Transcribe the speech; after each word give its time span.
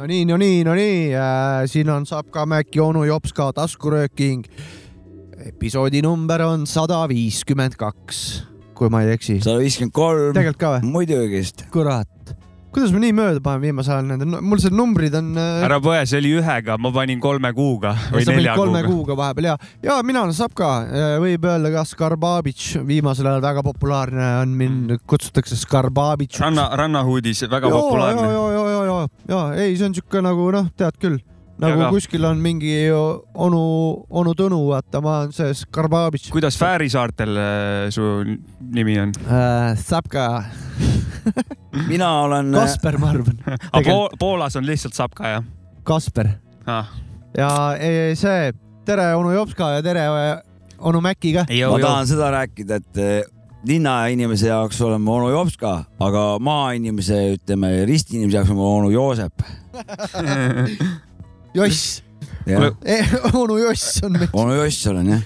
no 0.00 0.06
nii, 0.06 0.24
no 0.24 0.36
nii, 0.40 0.64
no 0.64 0.74
nii 0.74 1.12
äh,, 1.12 1.66
siin 1.68 1.90
on 1.92 2.06
Sapka 2.06 2.46
Mäkki 2.48 2.80
onu 2.80 3.04
Jops 3.04 3.34
ka 3.36 3.50
taskurööking. 3.52 4.46
episoodi 5.40 6.00
number 6.04 6.40
on 6.44 6.66
sada 6.68 7.02
viiskümmend 7.08 7.76
kaks, 7.80 8.42
kui 8.80 8.92
ma 8.92 9.04
ei 9.04 9.16
eksi. 9.16 9.40
sada 9.44 9.60
viiskümmend 9.60 9.92
kolm, 9.96 10.30
tegelikult 10.36 10.60
ka 10.60 10.76
või? 10.78 10.92
muidugi. 10.94 11.42
kurat, 11.72 12.32
kuidas 12.72 12.94
ma 12.94 13.02
nii 13.02 13.12
mööda 13.16 13.42
panen 13.44 13.64
viimasel 13.66 13.98
ajal 13.98 14.08
nende, 14.08 14.40
mul 14.40 14.62
see 14.62 14.72
numbrid 14.72 15.16
on 15.18 15.34
äh, 15.36 15.66
ära 15.66 15.80
põe, 15.84 15.98
see 16.08 16.20
oli 16.22 16.32
ühega, 16.40 16.78
ma 16.80 16.92
panin 16.94 17.20
kolme 17.20 17.52
kuuga 17.56 17.92
või 18.14 18.24
nelja 18.30 18.56
kolme 18.56 18.80
kuuga. 18.86 18.94
kuuga 18.94 19.18
vahepeal 19.20 19.50
ja, 19.50 19.56
ja 19.84 19.98
mina 20.06 20.24
olen 20.24 20.36
Sapka, 20.36 20.70
võib 21.20 21.44
öelda 21.50 21.72
ka 21.74 21.84
Skarbabitš, 21.92 22.78
viimasel 22.88 23.28
ajal 23.28 23.44
väga 23.44 23.66
populaarne 23.68 24.30
on 24.40 24.54
mind, 24.62 24.96
kutsutakse 25.10 25.60
Skarbabitš. 25.60 26.40
ranna, 26.46 26.70
rannahuudis 26.80 27.44
väga 27.50 27.68
ja, 27.68 27.82
populaarne. 27.82 28.28
ja, 28.32 28.46
ja, 28.56 28.64
ja, 28.70 28.84
ja, 28.88 29.00
ja 29.34 29.66
ei, 29.66 29.76
see 29.76 29.90
on 29.90 29.98
siuke 30.00 30.24
nagu 30.24 30.48
noh, 30.56 30.72
tead 30.80 30.96
küll, 31.02 31.20
nagu 31.60 31.82
Aga- 31.84 31.90
kuskil 31.94 32.24
on 32.28 32.40
mingi 32.42 32.72
onu, 32.90 33.60
onu 34.10 34.34
Tõnu, 34.38 34.60
vaata, 34.70 35.00
ma 35.04 35.18
olen 35.20 35.32
see 35.36 35.52
Skarbabitš. 35.62 36.30
kuidas 36.34 36.58
Fääri 36.60 36.88
saartel 36.92 37.36
äh, 37.36 37.90
su 37.94 38.02
nimi 38.74 38.98
on? 39.02 39.12
äh,? 39.26 39.76
Sapka, 39.80 40.44
mina 41.90 42.10
olen, 42.24 42.52
Kasper, 42.56 42.98
ma 42.98 43.12
arvan, 43.14 43.38
aga 43.72 43.84
Pool, 43.90 44.08
Poolas 44.18 44.56
on 44.56 44.66
lihtsalt 44.66 44.96
Sapka 44.96 45.34
jah 45.36 45.44
Kasper 45.84 46.32
ah.? 46.66 46.88
ja 47.36 47.50
e, 47.78 48.14
see, 48.18 48.52
tere 48.86 49.12
onu 49.18 49.34
Jopska 49.34 49.74
ja 49.76 49.82
tere 49.84 50.06
onu 50.80 51.00
Mäki 51.04 51.34
ka. 51.36 51.44
ma 51.70 51.78
tahan 51.82 52.08
seda 52.08 52.30
rääkida, 52.32 52.80
et 52.80 52.96
eh, 53.00 53.22
linnainimese 53.68 54.48
jaoks 54.48 54.80
olen 54.80 55.00
ma 55.04 55.18
onu 55.18 55.28
Jopska, 55.34 55.74
aga 56.00 56.24
maainimese, 56.40 57.20
ütleme 57.36 57.84
ristiinimese 57.88 58.38
jaoks 58.40 58.50
olen 58.50 58.60
ma 58.62 58.70
onu 58.80 58.90
Joosep. 58.94 59.44
Joss, 61.54 62.02
jah, 62.46 62.70
onu 63.34 63.58
Joss 63.58 64.00
on 64.06 64.12
meil. 64.18 64.28
onu 64.32 64.54
Joss 64.60 64.86
olen 64.90 65.08
jah. 65.16 65.22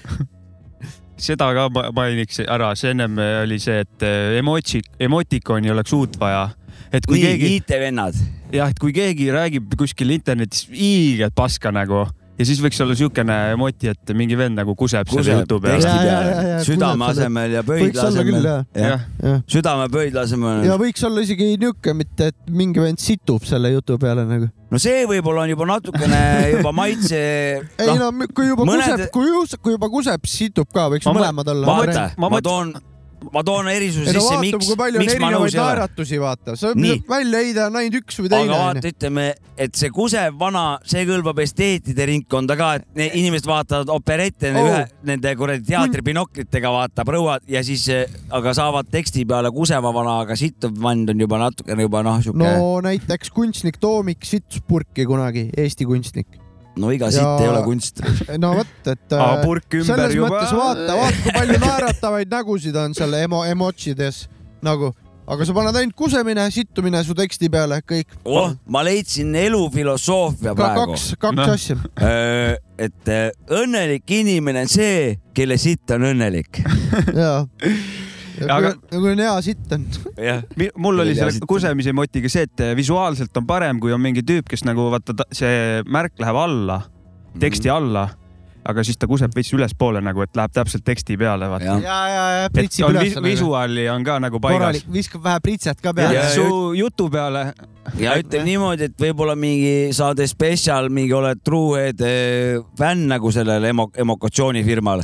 seda 1.20 1.50
ka 1.56 1.68
ma- 1.72 1.90
mainiks 1.94 2.40
ära, 2.46 2.72
see 2.76 2.90
ennem 2.94 3.18
oli 3.44 3.58
see, 3.62 3.80
et 3.84 4.02
äh, 4.06 4.38
emotsi, 4.40 4.80
emotikoni 5.00 5.70
oleks 5.72 5.92
uut 5.96 6.16
vaja. 6.20 6.48
et 6.94 7.06
kui 7.06 7.18
nii, 7.20 7.26
keegi, 7.26 7.52
IT-vennad. 7.60 8.18
jah, 8.54 8.70
et 8.72 8.78
kui 8.82 8.92
keegi 8.96 9.30
räägib 9.34 9.76
kuskil 9.78 10.10
internetis 10.16 10.66
hiiget 10.72 11.34
paska 11.36 11.72
nagu 11.74 12.04
ja 12.38 12.46
siis 12.48 12.60
võiks 12.62 12.80
olla 12.82 12.96
siukene 12.98 13.36
emoti, 13.54 13.90
et 13.92 14.12
mingi 14.16 14.36
vend 14.38 14.58
nagu 14.58 14.74
kuseb, 14.78 15.06
kuseb 15.10 15.26
selle 15.28 15.44
jutu 15.44 15.60
peale 15.62 16.62
südame 16.66 17.08
asemel 17.10 17.56
ja 17.58 17.62
võiks 17.66 17.94
pöidla 17.94 18.08
asemel. 18.10 18.48
südame 19.50 19.88
pöidla 19.92 20.24
asemel 20.26 20.64
ja. 20.66 20.78
võiks 20.80 21.06
olla 21.06 21.24
isegi 21.24 21.52
niuke, 21.62 21.94
mitte 21.96 22.32
et 22.32 22.38
mingi 22.50 22.82
vend 22.82 23.02
situb 23.02 23.46
selle 23.48 23.70
jutu 23.74 23.98
peale 24.02 24.26
nagu. 24.28 24.48
no 24.70 24.80
see 24.82 25.04
võib-olla 25.10 25.44
on 25.46 25.54
juba 25.54 25.68
natukene 25.74 26.22
juba 26.56 26.74
maitse. 26.74 27.20
ei 27.78 27.94
no 28.00 28.10
kui 28.34 28.50
juba 28.50 28.66
mõned- 28.66 29.06
kuseb, 29.06 29.12
kui 29.14 29.62
kui 29.64 29.76
juba 29.78 29.92
kuseb, 29.92 30.26
situb 30.28 30.68
ka, 30.74 30.88
võiks 30.92 31.06
Ma- 31.08 31.16
mõlemad 31.20 31.54
olla. 31.54 31.66
ma 31.70 32.28
ma 32.28 32.34
mõt- 32.36 32.44
toon, 32.46 32.74
ma 33.32 33.42
toon 33.46 33.68
erisuse 33.72 34.12
sisse, 34.12 34.24
vaatab, 34.24 34.42
miks 34.44 35.04
miks 35.04 35.20
ma 35.22 35.30
nõus 35.34 35.54
ei 35.54 35.60
ole. 35.60 35.66
naeratusi, 35.68 36.20
vaata, 36.22 36.56
sa 36.56 36.72
saad 36.72 37.08
välja 37.08 37.42
heida 37.44 37.68
on 37.70 37.78
ainult 37.80 38.00
üks 38.02 38.20
või 38.20 38.30
aga 38.30 38.36
teine. 38.40 38.58
vaata, 38.58 38.92
ütleme, 38.94 39.26
et 39.66 39.78
see 39.78 39.92
kusev 39.94 40.38
vana, 40.40 40.64
see 40.88 41.04
kõlbab 41.08 41.42
esteetide 41.44 42.08
ringkonda 42.10 42.56
ka, 42.58 42.70
et 42.80 42.86
ne, 42.98 43.08
inimesed 43.20 43.48
vaatavad 43.48 43.92
operette 43.94 44.52
Oh. 44.54 44.68
ühe 44.68 44.82
nende 45.08 45.32
kuradi 45.38 45.66
teatribinoklitega 45.68 46.70
vaata 46.72 47.04
prouad 47.06 47.44
ja 47.50 47.62
siis, 47.66 47.86
aga 48.34 48.54
saavad 48.56 48.90
teksti 48.92 49.24
peale 49.28 49.50
kuseva 49.54 49.92
vana, 49.94 50.20
aga 50.24 50.36
sittuv 50.38 50.78
vand 50.82 51.10
on 51.10 51.24
juba 51.24 51.40
natukene 51.42 51.88
juba 51.88 52.04
noh, 52.06 52.20
sihuke 52.22 52.40
no. 52.42 52.52
no 52.54 52.70
näiteks 52.86 53.32
kunstnik 53.34 53.80
Toomik 53.82 54.24
sittus 54.28 54.62
purki 54.64 55.06
kunagi, 55.08 55.48
Eesti 55.58 55.86
kunstnik. 55.88 56.43
No 56.76 56.90
iga 56.94 57.06
Ja- 57.06 57.14
sitt 57.14 57.44
ei 57.44 57.48
ole 57.52 57.62
kunst. 57.66 58.00
no 58.38 58.54
vot, 58.58 58.74
et 58.86 59.12
äh, 59.12 59.46
selles 59.86 60.14
juba. 60.16 60.28
mõttes 60.32 60.52
vaata, 60.56 60.96
vaata 60.98 61.22
kui 61.22 61.32
palju 61.38 61.58
naeratavaid 61.66 62.30
nägusid 62.34 62.76
on 62.76 62.94
seal 62.94 63.14
emo, 63.20 63.44
emotsides 63.46 64.24
nagu, 64.64 64.90
aga 65.28 65.44
sa 65.46 65.54
paned 65.56 65.76
ainult 65.80 65.94
kusemine, 65.96 66.46
sittumine 66.52 67.02
su 67.04 67.14
teksti 67.16 67.48
peale, 67.52 67.78
kõik. 67.86 68.16
oh, 68.24 68.54
ma 68.66 68.82
leidsin 68.84 69.34
elufilosoofia 69.44 70.54
ka 70.54 70.58
praegu. 70.58 70.86
kaks, 70.94 71.06
kaks 71.20 71.36
Noh. 71.36 71.52
asja. 71.54 71.76
et 72.78 73.08
äh, 73.12 73.30
õnnelik 73.62 74.10
inimene 74.18 74.64
on 74.66 74.72
see, 74.72 75.18
kelle 75.36 75.56
sitt 75.60 75.90
on 75.94 76.10
õnnelik. 76.10 76.62
jaa. 77.14 77.44
Aga- 78.50 78.74
nagu 78.92 79.06
on 79.12 79.18
hea 79.22 79.36
sitt 79.46 79.72
on. 79.76 79.84
jah, 80.18 80.42
mul 80.76 80.98
oli 81.04 81.14
selle 81.14 81.44
kusemise 81.46 81.90
emotiga 81.94 82.28
see, 82.32 82.42
et 82.48 82.64
visuaalselt 82.76 83.36
on 83.36 83.46
parem, 83.46 83.78
kui 83.80 83.92
on 83.94 84.00
mingi 84.02 84.22
tüüp, 84.26 84.48
kes 84.50 84.64
nagu 84.66 84.90
vaata, 84.90 85.14
see 85.32 85.82
märk 85.86 86.18
läheb 86.18 86.36
alla, 86.42 86.80
teksti 87.38 87.68
Mhm. 87.70 87.76
alla, 87.76 88.08
aga 88.64 88.82
siis 88.82 88.96
ta 88.96 89.06
kuseb 89.06 89.34
veits 89.36 89.52
ülespoole 89.52 90.00
nagu, 90.00 90.22
et 90.24 90.34
läheb 90.36 90.52
täpselt 90.56 90.84
teksti 90.84 91.16
peale, 91.20 91.46
vaata. 91.52 91.64
jah. 91.64 91.82
ja, 91.82 91.98
ja, 92.08 92.22
ja 92.38 92.44
et 92.46 92.52
pritsib 92.52 92.86
on 92.86 92.94
üles 92.96 93.10
vis. 93.14 93.22
visuaali 93.22 93.88
on 93.92 94.04
ka 94.04 94.18
nagu 94.24 94.40
paigas 94.40 94.84
viskab 94.92 95.22
vähe 95.22 95.40
pritset 95.44 95.80
ka 95.82 95.88
ja, 95.90 95.94
peale 95.94 96.14
Ja-. 96.14 96.30
su 96.34 96.72
jutu 96.74 97.10
peale 97.10 97.52
ja 98.00 98.14
ütleme 98.16 98.44
niimoodi, 98.48 98.88
et 98.88 98.96
võib-olla 98.98 99.36
mingi 99.36 99.92
saade 99.92 100.26
spetsial, 100.26 100.88
mingi 100.88 101.12
oled 101.12 101.42
Truehead 101.44 102.00
eh, 102.00 102.62
fänn 102.78 103.06
nagu 103.12 103.30
sellele 103.30 103.68
emo-, 103.74 103.90
emokatsioonifirmal, 103.94 105.02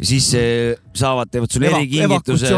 siis 0.00 0.28
eh, 0.38 0.76
saavad, 0.94 1.30
teevad 1.32 1.52
sulle 1.52 1.70
erikingituse, 1.70 2.52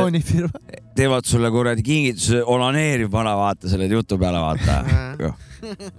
teevad 0.96 1.26
sulle 1.28 1.50
kuradi 1.50 1.82
kingituse, 1.86 2.42
onaneeriv 2.44 3.12
vana, 3.12 3.34
vaata 3.38 3.68
selle 3.68 3.88
jutu 3.90 4.18
peale, 4.18 4.40
vaata. 4.40 5.32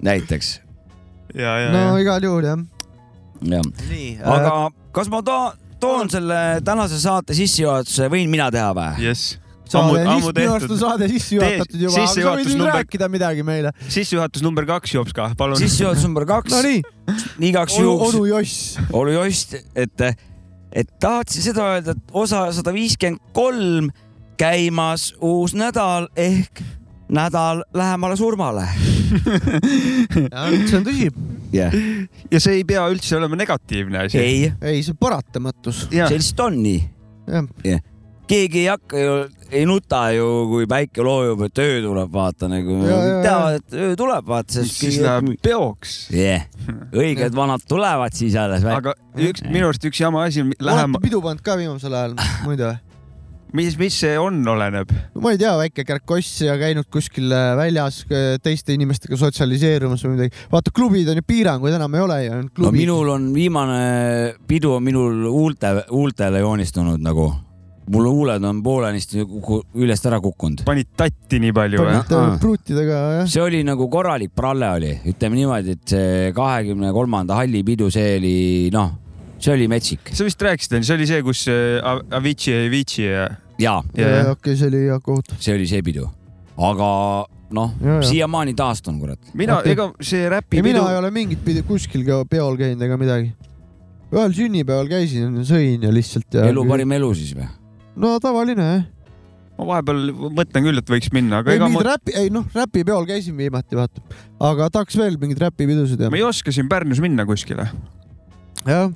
näiteks, 0.06 0.59
ja, 1.34 1.58
ja, 1.66 1.69
no 1.74 1.97
igal 2.02 2.24
juhul 2.24 2.46
jah. 2.46 2.66
jah. 3.41 3.72
nii, 3.90 4.18
aga 4.24 4.58
kas 4.96 5.09
ma 5.12 5.24
to 5.25 5.40
toon 5.81 6.12
selle 6.12 6.44
tänase 6.66 7.00
saate 7.02 7.36
sissejuhatuse, 7.38 8.07
võin 8.13 8.30
mina 8.31 8.52
teha 8.53 8.69
või? 8.78 9.07
jess. 9.07 9.36
saade, 9.69 10.03
minu 10.06 10.53
arust 10.53 10.72
on 10.72 10.80
saade 10.80 11.09
sisse 11.12 11.40
juhatatud 11.40 11.81
juba, 11.88 12.03
aga 12.03 12.12
sa 12.13 12.36
võid 12.36 12.46
nüüd 12.52 12.59
number- 12.62 12.78
rääkida 12.80 13.09
midagi 13.12 13.46
meile. 13.47 13.74
sissejuhatus 13.90 14.46
number 14.46 14.68
kaks, 14.69 14.94
Jopska, 14.96 15.31
palun. 15.38 15.59
sissejuhatus 15.59 16.06
number 16.07 16.28
kaks, 16.30 16.53
Nonii, 16.53 16.84
igaks 17.50 17.80
onu, 17.80 17.90
juhuks 17.90 18.13
onu 18.13 18.25
Joss. 18.30 18.78
oli 18.94 19.18
just, 19.18 19.57
et, 19.75 20.07
et 20.75 20.90
tahtsin 21.00 21.46
seda 21.46 21.69
öelda, 21.74 21.96
et 21.96 22.13
osa 22.13 22.47
sada 22.56 22.74
viiskümmend 22.75 23.22
kolm 23.36 23.91
käimas 24.40 25.13
uus 25.24 25.56
nädal 25.56 26.09
ehk 26.19 26.63
nädal 27.09 27.63
lähemale 27.74 28.18
surmale. 28.18 28.66
see 30.68 30.78
on 30.78 30.86
tõsi. 30.88 31.09
jah, 31.53 31.75
ja 32.31 32.41
see 32.41 32.59
ei 32.59 32.63
pea 32.68 32.86
üldse 32.91 33.18
olema 33.19 33.38
negatiivne 33.40 34.06
asi. 34.08 34.19
ei, 34.19 34.52
ei, 34.62 34.81
see 34.84 34.96
on 34.96 35.00
paratamatus. 35.00 35.86
see, 35.91 36.18
lihtsalt 36.18 36.47
on 36.47 36.62
nii. 36.63 36.81
jah, 37.63 37.84
keegi 38.30 38.63
ei 38.63 38.69
hakka 38.72 39.02
ju, 39.02 39.18
ei 39.52 39.66
nuta 39.69 40.02
ju, 40.16 40.30
kui 40.52 40.69
päike 40.69 41.06
loojub, 41.06 41.46
et 41.47 41.62
öö 41.63 41.81
tuleb, 41.86 42.12
vaata 42.13 42.50
nagu 42.52 42.80
teavad, 42.86 43.59
et 43.59 43.78
öö 43.78 43.94
tuleb, 44.00 44.25
vaata, 44.30 44.59
sest 44.59 44.81
siis 44.81 45.00
läheb 45.03 45.36
peoks. 45.46 45.96
yeah.. 46.13 46.47
õiged 46.96 47.36
vanad 47.38 47.66
tulevad 47.69 48.18
siis 48.18 48.38
alles. 48.40 48.66
aga 48.66 48.96
üks, 49.16 49.46
minu 49.50 49.69
arust 49.69 49.86
üks 49.88 50.02
jama 50.02 50.25
asi, 50.25 50.46
olete 50.46 50.69
lähema, 50.72 51.03
pidu 51.03 51.22
pannud 51.25 51.46
ka 51.46 51.58
viimasel 51.59 51.96
ajal, 51.96 52.19
muide? 52.47 52.75
mis, 53.56 53.78
mis 53.80 53.96
see 54.02 54.16
on, 54.19 54.40
oleneb. 54.52 54.92
ma 55.22 55.33
ei 55.33 55.39
tea, 55.39 55.54
väike 55.60 55.86
kärkoss 55.88 56.42
ja 56.45 56.56
käinud 56.60 56.88
kuskil 56.92 57.31
äh, 57.33 57.54
väljas 57.57 58.01
äh, 58.10 58.36
teiste 58.44 58.75
inimestega 58.75 59.18
sotsialiseerumas 59.19 60.04
või 60.06 60.16
midagi. 60.16 60.45
vaata, 60.51 60.74
klubid 60.75 61.10
on 61.12 61.22
ju 61.22 61.25
piiranguid 61.27 61.77
enam 61.77 61.95
ei 61.95 62.06
ole 62.06 62.19
ju, 62.25 62.38
on 62.42 62.50
no 62.66 62.74
minul 62.75 63.12
on 63.16 63.30
viimane 63.36 63.81
pidu 64.50 64.75
on 64.77 64.86
minul 64.86 65.27
huulte, 65.30 65.75
huultele 65.92 66.44
joonistunud 66.44 67.04
nagu. 67.04 67.31
Mul 67.92 68.08
huuled 68.10 68.44
on 68.48 68.62
poolenisti 68.66 69.22
üljest 69.22 70.08
ära 70.10 70.20
kukkunud. 70.24 70.64
panid 70.66 70.90
tatti 70.98 71.40
nii 71.44 71.54
palju 71.56 71.82
või? 71.82 71.92
panite 71.92 72.18
Aa. 72.18 72.36
pruutidega 72.42 73.02
jah. 73.20 73.30
see 73.30 73.44
oli 73.44 73.62
nagu 73.68 73.88
korralik 73.94 74.34
pralle 74.36 74.70
oli, 74.80 74.92
ütleme 75.12 75.40
niimoodi, 75.40 75.76
et 75.78 75.96
see 75.96 76.32
kahekümne 76.36 76.92
kolmanda 76.96 77.38
halli 77.38 77.62
pidu, 77.68 77.92
see 77.94 78.16
oli 78.18 78.36
noh, 78.74 78.96
see 79.38 79.54
oli 79.54 79.70
metsik 79.72 80.14
sa 80.14 80.26
vist 80.28 80.42
rääkisid, 80.42 80.78
see 80.82 80.98
oli 80.98 81.10
see, 81.10 81.22
kus 81.26 81.46
äh, 81.52 81.94
Avicii 82.18 82.56
ja 82.56 82.66
Avicii 82.66 83.06
ja, 83.06 83.28
ja 83.62 83.76
ja, 83.94 84.10
ja. 84.10 84.28
okei, 84.34 84.58
see 84.58 84.72
oli 84.72 84.86
hea 84.88 85.00
kohutav. 85.06 85.40
see 85.40 85.58
oli 85.58 85.68
see 85.70 85.86
pidu, 85.86 86.08
aga 86.58 86.90
noh 87.56 87.76
siiamaani 88.06 88.56
taastun, 88.58 88.98
kurat. 89.00 89.22
mina 89.38 89.60
okay., 89.60 89.76
ega 89.76 89.92
see 90.02 90.24
ei, 90.24 90.32
räpipidu 90.34 90.72
mina 90.72 90.88
ei 90.90 90.98
ole 91.04 91.12
mingit 91.14 91.44
pidi 91.46 91.62
kuskil 91.68 92.06
ka 92.08 92.24
peol 92.30 92.58
käinud 92.58 92.82
ega 92.82 92.98
midagi. 92.98 93.30
ühel 94.10 94.34
sünnipäeval 94.34 94.90
käisin, 94.90 95.38
sõin 95.46 95.86
ja 95.86 95.94
lihtsalt 95.94 96.40
ja. 96.40 96.48
elu 96.50 96.66
parim 96.66 96.98
elu 96.98 97.12
siis 97.14 97.38
või? 97.38 97.46
No 97.95 98.15
tavaline 98.24 98.68
jah. 98.68 98.83
ma 99.56 99.69
vahepeal 99.71 100.12
mõtlen 100.36 100.68
küll, 100.68 100.81
et 100.81 100.94
võiks 100.95 101.12
minna, 101.15 101.42
aga 101.42 101.53
ei 101.53 101.59
ega 101.62 101.69
ma, 101.71 101.83
räpi, 101.94 102.15
ei 102.19 102.31
noh, 102.33 102.47
räpipeol 102.56 103.07
käisin 103.07 103.38
viimati 103.39 103.80
vaata, 103.80 104.03
aga 104.51 104.69
tahaks 104.74 104.97
veel 105.00 105.19
mingeid 105.21 105.45
räpipidusid 105.45 106.06
ja 106.06 106.12
ma, 106.12 106.19
ei 106.19 106.27
oska 106.27 106.53
siin 106.56 106.69
Pärnus 106.71 107.01
minna 107.03 107.27
kuskile. 107.27 107.69
jah. 108.65 108.92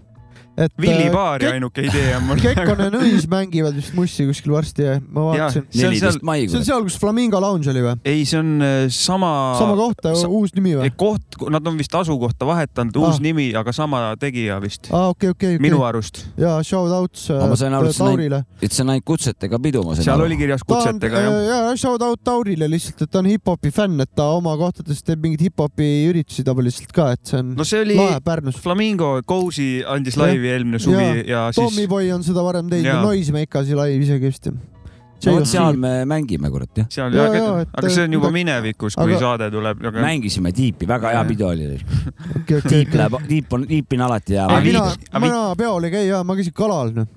Et 0.60 0.74
Villi 0.82 1.08
äh, 1.08 1.46
ainuke 1.54 1.84
idee 1.88 2.12
on 2.18 2.26
mul. 2.28 2.42
Kekkonen 2.46 2.96
Õis 3.00 3.26
mängivad 3.32 3.78
vist 3.78 3.94
mussi 3.98 4.26
kuskil 4.28 4.52
varsti 4.54 4.86
ja 4.86 4.98
ma 5.00 5.30
vaatasin. 5.30 5.66
See 5.70 5.86
on 5.88 5.94
seal- 5.94 5.94
neliteist 5.94 6.26
mai. 6.28 6.48
see 6.52 6.60
on 6.60 6.66
seal, 6.68 6.84
kus 6.88 6.98
Flamingo 7.00 7.40
Lounge 7.44 7.70
oli 7.72 7.84
või? 7.86 7.96
ei, 8.10 8.26
see 8.28 8.40
on 8.42 8.50
äh, 8.66 8.78
sama. 8.94 9.32
sama 9.60 9.78
kohta 9.80 10.14
sa-, 10.20 10.28
uus 10.32 10.52
nimi 10.58 10.76
või 10.78 10.90
ei,? 10.90 10.94
koht, 11.00 11.40
nad 11.54 11.66
on 11.70 11.80
vist 11.80 11.96
asukohta 11.96 12.48
vahetanud, 12.50 12.98
uus 13.00 13.20
Ah. 13.20 13.24
nimi, 13.24 13.48
aga 13.58 13.72
sama 13.76 14.02
tegija 14.20 14.60
vist, 14.64 14.92
aa, 14.94 15.10
okei, 15.14 15.32
okei, 15.34 15.56
minu 15.64 15.80
okei. 15.80 15.88
arust. 15.90 16.22
ja 16.40 16.58
shout 16.66 16.92
outs 16.94 17.30
aru, 17.32 17.48
äh, 17.48 17.54
et 17.54 17.60
see 17.62 17.70
on 17.72 18.10
Taurile. 18.10 18.42
et 18.62 18.76
see 18.76 18.84
on 18.86 18.94
ainult 18.94 19.08
kutsetega 19.10 19.60
pidu, 19.64 19.84
ma 19.88 19.96
sain 19.98 20.06
seal 20.10 20.18
aru 20.20 20.28
oli. 20.30 20.38
kirjas 20.40 20.62
ta 20.66 20.70
kutsetega 20.74 21.24
jah. 21.26 21.40
ja 21.50 21.76
shout 21.80 22.04
out 22.06 22.22
Taurile 22.24 22.68
lihtsalt, 22.72 23.06
et 23.08 23.12
ta 23.14 23.24
on 23.24 23.30
hip-hopi 23.32 23.72
fänn, 23.76 24.00
et 24.04 24.12
ta 24.16 24.30
oma 24.36 24.56
kohtades 24.60 25.02
teeb 25.08 25.24
mingeid 25.24 25.48
hip-hopi 25.50 25.90
üritusi 26.12 26.46
tavaliselt 26.48 26.92
ka, 26.96 27.12
et 27.16 27.24
see 27.32 27.40
on 27.42 27.56
no 27.58 27.68
see 27.68 27.82
oli 27.86 27.98
lahe 28.00 28.20
Pärnus. 28.26 28.60
Flamingo, 28.62 29.14
Cozy 29.28 29.70
andis 29.88 30.18
Jah. 30.18 30.26
Laivi 30.50 30.56
eelmine 30.58 30.80
suvi 30.82 30.98
Jaa. 31.06 31.24
ja 31.30 31.46
siis 31.54 31.62
Tommyboy 31.62 32.12
on 32.18 32.24
seda 32.26 32.44
varem 32.46 32.70
teinud 32.72 32.90
ja. 32.90 33.00
Noisemakers 33.06 33.70
live 33.78 34.04
isegi 34.04 34.30
vist. 34.34 34.50
no 34.50 35.34
vot 35.36 35.46
seal 35.52 35.76
me 35.76 35.92
mängime, 36.08 36.50
kurat 36.52 36.78
jah. 36.80 36.88
seal 36.94 37.14
Jaa, 37.14 37.26
jah 37.28 37.36
jaa,, 37.44 37.62
et- 37.66 37.74
aga 37.82 37.90
see 37.92 38.06
on 38.08 38.14
juba 38.16 38.30
minevikus, 38.32 38.96
kui 38.96 39.14
aga- 39.14 39.20
saade 39.26 39.50
tuleb, 39.52 39.82
aga 39.92 40.04
mängisime 40.06 40.54
tiipi, 40.56 40.88
väga 40.88 41.12
hea 41.16 41.24
pidu 41.28 41.48
oli. 41.50 41.68
okei, 42.40 42.58
okei, 42.58 42.62
tiip 42.70 42.96
läheb, 42.96 43.18
tiip 43.28 43.54
on, 43.58 43.66
tiip 43.68 43.96
on 43.98 44.06
alati 44.08 44.38
hea 44.40 44.46
Aga. 44.48 44.62
mina 44.66 44.84
aga 44.90 45.24
mina 45.26 45.42
peol 45.60 45.84
ei 45.90 45.92
käi 45.98 46.06
ja 46.08 46.24
ma 46.24 46.38
käisin 46.40 46.56
kalal 46.56 46.94
noh. 46.96 47.08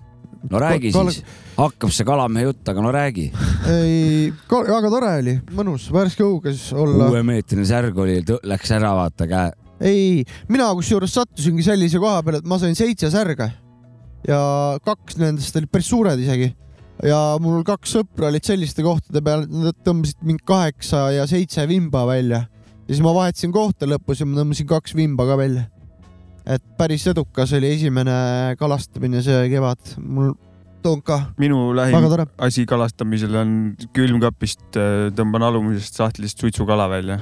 no 0.51 0.59
räägi 0.59 0.91
Kal- 0.91 1.13
siis, 1.15 1.23
hakkab 1.57 1.93
see 1.95 2.05
kalamehe 2.09 2.49
jutt, 2.49 2.67
aga 2.69 2.83
no 2.83 2.91
räägi. 2.93 3.29
ei, 3.71 4.33
väga 4.51 4.91
tore 4.91 5.15
oli, 5.23 5.37
mõnus, 5.55 5.87
värske 5.95 6.27
õuges 6.27 6.73
olla. 6.75 7.07
kuuemeetrine 7.07 7.65
särg 7.69 7.99
oli, 8.03 8.19
läks 8.43 8.75
ära, 8.75 8.91
vaata 8.99 9.31
käe. 9.31 9.53
ei, 9.83 10.23
mina 10.51 10.71
kusjuures 10.79 11.15
sattusingi 11.17 11.65
sellise 11.67 12.01
koha 12.03 12.23
peale, 12.25 12.41
et 12.43 12.49
ma 12.49 12.59
sain 12.63 12.77
seitse 12.79 13.11
särge. 13.13 13.49
Ja 14.29 14.41
kaks 14.87 15.19
nendest 15.19 15.57
olid 15.59 15.71
päris 15.73 15.91
suured 15.91 16.21
isegi. 16.23 16.53
Ja 17.03 17.19
mul 17.43 17.65
kaks 17.67 17.97
sõpra 17.97 18.29
olid 18.31 18.47
selliste 18.47 18.85
kohtade 18.87 19.23
peal, 19.25 19.47
nad 19.51 19.79
tõmbasid 19.83 20.23
mind 20.27 20.45
kaheksa 20.47 21.09
ja 21.17 21.27
seitse 21.31 21.65
vimba 21.71 22.05
välja. 22.07 22.45
Ja 22.87 22.95
siis 22.95 23.03
ma 23.03 23.15
vahetasin 23.17 23.55
kohta 23.55 23.89
lõpus 23.91 24.23
ja 24.23 24.29
ma 24.29 24.39
tõmbasin 24.39 24.69
kaks 24.71 24.95
vimba 24.99 25.27
ka 25.27 25.39
välja. 25.41 25.69
et 26.43 26.63
päris 26.75 27.05
edukas 27.07 27.53
oli 27.55 27.69
esimene 27.71 28.57
kalastamine 28.59 29.21
see 29.23 29.45
kevad, 29.53 29.93
mul 30.03 30.33
toon 30.83 30.99
ka, 31.07 31.21
minu 31.39 31.69
lähim 31.79 32.09
asi 32.43 32.65
kalastamisel 32.67 33.37
on 33.39 33.53
külmkapist 33.95 34.75
äh, 34.75 35.13
tõmban 35.15 35.47
alumisest 35.47 36.01
sahtlist 36.03 36.43
suitsukala 36.43 36.89
välja 36.91 37.21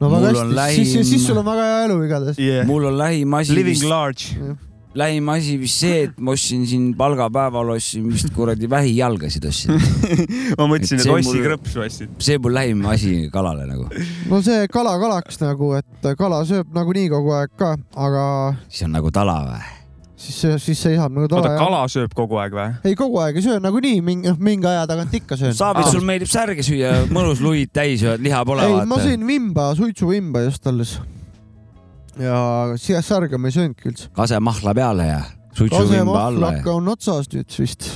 no 0.00 0.10
väga 0.14 0.30
hästi 0.32 0.40
on, 0.42 0.56
siis, 0.56 0.92
siis, 0.92 1.06
lähim- 1.12 1.26
sul 1.26 1.38
on 1.42 1.46
väga 1.50 1.68
hea 1.68 1.84
elu 1.88 2.00
igatahes. 2.08 2.38
yeah.. 2.40 2.66
mul 2.66 2.84
on 2.90 2.98
lähim 2.98 3.34
asi 3.40 3.54
Living 3.54 3.76
vist, 3.78 3.88
large. 3.88 4.56
lähim 4.94 5.28
asi 5.30 5.56
vist 5.60 5.78
see, 5.84 6.02
et 6.08 6.16
ma 6.18 6.32
ostsin 6.34 6.64
siin 6.66 6.86
palgapäeval 6.98 7.68
ostsin 7.76 8.08
vist 8.10 8.32
kuradi 8.34 8.66
vähijalgasid 8.70 9.44
ostsin. 9.46 9.76
ma 10.58 10.66
mõtlesin, 10.66 10.96
Et 10.98 11.04
et 11.04 11.06
see 11.06 11.12
ossi 11.14 11.34
mul- 11.36 11.44
krõpsu 11.46 11.84
ostsid. 11.86 12.14
see 12.18 12.38
mul 12.42 12.56
lähim 12.58 12.82
asi 12.90 13.12
kalale 13.32 13.66
nagu. 13.70 13.86
no 14.30 14.40
see 14.42 14.64
kala 14.72 14.96
kalaks 15.02 15.38
nagu, 15.44 15.74
et 15.78 16.10
kala 16.18 16.42
sööb 16.48 16.72
nagunii 16.74 17.08
kogu 17.12 17.36
aeg 17.38 17.52
ka, 17.60 17.76
aga 17.94 18.24
siis 18.68 18.88
on 18.88 18.96
nagu 18.98 19.12
tala 19.14 19.36
või? 19.50 19.60
siis, 20.20 20.40
siis 20.64 20.82
see 20.84 20.96
saab 20.98 21.14
nagu 21.14 21.26
oota, 21.26 21.40
tala. 21.46 21.56
kala 21.58 21.80
sööb 21.92 22.12
kogu 22.16 22.38
aeg 22.42 22.56
või? 22.56 22.66
ei, 22.90 22.96
kogu 22.98 23.20
aeg 23.22 23.40
ei 23.40 23.46
söö 23.46 23.60
nagunii, 23.62 24.02
mingi, 24.04 24.34
mingi 24.40 24.68
aja 24.70 24.84
tagant 24.90 25.14
ikka 25.20 25.38
söön. 25.40 25.56
Saabit, 25.56 25.90
sul 25.94 26.04
meeldib 26.06 26.30
särge 26.30 26.64
süüa, 26.66 26.92
mõnus 27.14 27.42
luid 27.44 27.72
täis 27.76 28.04
ja 28.04 28.16
liha 28.20 28.42
pole 28.48 28.68
ei, 28.68 28.76
ma 28.90 29.00
sõin 29.02 29.24
vimba, 29.28 29.70
suitsuvimba 29.78 30.44
just 30.46 30.70
alles. 30.70 30.98
ja 32.20 32.36
siia 32.80 33.02
särge 33.06 33.40
ma 33.40 33.50
ei 33.50 33.56
söönudki 33.56 33.92
üldse. 33.92 34.12
kasemahla 34.16 34.76
peale 34.76 35.08
ja 35.08 35.20
suitsuvimba 35.56 36.26
alla 36.28 36.54
ja 36.54 36.60
kasemahlaka 36.60 36.76
on 36.76 36.94
otsas 36.94 37.32
nüüd 37.34 37.60
vist. 37.62 37.90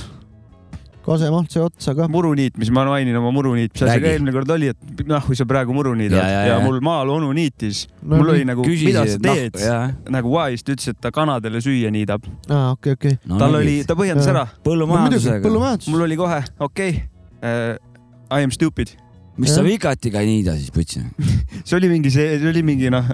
Kasemahl 1.05 1.47
sai 1.51 1.63
otsa 1.65 1.93
ka. 1.97 2.07
muruniit, 2.11 2.57
mis 2.61 2.71
ma 2.73 2.85
mainin 2.89 3.17
oma 3.19 3.31
muruniit, 3.35 3.73
mis 3.73 3.85
asi 3.85 4.01
ka 4.03 4.11
eelmine 4.11 4.33
kord 4.35 4.51
oli, 4.55 4.71
et 4.73 5.05
noh, 5.07 5.23
kui 5.25 5.37
sa 5.37 5.47
praegu 5.49 5.75
muru 5.75 5.93
niidad 5.97 6.19
Ja, 6.19 6.25
ja, 6.25 6.31
ja, 6.31 6.41
ja, 6.41 6.51
ja 6.53 6.59
ja. 6.59 6.65
mul 6.65 6.81
maal 6.85 7.11
onu 7.13 7.31
niitis 7.35 7.85
No 8.01 8.19
mul 8.19 8.33
oli 8.35 8.45
nagu, 8.47 8.65
mida 8.65 9.05
sa 9.09 9.21
teed, 9.21 9.57
jah, 9.61 9.95
nagu 10.13 10.33
Wise, 10.33 10.65
ta 10.65 10.75
ütles, 10.75 10.91
et 10.93 11.01
ta 11.01 11.11
kanadele 11.15 11.61
süüa 11.63 11.91
niidab. 11.93 12.25
aa, 12.49 12.73
okei, 12.75 12.97
okei. 12.97 13.17
no 13.29 13.39
tal 13.41 13.57
oli, 13.61 13.79
ta 13.87 13.97
põhjendas 13.97 14.29
ära, 14.33 14.45
no 14.49 14.65
põllumajandusega. 14.65 15.41
põllumajandus. 15.45 15.89
mul 15.93 16.05
oli 16.07 16.19
kohe, 16.19 16.43
okei 16.59 16.99
okay, 16.99 17.09
uh,, 17.41 17.95
I 18.33 18.41
am 18.45 18.51
stupid. 18.53 18.95
mis 19.37 19.53
sa 19.53 19.61
Jah. 19.61 19.69
vigatiga 19.69 20.21
ei 20.23 20.29
niida 20.37 20.55
siis, 20.57 20.71
putsi? 20.73 21.01
see 21.65 21.77
oli 21.77 21.89
mingi 21.91 22.13
see, 22.13 22.37
see 22.41 22.49
oli 22.49 22.63
mingi 22.65 22.93
noh, 22.93 23.09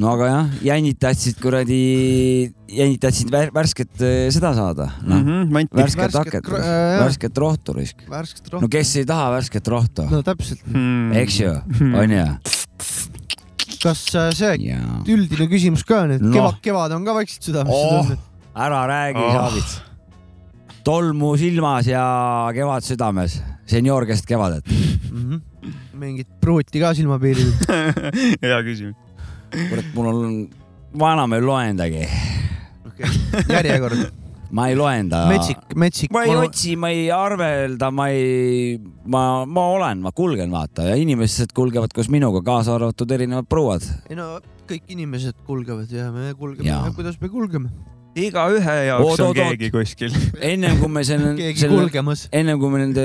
no 0.00 0.08
aga 0.14 0.28
jah, 0.30 0.52
jännid 0.64 0.96
tahtsid 1.02 1.36
kuradi, 1.42 1.78
jännid 2.72 3.00
tahtsid 3.02 3.28
vär, 3.32 3.50
värsket 3.54 4.00
eh, 4.00 4.30
seda 4.32 4.54
saada, 4.56 4.88
noh, 5.04 5.18
mm 5.20 5.52
-hmm, 5.52 5.68
värsket 5.76 6.14
haket 6.16 6.48
värsket 6.48 7.38
rohtu 7.38 7.74
risk. 7.76 8.00
no 8.52 8.68
kes 8.72 8.96
ei 8.96 9.04
taha 9.08 9.30
värsket 9.36 9.68
rohtu, 9.68 10.06
no 10.10 10.22
täpselt. 10.22 10.64
Hmm. 10.66 11.12
eks 11.12 11.40
ju, 11.40 11.52
onju. 11.82 12.24
kas 13.82 14.02
äh, 14.14 14.30
see 14.32 14.56
jaa. 14.70 15.02
üldine 15.06 15.48
küsimus 15.50 15.84
ka 15.84 16.06
nüüd, 16.06 16.22
Noh. 16.22 16.32
kevad, 16.34 16.60
kevad 16.62 16.92
on 16.96 17.04
ka 17.04 17.14
vaikselt 17.14 17.42
südamesse 17.42 17.76
Oh. 17.76 18.12
ära 18.54 18.86
räägi 18.88 19.18
Oh. 19.18 19.32
Saavits. 19.32 19.80
tolmu 20.84 21.36
silmas 21.36 21.86
ja 21.86 22.48
kevad 22.54 22.82
südames, 22.82 23.42
senior 23.66 24.06
keset 24.06 24.26
kevadet. 24.26 24.64
Mhm. 25.12 25.40
mingit 25.94 26.26
pruuti 26.40 26.80
ka 26.80 26.94
silmapiiril. 26.94 27.52
hea 28.42 28.62
küsimus. 28.66 28.96
kurat, 29.52 29.92
mul 29.94 30.10
on, 30.10 30.34
ma 31.00 31.12
enam 31.16 31.36
ei 31.36 31.44
loendagi, 31.44 32.02
järjekord. 33.48 34.04
ma 34.52 34.68
ei 34.68 34.76
loenda. 34.76 35.24
metsik, 35.30 35.76
metsik. 35.76 36.12
ma 36.14 36.24
ei 36.28 36.34
otsi, 36.36 36.76
ma 36.76 36.92
ei 36.92 37.06
arvelda, 37.14 37.90
ma 37.94 38.08
ei, 38.12 38.76
ma, 39.04 39.44
ma 39.44 39.68
olen, 39.76 40.02
ma 40.04 40.12
kulgen, 40.16 40.52
vaata 40.52 40.90
ja 40.90 40.98
inimesed 41.00 41.54
kulgevad 41.56 41.94
koos 41.96 42.10
minuga, 42.12 42.44
kaasa 42.46 42.76
arvatud 42.78 43.16
erinevad 43.16 43.48
prouad. 43.50 43.86
ei 44.08 44.18
no 44.18 44.34
kõik 44.68 44.92
inimesed 44.94 45.42
kulgevad 45.46 45.90
ja 45.92 46.10
me 46.14 46.32
kulgeme 46.38 46.92
kuidas 46.96 47.18
me 47.20 47.28
kulgeme. 47.32 47.72
igaühe 48.16 48.76
jaoks 48.86 49.08
Oot, 49.08 49.20
on 49.20 49.26
oot, 49.32 49.38
oot. 49.40 49.56
keegi 49.56 49.72
kuskil. 49.72 50.14
ennem 50.52 50.78
kui 50.80 50.92
me 50.92 51.04
selle, 51.08 51.34
selle, 51.56 51.74
kulgemas. 51.80 52.28
ennem 52.32 52.60
kui 52.60 52.72
me 52.72 52.84
nende 52.84 53.04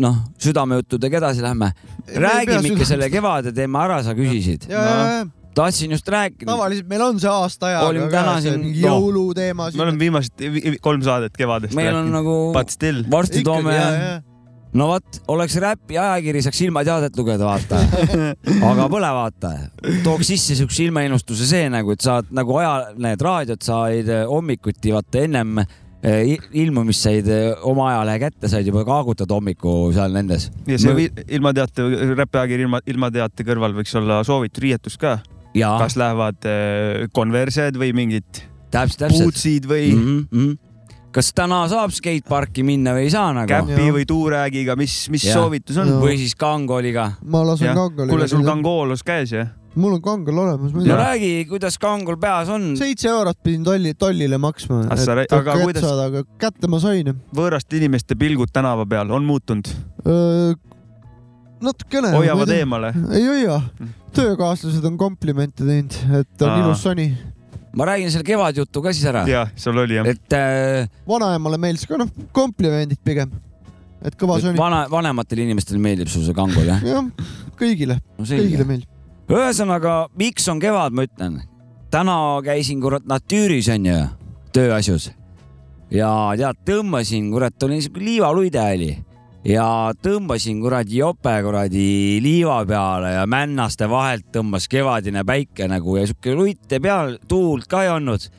noh, 0.00 0.20
südamejuttudega 0.40 1.20
edasi 1.20 1.44
lähme, 1.44 1.70
räägime 2.08 2.72
ikka 2.72 2.88
selle. 2.88 3.10
kevade 3.12 3.52
teema 3.56 3.84
ära, 3.88 4.02
sa 4.06 4.16
küsisid. 4.16 4.68
ja 4.72 5.24
tahtsin 5.54 5.90
just 5.94 6.08
rääkida. 6.08 6.48
tavaliselt 6.50 6.88
meil 6.90 7.02
on 7.06 7.20
see 7.22 7.30
aastaajaga 7.30 7.88
Olime 7.88 8.10
ka 8.10 8.20
täna 8.22 8.36
siin- 8.44 8.60
mingi 8.60 8.82
noh. 8.82 8.98
jõuluteema. 9.00 9.70
me 9.76 9.82
oleme 9.86 9.98
viimased 9.98 10.38
vi- 10.40 10.62
vi- 10.72 10.78
kolm 10.82 11.02
saadet 11.06 11.36
kevadest 11.36 11.74
meil 11.74 11.94
on 11.94 12.10
nagu, 12.12 12.52
But 12.54 12.70
still. 12.70 13.04
varsti 13.10 13.42
toome, 13.46 13.74
ja, 13.74 14.20
no 14.74 14.88
vot, 14.90 15.20
oleks 15.30 15.54
räpi 15.62 15.94
ajakiri, 15.98 16.42
saaks 16.42 16.60
ilmateadet 16.66 17.16
lugeda, 17.16 17.44
vaata. 17.46 17.78
aga 18.70 18.88
pole, 18.90 19.10
vaata. 19.20 19.52
tooks 20.02 20.26
sisse 20.32 20.56
siukse 20.58 20.84
ilmaennustuse 20.88 21.46
see 21.46 21.68
nagu, 21.70 21.94
et 21.94 22.00
saad 22.02 22.26
nagu 22.34 22.56
aja, 22.58 22.92
need 22.98 23.22
raadiod 23.22 23.62
said 23.62 24.08
eh, 24.10 24.24
hommikuti, 24.26 24.90
vaata 24.96 25.22
ennem 25.28 25.60
eh, 26.04 26.34
ilmumist 26.64 27.06
said 27.06 27.28
eh, 27.30 27.52
oma 27.62 27.86
ajalehe 27.92 28.18
kätte, 28.26 28.50
said 28.50 28.66
juba 28.66 28.82
kaagutada 28.88 29.34
hommiku 29.38 29.92
seal 29.94 30.10
nendes. 30.12 30.50
ja 30.66 30.76
see 30.82 30.94
vi- 30.98 31.12
ilmateate, 31.38 31.86
räpiajakiri 32.18 32.66
ilma, 32.66 32.82
ilmateate 32.90 33.46
kõrval 33.46 33.78
võiks 33.78 33.94
olla 34.02 34.24
soovitud 34.26 34.62
riietus 34.66 34.98
ka. 34.98 35.20
Ja 35.54 35.74
kas 35.80 35.96
lähevad 36.00 36.46
äh, 36.48 37.08
konversed 37.14 37.78
või 37.80 37.94
mingid 37.96 38.44
täpselt, 38.74 39.04
täpselt 39.06 39.24
bootsid 39.24 39.68
või 39.70 39.88
mm 39.94 40.04
mm. 40.04 40.22
-hmm. 40.30 41.02
kas 41.14 41.32
täna 41.34 41.64
saab 41.70 41.94
skateparki 41.94 42.64
minna 42.66 42.94
või 42.96 43.08
ei 43.08 43.12
saa 43.14 43.32
nagu? 43.36 43.50
käpi 43.50 43.90
või 43.94 44.06
tuuräägiga, 44.08 44.76
mis, 44.76 45.08
mis 45.14 45.26
Jah. 45.28 45.38
soovitus 45.40 45.78
on 45.82 45.96
või 46.02 46.16
siis 46.20 46.34
kangoliga? 46.34 47.12
ma 47.22 47.44
lasen 47.46 47.70
Jah. 47.70 47.76
kangoli. 47.76 48.10
kuule, 48.10 48.28
sul 48.28 48.44
kangoolos 48.46 49.06
käes 49.06 49.32
jah? 49.32 49.52
mul 49.74 49.96
on 49.96 50.02
kangol 50.02 50.38
olemas. 50.38 50.74
no 50.74 50.98
räägi, 50.98 51.46
kuidas 51.50 51.78
kangol 51.78 52.16
peas 52.20 52.48
on. 52.48 52.76
seitse 52.78 53.08
eurot 53.08 53.38
pidin 53.42 53.64
tolli, 53.64 53.94
tollile 53.94 54.38
maksma. 54.38 54.84
Ah, 54.90 55.00
aga 55.38 55.56
kuidas- 55.62 55.84
aga 56.06 56.22
kätte 56.38 56.68
ma 56.68 56.78
sain. 56.78 57.14
võõraste 57.34 57.76
inimeste 57.78 58.14
pilgud 58.14 58.52
tänava 58.52 58.86
peal 58.86 59.10
on 59.10 59.24
muutunud, 59.24 59.66
natukene. 61.64 62.10
hoiavad. 62.14 62.50
eemale. 62.54 62.92
ei 63.12 63.24
hoia, 63.26 63.60
töökaaslased 64.14 64.84
on 64.88 64.98
komplimente 65.00 65.66
teinud, 65.66 65.96
et 66.20 66.42
on 66.44 66.50
Aa. 66.50 66.60
ilus 66.62 66.84
sani. 66.86 67.08
ma 67.74 67.88
räägin 67.88 68.12
selle 68.14 68.26
kevadjutu 68.26 68.82
ka 68.82 68.92
siis 68.92 69.08
ära. 69.10 69.24
jah, 69.28 69.50
sul 69.56 69.78
oli 69.82 69.98
jah? 69.98 70.08
et 70.10 70.36
äh, 70.38 70.90
vanaemale 71.08 71.58
meeldis 71.60 71.86
ka 71.90 71.98
noh, 72.00 72.10
komplimendid 72.36 73.00
pigem. 73.04 73.32
et 74.02 74.16
kõva 74.20 74.40
sani. 74.42 74.58
vana, 74.58 74.84
vanematele 74.90 75.48
inimestele 75.48 75.82
meeldib 75.82 76.12
sul 76.12 76.26
see 76.26 76.36
kangol 76.36 76.68
jah? 76.68 76.84
jah, 76.84 77.08
kõigile, 77.60 77.98
no 78.18 78.28
kõigile 78.28 78.68
meeldib. 78.68 78.88
ühesõnaga, 79.32 79.96
miks 80.20 80.48
on 80.52 80.62
kevad, 80.62 80.94
ma 80.94 81.08
ütlen. 81.08 81.42
täna 81.94 82.18
käisin 82.46 82.80
kurat 82.82 83.06
natüüris 83.08 83.72
onju, 83.74 83.98
tööasjus. 84.54 85.10
ja 85.90 86.12
tead, 86.38 86.62
tõmbasin, 86.68 87.32
kurat, 87.34 87.58
oli 87.66 87.82
siuke 87.82 88.02
liivaluide 88.04 88.62
oli. 88.62 88.94
Ja 89.44 89.66
tõmbasin 90.02 90.60
kuradi 90.62 91.00
jope 91.02 91.34
kuradi 91.44 92.20
liiva 92.24 92.62
peale 92.68 93.12
ja 93.18 93.26
männaste 93.28 93.88
vahelt 93.90 94.30
tõmbas 94.32 94.66
kevadine 94.72 95.24
päike 95.26 95.68
nagu 95.70 95.98
ja 95.98 96.06
siuke 96.08 96.34
luite 96.36 96.80
peal, 96.82 97.18
tuult 97.28 97.68
ka 97.68 97.84
ei 97.84 97.92
olnud. 97.92 98.30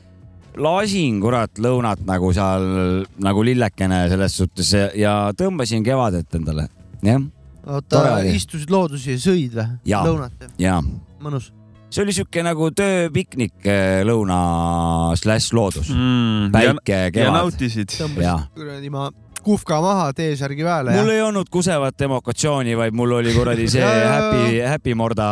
lasin 0.56 1.20
kurat 1.20 1.58
lõunat 1.58 2.06
nagu 2.08 2.32
seal 2.32 3.04
nagu 3.22 3.42
lillekene 3.44 4.06
selles 4.08 4.36
suhtes 4.36 4.72
ja, 4.96 5.32
tõmbasin 5.36 5.84
kevadet 5.84 6.34
endale, 6.34 6.68
jah. 7.04 7.20
oota, 7.66 8.22
istusid 8.24 8.70
loodusi 8.70 9.14
ja 9.14 9.20
sõid 9.20 9.54
või? 9.54 9.68
lõunat? 9.86 10.50
jaa. 10.58 10.80
mõnus 11.20 11.52
see 11.90 12.02
oli 12.02 12.12
siuke 12.16 12.42
nagu 12.42 12.72
tööpiknik 12.74 13.68
eh, 13.68 14.02
lõuna 14.04 15.14
slaš 15.14 15.52
loodus 15.54 15.92
mm,. 15.94 16.50
päike, 16.56 16.98
kevad. 17.14 17.22
ja 17.22 17.36
nautisid. 17.36 17.94
tõmbasid 17.94 18.50
kuradi 18.58 18.90
ma 18.90 19.06
kufka 19.44 19.78
maha, 19.82 20.10
T-särgi 20.16 20.64
peale. 20.66 20.94
mul 20.96 21.10
ei 21.14 21.22
olnud 21.24 21.50
kusevat 21.52 22.06
emokatsiooni, 22.06 22.76
vaid 22.78 22.96
mul 22.96 23.16
oli 23.18 23.34
kuradi 23.34 23.68
see 23.70 23.82
happy, 24.14 24.60
happy 24.60 24.94
morda 24.98 25.26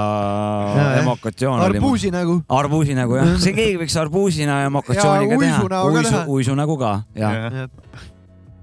emokatsioon. 1.01 1.61
arbuusi 1.61 2.11
nägu. 2.15 2.41
arbuusi 2.49 2.97
nägu 2.99 3.21
jah, 3.21 3.33
see 3.45 3.55
keegi 3.57 3.79
võiks 3.85 3.97
arbuusina 4.01 4.65
emokatsiooniga 4.69 5.41
teha. 5.41 5.81
uisu, 5.91 6.21
uisu 6.37 6.59
nägu 6.59 6.77
ka, 6.81 6.93
jah. 7.19 7.65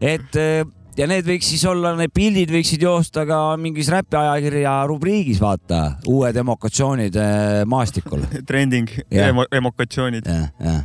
et 0.02 0.40
eh, 0.40 0.64
ja 0.98 1.08
need 1.10 1.28
võiks 1.28 1.52
siis 1.54 1.66
olla, 1.70 1.94
need 2.00 2.14
pildid 2.16 2.52
võiksid 2.54 2.84
joosta 2.84 3.26
ka 3.30 3.42
mingis 3.62 3.92
räpiajakirja 3.94 4.80
rubriigis, 4.92 5.42
vaata, 5.44 5.84
uued 6.12 6.42
emokatsioonid 6.44 7.20
eh, 7.20 7.62
maastikul 7.70 8.26
Trending 8.50 8.90
emo, 9.10 9.48
emokatsioonid. 9.62 10.28
jah, 10.28 10.50
jah 10.60 10.82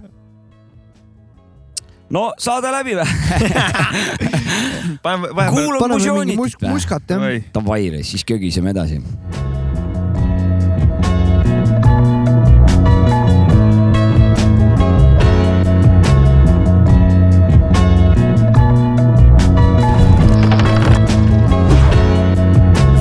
no 2.10 2.32
saade 2.38 2.70
läbi 2.70 2.94
või 5.06 5.48
kuulame 5.50 5.94
musioonit 5.96 6.38
mus. 6.38 6.56
muskat 6.62 7.02
jah. 7.10 7.26
Davai, 7.54 8.02
siis 8.06 8.25
kögiseme 8.26 8.70
edasi. 8.75 9.00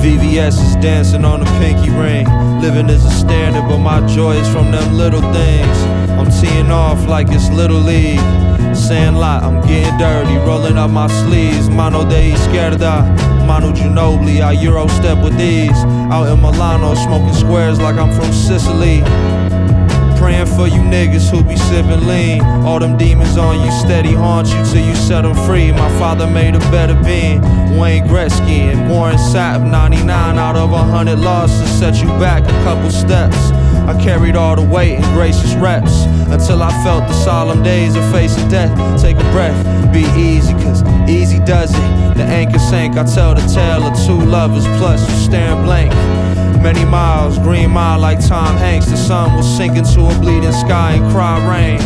VVS 0.02 0.60
is 0.60 0.76
dancing 0.76 1.24
on 1.24 1.42
a 1.42 1.44
pinky 1.58 1.90
ring. 1.90 2.26
Living 2.60 2.88
is 2.90 3.04
a 3.04 3.10
standard, 3.10 3.66
but 3.68 3.78
my 3.78 4.00
joy 4.14 4.36
is 4.36 4.48
from 4.52 4.70
them 4.70 4.94
little 4.94 5.22
things. 5.32 5.95
I'm 6.18 6.30
teeing 6.30 6.70
off 6.70 7.06
like 7.06 7.28
it's 7.30 7.50
Little 7.50 7.80
League. 7.80 8.18
Sandlot, 8.74 9.42
I'm 9.42 9.60
getting 9.66 9.96
dirty, 9.98 10.36
rolling 10.36 10.78
up 10.78 10.90
my 10.90 11.08
sleeves. 11.08 11.68
Mano 11.68 12.08
de 12.08 12.32
izquierda, 12.32 13.04
Manu 13.46 13.72
Ginobili. 13.72 14.42
I 14.42 14.52
Euro 14.62 14.86
step 14.88 15.22
with 15.22 15.36
these. 15.36 15.76
Out 16.10 16.28
in 16.28 16.40
Milano, 16.40 16.94
smoking 16.94 17.34
squares 17.34 17.78
like 17.78 17.96
I'm 17.96 18.12
from 18.12 18.32
Sicily. 18.32 19.02
Praying 20.18 20.46
for 20.46 20.66
you 20.66 20.80
niggas 20.80 21.30
who 21.30 21.44
be 21.44 21.56
sipping 21.56 22.06
lean. 22.06 22.42
All 22.64 22.78
them 22.78 22.96
demons 22.96 23.36
on 23.36 23.64
you 23.64 23.70
steady 23.72 24.14
haunt 24.14 24.48
you 24.48 24.64
till 24.64 24.84
you 24.84 24.94
set 24.94 25.22
them 25.22 25.34
free. 25.46 25.70
My 25.72 25.90
father 25.98 26.26
made 26.26 26.54
a 26.54 26.60
better 26.70 26.94
being. 27.02 27.40
Wayne 27.78 28.04
Gretzky 28.04 28.72
and 28.72 28.90
Warren 28.90 29.16
Sapp, 29.16 29.68
99 29.70 30.38
out 30.38 30.56
of 30.56 30.70
100 30.70 31.18
losses 31.18 31.68
set 31.78 31.96
you 32.02 32.08
back 32.18 32.42
a 32.44 32.64
couple 32.64 32.90
steps. 32.90 33.36
I 33.86 33.96
carried 34.02 34.34
all 34.34 34.56
the 34.56 34.62
weight 34.62 34.96
in 34.96 35.02
gracious 35.14 35.54
reps 35.54 36.04
until 36.28 36.62
I 36.62 36.70
felt 36.82 37.06
the 37.06 37.12
solemn 37.12 37.62
days 37.62 37.94
of 37.94 38.02
facing 38.10 38.48
death. 38.48 38.72
Take 39.00 39.16
a 39.16 39.30
breath, 39.30 39.92
be 39.92 40.04
easy, 40.20 40.52
cause 40.54 40.82
easy 41.08 41.38
does 41.38 41.70
it. 41.70 42.16
The 42.16 42.24
anchor 42.24 42.58
sank, 42.58 42.96
I 42.96 43.04
tell 43.04 43.34
the 43.34 43.46
tale 43.54 43.84
of 43.84 43.94
two 44.04 44.18
lovers, 44.18 44.66
plus 44.78 45.08
you 45.08 45.16
staring 45.16 45.62
blank. 45.64 45.92
Many 46.62 46.84
miles, 46.84 47.38
green 47.38 47.70
mile 47.70 48.00
like 48.00 48.18
Tom 48.26 48.56
Hanks. 48.56 48.86
The 48.86 48.96
sun 48.96 49.36
was 49.36 49.46
sinking 49.56 49.84
to 49.84 50.06
a 50.08 50.18
bleeding 50.18 50.50
sky 50.50 50.94
and 50.94 51.12
cry 51.12 51.38
rain. 51.48 51.78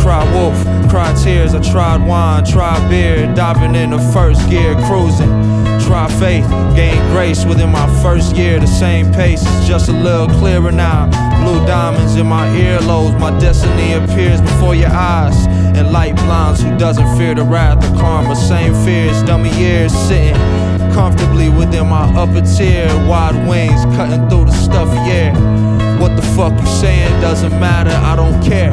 Cry 0.00 0.24
wolf, 0.32 0.56
cry 0.88 1.12
tears. 1.22 1.54
I 1.54 1.60
tried 1.60 2.06
wine, 2.06 2.44
tried 2.46 2.88
beer, 2.88 3.26
diving 3.34 3.74
in 3.74 3.90
the 3.90 3.98
first 4.14 4.48
gear, 4.48 4.74
cruising. 4.86 5.28
Try 5.84 6.08
faith, 6.18 6.48
gain 6.74 6.98
grace 7.12 7.44
within 7.44 7.70
my 7.70 7.86
first 8.02 8.34
year. 8.34 8.58
The 8.58 8.66
same 8.66 9.12
pace 9.12 9.42
is 9.42 9.68
just 9.68 9.88
a 9.88 9.92
little 9.92 10.28
clearer 10.38 10.72
now. 10.72 11.06
Blue 11.44 11.64
diamonds 11.66 12.16
in 12.16 12.26
my 12.26 12.46
earlobes, 12.48 13.20
my 13.20 13.38
destiny 13.38 13.92
appears 13.92 14.40
before 14.40 14.74
your 14.74 14.90
eyes. 14.90 15.46
And 15.76 15.92
light 15.92 16.16
blinds 16.16 16.62
who 16.62 16.76
doesn't 16.78 17.18
fear 17.18 17.34
the 17.34 17.44
wrath 17.44 17.84
of 17.84 17.98
karma. 17.98 18.34
Same 18.34 18.72
fears, 18.84 19.22
dummy 19.24 19.50
years 19.58 19.92
sitting 19.92 20.34
comfortably 20.94 21.50
within 21.50 21.88
my 21.88 22.04
upper 22.16 22.40
tier. 22.40 22.88
Wide 23.06 23.36
wings 23.46 23.84
cutting 23.96 24.26
through 24.30 24.46
the 24.46 24.52
stuffy 24.52 24.96
air. 25.10 25.34
What 26.00 26.16
the 26.16 26.22
fuck 26.36 26.58
you 26.58 26.66
saying 26.66 27.20
doesn't 27.20 27.52
matter, 27.60 27.90
I 27.90 28.16
don't 28.16 28.42
care. 28.42 28.72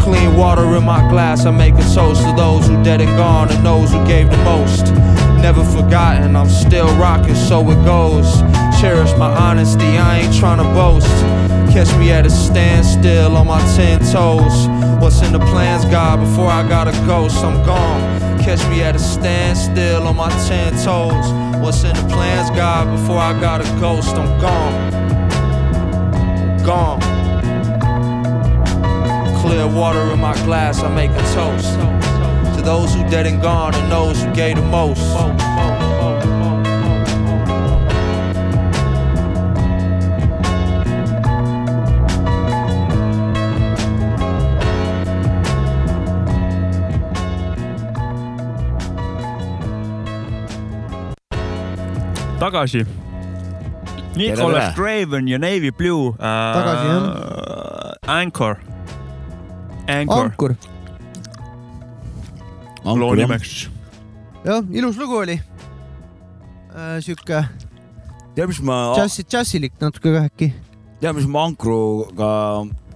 Clean 0.00 0.36
water 0.36 0.76
in 0.76 0.84
my 0.84 1.06
glass, 1.08 1.44
I 1.46 1.50
make 1.50 1.74
a 1.74 1.94
toast 1.94 2.22
to 2.22 2.32
those 2.36 2.66
who 2.66 2.82
dead 2.82 3.00
and 3.00 3.16
gone 3.16 3.50
and 3.52 3.64
those 3.64 3.92
who 3.92 4.04
gave 4.06 4.30
the 4.30 4.38
most. 4.38 4.92
Never 5.40 5.64
forgotten, 5.64 6.34
I'm 6.36 6.48
still 6.48 6.88
rocking, 6.96 7.34
so 7.34 7.60
it 7.70 7.84
goes. 7.84 8.40
Cherish 8.80 9.12
my 9.18 9.30
honesty, 9.30 9.98
I 9.98 10.20
ain't 10.20 10.34
trying 10.34 10.58
to 10.58 10.64
boast. 10.74 11.06
Catch 11.72 11.94
me 11.98 12.10
at 12.10 12.26
a 12.26 12.30
standstill 12.30 13.36
on 13.36 13.46
my 13.46 13.60
ten 13.76 14.00
toes. 14.00 14.66
What's 15.00 15.22
in 15.22 15.32
the 15.32 15.38
plans, 15.38 15.84
God? 15.84 16.18
Before 16.20 16.50
I 16.50 16.66
gotta 16.66 16.92
ghost, 17.06 17.44
I'm 17.44 17.64
gone. 17.64 18.40
Catch 18.40 18.66
me 18.70 18.82
at 18.82 18.96
a 18.96 18.98
standstill 18.98 20.08
on 20.08 20.16
my 20.16 20.30
ten 20.48 20.72
toes. 20.82 21.30
What's 21.60 21.84
in 21.84 21.94
the 21.94 22.08
plans, 22.12 22.50
God? 22.50 22.90
Before 22.90 23.18
I 23.18 23.38
gotta 23.38 23.64
ghost, 23.78 24.16
I'm 24.16 24.40
gone. 24.40 24.90
Gone. 26.64 27.29
Clear 29.50 29.66
water 29.66 30.12
in 30.12 30.20
my 30.20 30.32
glass, 30.44 30.80
I 30.80 30.94
make 30.94 31.10
a 31.10 31.22
toast. 31.34 31.74
To 32.54 32.62
those 32.62 32.94
who 32.94 33.02
dead 33.10 33.26
and 33.26 33.42
gone 33.42 33.74
and 33.74 33.90
those 33.90 34.22
who 34.22 34.32
gave 34.32 34.54
the 34.54 34.62
most. 34.62 35.02
tagasi. 52.38 52.86
Nicholas 54.14 54.74
Craven 54.76 55.26
ja 55.26 55.38
Navy 55.38 55.70
Blue 55.70 56.10
uh,. 56.10 56.54
tagasi 56.54 56.86
jah. 56.86 57.96
Anchor. 58.06 58.79
Ankur. 59.90 60.54
loo 62.84 63.14
nimeks. 63.14 63.68
jah, 64.44 64.64
ilus 64.72 64.98
lugu 64.98 65.16
oli 65.20 65.36
äh,. 65.38 67.00
sihuke. 67.00 67.44
tead, 68.34 68.46
mis 68.48 68.60
ma. 68.62 68.82
džassi, 68.96 69.24
džassilik 69.24 69.74
natuke 69.80 70.12
ka 70.14 70.26
äkki. 70.30 70.52
tead, 71.00 71.16
mis 71.18 71.26
ma 71.26 71.46
ankruga, 71.48 72.30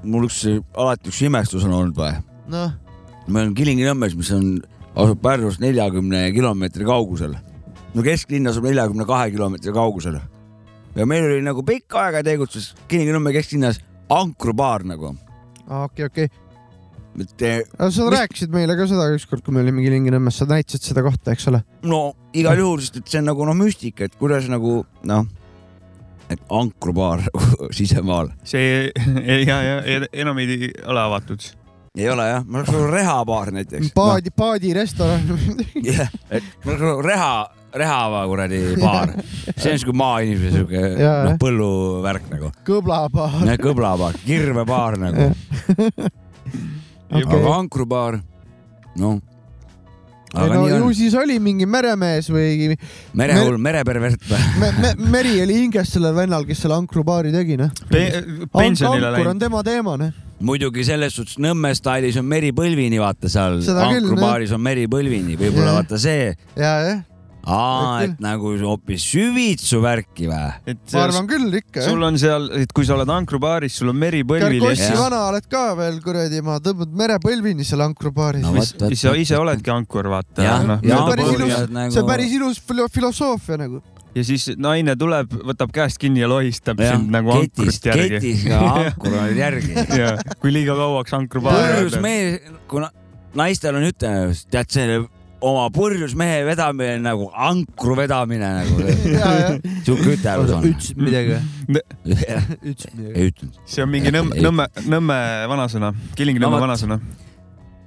mul 0.02 0.28
üks, 0.28 0.44
alati 0.74 1.10
üks 1.12 1.24
imestus 1.26 1.66
on 1.66 1.74
olnud 1.80 1.98
või? 1.98 2.14
noh. 2.52 2.76
me 3.26 3.42
oleme 3.42 3.58
Kilingi-Nõmmes, 3.58 4.14
mis 4.18 4.30
on, 4.36 4.54
asub 4.94 5.20
Pärnust 5.24 5.60
neljakümne 5.64 6.28
kilomeetri 6.36 6.86
kaugusel 6.86 7.34
no 7.94 8.02
kesklinna 8.02 8.50
asub 8.50 8.66
neljakümne 8.66 9.06
kahe 9.06 9.30
kilomeetri 9.30 9.72
kaugusel. 9.72 10.18
ja 10.94 11.06
meil 11.06 11.26
oli 11.26 11.42
nagu 11.42 11.62
pikka 11.66 12.06
aega 12.06 12.22
tegutses 12.26 12.72
Kilingi-Nõmme 12.88 13.32
kesklinnas 13.34 13.80
ankrubaar 14.10 14.84
nagu. 14.86 15.14
okei, 15.68 16.06
okei. 16.06 16.24
et. 16.24 16.43
Eh, 17.14 17.62
sa 17.78 17.88
mis... 17.88 18.10
rääkisid 18.16 18.50
meile 18.54 18.74
ka 18.78 18.88
seda 18.90 19.06
ükskord, 19.14 19.44
kui 19.46 19.54
me 19.54 19.62
olime 19.62 19.84
Kilingi-Nõmmes, 19.84 20.40
sa 20.40 20.48
näitasid 20.50 20.90
seda 20.90 21.04
kohta, 21.06 21.34
eks 21.36 21.46
ole? 21.52 21.62
no 21.86 22.02
igal 22.34 22.58
juhul, 22.58 22.82
sest 22.82 22.98
et 22.98 23.10
see 23.12 23.22
on 23.22 23.30
nagu 23.30 23.46
noh, 23.46 23.58
müstika, 23.58 24.08
et 24.08 24.18
kuidas 24.18 24.48
nagu 24.50 24.82
noh 25.06 25.26
et 26.32 26.40
ankrubaar 26.50 27.22
sisemaal. 27.78 28.32
see 28.48 28.90
ja, 29.48 29.58
ja 29.62 30.00
enam 30.12 30.40
ei 30.42 30.72
ole 30.86 31.00
avatud 31.04 31.44
ei 31.94 32.08
ole 32.10 32.24
jah, 32.26 32.46
ma 32.46 32.58
oleks 32.58 32.72
nagu 32.74 32.86
rehabaar 32.90 33.52
näiteks. 33.54 33.92
paadi 33.94 34.32
no., 34.32 34.38
paadirestoran. 34.40 35.28
jah, 35.90 36.10
et 36.30 36.48
ma 36.64 36.72
oleks 36.72 36.82
nagu 36.88 37.04
reha, 37.06 37.28
rehava 37.84 38.24
kuradi 38.30 38.60
baar. 38.80 39.14
see 39.52 39.76
on 39.76 39.78
siuke 39.78 39.94
maainimese 40.00 40.56
siuke 40.56 40.82
noh, 40.98 41.38
põlluvärk 41.38 42.26
nagu. 42.34 42.50
kõblabaar. 42.66 43.54
kõblabaar, 43.62 44.18
kirvebaar 44.26 44.98
nagu 45.04 45.30
okay.. 47.22 47.38
aga 47.40 47.54
ankrubaar, 47.60 48.18
noh 49.00 49.22
aga 50.34 50.54
no 50.54 50.66
ju 50.66 50.80
on. 50.82 50.94
siis 50.98 51.14
oli 51.14 51.36
mingi 51.42 51.66
meremees 51.70 52.26
või. 52.32 52.74
merehull 53.14 53.54
Mer, 53.54 53.78
merepervert 53.78 54.26
või 54.26 54.42
me, 54.62 54.72
me, 54.82 54.92
meri 55.14 55.36
oli 55.44 55.60
hinges 55.62 55.94
sellel 55.94 56.16
vennal, 56.16 56.46
kes 56.48 56.64
selle 56.64 56.78
ankrubaari 56.80 57.32
tegi, 57.34 57.58
noh 57.60 57.70
Pe. 57.86 58.04
pensionile 58.50 59.12
läinud. 59.12 59.20
ankur 59.20 59.32
on 59.34 59.42
tema 59.46 59.64
teema, 59.66 59.96
noh 60.00 60.20
muidugi 60.44 60.84
selles 60.84 61.14
suhtes 61.16 61.38
Nõmme 61.40 61.70
stailis 61.78 62.18
on 62.20 62.26
meri 62.28 62.50
põlvini, 62.52 62.98
vaata 63.00 63.30
seal. 63.32 63.62
ankrubaaris 63.62 64.52
on 64.52 64.62
meri 64.62 64.88
põlvini, 64.90 65.38
võib-olla 65.40 65.78
vaata 65.78 66.00
see. 66.00 66.32
ja, 66.58 66.76
jah 66.90 67.02
aa, 67.46 68.02
et 68.06 68.20
nagu 68.24 68.52
hoopis 68.60 69.04
süvitsu 69.12 69.80
värki 69.84 70.28
või? 70.30 70.74
ma 70.94 71.02
arvan 71.04 71.26
küll 71.30 71.58
ikka 71.60 71.84
sul. 71.86 72.02
on 72.06 72.18
seal, 72.20 72.48
et 72.60 72.72
kui 72.76 72.86
sa 72.88 72.96
oled 72.98 73.10
ankrubaaris, 73.14 73.76
sul 73.80 73.92
on 73.92 73.98
meri 74.00 74.22
põlvil 74.28 74.58
ja 74.60 74.64
Kossi 74.68 74.86
jah. 74.90 75.00
vana 75.04 75.22
oled 75.30 75.48
ka 75.50 75.64
veel 75.78 75.98
kuradi, 76.04 76.40
ma 76.44 76.58
tõmbad 76.64 76.94
merepõlvini 77.04 77.66
seal 77.66 77.84
ankrupaaris 77.86 78.44
No 78.44 78.52
no,. 78.54 78.60
vot, 78.62 78.86
siis 78.92 79.02
sa 79.06 79.14
ise 79.18 79.38
oledki 79.40 79.70
ankur, 79.74 80.08
vaata. 80.12 80.42
jah, 80.44 80.64
noh, 80.68 80.80
ja 80.84 80.96
ja 80.96 81.02
päris 81.10 81.32
ilus- 81.34 81.42
ilus, 81.48 81.92
see 81.94 82.02
on 82.04 82.08
päris 82.08 82.32
ilus 82.38 82.62
filo- 82.64 82.88
filosoofia 82.92 83.58
nagu. 83.60 83.82
ja 84.14 84.24
siis 84.24 84.48
naine 84.56 84.96
tuleb, 84.96 85.32
võtab 85.52 85.72
käest 85.74 85.98
kinni 85.98 86.20
ja 86.22 86.28
lohistab 86.30 86.80
jah 86.80 86.96
sind 86.96 87.10
nagu 87.12 87.32
ketist, 87.42 87.86
ankrut 87.86 87.90
järgi. 87.92 88.20
ketis 88.20 88.44
ka 88.48 88.60
ankur 88.84 89.16
on 89.20 89.36
järgi. 89.36 89.74
ja 90.00 90.12
kui 90.40 90.52
liiga 90.54 90.76
kauaks 90.78 91.12
ankrupaari 91.18 91.80
purjus 91.80 91.98
mees, 92.04 92.40
kuna 92.70 92.90
naistel 93.34 93.74
on 93.74 93.88
ütelus, 93.90 94.44
tead 94.50 94.70
see 94.70 95.00
oma 95.44 95.66
purjus 95.74 96.14
mehe 96.18 96.40
vedamine 96.46 96.96
nagu 97.04 97.28
ankru 97.32 97.96
vedamine 97.98 98.50
nagu. 98.60 98.78
ja, 98.84 99.34
ja. 99.40 99.50
sihuke 99.84 100.16
ütelus 100.16 100.54
on. 100.56 100.66
ütlesid 100.70 101.02
midagi 101.02 101.34
või? 101.34 101.82
ütlesid 102.70 102.96
midagi? 102.98 103.12
ei 103.12 103.28
ütlenud. 103.32 103.60
see 103.68 103.84
on 103.84 103.92
mingi 103.92 104.14
Nõmme, 104.14 104.40
Nõmme, 104.44 104.68
Nõmme 104.88 105.20
vanasõna, 105.50 105.92
Kilingi-Nõmme 106.18 106.58
No 106.58 106.64
vanasõna. 106.64 106.98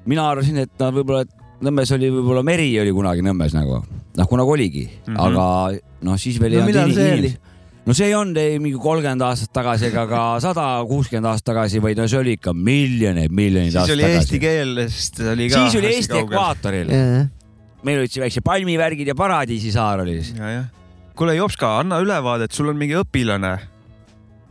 mina 0.07 0.29
arvasin, 0.31 0.61
et 0.65 0.73
nad 0.79 0.95
võib-olla, 0.95 1.25
et 1.27 1.45
Nõmmes 1.67 1.91
oli 1.95 2.11
võib-olla 2.13 2.45
meri 2.45 2.69
oli 2.81 2.93
kunagi 2.93 3.25
Nõmmes 3.25 3.57
nagu, 3.57 3.81
noh 4.17 4.29
kunagi 4.29 4.57
oligi 4.57 4.87
mm. 4.87 5.13
-hmm. 5.13 5.21
aga 5.25 6.07
noh, 6.07 6.19
siis 6.21 6.39
veel 6.41 6.59
No 6.59 6.65
ei 6.65 6.71
millal 6.71 6.93
see 6.93 7.13
oli? 7.17 7.35
no 7.87 7.95
see 7.95 8.09
ei 8.09 8.15
olnud 8.17 8.37
ei 8.41 8.59
mingi 8.59 8.77
kolmkümmend 8.83 9.23
aastat 9.23 9.53
tagasi 9.55 9.87
ega 9.89 10.03
ka 10.09 10.21
sada 10.45 10.67
kuuskümmend 10.89 11.31
aastat 11.31 11.53
tagasi, 11.53 11.81
vaid 11.83 11.99
no 12.01 12.07
see 12.11 12.19
oli 12.19 12.35
ikka 12.37 12.53
miljoneid, 12.53 13.33
miljoneid 13.33 13.71
siis 13.71 13.81
aastaid 13.81 13.97
oli 13.97 14.07
eesti 14.11 14.19
tagasi. 14.19 14.43
keel, 14.43 14.81
sest 14.91 15.21
oli 15.33 15.49
ka. 15.49 15.63
siis 15.63 15.81
oli 15.81 15.93
Eesti. 15.95 16.21
ekvaatoril, 16.25 16.93
meil 17.87 18.03
olid 18.03 18.13
siin 18.13 18.25
väiksed 18.25 18.45
palmivärgid 18.45 19.13
ja 19.13 19.15
Paradiisi 19.17 19.71
saar 19.73 20.03
oli 20.03 20.19
siis. 20.19 20.35
kuule, 21.17 21.37
Jopska, 21.37 21.77
anna 21.81 22.01
ülevaadet, 22.03 22.53
sul 22.53 22.69
on 22.73 22.77
mingi 22.79 22.97
õpilane. 22.99 23.55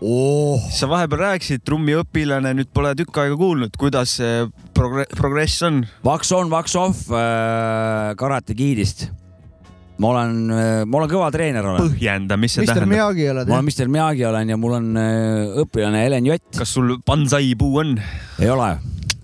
oh, 0.00 0.64
sa 0.72 0.88
vahepeal 0.90 1.22
rääkisid, 1.22 1.62
trummiõpilane, 1.64 2.52
nüüd 2.58 2.72
pole 2.74 2.94
tükk 2.98 3.22
aega 3.22 3.36
kuulnud, 3.40 3.76
kuidas 3.80 4.18
see 4.18 4.42
progre-, 4.76 5.08
progress 5.16 5.62
on? 5.64 5.84
Wax 6.04 6.32
on, 6.36 6.50
wax 6.52 6.76
off 6.76 7.12
äh, 7.12 8.12
Karate 8.18 8.56
Kidist. 8.56 9.08
ma 9.96 10.10
olen, 10.12 10.42
ma 10.84 10.98
olen 10.98 11.08
kõva 11.08 11.30
treener 11.32 11.64
olen, 11.64 11.86
põhjenda, 11.86 12.36
mis 12.36 12.52
see 12.52 12.66
Mister 12.66 12.82
tähendab. 12.82 13.46
Ma 13.48 13.56
olen? 13.56 13.64
Mr 13.64 13.88
Miyagi 13.88 14.26
olen 14.28 14.52
ja 14.52 14.60
mul 14.60 14.76
on 14.82 14.90
äh, 15.00 15.62
õpilane 15.64 16.04
Helen 16.04 16.28
Jott, 16.28 16.50
kas 16.58 16.76
sul 16.76 16.98
pansai 17.04 17.54
puu 17.56 17.80
on? 17.80 17.96
ei 18.36 18.52
ole 18.52 18.74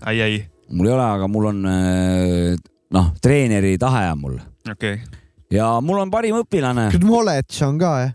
ai, 0.02 0.21
ai, 0.21 0.42
mul 0.73 0.88
ei 0.88 0.95
ole, 0.95 1.07
aga 1.19 1.28
mul 1.31 1.49
on 1.52 1.64
äh, 1.69 2.72
noh, 2.93 3.13
treeneri 3.23 3.77
tahe 3.81 4.07
on 4.13 4.21
mul 4.21 4.35
okei 4.71 4.97
okay.. 4.99 5.21
ja 5.53 5.75
mul 5.85 6.03
on 6.05 6.13
parim 6.13 6.39
õpilane. 6.43 6.91
Knowledge 6.99 7.65
on 7.67 7.81
ka 7.81 7.93
jah? 8.05 8.13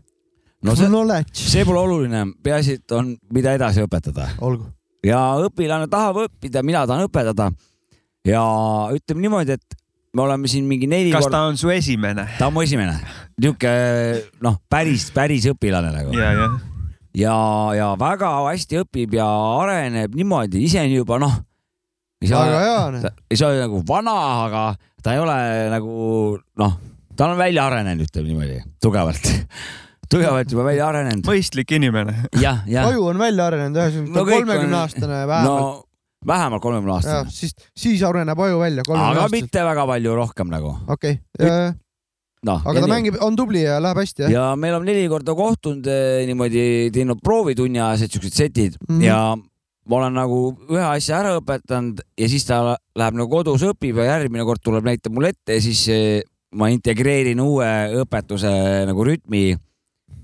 no 0.63 0.75
see, 0.75 0.89
Knowledge. 0.89 1.33
see 1.37 1.65
pole 1.67 1.81
oluline, 1.81 2.23
peaasi, 2.43 2.79
et 2.81 2.95
on, 2.97 3.13
mida 3.33 3.53
edasi 3.57 3.83
õpetada 3.85 4.29
olgu. 4.41 4.69
ja 5.05 5.21
õpilane 5.45 5.89
tahab 5.91 6.23
õppida, 6.27 6.63
mina 6.65 6.85
tahan 6.89 7.07
õpetada. 7.09 7.51
ja 8.27 8.43
ütleme 8.95 9.27
niimoodi, 9.27 9.57
et 9.57 9.77
me 10.17 10.25
oleme 10.25 10.49
siin 10.49 10.65
mingi 10.69 10.89
neli 10.89 11.11
kas 11.13 11.27
korda, 11.27 11.37
ta 11.37 11.51
on 11.51 11.59
su 11.59 11.71
esimene? 11.73 12.27
ta 12.39 12.49
on 12.49 12.55
mu 12.55 12.65
esimene, 12.65 12.97
niisugune 13.37 14.23
noh, 14.45 14.57
päris, 14.69 15.09
päris 15.15 15.45
õpilane 15.51 15.93
nagu 15.93 16.15
ja, 16.17 16.31
jah. 16.33 16.57
ja, 17.17 17.37
ja 17.77 17.91
väga 17.99 18.33
hästi 18.49 18.81
õpib 18.83 19.17
ja 19.19 19.27
areneb 19.61 20.17
niimoodi, 20.17 20.63
iseni 20.65 20.97
juba 20.97 21.21
noh, 21.21 21.37
ei 22.21 22.29
väga 22.31 22.59
saa, 22.59 22.91
hea. 22.91 23.15
ei 23.31 23.39
saa 23.39 23.55
nagu 23.61 23.81
vana, 23.87 24.15
aga 24.45 24.63
ta 25.03 25.13
ei 25.13 25.21
ole 25.21 25.39
nagu 25.71 26.37
noh, 26.61 26.77
ta 27.17 27.31
on 27.31 27.39
välja 27.39 27.67
arenenud, 27.69 28.07
ütleme 28.07 28.31
niimoodi, 28.31 28.61
tugevalt, 28.83 29.31
tugevalt 30.11 30.53
juba 30.53 30.67
välja 30.67 30.87
arenenud. 30.91 31.25
mõistlik 31.27 31.73
inimene. 31.77 32.15
aju 32.41 33.09
on 33.11 33.19
välja 33.21 33.49
arenenud 33.51 33.81
ühesõnaga 33.81 34.13
No 34.13 34.21
no,, 34.21 34.23
kõik 34.23 34.39
on- 34.39 34.47
kolmekümne 34.47 34.79
aastane 34.83 35.19
no 35.21 35.27
vähemalt. 35.31 35.83
vähemalt 36.33 36.63
kolmekümne 36.63 36.95
aastane, 36.97 37.33
siis, 37.33 37.57
siis 37.77 38.05
areneb 38.07 38.39
aju 38.47 38.63
välja, 38.63 38.85
aga 38.87 39.03
aastaselt. 39.09 39.35
mitte 39.37 39.67
väga 39.71 39.89
palju 39.91 40.15
rohkem 40.21 40.53
nagu 40.53 40.73
okei, 40.95 41.19
noh. 42.47 42.63
aga 42.65 42.81
ta 42.81 42.89
mängib, 42.89 43.19
on 43.21 43.37
tubli 43.37 43.61
ja 43.65 43.77
läheb 43.83 44.01
hästi 44.01 44.25
jah? 44.25 44.33
ja 44.33 44.47
me 44.55 44.73
oleme 44.73 44.89
neli 44.89 45.05
korda 45.11 45.37
kohtunud 45.37 45.85
eh, 45.91 46.25
niimoodi 46.29 46.65
teinud 46.95 47.21
proovitunni 47.23 47.81
ajased 47.81 48.17
siuksed 48.17 48.41
setid 48.41 48.81
mm. 48.87 48.97
-hmm. 48.97 49.05
ja 49.05 49.21
ma 49.87 50.01
olen 50.01 50.17
nagu 50.17 50.39
ühe 50.69 50.83
asja 50.83 51.21
ära 51.21 51.35
õpetanud 51.39 52.01
ja 52.19 52.29
siis 52.29 52.45
ta 52.47 52.59
läheb 52.97 53.19
nagu 53.19 53.29
kodus 53.31 53.63
õpib 53.67 54.01
ja 54.01 54.17
järgmine 54.17 54.45
kord 54.47 54.63
tuleb 54.63 54.87
näitab 54.87 55.15
mulle 55.15 55.31
ette 55.35 55.57
ja 55.57 55.63
siis 55.63 55.85
eh, 55.93 56.21
ma 56.57 56.69
integreerin 56.73 57.39
uue 57.43 57.69
õpetuse 58.03 58.51
nagu 58.87 59.03
rütmi. 59.03 59.49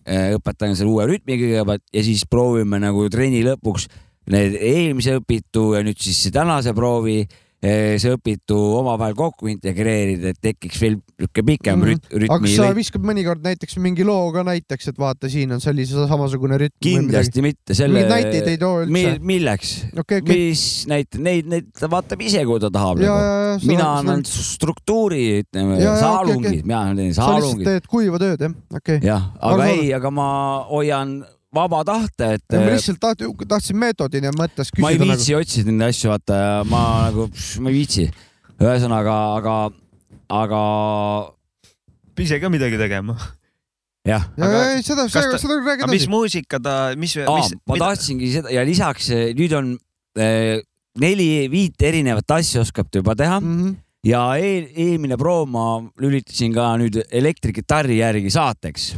õpetan 0.04 0.76
selle 0.76 0.91
uue 0.91 1.06
rütmi 1.08 1.38
kõigepealt 1.39 1.84
ja 1.95 2.02
siis 2.04 2.26
proovime 2.28 2.80
nagu 2.84 3.06
trenni 3.10 3.39
lõpuks 3.45 3.88
need 4.34 4.58
eelmise 4.60 5.17
õpitu 5.19 5.73
ja 5.78 5.84
nüüd 5.84 5.99
siis 5.99 6.28
tänase 6.36 6.73
proovi 6.76 7.21
eh, 7.23 7.42
see 7.63 8.12
õpitu 8.12 8.58
omavahel 8.82 9.15
kokku 9.15 9.47
integreerida, 9.47 10.34
et 10.34 10.39
tekiks 10.43 10.82
veel 10.82 10.97
niisugune 10.99 11.45
pikem 11.47 11.80
Mhm. 11.80 11.88
rüt-, 11.88 12.08
aga 12.10 12.21
rütmi 12.23 12.49
kas 12.49 12.56
sa 12.58 12.73
viskad 12.76 13.06
mõnikord 13.08 13.43
näiteks 13.45 13.78
mingi 13.80 14.04
loo 14.04 14.32
ka 14.36 14.43
näiteks, 14.43 14.89
et 14.91 14.97
vaata, 14.99 15.30
siin 15.32 15.52
on 15.56 15.62
sellise 15.63 16.08
samasugune 16.10 16.58
rütm? 16.60 16.80
kindlasti 16.84 17.41
mitte 17.45 17.73
selle. 17.78 18.02
mingeid 18.02 18.12
näiteid 18.12 18.47
ei 18.52 18.58
too 18.58 18.84
üldse? 18.84 19.19
milleks? 19.23 19.71
okei, 19.97 20.19
okei. 20.23 20.39
mis 20.49 20.63
näited, 20.91 21.21
neid, 21.23 21.47
neid 21.47 21.69
ta 21.80 21.88
vaatab 21.91 22.21
ise, 22.21 22.43
kui 22.45 22.60
ta 22.60 22.71
tahab 22.73 22.99
nagu. 22.99 23.67
mina 23.69 23.88
annan 24.02 24.26
struktuuri, 24.28 25.43
ütleme 25.43 25.80
saalungid 25.80 26.60
okei., 26.60 26.67
mina 26.67 26.84
teen 26.95 27.13
sa 27.13 27.30
lihtsalt 27.30 27.43
saalungid. 27.43 27.69
teed 27.69 27.88
kuiva 27.88 28.19
tööd 28.19 28.43
jah, 28.43 28.58
okei. 28.76 28.99
jah, 29.04 29.30
aga 29.39 29.54
Arusaadav. 29.54 29.80
ei, 29.80 29.93
aga 29.93 30.12
ma 30.12 30.28
hoian 30.67 31.23
vaba 31.54 31.84
tahte, 31.86 32.34
et 32.39 32.56
ma 32.58 32.66
lihtsalt 32.74 33.00
taht- 33.04 33.24
tahtsin 33.48 33.78
meetodina 33.78 34.32
mõttes 34.36 34.72
ma 34.80 34.89
ei 34.89 34.98
küsida 34.98 35.06
nagu. 35.06 35.13
viitsi 35.18 35.36
otsida 35.38 35.72
neid 35.72 35.89
asju, 35.94 36.10
vaata 36.13 36.39
ja 36.42 36.56
ma 36.70 36.82
nagu, 37.10 37.28
ma 37.62 37.70
ei 37.70 37.78
viitsi. 37.78 38.08
ühesõnaga, 38.63 39.16
aga, 39.38 39.56
aga 40.42 40.62
ise 42.24 42.39
ka 42.42 42.50
midagi 42.54 42.78
tegema. 42.82 43.16
jah, 44.06 44.26
ja, 44.38 44.46
aga 44.50 44.60
ei 44.76 44.84
seda, 44.84 45.06
seda, 45.12 45.38
seda 45.39 45.56
räägi 45.62 45.86
aga 45.86 45.92
mis 45.94 46.08
muusika 46.12 46.60
ta, 46.60 46.74
mis, 47.00 47.16
mis, 47.16 47.54
ma 47.70 47.78
tahtsingi 47.80 48.32
seda 48.34 48.52
ja 48.52 48.66
lisaks 48.68 49.08
eh, 49.16 49.30
nüüd 49.38 49.54
on 49.56 49.70
eh, 50.20 50.60
neli-viit 51.00 51.80
erinevat 51.88 52.34
asja 52.36 52.62
oskab 52.66 52.89
ta 52.92 53.00
juba 53.00 53.16
teha 53.16 53.39
Mhm. 53.39 53.72
ja 54.06 54.26
eel, 54.38 54.68
eelmine 54.76 55.16
proov 55.18 55.48
ma 55.48 55.80
lülitasin 56.04 56.52
ka 56.54 56.74
nüüd 56.82 57.00
elektrikitarri 57.10 58.02
järgi 58.02 58.30
saateks 58.36 58.89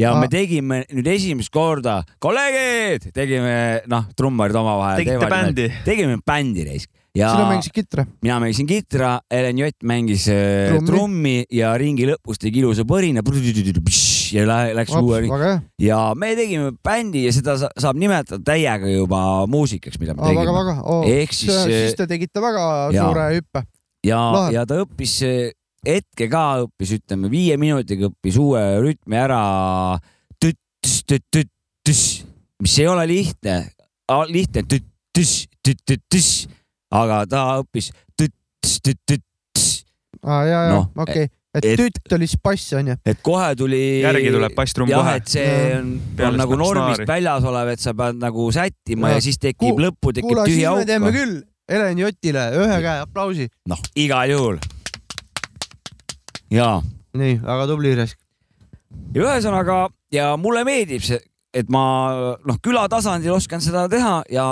ja 0.00 0.14
Aa. 0.14 0.20
me 0.22 0.28
tegime 0.32 0.82
nüüd 0.90 1.10
esimest 1.12 1.52
korda, 1.52 2.00
kolleegid, 2.22 3.10
tegime 3.16 3.82
noh, 3.90 4.08
trummarid 4.16 4.56
omavahel. 4.60 5.04
tegite 5.04 5.28
bändi? 5.30 5.68
tegime 5.86 6.16
bändi 6.26 6.64
reis 6.70 6.88
ja 7.16 7.32
sina 7.34 7.48
mängisid 7.50 7.74
kitra? 7.74 8.04
mina 8.22 8.38
mängisin 8.42 8.68
kitra, 8.70 9.16
Helen 9.30 9.58
Jott 9.58 9.82
mängis 9.84 10.28
äh, 10.30 10.70
Trummi. 10.70 10.86
trummi 10.90 11.34
ja 11.50 11.72
ringi 11.78 12.06
lõpus 12.10 12.38
tegi 12.40 12.62
ilusa 12.62 12.86
põrina 12.88 13.22
ja 14.32 14.46
lä- 14.46 14.74
läks 14.78 14.94
uue 14.94 15.20
väga 15.26 15.38
hea, 15.48 15.58
ja 15.82 16.00
me 16.18 16.32
tegime 16.38 16.70
bändi 16.86 17.24
ja 17.26 17.32
seda 17.34 17.56
sa- 17.58 17.72
saab 17.76 17.98
nimetada 17.98 18.40
täiega 18.46 18.88
juba 18.92 19.46
muusikaks, 19.50 19.98
mida 19.98 20.14
me 20.14 20.22
tegime. 20.22 20.76
Ehk 21.10 21.34
siis, 21.34 21.54
siis 21.66 21.98
te 21.98 22.06
tegite 22.06 22.42
väga 22.42 22.64
jaa. 22.94 23.06
suure 23.08 23.26
hüppe. 23.36 23.64
ja 24.06 24.20
ja 24.54 24.64
ta 24.66 24.78
õppis 24.84 25.18
hetke 25.86 26.28
ka 26.28 26.44
õppis, 26.66 26.90
ütleme 26.98 27.30
viie 27.32 27.56
minutiga 27.60 28.08
õppis 28.10 28.36
uue 28.40 28.60
rütmi 28.84 29.16
ära. 29.16 29.98
mis 32.60 32.78
ei 32.78 32.86
ole 32.86 33.06
lihtne, 33.08 33.54
lihtne, 34.28 34.62
aga 36.92 37.26
ta 37.26 37.44
õppis. 37.62 37.90
aa, 40.22 40.44
ja, 40.44 40.58
ja 40.68 40.72
Noh,, 40.74 40.88
okei, 41.00 41.28
et 41.56 41.64
et- 41.64 41.78
tütt 41.80 42.12
oli 42.14 42.26
siis 42.28 42.40
bass 42.44 42.72
onju. 42.76 42.96
et 43.06 43.22
kohe 43.24 43.54
tuli. 43.56 44.00
järgi 44.04 44.30
tuleb 44.34 44.54
basstrumm 44.54 44.90
kohe 44.92 45.14
et. 45.16 45.28
see 45.28 45.78
on, 45.78 45.94
on 46.26 46.36
nagu 46.36 46.56
normist 46.60 47.00
snaari. 47.00 47.06
väljas 47.08 47.44
olev, 47.48 47.68
et 47.72 47.80
sa 47.80 47.94
pead 47.96 48.20
nagu 48.20 48.50
sättima 48.52 49.08
ja, 49.14 49.14
ja 49.16 49.20
siis 49.24 49.38
tekib 49.40 49.78
Ku- 49.78 49.80
lõppu 49.86 50.12
tekib 50.12 50.28
kuule, 50.28 50.44
siis 50.46 50.60
tühi 50.60 50.76
me 50.76 50.84
teeme 50.84 51.08
auk. 51.08 51.16
küll 51.16 51.40
Helen 51.70 51.98
Jotile 52.02 52.44
ühe 52.58 52.78
käe 52.84 52.98
aplausi. 53.06 53.48
noh, 53.70 53.80
igal 53.96 54.28
juhul. 54.30 54.58
ja, 56.50 56.70
nii, 57.16 57.40
väga 57.44 57.66
tubli 57.70 57.94
Resk. 57.98 58.18
ja 59.14 59.24
ühesõnaga 59.24 59.80
ja 60.12 60.34
mulle 60.40 60.64
meeldib 60.66 61.04
see, 61.06 61.20
et 61.54 61.70
ma 61.72 62.36
noh, 62.46 62.60
külatasandil 62.62 63.34
oskan 63.34 63.62
seda 63.62 63.88
teha 63.90 64.20
ja 64.30 64.46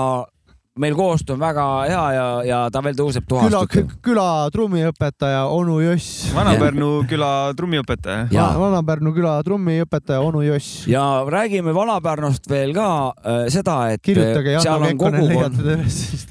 meil 0.79 0.95
koostöö 0.95 1.35
on 1.35 1.41
väga 1.41 1.65
hea 1.89 2.05
ja, 2.15 2.27
ja 2.47 2.59
ta 2.73 2.83
veel 2.85 2.97
tõuseb 2.99 3.27
küla 3.27 3.63
tuhast., 3.67 3.97
küla 4.05 4.27
trummiõpetaja 4.55 5.41
onu 5.51 5.81
Joss. 5.83 6.29
Vana-Pärnu 6.35 6.91
küla 7.11 7.31
trummiõpetaja. 7.59 8.29
Jaa. 8.35 8.53
Vana-Pärnu 8.61 9.13
küla 9.17 9.35
trummiõpetaja 9.47 10.21
onu 10.23 10.45
Joss. 10.47 10.87
ja 10.91 11.05
räägime 11.27 11.75
Vana-Pärnust 11.75 12.47
veel 12.51 12.75
ka 12.77 12.89
äh, 13.11 13.43
seda, 13.53 13.81
et 13.95 14.03
kirjutage 14.05 14.55
äh, 14.55 14.63
seal 14.63 14.87
on 14.87 15.03
kogukond, 15.03 15.61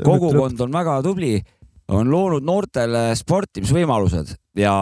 kogukond 0.07 0.65
on 0.67 0.79
väga 0.79 0.97
tubli, 1.05 1.35
on 1.91 2.11
loonud 2.11 2.47
noortele 2.47 3.09
sportimisvõimalused 3.19 4.35
ja 4.59 4.75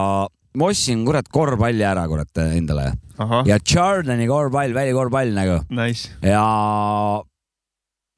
ma 0.56 0.70
ostsin 0.72 1.04
kurat 1.06 1.28
korvpalli 1.32 1.84
ära 1.84 2.06
kurat 2.08 2.42
endale 2.46 2.90
ahah, 3.20 3.46
ja 3.48 3.58
Jordani 3.60 4.26
korvpall, 4.28 4.74
välikorvpall 4.76 5.32
nagu 5.36 5.60
nice. 5.76 6.10
ja 6.24 6.42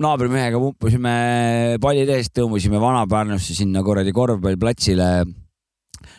naabrimehega 0.02 0.60
pumpasime 0.62 1.14
pallid 1.82 2.10
eest, 2.14 2.34
tõmbasime 2.38 2.78
Vana-Pärnusse 2.82 3.56
sinna 3.56 3.82
kuradi 3.86 4.14
korvpalliplatsile. 4.14 5.08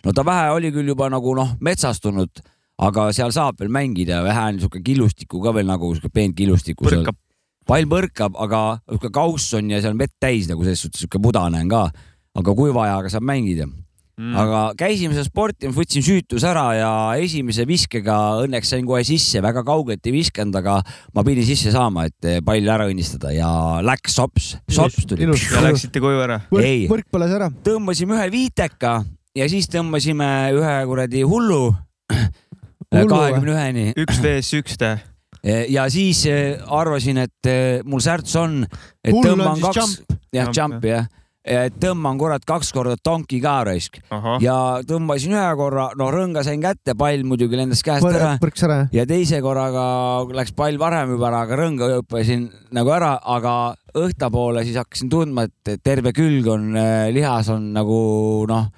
no 0.05 0.15
ta 0.15 0.25
vähe 0.27 0.51
oli 0.55 0.73
küll 0.75 0.91
juba 0.91 1.09
nagu 1.11 1.35
noh, 1.37 1.55
metsastunud, 1.63 2.43
aga 2.83 3.09
seal 3.15 3.31
saab 3.35 3.59
veel 3.61 3.71
mängida, 3.71 4.21
vähe 4.25 4.45
on 4.51 4.59
sihuke 4.59 4.83
killustiku 4.83 5.41
ka 5.43 5.55
veel 5.55 5.67
nagu 5.69 5.93
sihuke 5.95 6.11
peen 6.13 6.35
killustiku. 6.35 6.89
põrkab. 6.89 7.19
pall 7.67 7.87
põrkab, 7.87 8.35
aga 8.35 8.63
sihuke 8.83 9.13
kauss 9.15 9.53
on 9.55 9.71
ja 9.71 9.79
seal 9.79 9.95
on 9.95 10.03
vett 10.03 10.15
täis 10.19 10.51
nagu 10.51 10.67
selles 10.67 10.83
suhtes 10.83 11.05
sihuke 11.05 11.23
pudane 11.23 11.63
on 11.63 11.71
ka, 11.71 11.85
aga 12.39 12.55
kuiva 12.55 12.83
ajaga 12.87 13.15
saab 13.15 13.31
mängida 13.31 13.69
Mm. 14.19 14.33
aga 14.35 14.61
käisime 14.75 15.15
seal 15.15 15.23
sportimas, 15.29 15.77
võtsin 15.77 16.03
süütuse 16.03 16.49
ära 16.49 16.65
ja 16.75 16.89
esimese 17.23 17.63
viskega 17.63 18.17
õnneks 18.43 18.73
sain 18.73 18.83
kohe 18.87 18.99
sisse, 19.07 19.39
väga 19.39 19.63
kaugelt 19.63 20.03
ei 20.09 20.11
visanud, 20.17 20.57
aga 20.59 20.81
ma 21.15 21.23
pidin 21.23 21.47
sisse 21.47 21.71
saama, 21.71 22.03
et 22.09 22.43
palli 22.43 22.67
ära 22.67 22.89
õnnistada 22.91 23.31
ja 23.31 23.49
läks 23.85 24.17
sops, 24.19 24.49
sops 24.67 25.07
tuli. 25.07 25.23
ja 25.23 25.63
läksite 25.63 26.03
koju 26.03 26.19
ära? 26.25 26.41
Ei. 26.59 26.83
võrk, 26.91 27.07
põles 27.15 27.31
ära. 27.37 27.47
tõmbasime 27.63 28.17
ühe 28.17 28.27
viiteka 28.33 28.97
ja 29.39 29.47
siis 29.47 29.69
tõmbasime 29.71 30.27
ühe 30.57 30.75
kuradi 30.89 31.23
hullu 31.23 31.69
Hullu 32.89 33.09
kahekümne 33.11 33.53
üheni 33.53 33.85
üks 34.01 34.19
vees 34.23 34.49
üks 34.57 34.77
te. 34.81 34.95
ja 35.69 35.85
siis 35.93 36.25
eh, 36.27 36.57
arvasin, 36.65 37.21
et 37.23 37.49
eh, 37.49 37.79
mul 37.85 38.01
särts 38.03 38.35
on, 38.39 38.63
et 39.03 39.13
Hull 39.13 39.31
on 39.35 39.43
tõmban 39.45 39.61
siis 39.61 39.79
kaks, 39.79 40.17
jah, 40.33 40.49
Jump, 40.49 40.57
jump 40.57 40.89
jah, 40.89 41.05
et 41.05 41.28
tõmban 41.81 42.19
kurat 42.21 42.45
kaks 42.47 42.71
korda 42.75 42.95
tonki 43.01 43.39
ka 43.43 43.55
raisk. 43.67 43.99
Ja 44.43 44.55
tõmbasin 44.87 45.35
ühe 45.35 45.47
korra, 45.59 45.89
no 45.99 46.09
rõnga 46.13 46.43
sain 46.45 46.61
kätte, 46.63 46.95
pall 46.99 47.23
muidugi 47.27 47.57
lendas 47.59 47.83
käest 47.85 48.05
ära. 48.05 48.35
ära. 48.39 48.79
ja 48.93 49.05
teise 49.09 49.41
korraga 49.41 49.85
läks 50.35 50.53
pall 50.55 50.77
varem 50.81 51.15
juba 51.15 51.29
ära, 51.31 51.43
aga 51.47 51.59
rõnga 51.59 51.89
hüppasin 51.95 52.49
nagu 52.75 52.93
ära, 52.93 53.15
aga 53.23 53.75
õhtapoole 53.97 54.63
siis 54.67 54.77
hakkasin 54.77 55.09
tundma, 55.09 55.47
et 55.49 55.81
terve 55.83 56.13
külg 56.13 56.47
on, 56.47 56.73
lihas 57.13 57.49
on 57.49 57.71
nagu 57.73 57.99
noh, 58.49 58.69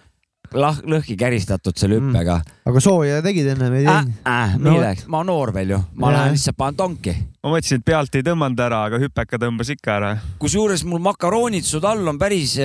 lah-, 0.54 0.82
lõhki 0.84 1.16
käristatud 1.20 1.78
selle 1.80 2.00
Mm. 2.00 2.10
hüppega 2.12 2.40
aga 2.72 2.80
sooja 2.84 3.22
tegid 3.26 3.48
enne 3.54 3.70
või 3.72 3.84
ei 3.84 3.88
äh, 3.88 4.00
teinud? 4.02 4.16
äh,. 4.28 4.56
No 4.58 4.74
milleks, 4.76 5.06
ma 5.08 5.24
noor 5.28 5.54
veel 5.56 5.76
ju, 5.76 5.80
ma 5.96 6.10
Jaa. 6.12 6.18
lähen 6.18 6.36
lihtsalt 6.38 6.58
panen 6.58 6.80
tonki. 6.80 7.14
ma 7.44 7.54
mõtlesin, 7.54 7.82
et 7.82 7.86
pealt 7.86 8.16
ei 8.16 8.26
tõmmanud 8.28 8.60
ära, 8.66 8.84
aga 8.90 9.00
hüpeka 9.02 9.40
tõmbas 9.42 9.72
ikka 9.76 9.96
ära. 9.96 10.12
kusjuures 10.42 10.84
mul 10.88 11.00
makaroonitsud 11.12 11.86
all 11.86 12.08
on 12.08 12.20
päris, 12.22 12.58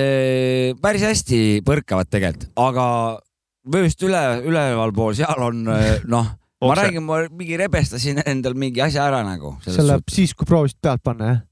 päris 0.81 1.05
hästi 1.07 1.61
põrkavad 1.67 2.09
tegelikult, 2.11 2.49
aga 2.55 2.87
vööst 3.67 4.03
üle, 4.07 4.23
ülevalpool, 4.47 5.15
seal 5.17 5.41
on 5.43 5.65
eh, 5.73 5.97
noh, 6.07 6.29
ma 6.63 6.75
räägin, 6.79 7.03
ma 7.05 7.23
mingi 7.29 7.57
rebestasin 7.59 8.21
endal 8.25 8.55
mingi 8.57 8.81
asja 8.81 9.07
ära 9.09 9.23
nagu. 9.27 9.57
see 9.65 9.83
läheb 9.85 10.07
siis, 10.11 10.33
kui 10.33 10.47
proovisid 10.47 10.79
pealt 10.81 11.03
panna, 11.03 11.33
jah? 11.33 11.43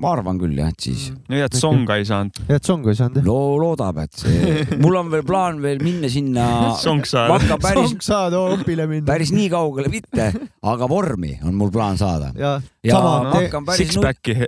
Ma 0.00 0.12
arvan 0.16 0.38
küll 0.40 0.56
jah, 0.56 0.70
et 0.72 0.86
siis. 0.86 1.02
no 1.28 1.36
hea, 1.36 1.46
et 1.46 1.56
songa 1.58 1.98
ei 2.00 2.06
saanud. 2.08 2.38
head 2.48 2.64
songu 2.66 2.92
ei 2.92 2.98
saanud, 2.98 3.20
jah? 3.20 3.26
no 3.26 3.58
loodab, 3.60 4.00
et 4.02 4.22
see, 4.22 4.54
mul 4.82 4.96
on 4.98 5.10
veel 5.12 5.24
plaan 5.28 5.60
veel 5.62 5.82
minna 5.84 6.10
sinna, 6.12 6.46
song 6.80 7.04
ma 7.04 7.38
saada. 7.38 7.74
song 7.76 8.02
saad 8.04 8.36
opile 8.38 8.88
minna. 8.90 9.06
päris 9.08 9.34
nii 9.34 9.50
kaugele 9.52 9.92
mitte, 9.92 10.30
aga 10.72 10.88
vormi 10.90 11.36
on 11.46 11.58
mul 11.58 11.72
plaan 11.74 12.00
saada. 12.00 12.32
ja 12.38 12.56
ja 12.82 12.96
sama 12.96 13.12
ma 13.28 13.36
hakkan 13.36 13.68
päris, 13.68 13.84
ma 13.84 13.92
Six-packi. 13.92 14.38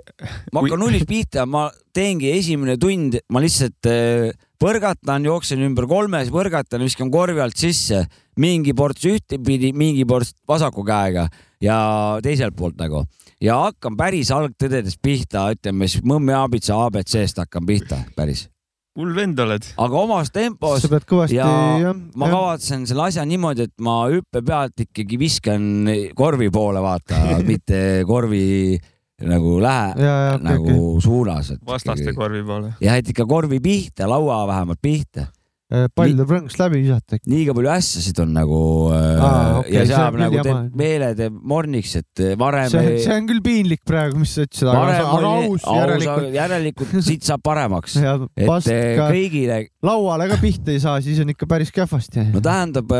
hakkan 0.57 0.81
nullist 0.81 1.07
pihta, 1.09 1.45
ma 1.45 1.69
teengi 1.95 2.33
esimene 2.35 2.75
tund, 2.81 3.21
ma 3.31 3.43
lihtsalt 3.43 3.91
eh, 3.91 4.33
põrgatan, 4.59 5.27
jooksen 5.29 5.61
ümber 5.67 5.87
kolmes, 5.87 6.31
põrgatan, 6.33 6.83
viskan 6.83 7.11
korvi 7.13 7.43
alt 7.43 7.59
sisse, 7.59 8.01
mingi 8.41 8.73
ports 8.75 9.05
ühtepidi, 9.07 9.71
mingi 9.77 10.07
ports 10.09 10.33
vasaku 10.49 10.83
käega 10.87 11.29
ja 11.63 11.77
teiselt 12.25 12.57
poolt 12.57 12.75
nagu 12.81 13.05
ja 13.43 13.59
hakkan 13.67 13.97
päris 13.99 14.31
algtõdedest 14.33 15.01
pihta, 15.03 15.49
ütleme 15.55 15.89
siis 15.91 16.05
mõmmi 16.07 16.35
aabitsa 16.35 16.77
abc-st 16.87 17.43
hakkan 17.43 17.65
pihta 17.67 18.01
päris, 18.15 18.47
hull 18.95 19.13
vend 19.15 19.39
oled. 19.43 19.67
aga 19.81 20.01
omas 20.01 20.31
tempos 20.35 20.85
sa 20.85 20.91
pead 20.91 21.07
kõvasti, 21.09 21.37
ja 21.39 21.47
jah. 21.81 22.01
ma 22.15 22.31
kavatsen 22.31 22.85
selle 22.87 23.07
asja 23.09 23.25
niimoodi, 23.27 23.67
et 23.67 23.75
ma 23.83 24.03
hüppe 24.11 24.43
pealt 24.45 24.85
ikkagi 24.87 25.19
viskan 25.19 25.89
korvi 26.15 26.49
poole, 26.53 26.83
vaata, 26.83 27.21
mitte 27.51 27.79
korvi 28.07 28.77
nagu 29.25 29.57
lähe 29.63 29.93
ja, 30.03 30.15
ja, 30.27 30.35
nagu 30.43 30.67
okei, 30.67 31.03
suunas. 31.03 31.53
vastaste 31.65 32.13
korvi 32.15 32.43
poole. 32.43 32.75
jah, 32.83 32.99
et 32.99 33.11
ikka 33.11 33.27
korvi 33.29 33.59
pihta, 33.63 34.09
laua 34.11 34.45
vähemalt 34.47 34.81
pihta. 34.81 35.29
okei. 35.75 35.93
pall 35.99 36.15
tuleb 36.15 36.33
rõngast 36.35 36.61
läbi 36.61 36.81
visata. 36.85 37.19
liiga 37.31 37.55
palju 37.57 37.73
ässasid 37.75 38.21
on 38.23 38.33
nagu 38.35 38.61
äh, 38.95 39.25
Aa, 39.25 39.59
okei, 39.59 39.75
ja 39.75 40.01
küll 40.05 40.23
nagu 40.23 40.45
teeb 40.49 40.79
meele 40.83 41.11
teeb 41.19 41.37
morniks, 41.53 41.95
et 42.01 42.25
varem 42.39 42.71
see, 42.73 42.95
see 43.03 43.19
on 43.19 43.29
küll 43.31 43.43
piinlik 43.45 43.83
praegu, 43.87 44.19
mis 44.21 44.35
sa 44.37 44.47
ütlesid, 44.47 44.71
aga 44.71 44.99
aga 45.03 45.35
aus 45.35 45.65
aus, 45.65 45.77
järelikult. 45.79 46.33
järelikult 46.35 46.97
siit 47.05 47.27
saab 47.27 47.43
paremaks. 47.45 47.99
et 48.45 48.73
kõigile, 48.99 49.61
lauale 49.85 50.27
ka 50.31 50.39
pihta 50.41 50.73
ei 50.73 50.81
saa, 50.83 50.99
siis 51.05 51.21
on 51.23 51.31
ikka 51.33 51.47
päris 51.49 51.71
kehvasti. 51.75 52.29
no 52.33 52.43
tähendab, 52.43 52.91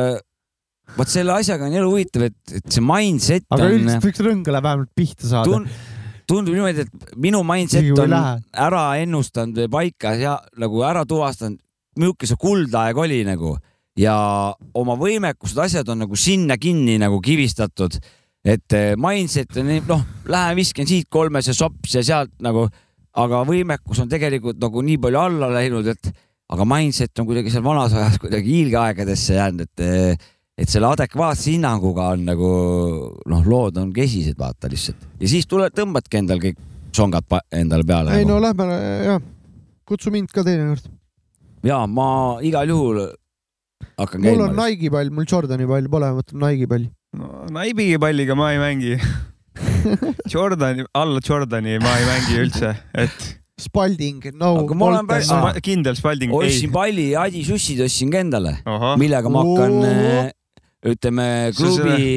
vot 0.96 1.12
selle 1.12 1.36
asjaga 1.36 1.68
on 1.68 1.76
jälle 1.76 1.90
huvitav, 1.90 2.30
et, 2.30 2.40
et 2.60 2.72
see 2.72 2.86
mindset 2.86 3.46
aga 3.50 3.68
on 3.68 3.76
üldiselt 3.78 4.10
võiks 4.10 4.26
rõngale 4.30 4.64
vähemalt 4.68 4.96
pihta 4.98 5.30
saada 5.32 5.52
tun,. 5.52 5.68
tundub 6.30 6.58
niimoodi, 6.58 6.86
et 6.86 7.16
minu 7.22 7.44
mindset 7.48 7.92
on 8.02 8.16
ära 8.16 8.86
ennustanud 9.02 9.66
või 9.66 9.72
paika 9.80 10.16
ja 10.20 10.40
nagu 10.62 10.84
ära 10.88 11.06
tuvastanud, 11.10 11.60
milline 12.00 12.30
see 12.30 12.40
kuldaeg 12.40 12.98
oli 13.00 13.24
nagu 13.28 13.56
ja 14.00 14.16
oma 14.76 14.98
võimekused, 15.00 15.60
asjad 15.64 15.90
on 15.94 16.04
nagu 16.04 16.20
sinna 16.20 16.58
kinni 16.60 16.98
nagu 17.02 17.22
kivistatud. 17.24 17.98
et 18.46 18.74
eh, 18.78 18.94
mindset 18.98 19.58
on 19.58 19.72
noh, 19.88 20.02
lähen 20.30 20.60
viskan 20.60 20.88
siit 20.88 21.08
kolmese 21.10 21.54
sops 21.54 21.96
ja 21.96 22.04
sealt 22.04 22.36
nagu, 22.46 22.68
aga 23.16 23.42
võimekus 23.48 24.04
on 24.04 24.10
tegelikult 24.10 24.60
nagu 24.62 24.84
nii 24.86 25.00
palju 25.02 25.20
alla 25.20 25.50
läinud, 25.50 25.88
et 25.88 26.12
aga 26.54 26.68
mindset 26.70 27.20
on 27.20 27.26
kuidagi 27.26 27.50
seal 27.50 27.64
vanas 27.66 27.96
ajas 27.96 28.20
kuidagi 28.22 28.52
hiilgeaegadesse 28.52 29.40
jäänud, 29.40 29.66
et 29.66 30.32
et 30.56 30.72
selle 30.72 30.88
adekvaatse 30.88 31.52
hinnanguga 31.52 32.14
on 32.14 32.22
nagu 32.30 32.50
noh, 33.28 33.48
lood 33.48 33.76
on 33.82 33.90
kesised, 33.96 34.38
vaata 34.40 34.70
lihtsalt 34.72 35.08
ja 35.20 35.28
siis 35.28 35.48
tule, 35.52 35.68
tõmbadki 35.74 36.22
endal 36.22 36.40
kõik 36.44 36.62
songad 36.96 37.28
endale 37.52 37.84
peale. 37.88 38.20
ei 38.20 38.28
no 38.28 38.38
lähme, 38.42 38.68
jah. 39.06 39.24
kutsu 39.88 40.14
mind 40.14 40.32
ka 40.32 40.46
teinekord. 40.48 40.88
Ja 41.66 41.84
ma 41.90 42.08
igal 42.46 42.70
juhul 42.72 43.00
hakkan 44.00 44.22
mul 44.22 44.36
käima 44.38 44.50
on. 44.50 44.58
Nike'i 44.60 44.92
pall, 44.94 45.10
mul 45.14 45.26
Jordani 45.30 45.66
pall 45.70 45.88
pole, 45.92 46.10
võtan 46.20 46.42
Nike'i 46.46 46.68
palli. 46.70 46.90
no 47.16 47.46
Naibigi 47.56 47.98
palliga 48.02 48.36
ma 48.38 48.52
ei 48.54 48.60
mängi. 48.62 48.98
Jordani, 50.34 50.86
alla 50.94 51.22
Jordani 51.24 51.78
ma 51.84 51.96
ei 52.00 52.06
mängi 52.10 52.40
üldse, 52.44 52.76
et 52.94 53.34
Spalding, 53.56 54.20
no. 54.36 54.50
Aga 54.66 54.76
ma 54.76 54.88
olen 54.90 55.06
päris- 55.08 55.30
Spa- 55.32 55.62
kindel 55.64 55.96
spalding 55.96 56.34
ei 56.36 56.50
ostsin. 56.50 56.72
palli 56.76 57.06
ja 57.14 57.22
Adi 57.30 57.44
Sussid 57.48 57.80
ostsin 57.86 58.10
ka 58.12 58.20
endale, 58.20 58.58
millega 59.00 59.32
ma 59.32 59.46
hakkan 59.48 59.78
Oo. 59.80 60.26
ütleme 60.92 61.28
See- 61.54 61.62
klubi 61.62 62.10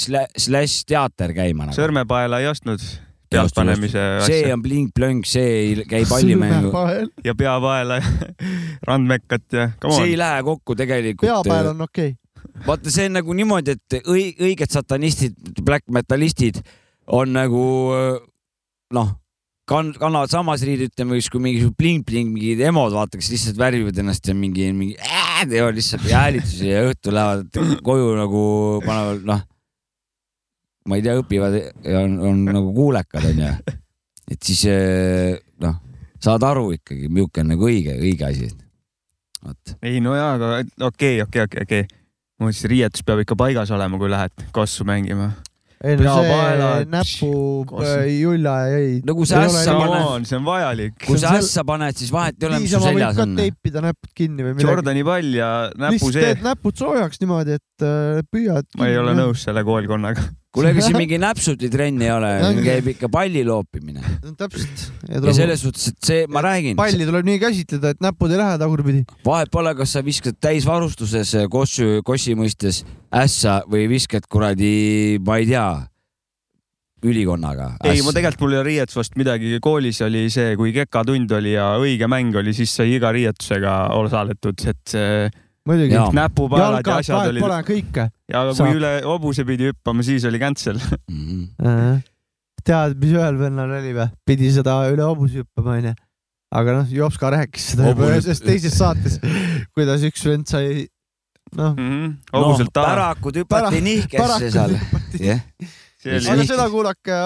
sla- 0.00 0.30
slaš 0.40 0.78
teater 0.88 1.34
käima 1.36 1.66
nagu.. 1.68 1.76
sõrmepaela 1.76 2.40
ei 2.40 2.48
ostnud. 2.48 2.80
Pealtpanemise 3.36 4.04
see 4.26 4.42
asja 4.42 4.54
on 4.56 4.62
blink-plönk, 4.64 5.28
see 5.28 5.50
ei 5.62 5.88
käi 5.88 6.04
pallimängu, 6.08 6.72
ja 7.24 7.34
peapaela 7.38 8.00
randmekkat 8.88 9.58
ja 9.58 9.68
come 9.82 9.98
see 10.00 10.12
ei 10.12 10.16
lähe 10.20 10.46
kokku 10.46 10.78
tegelikult. 10.78 11.28
peapäeval 11.28 11.74
on 11.74 11.84
okei 11.88 12.14
okay.. 12.14 12.64
vaata, 12.66 12.92
see 12.92 13.10
on 13.10 13.20
nagu 13.20 13.36
niimoodi, 13.42 13.76
et 13.76 14.00
õi- 14.02 14.34
õiged 14.48 14.72
satanistid, 14.72 15.36
black 15.62 15.86
metalistid 15.92 16.62
on 17.06 17.36
nagu 17.36 17.62
noh, 18.94 19.14
kann-, 19.70 19.94
kannavad 19.98 20.32
samas 20.32 20.64
riid, 20.66 20.86
ütleme, 20.88 21.18
kui 21.32 21.42
mingi 21.42 21.66
bling-bling, 21.78 22.32
mingid 22.34 22.62
emod, 22.68 22.94
vaata, 22.96 23.18
kes 23.20 23.32
lihtsalt 23.34 23.60
värvivad 23.60 23.98
ennast 24.02 24.30
ja 24.30 24.36
mingi, 24.36 24.70
mingi 24.76 24.96
äh, 25.02 25.42
teevad 25.50 25.78
lihtsalt 25.78 26.06
häälitusi 26.10 26.70
ja 26.70 26.84
õhtul 26.88 27.16
lähevad 27.18 27.60
koju 27.86 28.14
nagu 28.18 28.42
panevad, 28.86 29.26
noh, 29.28 29.44
ma 30.86 30.98
ei 30.98 31.04
tea, 31.04 31.16
õpivad 31.20 31.56
ja 31.58 32.04
on, 32.04 32.18
on 32.30 32.44
nagu 32.56 32.72
kuulekad, 32.76 33.26
onju. 33.32 33.50
et 34.32 34.38
siis 34.42 34.64
eh, 34.70 35.34
noh, 35.62 35.80
saad 36.22 36.46
aru 36.46 36.70
ikkagi, 36.76 37.10
milline 37.10 37.44
on 37.44 37.52
nagu 37.54 37.68
õige, 37.70 37.96
õige 38.00 38.28
asi. 38.28 38.52
vot, 39.42 39.76
ei 39.86 40.02
no 40.04 40.16
jaa, 40.16 40.36
aga 40.38 40.52
okei, 40.88 41.20
okei, 41.24 41.48
okei, 41.48 41.66
okei. 41.66 41.90
ma 42.38 42.48
mõtlesin, 42.48 42.72
riietus 42.72 43.04
peab 43.06 43.24
ikka 43.24 43.38
paigas 43.38 43.74
olema, 43.74 44.00
kui 44.00 44.12
lähed 44.12 44.48
kossu 44.54 44.86
mängima. 44.88 45.32
ei 45.84 45.98
no 46.00 46.06
see 46.06 46.30
Peapaelad, 46.30 46.88
näpu 46.94 47.30
julla 48.16 48.54
ei. 48.72 49.02
no 49.06 49.16
kui 49.18 49.28
sa 49.28 49.42
ässa 49.44 49.74
paned, 49.76 50.06
on, 50.14 50.24
see 50.28 50.38
on 50.38 50.46
vajalik. 50.46 50.96
kui 51.04 51.20
sa 51.20 51.34
ässa 51.36 51.66
paned, 51.68 51.98
siis 51.98 52.14
vahet 52.14 52.40
ei 52.40 52.48
ole, 52.48 52.62
mis 52.64 52.72
su 52.72 52.80
seljas 52.80 53.20
on. 53.22 53.36
teipida 53.38 53.84
näpud 53.84 54.14
kinni 54.16 54.46
või 54.46 54.56
midagi. 54.56 54.70
Jordani 54.70 55.04
pall 55.06 55.36
ja 55.36 55.50
näpu 55.74 55.98
lihtsalt 55.98 56.16
see 56.16 56.26
teed, 56.30 56.42
näpud 56.46 56.80
soojaks 56.80 57.22
niimoodi, 57.22 57.60
et 57.60 57.86
äh, 57.86 58.24
püüad. 58.32 58.70
ma 58.80 58.90
ei 58.90 58.98
ole. 59.02 59.14
nõus 59.18 59.44
selle 59.46 59.66
koolikonnaga. 59.68 60.24
kuule, 60.56 60.72
ega 60.72 60.84
siin 60.84 60.98
mingi 61.02 61.18
näpsuti 61.22 61.70
trenn 61.72 62.02
ei 62.04 62.12
ole, 62.14 62.32
käib 62.64 62.92
ikka 62.94 63.10
palli 63.12 63.44
loopimine 63.46 64.04
täpselt. 64.38 64.86
ja 65.10 65.34
selles 65.36 65.64
suhtes, 65.64 65.90
et 65.92 66.10
see, 66.10 66.28
ma 66.32 66.42
räägin, 66.44 66.76
palli 66.78 67.08
tuleb 67.08 67.28
nii 67.28 67.42
käsitleda, 67.42 67.94
et 67.94 68.04
näpud 68.04 68.32
ei 68.32 68.40
lähe 68.40 68.60
tagurpidi. 68.62 69.04
vahet 69.26 69.52
pole, 69.52 69.74
kas 69.78 69.96
sa 69.96 70.04
viskad 70.06 70.38
täisvarustuses 70.42 71.36
kossu, 71.52 72.00
kossi 72.06 72.36
mõistes 72.38 72.84
ässa 73.14 73.60
või 73.70 73.86
viskad 73.92 74.26
kuradi, 74.30 75.20
ma 75.24 75.38
ei 75.42 75.50
tea, 75.52 75.68
ülikonnaga. 77.06 77.70
ei, 77.84 78.02
ma 78.04 78.12
tegelikult 78.14 78.46
mul 78.46 78.56
ei 78.56 78.60
ole 78.60 78.68
riietusest 78.70 79.16
midagi, 79.20 79.56
koolis 79.62 80.00
oli 80.06 80.26
see, 80.32 80.54
kui 80.58 80.72
kekatund 80.74 81.32
oli 81.38 81.54
ja 81.54 81.74
õige 81.80 82.08
mäng 82.10 82.36
oli, 82.38 82.54
siis 82.56 82.72
sai 82.78 82.96
iga 82.96 83.12
riietusega 83.14 83.78
osaletud, 83.96 84.64
et 84.72 84.82
see 84.90 85.26
muidugi 85.66 85.96
Jaa.. 85.96 86.08
näpupaelad 86.14 86.86
ja 86.86 86.98
asjad 87.02 87.30
olid 87.32 87.44
pole, 87.44 87.60
kõike. 87.66 88.08
ja 88.32 88.42
kui 88.48 88.58
saab. 88.58 88.74
üle 88.78 88.92
hobuse 89.06 89.46
pidi 89.48 89.70
hüppama, 89.70 90.04
siis 90.06 90.26
oli 90.28 90.40
cancel. 90.42 90.80
Mhm. 91.10 92.02
tead, 92.66 92.96
mis 92.98 93.14
ühel 93.14 93.38
vennal 93.40 93.76
oli 93.78 93.94
või? 93.96 94.10
pidi 94.26 94.50
seda 94.54 94.80
üle 94.92 95.06
hobuse 95.06 95.42
hüppama, 95.42 95.78
onju. 95.80 95.94
aga 96.60 96.76
noh, 96.80 96.92
Jopska 97.00 97.32
rääkis 97.34 97.72
seda 97.74 97.92
juba 97.92 98.12
ühes 98.14 98.44
teises 98.44 98.76
saates, 98.78 99.18
kuidas 99.76 100.04
üks 100.06 100.22
vend 100.26 100.50
sai, 100.50 100.86
noh, 101.58 101.74
hobuselt 102.34 102.72
taha. 102.74 102.92
pärakud 102.92 103.42
hüpati 103.42 103.82
nihkesse 103.84 104.52
seal. 104.54 104.78
jah, 105.22 105.42
see 106.06 106.16
aga 106.20 106.36
oli, 106.36 106.46
seda 106.48 106.70
kuulake, 106.70 107.20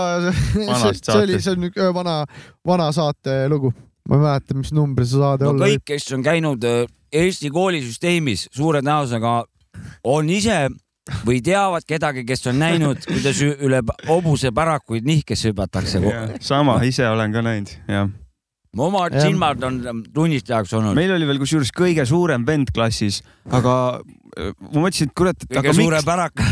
see, 0.65 1.15
oli, 1.19 1.41
see 1.45 1.55
on 1.57 1.95
vana, 1.97 2.23
vana 2.67 2.91
saate 2.97 3.43
lugu. 3.53 3.73
Ma 4.11 4.19
ei 4.19 4.25
mäleta, 4.27 4.59
mis 4.59 4.73
number 4.75 5.07
see 5.07 5.21
saade 5.21 5.47
no 5.47 5.55
olla 5.55 5.71
kõik, 5.71 5.87
kes 5.93 6.11
on 6.17 6.27
käinud 6.27 6.67
äh, 6.67 6.85
Eesti 7.11 7.51
koolisüsteemis, 7.51 8.49
suure 8.55 8.83
tõenäosusega 8.83 9.35
on 10.11 10.31
ise 10.31 10.69
või 11.27 11.41
teavad 11.43 11.87
kedagi, 11.89 12.25
kes 12.27 12.47
on 12.51 12.61
näinud, 12.61 13.03
kuidas 13.07 13.41
üle 13.43 13.81
hobuse 14.07 14.53
pärakuid 14.55 15.07
nihkesse 15.07 15.51
hüpatakse. 15.51 16.03
sama, 16.41 16.79
ise 16.87 17.09
olen 17.09 17.33
ka 17.35 17.43
näinud, 17.43 17.73
jah. 17.89 18.11
Omad 18.79 19.15
Jah. 19.15 19.27
silmad 19.27 19.63
on 19.67 20.03
tunnistajaks 20.15 20.73
olnud. 20.79 20.95
meil 20.95 21.13
oli 21.15 21.27
veel 21.27 21.41
kusjuures 21.43 21.73
kõige 21.75 22.05
suurem 22.07 22.45
vend 22.47 22.71
klassis, 22.75 23.21
aga 23.51 23.75
äh, 24.39 24.53
ma 24.71 24.85
mõtlesin, 24.85 25.11
et 25.11 25.17
kurat, 25.17 25.43
et 25.43 25.51
kõige 25.51 25.65
aga 25.65 25.75
suurem 25.81 26.07
pärak, 26.07 26.45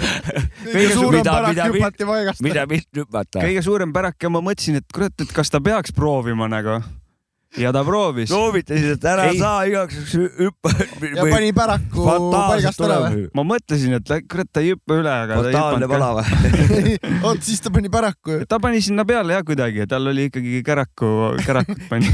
kõige 0.76 0.92
suurem 0.94 1.26
pärak 1.26 1.62
hüpati 1.64 2.10
paigast. 2.12 2.44
mida 2.46 2.66
mitte 2.70 3.02
hüpata. 3.02 3.42
kõige 3.42 3.64
suurem 3.66 3.96
pärak 3.96 4.22
ja 4.22 4.30
ma 4.30 4.44
mõtlesin, 4.46 4.78
et 4.82 4.86
kurat, 4.94 5.14
et 5.18 5.34
kas 5.34 5.50
ta 5.50 5.60
peaks 5.60 5.94
proovima 5.96 6.48
nagu. 6.52 6.78
Ja 7.54 7.72
ta 7.72 7.82
proovis. 7.86 8.28
soovitasid, 8.30 8.96
et 8.96 9.06
ära 9.08 9.26
Ei. 9.30 9.38
saa 9.40 9.64
igaks 9.68 9.96
juhuks 9.96 10.40
hüppa. 10.40 10.72
ja 11.16 11.26
pani 11.30 11.52
päraku 11.56 12.06
paigast 12.32 12.82
ära 12.84 12.98
või? 13.06 13.22
ma 13.36 13.44
mõtlesin, 13.52 13.96
et 13.98 14.12
kurat, 14.30 14.50
ta 14.52 14.64
ei 14.64 14.74
hüppa 14.74 14.98
üle, 15.00 15.12
aga 15.12 15.38
ta 15.38 15.52
ei 15.52 15.56
fataalne 15.56 15.86
hüpanud 15.86 15.88
ka. 15.88 15.94
pala 15.94 16.10
või? 16.18 16.96
oot, 17.30 17.46
siis 17.46 17.62
ta 17.64 17.72
pani 17.74 17.92
päraku. 17.92 18.40
ta 18.50 18.60
pani 18.62 18.82
sinna 18.84 19.06
peale 19.08 19.38
jah 19.38 19.46
kuidagi, 19.46 19.86
tal 19.90 20.12
oli 20.12 20.28
ikkagi 20.30 20.60
käraku, 20.66 21.12
kärakut 21.46 21.86
pani. 21.90 22.12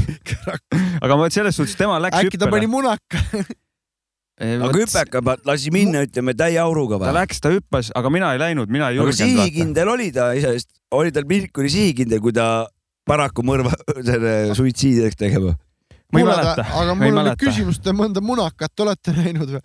aga 1.03 1.19
ma 1.19 1.29
selles 1.33 1.59
suhtes, 1.59 1.75
tema 1.79 1.99
läks 2.03 2.23
äkki 2.23 2.39
ta 2.39 2.51
pani 2.51 2.69
hüppele. 2.69 2.77
munaka? 2.77 3.43
aga 4.43 4.73
hüpeka 4.79 5.23
pealt 5.25 5.49
lasi 5.49 5.73
minna, 5.73 6.05
ütleme 6.07 6.37
täie 6.37 6.61
auruga 6.61 6.97
ta 7.01 7.09
või? 7.09 7.17
läks, 7.19 7.43
ta 7.43 7.51
hüppas, 7.53 7.91
aga 7.97 8.13
mina 8.13 8.31
ei 8.35 8.41
läinud, 8.41 8.71
mina 8.71 8.89
ei 8.91 9.01
julgenud 9.01 9.19
sihikindel 9.19 9.91
oli 9.97 10.09
ta 10.15 10.31
iseenesest, 10.37 10.71
oli 10.95 11.13
tal 11.13 11.27
pilk 11.29 11.61
oli 11.61 11.73
sihikindel, 11.73 12.23
kui 12.23 12.33
ta 12.35 12.47
paraku 13.07 13.45
mõrva, 13.45 13.73
selle 14.09 14.33
suitsiidi 14.57 15.05
läks 15.05 15.19
tegema. 15.19 15.55
ma 16.13 16.21
ei 16.21 16.27
mäleta, 16.27 16.65
aga 16.81 16.95
mul 16.97 17.21
on 17.23 17.31
küsimus, 17.39 17.81
te 17.83 17.95
mõnda 17.95 18.23
munakat 18.23 18.85
olete 18.85 19.15
näinud 19.17 19.57
või? 19.57 19.63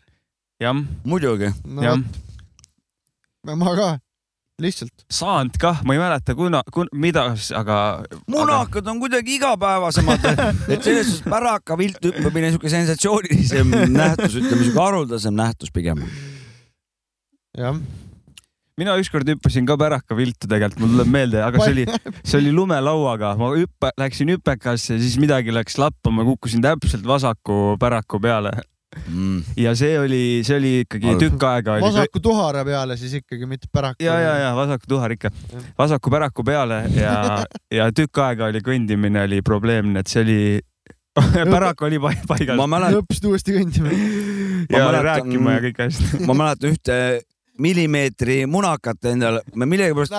jah, 0.63 0.85
muidugi. 1.05 1.53
no 1.67 1.85
jah. 1.85 2.03
ma 3.55 3.75
ka, 3.79 3.91
lihtsalt. 4.63 5.07
saanud 5.13 5.59
kah, 5.61 5.83
ma 5.87 5.95
ei 5.95 6.03
mäleta, 6.03 6.35
kuna, 6.39 6.63
kuna, 6.75 6.91
mida, 6.99 7.29
aga. 7.59 7.79
munakad 8.31 8.91
on 8.91 8.99
kuidagi 9.03 9.39
igapäevasemad, 9.39 10.27
et 10.73 10.83
selles 10.83 11.13
suhtes 11.13 11.23
päraka 11.29 11.79
viltu 11.79 12.13
hüppamine 12.13 12.51
siuke 12.55 12.73
sensatsioonilisem 12.73 13.79
nähtus, 14.01 14.41
ütleme 14.43 14.67
siuke 14.67 14.83
haruldasem 14.83 15.39
nähtus 15.39 15.73
pigem. 15.75 16.03
jah, 17.59 17.79
mina 18.79 18.95
ükskord 19.01 19.29
hüppasin 19.29 19.67
ka 19.69 19.77
päraka 19.81 20.17
viltu 20.19 20.47
tegelikult, 20.51 20.81
mul 20.85 20.95
tuleb 20.97 21.13
meelde, 21.13 21.43
aga 21.43 21.61
see 21.65 21.75
oli, 21.77 21.85
see 22.29 22.39
oli 22.41 22.53
lumelauaga, 22.55 23.35
ma 23.41 23.53
hüppa, 23.57 23.91
läksin 24.01 24.31
hüpekasse, 24.37 24.97
siis 25.03 25.19
midagi 25.23 25.55
läks 25.55 25.79
lappama, 25.83 26.25
kukkusin 26.29 26.63
täpselt 26.65 27.07
vasaku 27.09 27.77
päraku 27.83 28.21
peale 28.25 28.55
Mm. 29.07 29.43
ja 29.61 29.75
see 29.77 29.99
oli, 30.01 30.41
see 30.49 30.57
oli 30.57 30.71
ikkagi 30.83 31.11
Aga- 31.11 31.19
tükk 31.21 31.43
aega 31.45 31.75
oli. 31.77 31.83
vasaku 31.85 32.21
tuhara 32.25 32.63
peale 32.65 32.97
siis 32.97 33.13
ikkagi, 33.19 33.45
mitte 33.47 33.69
päraku. 33.71 34.01
ja, 34.03 34.15
ja, 34.19 34.31
ja 34.41 34.55
vasaku 34.57 34.89
tuhar 34.89 35.13
ikka, 35.13 35.31
vasaku 35.79 36.11
päraku 36.11 36.43
peale 36.49 36.79
ja, 36.97 37.13
ja 37.79 37.91
tükk 37.95 38.19
aega 38.25 38.49
oli 38.49 38.63
kõndimine 38.65 39.27
oli 39.29 39.43
probleemne, 39.45 40.01
et 40.01 40.09
see 40.11 40.25
oli, 40.25 40.39
pärak 41.53 41.85
oli 41.85 42.01
pai- 42.01 42.17
paigas 42.33 42.57
ma 42.59 42.67
mäletan, 42.67 43.03
õppisid 43.05 43.29
uuesti 43.29 43.55
kõndima. 43.59 43.93
ma 43.93 44.81
ja 44.81 44.89
mäletan- 44.89 45.07
rääkima 45.11 45.55
ja 45.59 45.63
kõik 45.69 45.85
asjad. 45.87 46.25
ma 46.27 46.39
mäletan 46.41 46.73
ühte 46.73 46.99
millimeetri 47.63 48.43
munakat 48.51 49.11
endale, 49.11 49.43
me 49.55 49.67
millegipärast. 49.67 50.15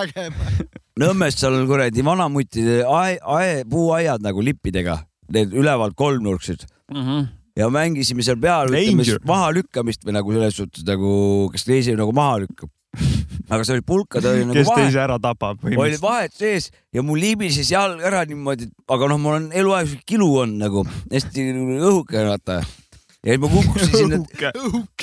Nõmmest 0.99 1.39
seal 1.39 1.55
kuradi 1.69 2.03
vanamutide 2.03 2.81
ae, 2.83 3.17
ae, 3.23 3.61
puuaiad 3.69 4.23
nagu 4.23 4.43
lippidega, 4.43 4.97
need 5.31 5.53
ülevalt 5.55 5.95
kolmnurksed. 5.99 6.67
Ja 7.59 7.69
mängisime 7.73 8.23
seal 8.23 8.37
peal 8.39 8.71
ütleme 8.71 9.03
siis 9.03 9.23
mahalükkamist 9.27 10.05
või 10.07 10.15
nagu 10.15 10.35
selles 10.35 10.59
suhtes 10.59 10.85
nagu, 10.87 11.49
kes 11.51 11.65
teise 11.67 11.95
nagu 11.97 12.13
maha 12.15 12.43
lükkab. 12.45 12.69
aga 13.49 13.63
see 13.65 13.75
oli 13.77 13.83
pulkade 13.85 14.29
oli 14.29 14.45
nagu 14.47 14.55
kes 14.57 14.67
vahe, 14.69 14.83
teise 14.83 14.99
ära 15.03 15.17
tapab 15.21 15.61
oli 15.65 15.97
vahet 16.01 16.33
sees 16.33 16.71
ja 16.93 17.03
mul 17.05 17.19
libises 17.21 17.69
jalg 17.69 18.01
ära 18.05 18.23
niimoodi, 18.25 18.65
aga 18.89 19.09
noh, 19.11 19.19
mul 19.21 19.35
on 19.37 19.47
eluaeg 19.53 19.93
kilu 20.09 20.29
on 20.43 20.55
nagu 20.57 20.83
hästi 21.11 21.45
õhuke 21.77 22.23
vaata. 22.25 22.63
Ja 23.25 23.35
siis 23.35 23.41
ma 23.41 23.49
kukkusin 23.51 23.89
sinna 23.97 24.51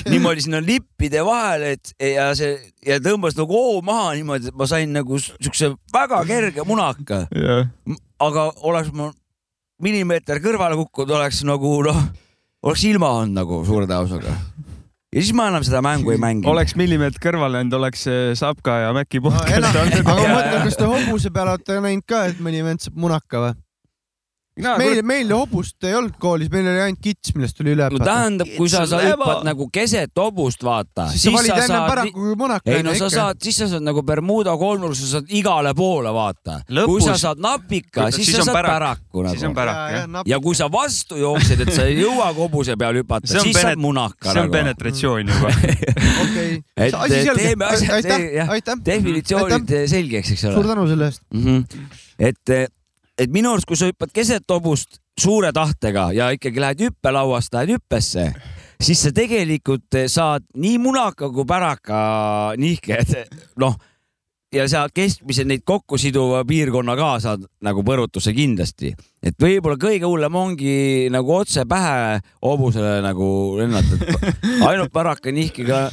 niimoodi 0.09 0.41
sinna 0.41 0.61
lippide 0.63 1.21
vahele, 1.25 1.75
et 1.77 1.93
ja 2.15 2.29
see 2.37 2.55
ja 2.85 2.97
tõmbas 3.03 3.37
nagu 3.37 3.53
hoo 3.53 3.81
maha 3.85 4.15
niimoodi, 4.17 4.49
et 4.49 4.57
ma 4.57 4.67
sain 4.69 4.93
nagu 4.93 5.19
siukse 5.21 5.73
väga 5.93 6.23
kerge 6.29 6.65
munaka, 6.67 7.25
aga 8.23 8.47
oleks 8.65 8.93
ma 8.97 9.11
millimeeter 9.83 10.41
kõrvale 10.41 10.79
kukkunud, 10.79 11.13
oleks 11.19 11.43
nagu 11.45 11.75
noh, 11.85 11.99
oleks 12.65 12.87
ilma 12.89 13.13
olnud 13.19 13.37
nagu 13.37 13.61
suure 13.67 13.85
tõenäosusega. 13.85 14.33
ja 15.13 15.21
siis 15.21 15.35
ma 15.37 15.51
enam 15.51 15.65
seda 15.67 15.83
mängu 15.85 16.15
ei 16.15 16.21
mänginud. 16.21 16.49
oleks 16.49 16.73
millimeeter 16.79 17.21
kõrvale 17.21 17.61
jäänud, 17.61 17.77
oleks 17.77 18.07
Sapka 18.39 18.79
ja 18.87 18.89
Mäkki 18.97 19.21
aga 19.21 19.29
podcast 19.29 19.79
olnud. 19.83 20.09
ma 20.09 20.17
mõtlen, 20.23 20.59
kas 20.65 20.81
te 20.81 20.89
hobuse 20.89 21.33
peal 21.33 21.53
olete 21.53 21.79
näinud 21.85 22.09
ka, 22.09 22.25
et 22.31 22.41
mõni 22.41 22.65
vend 22.65 22.81
saab 22.81 22.97
munaka 22.97 23.45
või? 23.45 23.55
meil, 24.57 25.01
meil 25.05 25.31
hobust 25.35 25.83
ei 25.87 25.93
olnud 25.97 26.15
koolis, 26.21 26.49
meil 26.53 26.65
oli 26.71 26.81
ainult 26.87 27.01
kits, 27.03 27.33
millest 27.35 27.57
tuli 27.59 27.73
üle 27.75 27.83
no 27.85 27.97
õpetada. 27.97 28.07
tähendab, 28.09 28.51
kui 28.57 28.69
sa, 28.71 28.85
sa 28.89 28.99
hüppad 29.03 29.43
nagu 29.47 29.67
keset 29.73 30.11
hobust, 30.17 30.63
vaata. 30.65 31.07
siis 31.13 31.23
sa 31.27 31.33
valid 31.35 31.53
enne 31.63 31.81
päraku 31.91 32.13
kui 32.17 32.35
munaka. 32.39 32.71
ei 32.71 32.83
no 32.85 32.95
sa 32.97 33.09
saad, 33.13 33.41
siis 33.43 33.59
sa 33.61 33.67
saad 33.73 33.85
nagu 33.85 34.01
Bermuda 34.07 34.55
kolmnurk, 34.57 34.95
sa 34.97 35.11
saad 35.17 35.29
igale 35.29 35.73
poole 35.77 36.13
vaata. 36.15 36.59
kui 36.85 37.01
sa 37.05 37.17
saad 37.21 37.41
napika, 37.43 38.09
siis, 38.11 38.25
Siis 38.27 38.35
sa 38.37 38.41
on 38.41 38.49
saad 38.49 38.57
pärak. 38.57 38.73
päraku 38.73 39.25
siis 39.29 39.43
on 39.43 39.47
nagu. 39.51 39.55
pärak 39.55 39.91
jah. 39.93 40.23
ja 40.33 40.39
kui 40.39 40.55
sa 40.55 40.71
vastu 40.71 41.17
jooksed, 41.21 41.61
et 41.67 41.73
sa 41.73 41.85
ei 41.85 41.99
jõua 42.01 42.31
hobuse 42.35 42.75
peal 42.77 42.97
hüpata, 43.01 43.27
See 43.27 43.37
on 43.39 43.43
siis 43.47 43.55
penet- 43.57 43.75
saad 43.77 43.83
munaka 43.83 44.31
see 44.31 44.41
on 44.41 44.47
nagu. 44.47 44.55
penetratsioon 44.57 45.27
juba. 45.27 45.53
okei. 46.23 46.61
Et 46.77 46.93
teeme 47.37 47.65
asjad- 47.65 47.93
aitäh 47.99 48.25
jah., 48.39 48.49
aitäh. 48.49 48.75
definitsioonid 48.85 49.71
selgeks, 49.91 50.31
eks 50.33 50.41
suur 50.47 50.57
ole. 50.63 50.67
tänu 50.73 50.87
selle 50.89 51.05
eest. 51.11 51.21
et, 52.19 52.55
et 53.17 53.33
minu 53.33 53.51
arust, 53.53 53.67
kui 53.67 53.79
sa 53.79 53.89
hüppad 53.89 54.13
keset 54.13 54.45
hobust 54.53 55.01
suure 55.17 55.51
tahtega 55.55 56.11
ja 56.13 56.29
ikkagi 56.35 56.61
lähed 56.61 56.85
hüppelauast, 56.87 57.53
lähed 57.55 57.77
hüppesse, 57.77 58.29
siis 58.81 59.01
sa 59.01 59.11
tegelikult 59.15 59.97
saad 60.11 60.45
nii 60.55 60.77
munaka 60.81 61.31
kui 61.33 61.45
päraka 61.49 61.99
nihked, 62.61 63.15
noh 63.61 63.77
ja 64.53 64.63
sa 64.71 64.85
keskmise 64.93 65.43
neid 65.47 65.65
kokku 65.67 65.97
siduva 65.99 66.43
piirkonna 66.47 66.95
ka 66.95 67.09
saad 67.23 67.47
nagu 67.65 67.83
põrutuse 67.85 68.31
kindlasti, 68.35 68.93
et 69.23 69.35
võib-olla 69.41 69.79
kõige 69.81 70.07
hullem 70.07 70.37
ongi 70.39 70.75
nagu 71.11 71.33
otse 71.35 71.65
pähe 71.67 72.21
hobusele 72.45 72.99
nagu 73.03 73.29
lennata, 73.59 73.97
et 73.97 74.45
ainult 74.69 74.93
päraka 74.93 75.33
nihkega 75.35 75.87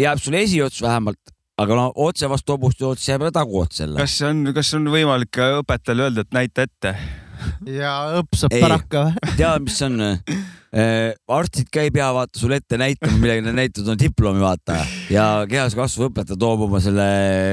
jääb 0.00 0.22
sul 0.22 0.38
esiots 0.40 0.82
vähemalt, 0.82 1.29
aga 1.60 1.76
no 1.76 1.88
otse 2.06 2.28
vastu 2.30 2.56
hobust 2.56 2.80
jood, 2.80 3.00
siis 3.00 3.12
jääb 3.14 3.26
taguots 3.34 3.82
jälle. 3.82 4.00
kas 4.00 4.16
on, 4.28 4.44
kas 4.56 4.72
on 4.78 4.88
võimalik 4.92 5.40
õpetajale 5.60 6.08
öelda, 6.08 6.24
et 6.24 6.36
näita 6.36 6.66
ette? 6.68 6.94
ja 7.80 7.92
õps 8.20 8.44
saab 8.44 8.56
päraka 8.56 9.04
või? 9.10 9.36
tead, 9.36 9.68
mis 9.68 9.82
on? 9.86 10.00
arstid 10.70 11.66
ka 11.74 11.82
ei 11.82 11.90
pea 11.90 12.12
vaata 12.14 12.38
sulle 12.38 12.60
ette 12.60 12.78
näitama, 12.78 13.16
millega 13.18 13.42
nad 13.42 13.56
näitavad 13.58 13.90
on 13.90 13.98
diplomi 13.98 14.38
vaata 14.44 14.76
ja 15.10 15.24
kehas 15.50 15.74
kasvu 15.74 16.06
õpetaja 16.06 16.38
toob 16.38 16.62
oma 16.68 16.78
selle 16.84 17.06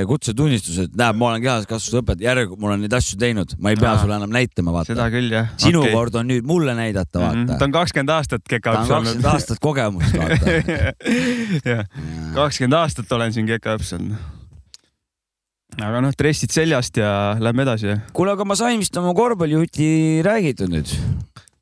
kutsetunnistuse, 0.09 0.85
et 0.85 0.99
näeb, 0.99 1.17
ma 1.17 1.31
olen 1.31 1.41
kehas 1.41 1.65
kasvu 1.69 2.03
õpetaja, 2.03 2.29
järelikult 2.29 2.61
ma 2.61 2.69
olen 2.71 2.85
neid 2.85 2.93
asju 2.93 3.17
teinud, 3.17 3.57
ma 3.57 3.73
ei 3.73 3.79
pea 3.81 3.95
Aa. 3.95 4.03
sulle 4.03 4.19
enam 4.21 4.33
näitama 4.37 4.85
seda 4.85 5.01
vaata. 5.01 5.11
küll 5.17 5.33
jah. 5.33 5.49
sinu 5.57 5.81
okay. 5.81 5.95
kord 5.97 6.21
on 6.21 6.29
nüüd 6.29 6.45
mulle 6.45 6.77
näidata 6.77 7.17
Mhm. 7.17 7.45
ta 7.45 7.53
vaata. 7.53 7.65
on 7.65 7.71
kakskümmend 7.71 8.13
aastat 8.13 8.43
ta 8.43 8.55
kekaõps 8.55 8.89
on 8.91 9.03
kakskümmend 9.03 9.29
aastat 9.33 9.61
kogemust 9.63 10.17
vaata. 10.17 10.45
jah, 11.71 11.85
kakskümmend 12.35 12.79
aastat 12.79 13.11
olen 13.17 13.33
siin 13.33 13.49
kekaõps 13.49 13.93
olnud. 13.97 14.17
aga 15.77 16.01
noh, 16.01 16.13
dressid 16.17 16.53
seljast 16.53 16.97
ja 16.97 17.37
lähme 17.39 17.65
edasi. 17.65 17.97
kuule, 18.13 18.33
aga 18.37 18.45
ma 18.45 18.57
sain 18.59 18.79
vist 18.81 18.97
oma 18.97 19.13
korvpallijuti 19.17 20.21
räägitud 20.25 20.73
nüüd. 20.73 20.93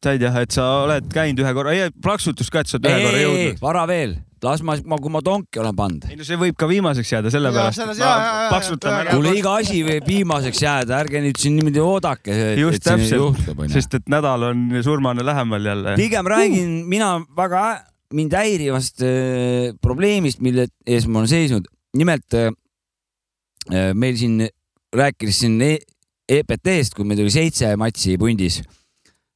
Said 0.05 0.23
jah, 0.23 0.37
et 0.43 0.53
sa 0.55 0.67
oled 0.83 1.09
käinud 1.13 1.41
ühe 1.43 1.55
korra, 1.57 1.75
plaksutust 2.03 2.53
ka, 2.53 2.63
et 2.63 2.71
sa 2.71 2.79
oled 2.79 2.87
ühe 2.89 3.03
korra 3.05 3.21
jõudnud. 3.23 3.61
vara 3.63 3.85
veel, 3.89 4.15
las 4.45 4.61
ma, 4.65 4.75
ma, 4.85 4.99
kui 5.01 5.13
ma 5.13 5.21
tonki 5.25 5.61
olen 5.61 5.75
pannud. 5.77 6.05
ei 6.11 6.19
no 6.19 6.27
see 6.27 6.37
võib 6.39 6.57
ka 6.59 6.69
viimaseks 6.69 7.13
jääda, 7.15 7.31
sellepärast 7.33 8.85
kuule, 9.11 9.33
iga 9.39 9.55
asi 9.61 9.81
võib 9.87 10.07
viimaseks 10.09 10.61
jääda, 10.65 10.99
ärge 11.05 11.23
nüüd 11.25 11.41
siin 11.41 11.57
niimoodi 11.59 11.81
oodake, 11.83 12.37
et 12.53 12.61
just 12.61 12.85
täpselt 12.85 13.73
sest 13.73 13.99
et 13.99 14.07
nädal 14.11 14.49
on 14.51 14.67
surmane 14.85 15.25
lähemal 15.25 15.71
jälle. 15.71 15.97
pigem 15.99 16.29
räägin 16.35 16.77
mina 16.91 17.17
väga 17.37 17.65
mind 18.13 18.35
häirivast 18.37 19.01
äh, 19.03 19.73
probleemist, 19.81 20.43
mille 20.45 20.69
ees 20.85 21.07
ma 21.09 21.23
olen 21.23 21.31
seisnud. 21.31 21.67
nimelt 21.97 22.33
äh, 22.37 22.51
äh, 23.71 23.91
meil 23.93 24.17
siin 24.19 24.47
rääkides 24.95 25.43
siin 25.43 25.59
e 25.61 25.75
EPT-st, 26.25 26.95
kui 26.97 27.05
meil 27.05 27.21
oli 27.21 27.33
seitse 27.33 27.75
matši 27.77 28.15
pundis 28.17 28.63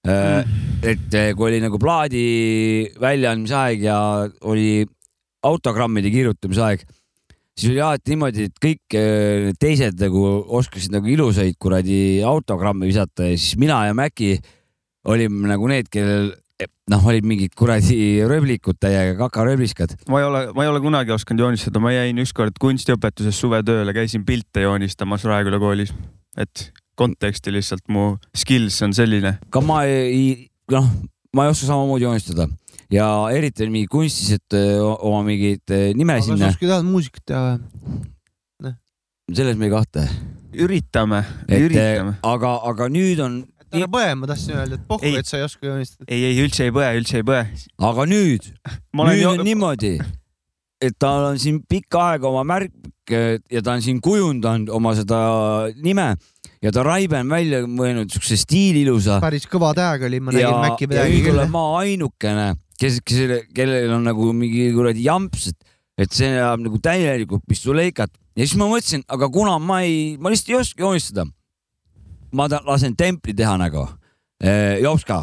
äh,. 0.08 0.46
et 0.84 1.18
äh, 1.18 1.34
kui 1.36 1.50
oli 1.50 1.60
nagu 1.64 1.80
plaadi 1.82 2.24
väljaandmise 3.02 3.58
aeg 3.58 3.84
ja 3.84 4.00
oli 4.48 4.86
autogrammide 5.44 6.12
kirjutamise 6.12 6.64
aeg, 6.64 6.86
siis 7.56 7.74
oli 7.74 7.82
alati 7.84 8.16
niimoodi, 8.16 8.50
et 8.50 8.62
kõik 8.64 9.00
äh, 9.00 9.50
teised 9.60 10.00
nagu 10.00 10.26
oskasid 10.60 10.96
nagu 10.96 11.10
ilusaid 11.12 11.58
kuradi 11.60 12.22
autogramme 12.28 12.88
visata 12.88 13.28
ja 13.28 13.38
siis 13.38 13.60
mina 13.60 13.86
ja 13.88 13.98
Mäki 13.98 14.38
olime 15.10 15.48
nagu 15.52 15.68
need, 15.72 15.88
kellel 15.92 16.34
noh, 16.92 17.06
olid 17.08 17.28
mingid 17.28 17.54
kuradi 17.58 18.20
rööblikud 18.28 18.80
täiega, 18.82 19.16
kakarööbliskad. 19.20 19.96
ma 20.12 20.22
ei 20.22 20.28
ole, 20.28 20.42
ma 20.56 20.66
ei 20.66 20.72
ole 20.72 20.82
kunagi 20.84 21.14
osanud 21.16 21.46
joonistada, 21.46 21.82
ma 21.84 21.94
jäin 21.94 22.20
ükskord 22.24 22.60
kunstiõpetuses 22.62 23.40
suvetööle, 23.40 23.94
käisin 23.96 24.26
pilte 24.28 24.66
joonistamas 24.66 25.26
Raeküla 25.30 25.62
koolis, 25.62 25.94
et 26.38 26.70
konteksti 27.00 27.54
lihtsalt 27.56 27.86
mu 27.92 28.12
skills 28.36 28.82
on 28.86 28.94
selline. 28.98 29.38
ka 29.54 29.62
ma 29.64 29.84
ei, 29.88 30.50
noh, 30.72 30.88
ma 31.36 31.46
ei 31.48 31.54
oska 31.56 31.70
samamoodi 31.72 32.08
joonistada 32.08 32.48
ja 32.94 33.06
eriti 33.34 33.64
veel 33.64 33.74
mingid 33.74 33.92
kunstilised 33.94 34.56
öö, 34.58 34.82
oma 34.98 35.22
mingeid 35.28 35.76
nime 35.98 36.18
aga 36.18 36.26
sa 36.26 36.34
sinna, 36.34 36.52
oskad 36.56 36.74
jah 36.74 36.86
muusikat 36.86 37.26
teha 37.30 37.44
või? 37.46 38.74
selles 39.36 39.58
me 39.60 39.68
ei 39.70 39.74
kahtle. 39.74 40.06
üritame, 40.58 41.24
et 41.48 41.62
üritame. 41.68 42.16
aga, 42.26 42.54
aga 42.72 42.88
nüüd 42.92 43.22
on, 43.22 43.36
et 43.70 43.78
ära 43.78 43.90
põe, 43.94 44.08
ma 44.18 44.30
tahtsin 44.32 44.58
öelda, 44.58 44.80
et 44.80 44.88
pohhu, 44.90 45.06
Ei. 45.06 45.20
et 45.22 45.30
sa 45.30 45.38
ei 45.38 45.46
oska 45.46 45.68
joonistada. 45.70 46.08
ei, 46.10 46.24
ei 46.32 46.40
üldse 46.42 46.66
ei 46.66 46.74
põe, 46.74 46.90
üldse 46.98 47.22
ei 47.22 47.28
põe. 47.28 47.44
aga 47.92 48.08
nüüd, 48.10 48.50
nüüd 48.98 49.22
jo- 49.22 49.36
on 49.36 49.46
niimoodi, 49.46 49.94
et 50.82 50.98
tal 50.98 51.30
on 51.34 51.38
siin 51.42 51.62
pikka 51.70 52.08
aega 52.14 52.32
oma 52.32 52.46
märk 52.48 52.74
ja 53.10 53.62
ta 53.66 53.74
on 53.74 53.82
siin 53.86 54.02
kujundanud 54.06 54.70
oma 54.74 54.94
seda 54.98 55.20
nime 55.82 56.12
ja 56.64 56.72
ta 56.76 56.84
Raive 56.84 57.20
on 57.24 57.30
välja 57.32 57.62
mõelnud 57.68 58.12
siukse 58.14 58.36
stiililusa 58.40 59.20
päris 59.24 59.46
kõva 59.50 59.72
tag 59.78 60.04
oli, 60.08 60.20
ma 60.20 60.34
nägin, 60.36 60.58
Maci 60.64 60.86
ja 60.88 60.92
midagi 60.92 61.22
küll 61.28 61.44
ma 61.54 61.64
ainukene, 61.80 62.48
kes, 62.80 63.00
kes, 63.06 63.46
kellel 63.56 63.94
on 63.96 64.04
nagu 64.10 64.32
mingi 64.36 64.70
kuradi 64.76 65.06
jamps, 65.06 65.50
et, 65.54 65.60
et 66.06 66.12
see 66.16 66.32
ajab 66.34 66.66
nagu 66.66 66.80
täielikult 66.84 67.46
pistoleikat 67.48 68.12
ja 68.36 68.46
siis 68.46 68.58
ma 68.60 68.68
mõtlesin, 68.72 69.04
aga 69.08 69.30
kuna 69.32 69.58
ma 69.60 69.82
ei, 69.88 70.18
ma 70.20 70.32
lihtsalt 70.34 70.52
ei 70.54 70.60
oska 70.60 70.84
joonistada. 70.86 71.26
ma 72.32 72.46
ta- 72.48 72.62
lasen 72.66 72.94
templi 72.96 73.34
teha 73.34 73.56
nagu. 73.58 73.88
Jopska, 74.80 75.18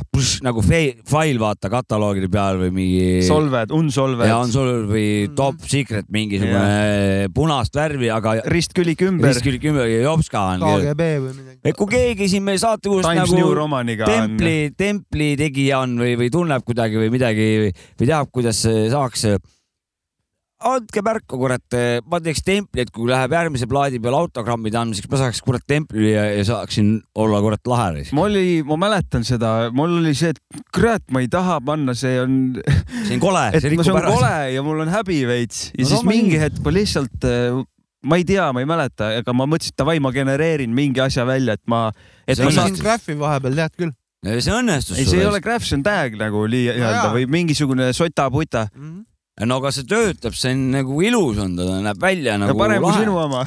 nagu 0.45 0.61
fail 0.61 1.39
vaata 1.41 1.71
kataloogide 1.73 2.29
peal 2.29 2.59
või 2.61 2.73
mingi. 2.75 3.23
solved, 3.25 3.73
unsolved 3.73 4.29
ja 4.29 4.37
on 4.43 4.51
sul 4.53 4.85
või 4.91 5.07
Mhm. 5.25 5.35
top 5.39 5.63
secret 5.65 6.05
mingisugune 6.13 7.31
punast 7.33 7.73
värvi, 7.75 8.11
aga 8.13 8.43
ristkülik 8.45 9.01
ümber. 9.09 9.33
riskil 9.33 9.59
kümme 9.59 9.87
Jopska 10.03 10.43
on. 10.53 10.61
KGB 10.61 11.01
või 11.25 11.33
midagi. 11.33 11.59
et 11.65 11.77
kui 11.77 11.87
keegi 11.87 12.29
siin 12.29 12.45
meie 12.45 12.59
saatejuhust 12.61 13.09
Times 13.09 13.33
nagu 13.33 14.05
templi, 14.05 14.71
templi 14.77 15.37
tegija 15.37 15.81
on 15.81 15.97
või, 15.97 16.13
või 16.21 16.31
tunneb 16.31 16.63
kuidagi 16.63 17.01
või 17.01 17.11
midagi 17.11 17.49
või, 17.65 17.73
või 17.97 18.07
teab, 18.07 18.29
kuidas 18.31 18.61
saaks. 18.67 19.25
Andke 20.65 21.03
märku, 21.05 21.37
kurat, 21.37 21.77
ma 22.09 22.19
teeks 22.25 22.41
templi, 22.47 22.81
et 22.87 22.91
kui 22.95 23.11
läheb 23.11 23.35
järgmise 23.37 23.69
plaadi 23.69 24.01
peale 24.03 24.17
autogrammide 24.17 24.79
andmiseks, 24.81 25.09
ma 25.13 25.21
saaks 25.21 25.43
kurat 25.45 25.65
templi 25.69 26.15
ja, 26.15 26.25
ja 26.33 26.45
saaksin 26.49 26.95
olla 27.19 27.43
kurat 27.45 27.69
lahe. 27.69 28.07
mul 28.17 28.31
oli, 28.31 28.63
ma 28.65 28.79
mäletan 28.87 29.27
seda, 29.27 29.69
mul 29.77 29.99
oli 30.01 30.15
see, 30.17 30.33
et 30.33 30.63
kurat, 30.75 31.05
ma 31.13 31.21
ei 31.25 31.29
taha 31.33 31.59
panna, 31.65 31.93
see 31.99 32.17
on, 32.23 32.39
see 33.05 33.19
on 33.19 33.23
kole, 33.23 33.45
see 33.61 33.73
rikub 33.75 33.85
see 33.85 33.95
on 33.95 34.01
ära. 34.01 34.15
kole 34.17 34.35
ja 34.55 34.65
mul 34.65 34.81
on 34.87 34.93
häbi 34.93 35.23
veits 35.29 35.67
ja 35.75 35.85
No 35.85 35.91
siis 35.91 36.01
no 36.01 36.09
ma 36.09 36.15
mingi 36.17 36.41
hetk 36.41 36.63
ma 36.65 36.73
lihtsalt, 36.73 37.27
ma 38.07 38.19
ei 38.21 38.25
tea, 38.29 38.47
ma 38.57 38.63
ei 38.65 38.71
mäleta, 38.71 39.11
aga 39.21 39.35
ma 39.37 39.49
mõtlesin, 39.51 39.75
et 39.75 39.83
davai, 39.83 39.99
ma 40.03 40.13
genereerin 40.15 40.73
mingi 40.75 41.03
asja 41.05 41.27
välja, 41.29 41.59
et 41.59 41.65
ma, 41.71 41.91
et 42.25 42.41
See 42.41 42.49
ma 42.49 42.55
saaks 42.57 42.81
graffi 42.81 43.19
vahepeal 43.21 43.61
tead 43.61 43.77
küll. 43.77 43.93
see 44.41 44.57
õnnestus 44.57 45.03
ei, 45.03 45.05
see 45.11 45.21
ei 45.21 45.29
ole 45.29 45.43
graph, 45.45 45.69
see 45.69 45.77
on 45.77 45.85
tag 45.85 46.17
nagu 46.19 46.47
nii-öelda 46.49 46.95
jaa. 46.97 47.13
või 47.13 47.29
mingisugune 47.29 47.93
sota-puta. 47.97 48.71
No 49.45 49.59
aga 49.61 49.71
see 49.75 49.85
töötab, 49.89 50.37
see 50.37 50.55
on 50.57 50.63
nagu 50.73 50.97
ilus 51.05 51.41
on 51.45 51.57
ta, 51.59 51.65
näeb 51.85 51.99
välja 52.01 52.39
nagu 52.41 52.57
parem 52.57 52.85
kui 52.85 52.95
sinu 52.97 53.19
oma. 53.21 53.43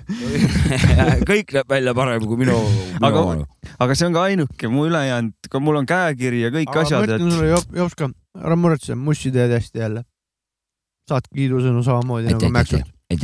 kõik 1.30 1.50
näeb 1.56 1.70
välja 1.70 1.94
parem 1.98 2.26
kui 2.28 2.38
minu, 2.38 2.54
minu 3.00 3.08
Aga- 3.08 3.72
aga 3.82 3.96
see 3.98 4.06
on 4.06 4.14
ka 4.14 4.22
ainuke, 4.28 4.70
mu 4.70 4.84
ülejäänud, 4.86 5.50
mul 5.66 5.80
on 5.82 5.88
käekiri 5.90 6.44
ja 6.44 6.52
kõik 6.54 6.70
aga 6.70 6.78
ma 6.78 6.86
asjad, 6.86 7.08
ütlen 7.08 7.26
et 7.26 7.34
sulle, 7.34 7.80
Jopska, 7.80 8.10
ära 8.38 8.58
muretse, 8.58 8.94
Mussi 8.94 9.32
teed 9.34 9.56
hästi 9.56 9.82
jälle. 9.82 10.04
saad 11.10 11.26
kiidusõnu 11.34 11.82
samamoodi 11.82 12.30
nagu 12.30 12.52
Mäksult. 12.54 12.86
ei, 13.10 13.18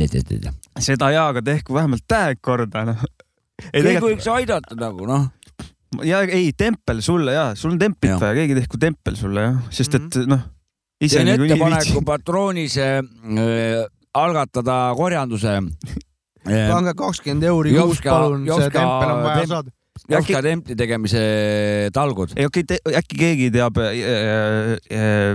seda 0.83 1.13
jaa, 1.15 1.29
aga 1.31 1.45
tehku 1.45 1.77
vähemalt 1.77 2.03
tag 2.03 2.43
korda, 2.43 2.83
noh. 2.89 3.07
tegelikult, 3.71 4.11
võiks 4.11 4.27
aidata 4.33 4.75
nagu 4.75 5.07
noh, 5.07 5.29
ja 6.03 6.19
ei, 6.27 6.51
tempel 6.51 6.99
sulle 7.05 7.37
ja, 7.37 7.47
sul 7.55 7.77
on 7.77 7.79
templit 7.79 8.19
vaja, 8.19 8.35
keegi 8.41 8.59
tehku 8.59 8.81
tempel 8.81 9.15
sulle 9.15 9.47
jah, 9.47 9.63
sest 9.71 9.95
et 10.01 10.19
noh, 10.27 10.43
teen 11.01 11.31
ettepaneku 11.33 12.01
patroonis 12.05 12.77
äh, 12.81 13.01
algatada 14.17 14.77
korjanduse 14.97 15.57
äh, 15.61 16.67
pange 16.71 16.93
kakskümmend 16.97 17.47
euri 17.51 17.75
kuus, 17.77 18.01
palun, 18.03 18.47
see 18.47 18.71
tempel 18.73 19.13
on 19.13 19.25
vaja 19.27 19.49
saada. 19.55 19.73
Jopska 20.07 20.39
templi 20.45 20.75
tegemise 20.77 21.21
talgud. 21.93 22.31
okay,, 22.45 22.77
äkki 22.95 23.17
keegi 23.19 23.47
teab 23.51 23.79
äh,, 23.81 24.77
äh, 24.93 25.33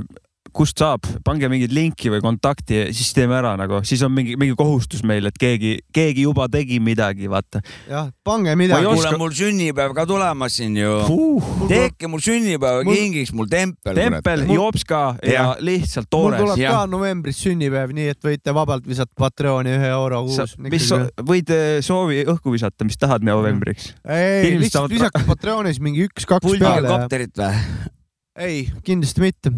kust 0.57 0.79
saab, 0.79 1.07
pange 1.25 1.49
mingit 1.53 1.73
linki 1.75 2.11
või 2.13 2.21
kontakti, 2.25 2.83
siis 2.95 3.13
teeme 3.17 3.35
ära 3.39 3.55
nagu, 3.61 3.81
siis 3.89 4.03
on 4.07 4.13
mingi, 4.15 4.37
mingi 4.41 4.55
kohustus 4.59 5.03
meil, 5.09 5.27
et 5.31 5.39
keegi, 5.41 5.75
keegi 5.95 6.27
juba 6.27 6.47
tegi 6.53 6.79
midagi, 6.83 7.29
vaata 7.33 7.63
jah, 7.89 8.11
pange 8.27 8.55
midagi 8.59 8.85
ei. 8.85 8.89
kuule 8.91 9.09
oska-, 9.09 9.19
mul 9.21 9.35
sünnipäev 9.37 9.95
ka 9.97 10.05
tulemas 10.09 10.57
siin 10.61 10.77
ju. 10.77 10.95
uh,. 11.09 11.53
tehke 11.71 12.11
mul 12.13 12.23
sünnipäeva 12.25 12.83
Mul- 12.85 12.97
kingiks 12.99 13.33
mul 13.37 13.49
tempel. 13.53 13.95
tempel, 13.97 14.45
Mul- 14.49 14.61
Jopska 14.61 15.03
ja 15.25 15.33
Jah. 15.33 15.55
lihtsalt 15.65 16.09
mul 16.11 16.17
toores 16.19 16.41
tuleb 16.45 16.63
jah. 16.63 16.77
ka 16.83 16.87
novembris 16.93 17.41
sünnipäev, 17.45 17.95
nii 17.97 18.11
et 18.13 18.21
võite 18.29 18.55
vabalt 18.57 18.87
visata 18.89 19.13
Patreoni 19.19 19.73
ühe 19.77 19.89
euro 19.93 20.23
kuus. 20.29 20.57
mis 20.59 20.89
so, 20.89 21.01
võid 21.23 21.51
eh, 21.55 21.81
soovi 21.85 22.23
õhku 22.29 22.53
visata, 22.55 22.85
mis 22.89 22.97
tahad 23.01 23.25
novembriks. 23.27 23.93
ei, 24.05 24.53
Inimesed 24.53 24.61
lihtsalt 24.67 24.91
saavad- 24.91 24.97
visake 24.99 25.25
Patreonis 25.33 25.81
mingi 25.81 26.07
üks-kaks 26.09 26.59
peale. 26.59 26.89
kopterit 26.89 27.35
või? 27.39 27.91
ei, 28.39 28.63
kindlasti 28.85 29.21
mitte. 29.21 29.51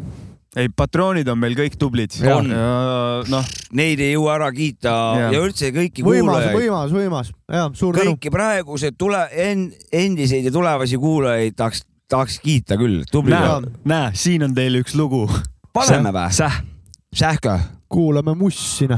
ei, 0.57 0.69
patroonid 0.77 1.29
on 1.31 1.40
meil 1.40 1.57
kõik 1.59 1.79
tublid. 1.81 2.14
On. 2.31 2.51
noh, 3.31 3.49
Neid 3.75 4.03
ei 4.03 4.12
jõua 4.12 4.37
ära 4.38 4.51
kiita 4.55 4.93
Jah. 5.19 5.33
ja 5.35 5.40
üldse 5.43 5.71
kõiki 5.75 6.05
võimas, 6.07 6.45
kuulajaid, 6.45 6.59
võimas, 6.59 6.95
võimas. 6.95 7.33
ja 7.51 7.64
suur 7.75 7.97
tänu. 7.99 8.14
kõiki 8.14 8.33
praeguseid 8.35 8.99
tule-, 9.01 9.27
endiseid 9.93 10.47
ja 10.47 10.55
tulevasi 10.55 11.01
kuulajaid 11.03 11.59
tahaks, 11.59 11.85
tahaks 12.11 12.38
kiita 12.45 12.79
küll, 12.81 13.03
tublid 13.11 13.69
näe 13.88 14.12
siin 14.19 14.47
on 14.47 14.55
teil 14.55 14.83
üks 14.83 14.95
lugu. 14.99 15.27
paneme 15.75 16.14
või? 16.14 16.31
Säh, 16.35 16.62
Sähkö. 17.14 17.59
kuulame 17.88 18.35
mussi, 18.38 18.88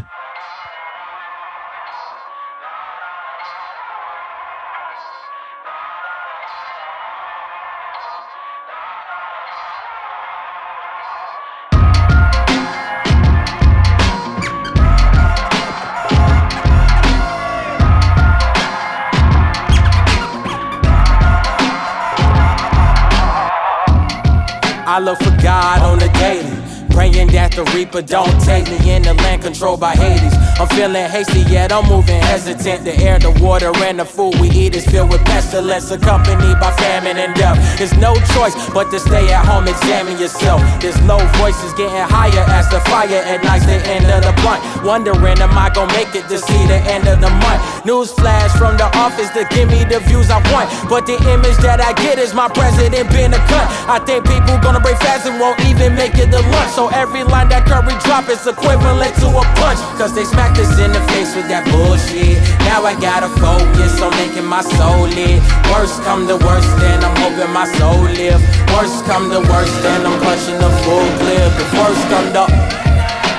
I 24.96 24.98
look 24.98 25.18
for 25.18 25.36
God 25.42 25.82
on 25.82 25.98
the 25.98 26.08
daily. 26.16 26.56
Praying 26.88 27.28
that 27.32 27.52
the 27.52 27.64
Reaper 27.74 28.00
don't 28.00 28.32
take 28.40 28.64
me 28.64 28.94
in 28.94 29.02
the 29.02 29.12
land 29.12 29.42
controlled 29.42 29.78
by 29.78 29.92
Hades. 29.92 30.35
I'm 30.58 30.68
feeling 30.68 31.04
hasty, 31.04 31.44
yet 31.52 31.70
I'm 31.70 31.84
moving 31.84 32.16
hesitant. 32.16 32.84
The 32.84 32.96
air, 33.04 33.18
the 33.18 33.30
water, 33.44 33.76
and 33.84 34.00
the 34.00 34.06
food 34.06 34.40
we 34.40 34.48
eat 34.48 34.74
is 34.74 34.86
filled 34.86 35.12
with 35.12 35.20
pestilence, 35.28 35.90
accompanied 35.90 36.56
by 36.56 36.72
famine 36.80 37.18
and 37.18 37.34
death. 37.36 37.60
There's 37.76 37.92
no 37.98 38.16
choice 38.32 38.56
but 38.72 38.88
to 38.90 38.98
stay 38.98 39.28
at 39.28 39.44
home, 39.44 39.68
examine 39.68 40.16
yourself. 40.16 40.64
There's 40.80 40.96
low 41.04 41.20
voices 41.36 41.76
getting 41.76 42.08
higher 42.08 42.44
as 42.56 42.70
the 42.72 42.80
fire 42.88 43.20
ignites 43.28 43.66
the 43.66 43.76
end 43.84 44.08
of 44.08 44.24
the 44.24 44.32
blunt. 44.40 44.64
Wondering, 44.80 45.36
am 45.44 45.52
I 45.52 45.68
gonna 45.68 45.92
make 45.92 46.16
it 46.16 46.24
to 46.32 46.38
see 46.38 46.62
the 46.64 46.80
end 46.88 47.04
of 47.04 47.20
the 47.20 47.28
month? 47.28 47.60
News 47.84 48.12
flash 48.12 48.48
from 48.56 48.80
the 48.80 48.88
office 48.96 49.28
to 49.36 49.44
give 49.52 49.68
me 49.68 49.84
the 49.84 50.00
views 50.08 50.30
I 50.30 50.40
want. 50.56 50.72
But 50.88 51.04
the 51.04 51.20
image 51.28 51.60
that 51.60 51.84
I 51.84 51.92
get 52.00 52.18
is 52.18 52.32
my 52.32 52.48
president 52.48 53.12
being 53.12 53.36
a 53.36 53.42
cunt. 53.52 53.68
I 53.92 54.00
think 54.08 54.24
people 54.24 54.56
gonna 54.64 54.80
break 54.80 54.96
fast 55.04 55.28
and 55.28 55.36
won't 55.36 55.60
even 55.68 55.92
make 55.94 56.16
it 56.16 56.32
to 56.32 56.40
lunch. 56.40 56.72
So 56.72 56.88
every 56.96 57.24
line 57.28 57.52
that 57.52 57.68
Curry 57.68 57.92
drop 58.08 58.32
is 58.32 58.46
equivalent 58.48 59.12
to 59.20 59.28
a 59.36 59.44
punch. 59.60 59.80
Cause 60.00 60.16
they 60.16 60.24
smacked 60.46 60.58
us 60.58 60.78
in 60.78 60.92
the 60.92 61.00
face 61.12 61.34
with 61.34 61.48
that 61.48 61.64
bullshit. 61.70 62.38
Now 62.60 62.84
I 62.84 62.98
gotta 63.00 63.28
focus 63.40 64.00
on 64.00 64.10
making 64.16 64.44
my 64.44 64.62
soul 64.62 65.08
lit. 65.08 65.40
Worst 65.72 66.02
come 66.02 66.26
to 66.28 66.36
worst, 66.44 66.70
then 66.78 67.02
I'm 67.02 67.16
hoping 67.16 67.52
my 67.52 67.66
soul 67.78 68.02
live. 68.02 68.40
Worst 68.74 69.04
come 69.04 69.30
to 69.30 69.40
worst, 69.50 69.74
then 69.82 70.06
I'm 70.06 70.18
punching 70.22 70.58
the 70.58 70.70
full 70.84 71.08
clip. 71.18 71.52
If 71.62 71.72
worst 71.74 72.02
come 72.08 72.32
to 72.32 72.46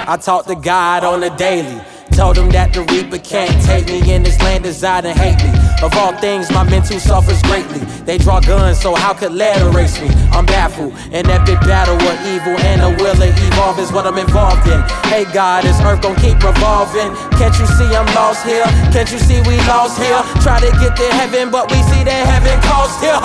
I 0.10 0.18
talk 0.18 0.46
to 0.46 0.56
God 0.56 1.04
on 1.04 1.20
the 1.20 1.30
daily. 1.30 1.82
Told 2.12 2.38
him 2.38 2.50
that 2.52 2.74
the 2.74 2.82
Reaper 2.90 3.20
can't 3.20 3.54
take 3.64 3.88
me 3.88 4.02
in 4.14 4.24
this 4.24 4.40
land 4.42 4.64
designed 4.64 5.06
to 5.06 5.14
hate 5.14 5.38
me. 5.44 5.52
Of 5.84 5.94
all 5.98 6.14
things, 6.18 6.50
my 6.52 6.64
mental 6.64 7.00
suffers 7.00 7.42
greatly. 7.44 7.80
They 8.06 8.18
draw 8.18 8.40
guns, 8.40 8.82
so 8.82 8.96
how 8.96 9.14
could 9.14 9.34
lead 9.34 9.62
erase 9.62 10.02
me? 10.02 10.10
I'm 10.32 10.46
baffled. 10.46 10.94
An 11.12 11.30
epic 11.30 11.60
battle 11.62 11.96
of 11.96 12.18
evil 12.26 12.58
and 12.66 12.82
the 12.82 13.04
will 13.04 13.16
to 13.16 13.30
evolve 13.30 13.80
is 13.80 13.92
what 13.92 14.08
I'm 14.08 14.18
involved 14.18 14.66
in. 14.66 14.82
Hey 15.12 15.26
God, 15.34 15.64
this 15.64 15.80
earth 15.82 16.02
gon' 16.02 16.16
keep 16.18 16.42
revolving. 16.42 17.14
Can't 17.38 17.54
you 17.60 17.68
see 17.78 17.90
I'm 17.94 18.08
lost 18.16 18.46
here? 18.46 18.66
Can't 18.96 19.12
you 19.12 19.20
see 19.20 19.42
we 19.46 19.58
lost 19.68 20.02
here? 20.02 20.22
Try 20.42 20.60
to 20.60 20.72
get 20.80 20.96
to 20.98 21.08
heaven, 21.18 21.52
but 21.52 21.70
we 21.70 21.78
see 21.90 22.04
that 22.04 22.24
heaven 22.26 22.58
cost 22.64 22.98
here. 23.04 23.18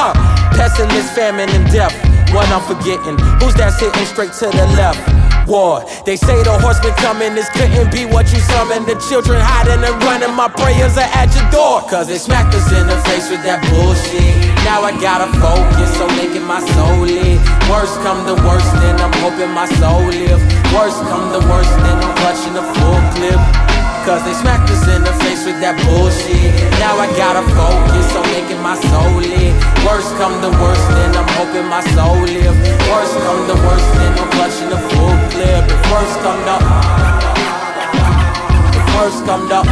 Pestilence, 0.59 1.11
famine, 1.13 1.49
and 1.51 1.71
death. 1.71 1.95
One 2.33 2.49
I'm 2.49 2.65
forgetting. 2.65 3.19
Who's 3.41 3.55
that 3.57 3.73
sitting 3.79 4.07
straight 4.07 4.33
to 4.41 4.47
the 4.47 4.67
left? 4.73 5.12
War. 5.47 5.85
They 6.05 6.17
say 6.17 6.43
the 6.43 6.59
horseman 6.59 6.95
coming, 7.03 7.35
this 7.35 7.49
couldn't 7.51 7.91
be 7.91 8.05
what 8.07 8.31
you 8.33 8.41
summoned. 8.53 8.87
The 8.87 8.97
children 9.09 9.41
hiding 9.41 9.83
and 9.83 9.97
running, 10.05 10.35
my 10.35 10.49
prayers 10.49 10.97
are 10.97 11.11
at 11.19 11.35
your 11.35 11.49
door. 11.51 11.83
Cause 11.89 12.09
they 12.09 12.19
smacked 12.19 12.55
us 12.55 12.71
in 12.73 12.87
the 12.87 12.99
face 13.09 13.31
with 13.31 13.43
that 13.43 13.63
bullshit. 13.71 14.35
Now 14.65 14.83
I 14.83 14.93
gotta 15.01 15.27
focus 15.43 15.93
on 15.99 16.15
making 16.17 16.47
my 16.47 16.61
soul 16.75 17.03
lit. 17.03 17.41
Worst 17.67 17.99
come 18.07 18.23
to 18.27 18.35
worst, 18.47 18.71
then 18.79 18.97
I'm 19.01 19.13
hoping 19.19 19.51
my 19.51 19.67
soul 19.81 20.07
live. 20.07 20.41
Worst 20.71 21.01
come 21.11 21.33
to 21.35 21.41
worst, 21.51 21.73
then 21.83 21.97
I'm 21.99 22.15
clutching 22.23 22.55
the 22.55 22.65
full 22.79 23.01
clip. 23.19 23.72
Cause 24.05 24.25
they 24.25 24.35
smacked 24.35 24.69
us 24.69 24.83
in 24.91 25.05
the 25.07 25.15
face 25.23 25.47
with 25.47 25.63
that 25.63 25.79
bullshit. 25.87 26.51
Now 26.83 26.99
I 26.99 27.07
gotta 27.15 27.47
focus 27.55 28.11
on 28.19 28.27
making 28.35 28.59
my 28.59 28.75
soul 28.91 29.15
lit. 29.15 29.55
Worst 29.87 30.11
come 30.19 30.35
to 30.43 30.51
worst, 30.59 30.83
then 30.91 31.15
I'm 31.15 31.31
hoping 31.39 31.71
my 31.71 31.79
soul 31.95 32.19
live. 32.19 32.51
Worst 32.91 33.15
come 33.23 33.47
to 33.47 33.55
worst, 33.63 33.87
then 33.95 34.11
I'm 34.19 34.27
clutching 34.35 34.75
the 34.75 34.81
full 34.91 35.15
clip. 35.31 35.71
If 35.71 35.83
worst 35.87 36.19
come 36.19 36.43
to, 36.51 36.59
if 38.75 38.87
worst 38.99 39.23
come 39.23 39.47
to, 39.55 39.63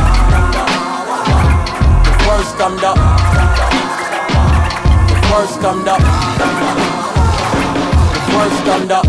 if 2.06 2.22
worst 2.30 2.54
come 2.54 2.78
to, 2.86 2.94
if 5.10 5.26
worst 5.34 5.58
come 5.58 5.82
to, 5.90 5.98
if 8.14 8.30
worst 8.30 8.62
come 8.62 8.86
to, 8.94 9.02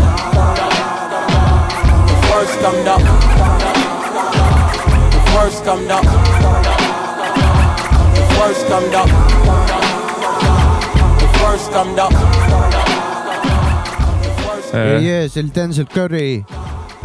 if 2.10 2.26
worst 2.26 2.58
come 2.58 2.82
to. 2.90 3.71
Worst 5.34 5.64
come 5.64 5.86
down, 5.88 6.04
if 8.20 8.38
worst 8.38 8.66
come 8.68 8.86
down, 8.94 9.08
if 11.24 11.32
worst 11.42 11.70
come 11.72 11.94
down. 11.96 12.12
yeah, 14.72 14.98
yeah, 15.00 15.26
see 15.28 15.40
oli 15.40 15.50
Denzel 15.54 15.86
Curry 15.90 16.44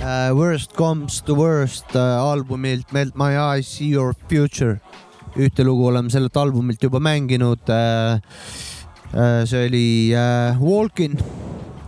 uh, 0.03 0.32
Worst 0.36 0.73
Comes 0.75 1.21
to 1.21 1.34
Worst 1.36 1.95
uh, 1.95 1.99
albumilt 2.32 2.91
Melt 2.93 3.15
My 3.15 3.38
Eyes, 3.38 3.67
See 3.67 3.89
Your 3.95 4.13
Future. 4.30 4.80
ühte 5.38 5.61
lugu 5.67 5.86
oleme 5.91 6.09
sellelt 6.09 6.38
albumilt 6.38 6.82
juba 6.82 6.99
mänginud 6.99 7.59
uh,. 7.69 8.19
Uh, 9.13 9.45
see 9.47 9.65
oli 9.67 9.88
uh, 10.15 10.57
Walkin, 10.61 11.13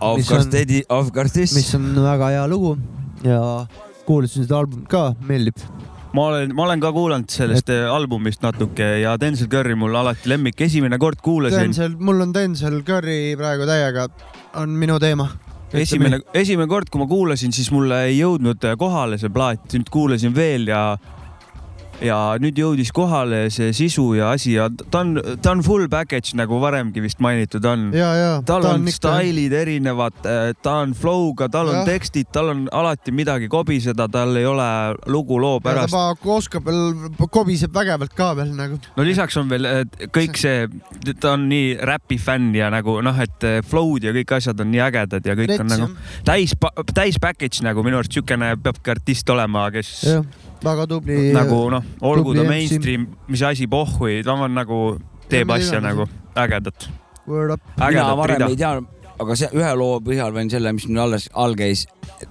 Of 0.00 0.16
Mis 0.18 0.28
course 0.28 0.44
on- 0.46 0.50
Teddy, 0.50 0.82
of 0.88 1.10
this. 1.32 1.52
mis 1.54 1.74
on 1.74 1.90
väga 2.00 2.28
hea 2.32 2.46
lugu 2.48 2.76
ja 3.24 3.66
kuulasin 4.06 4.46
seda 4.46 4.56
albumit 4.62 4.88
ka, 4.88 5.10
meeldib. 5.28 5.58
Ma 6.12 6.26
olen, 6.26 6.54
ma 6.54 6.64
olen 6.66 6.82
ka 6.82 6.92
kuulanud 6.94 7.30
sellest 7.30 7.70
et... 7.70 7.84
albumist 7.90 8.42
natuke 8.42 8.88
ja 9.02 9.14
Denzel 9.20 9.50
Curry 9.52 9.76
mul 9.78 9.94
alati 10.00 10.30
lemmik, 10.32 10.58
esimene 10.66 10.98
kord 10.98 11.22
kuulasin, 11.22 11.70
Denzel, 11.70 11.94
mul 11.98 12.24
on 12.26 12.34
Denzel 12.34 12.80
Curry 12.86 13.36
praegu 13.38 13.68
täiega, 13.68 14.08
on 14.60 14.74
minu 14.80 14.98
teema. 15.02 15.28
esimene, 15.72 16.20
esimene 16.34 16.68
kord, 16.70 16.90
kui 16.90 17.02
ma 17.02 17.08
kuulasin, 17.10 17.54
siis 17.54 17.70
mulle 17.74 18.04
ei 18.08 18.18
jõudnud 18.18 18.66
kohale 18.78 19.20
see 19.22 19.30
plaat, 19.32 19.68
nüüd 19.76 19.90
kuulasin 19.92 20.34
veel 20.34 20.66
ja 20.72 20.84
ja 22.04 22.16
nüüd 22.40 22.56
jõudis 22.58 22.90
kohale 22.96 23.42
see 23.52 23.72
sisu 23.76 24.06
ja 24.16 24.30
asi 24.34 24.54
ja 24.56 24.68
ta 24.90 25.02
on, 25.04 25.14
ta 25.42 25.52
on 25.52 25.62
full 25.64 25.86
package 25.92 26.36
nagu 26.38 26.58
varemgi 26.62 27.02
vist 27.04 27.20
mainitud 27.20 27.64
on. 27.68 27.90
ja, 27.96 28.10
ja 28.16 28.30
tal 28.46 28.64
ta 28.64 28.74
on 28.76 28.86
ikka- 28.88 28.96
stailid 28.96 29.52
erinevad, 29.52 30.16
ta 30.62 30.74
on 30.84 30.94
flow'ga, 30.96 31.48
tal 31.52 31.68
on 31.72 31.80
Jah. 31.80 31.86
tekstid, 31.88 32.30
tal 32.32 32.48
on 32.54 32.66
alati 32.72 33.12
midagi 33.12 33.48
kobiseda, 33.52 34.08
tal 34.12 34.36
ei 34.40 34.46
ole 34.48 34.68
lugu 35.06 35.38
loo 35.40 35.58
ja 35.58 35.60
ta 35.60 35.68
pärast. 35.70 35.92
pa- 35.94 36.34
oskab 36.36 36.64
veel, 36.66 37.10
kobiseb 37.30 37.74
vägevalt 37.74 38.14
ka 38.16 38.32
veel 38.38 38.54
nagu. 38.56 38.78
no 38.96 39.04
lisaks 39.06 39.36
on 39.36 39.48
veel 39.52 39.68
kõik 40.14 40.36
see, 40.40 40.68
ta 41.20 41.34
on 41.36 41.48
nii 41.48 41.76
räpi 41.84 42.18
fänn 42.18 42.54
ja 42.56 42.70
nagu 42.72 43.00
noh, 43.04 43.20
et 43.20 43.48
flow'd 43.68 44.04
ja 44.08 44.12
kõik 44.16 44.36
asjad 44.40 44.60
on 44.60 44.70
nii 44.72 44.80
ägedad 44.88 45.26
ja 45.26 45.36
kõik 45.38 45.56
on 45.60 45.66
nagu 45.70 45.90
täis, 46.24 46.54
täis 46.94 47.18
package 47.20 47.64
nagu 47.66 47.82
minu 47.86 48.00
arust 48.00 48.12
siukene 48.16 48.54
peabki 48.62 48.90
artist 48.96 49.28
olema, 49.30 49.68
kes 49.74 49.90
jah, 50.06 50.24
väga 50.64 50.86
tubli. 50.86 51.32
nagu 51.32 51.60
noh, 51.72 51.84
olgu 52.00 52.34
ta 52.36 52.44
mainstream, 52.48 53.08
mis 53.28 53.42
asi 53.42 53.66
pohhui, 53.70 54.22
ta 54.24 54.34
on 54.34 54.54
nagu, 54.54 54.80
teeb 55.30 55.50
asja 55.56 55.80
nagu 55.84 56.08
ägedat, 56.36 56.88
mina 57.26 57.58
ägedat 57.88 58.16
varem 58.16 58.36
rida 58.36 58.50
ei. 58.50 58.56
teadnud, 58.56 58.99
aga 59.20 59.34
see 59.36 59.48
ühe 59.52 59.70
loo 59.76 59.98
põhjal 60.00 60.32
võin 60.32 60.48
selle, 60.52 60.72
mis 60.72 60.86
mul 60.88 61.02
alles 61.04 61.26
all 61.36 61.52
käis, 61.58 61.82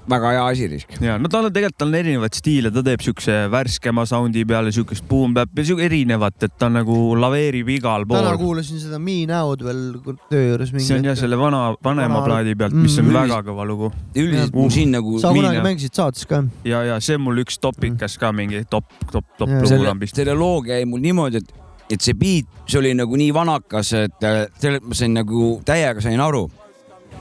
väga 0.10 0.32
hea 0.34 0.46
asi 0.52 0.68
risk. 0.72 0.96
ja 1.02 1.18
no 1.22 1.30
tal 1.32 1.46
on 1.50 1.54
tegelikult 1.54 1.86
on 1.86 1.94
erinevaid 2.00 2.34
stiile, 2.38 2.72
ta 2.74 2.82
teeb 2.86 3.04
siukse 3.06 3.36
värskema 3.54 4.06
sound'i 4.10 4.46
peale 4.50 4.72
siukest 4.74 5.06
boom 5.10 5.34
bap'i, 5.38 5.66
siuke 5.68 5.86
erinevat, 5.86 6.42
et 6.48 6.56
ta 6.58 6.70
nagu 6.74 6.98
laveerib 7.20 7.70
igal 7.76 8.08
täna 8.10 8.32
pool. 8.34 8.40
kuulasin 8.42 8.82
seda 8.82 9.00
Me 9.00 9.20
Now'd 9.30 9.62
veel 9.68 9.84
töö 10.32 10.44
juures 10.52 10.74
mingi. 10.74 10.86
see 10.88 10.98
on 10.98 11.06
jah 11.12 11.16
selle 11.20 11.38
vana, 11.40 11.76
vanema 11.84 12.16
Vana- 12.20 12.26
plaadi 12.26 12.56
pealt, 12.56 12.74
mis 12.74 12.98
on 13.00 13.06
Mm. 13.10 13.14
väga 13.22 13.42
kõva 13.52 13.68
lugu 13.68 13.92
üldiselt 14.16 14.54
mul 14.54 14.70
siin 14.74 14.92
nagu 14.92 15.20
sa 15.20 15.30
kunagi 15.34 15.62
mängisid 15.64 15.94
saates 15.94 16.26
ka? 16.26 16.44
ja, 16.66 16.84
ja 16.84 17.00
see 17.00 17.16
on 17.16 17.22
mul 17.28 17.38
üks 17.46 17.60
topikas 17.62 18.18
ka 18.18 18.32
mingi 18.32 18.66
top, 18.70 18.86
top, 19.12 19.26
top 19.38 19.50
Ja. 19.50 19.62
lugu 19.62 20.00
vist. 20.02 20.16
selle 20.16 20.34
looga 20.34 20.74
jäi 20.74 20.86
mul 20.90 21.00
niimoodi, 21.06 21.38
et, 21.38 21.54
et 21.92 22.02
see 22.02 22.14
beat, 22.14 22.46
see 22.68 22.80
oli 22.80 22.94
nagu 22.94 23.16
nii 23.18 23.32
vanakas, 23.34 23.94
et 23.94 24.24
äh, 24.24 24.48
sellest 24.60 24.84
ma 24.90 24.94
sain 24.96 25.14
nagu 25.14 25.62
täiega 25.66 26.02
sain 26.02 26.20
aru. 26.20 26.50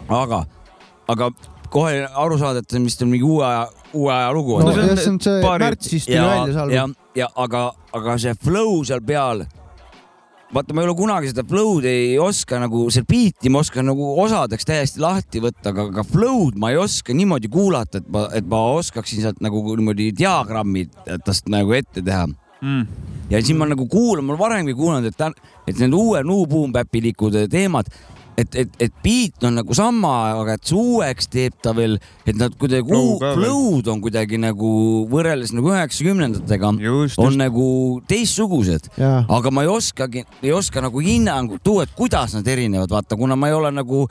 aga, 0.09 0.45
aga 1.09 1.31
kohe 1.69 2.07
aru 2.17 2.39
saada, 2.41 2.63
et 2.65 2.71
see 2.73 3.05
on 3.05 3.11
mingi 3.13 3.27
uue 3.29 3.45
aja, 3.45 3.69
uue 3.93 4.13
aja 4.13 4.33
lugu 4.33 4.59
no 4.63 4.71
on 4.73 4.75
see 4.75 4.89
on 4.89 4.97
see 4.97 5.11
on 5.13 5.21
see 5.21 5.41
paari- 5.45 5.67
märtsis 5.69 6.07
tuli 6.09 6.17
ja 6.17 6.27
välja 6.29 6.53
see, 6.55 6.75
ja 6.75 6.83
album., 6.83 6.97
ja 7.19 7.29
aga, 7.45 7.63
aga 7.99 8.19
see 8.23 8.35
flow 8.45 8.79
seal 8.89 9.03
peal, 9.05 9.45
vaata, 10.55 10.73
ma 10.73 10.81
ei 10.81 10.89
ole 10.89 10.97
kunagi 10.97 11.29
seda 11.33 11.45
flow'd 11.45 11.85
ei 11.91 12.17
oska 12.23 12.61
nagu, 12.63 12.87
see 12.95 13.05
beat'i 13.05 13.53
ma 13.53 13.61
oskan 13.61 13.85
nagu 13.91 14.07
osadeks 14.25 14.65
täiesti 14.69 15.03
lahti 15.05 15.43
võtta, 15.45 15.75
aga, 15.75 15.89
aga 15.93 16.05
flow'd 16.09 16.57
ma 16.57 16.73
ei 16.73 16.81
oska 16.81 17.13
niimoodi 17.17 17.51
kuulata, 17.53 18.01
et 18.01 18.09
ma, 18.15 18.25
et 18.33 18.49
ma 18.49 18.63
oskaksin 18.79 19.21
sealt 19.27 19.43
nagu 19.45 19.61
niimoodi 19.77 20.09
diagrammi 20.17 20.87
tast 21.27 21.53
nagu 21.53 21.77
ette 21.77 22.01
teha. 22.05 22.25
Mm. 22.59 22.87
ja 23.31 23.39
siis 23.39 23.55
ma 23.55 23.69
nagu 23.71 23.85
kuulan, 23.87 24.25
ma 24.27 24.33
olen 24.35 24.41
varemgi 24.41 24.73
kuulanud, 24.75 25.05
et 25.13 25.15
ta, 25.21 25.29
et 25.69 25.79
need 25.79 25.93
uue 25.95 26.25
New 26.27 26.47
Boom 26.51 26.73
Bapi 26.75 27.05
liikude 27.05 27.45
teemad, 27.53 27.87
et, 28.39 28.55
et, 28.55 28.77
et 28.79 28.95
beat 29.03 29.45
on 29.47 29.59
nagu 29.59 29.75
sama, 29.77 30.13
aga 30.39 30.55
et 30.59 30.71
see 30.71 30.79
uueks 30.79 31.31
teeb 31.33 31.57
ta 31.63 31.75
veel, 31.77 31.99
et 32.29 32.39
nad 32.39 32.55
kuidagi 32.59 32.87
Flow 32.89 33.19
flow'd 33.19 33.91
on 33.91 34.03
kuidagi 34.05 34.39
nagu 34.41 34.71
võrreldes 35.11 35.53
nagu 35.57 35.73
üheksakümnendatega 35.75 36.71
on 36.71 36.79
just. 36.83 37.19
nagu 37.41 37.67
teistsugused, 38.11 38.91
aga 38.99 39.53
ma 39.55 39.67
ei 39.67 39.73
oskagi, 39.73 40.25
ei 40.45 40.55
oska 40.55 40.83
nagu 40.85 41.03
hinnangut 41.05 41.65
tuua, 41.67 41.89
et 41.89 41.95
kuidas 41.99 42.37
nad 42.39 42.47
erinevad, 42.49 42.93
vaata, 42.95 43.19
kuna 43.19 43.37
ma 43.39 43.51
ei 43.51 43.59
ole 43.59 43.75
nagu 43.75 44.07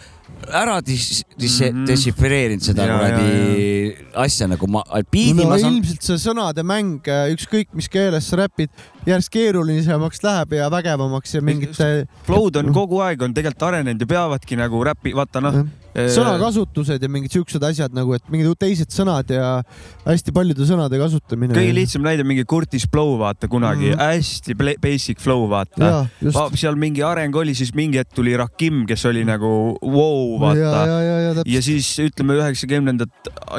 ära 0.47 0.77
dis-, 0.85 1.23
dis- 1.37 1.59
Mhm., 1.61 1.85
dešifreerinud 1.89 2.63
seda 2.63 2.85
kuradi 2.87 3.95
asja 4.15 4.47
nagu 4.47 4.67
ma, 4.71 4.83
biidi 5.11 5.41
no 5.43 5.49
ma 5.49 5.57
saan, 5.61 5.77
ilmselt 5.79 6.05
see 6.05 6.19
sõnade 6.21 6.63
mäng, 6.67 7.01
ükskõik 7.33 7.73
mis 7.77 7.89
keeles 7.91 8.27
sa 8.29 8.39
räpid, 8.43 8.69
järjest 9.07 9.31
keerulisemaks 9.33 10.23
läheb 10.23 10.53
ja 10.59 10.69
vägevamaks 10.73 11.35
ja 11.37 11.41
mingite. 11.41 11.89
Flow'd 12.27 12.59
on 12.61 12.71
kogu 12.75 13.01
aeg 13.05 13.21
on 13.27 13.33
tegelikult 13.37 13.67
arenenud 13.71 14.01
ja 14.01 14.09
peavadki 14.13 14.59
nagu 14.59 14.83
räpi, 14.87 15.13
vaata 15.17 15.41
noh, 15.43 15.61
sõnakasutused 16.13 17.01
ja 17.01 17.09
mingid 17.11 17.33
siuksed 17.33 17.63
asjad 17.63 17.95
nagu, 17.95 18.13
et 18.17 18.23
mingid 18.33 18.51
teised 18.59 18.93
sõnad 18.93 19.29
ja 19.33 19.61
hästi 20.05 20.33
paljude 20.35 20.67
sõnade 20.69 20.99
kasutamine. 21.01 21.55
kõige 21.57 21.73
lihtsam 21.75 22.05
näide, 22.05 22.25
mingi 22.27 22.45
Curtis 22.45 22.87
Flow, 22.91 23.17
vaata 23.19 23.49
kunagi 23.51 23.91
Mhm. 23.91 23.97
mm., 23.97 24.17
hästi 24.17 24.55
basic 24.81 25.19
flow, 25.19 25.47
vaata. 25.49 26.07
just. 26.21 26.37
seal 26.55 26.75
mingi 26.75 27.03
areng 27.03 27.35
oli, 27.35 27.53
siis 27.55 27.73
mingi 27.73 27.97
hetk 27.97 28.13
tuli 28.13 28.35
Rakim, 28.37 28.85
kes 28.87 29.05
oli 29.05 29.23
nagu 29.25 29.77
wow, 29.81 30.39
vaata 30.39 30.59
ja, 30.59 30.85
ja, 30.85 30.99
ja, 31.01 31.33
ja 31.33 31.43
ja 31.45 31.61
siis 31.61 31.89
ütleme 31.99 32.37
üheksakümnendat 32.37 33.09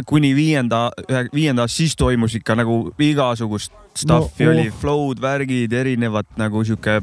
kuni 0.06 0.34
viienda, 0.36 0.90
viienda 1.34 1.62
aasta 1.62 1.76
siis 1.76 1.96
toimus 1.96 2.34
ikka 2.34 2.54
nagu 2.58 2.92
igasugust 2.98 3.72
stuff'i 3.98 4.44
No, 4.44 4.50
oh. 4.50 4.54
oli, 4.54 4.70
flow'd, 4.70 5.20
värgid, 5.22 5.72
erinevad 5.72 6.26
nagu 6.38 6.62
sihuke. 6.64 7.00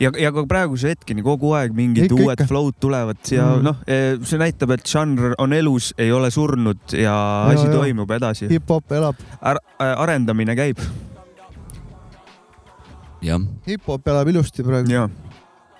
ja, 0.00 0.10
ja 0.18 0.30
ka 0.34 0.44
praeguse 0.48 0.92
hetkeni 0.94 1.22
kogu 1.26 1.52
aeg 1.58 1.74
mingid 1.74 2.06
Ikka, 2.10 2.18
uued 2.22 2.38
ikka. 2.38 2.46
flow'd 2.50 2.76
tulevad 2.80 3.18
ja 3.32 3.48
Mm. 3.56 3.64
noh, 3.66 3.76
see 4.24 4.38
näitab, 4.40 4.70
et 4.76 4.86
žanr 4.86 5.34
on 5.38 5.52
elus, 5.52 5.92
ei 5.98 6.12
ole 6.12 6.30
surnud 6.30 6.78
ja, 6.92 7.02
ja 7.02 7.52
asi 7.54 7.66
ja. 7.66 7.72
toimub 7.72 8.10
edasi. 8.10 8.48
hip-hop 8.52 8.92
elab, 8.98 9.16
arendamine 9.78 10.54
käib 10.58 10.78
jah, 13.22 13.40
hip-hop 13.66 14.06
elab 14.14 14.28
ilusti 14.34 14.62
praegu. 14.66 14.90
ja 14.92 15.08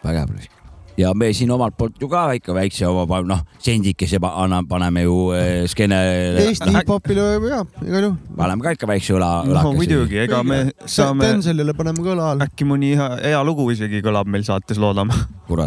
vägev. 0.05 0.58
Ja 0.99 1.13
me 1.15 1.31
siin 1.37 1.51
omalt 1.55 1.77
poolt 1.79 2.01
ju 2.01 2.09
ka 2.11 2.25
ikka 2.39 2.55
väikse 2.57 2.87
oma, 2.89 3.21
noh, 3.27 3.43
sendikese 3.63 4.19
anname, 4.19 4.67
paneme 4.69 5.05
ju 5.05 5.17
eh, 5.37 5.65
skeenele, 5.71 6.45
Eesti 6.49 6.73
hip-hopile 6.75 7.27
ja 7.49 7.61
igal 7.87 8.07
juhul. 8.09 8.17
paneme 8.37 8.67
ka 8.67 8.75
ikka 8.75 8.91
väikse 8.91 9.15
õla, 9.15 9.31
no 9.47 9.55
õlakese. 9.55 9.79
muidugi, 9.79 10.21
ega 10.25 10.43
me 10.47 10.61
saame, 10.85 11.29
Denzelile 11.29 11.75
paneme 11.79 12.03
ka 12.05 12.15
õla 12.17 12.31
alla. 12.35 12.49
äkki 12.49 12.67
mõni 12.69 12.95
hea, 12.99 13.09
hea 13.31 13.43
lugu 13.47 13.69
isegi 13.75 14.03
kõlab 14.05 14.31
meil 14.31 14.47
saates, 14.49 14.81
loodame. 14.83 15.17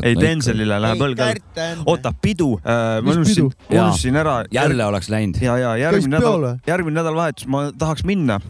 ei, 0.03 0.17
Denzelile 0.19 0.79
läheb 0.83 1.05
õlg 1.07 1.25
alla. 1.27 1.69
oota, 1.85 2.13
pidu 2.21 2.53
äh,, 2.59 2.99
ma 3.01 3.15
unustasin 3.15 3.51
unustasin 3.69 4.19
ära. 4.23 4.41
jälle 4.51 4.85
oleks 4.85 5.09
läinud. 5.13 5.41
ja, 5.41 5.57
ja 5.61 5.75
järgmine 5.87 6.19
nädal 6.19 6.49
järgmine 6.67 6.99
nädalavahetus 6.99 7.47
ma 7.47 7.69
tahaks 7.71 8.03
minna. 8.07 8.41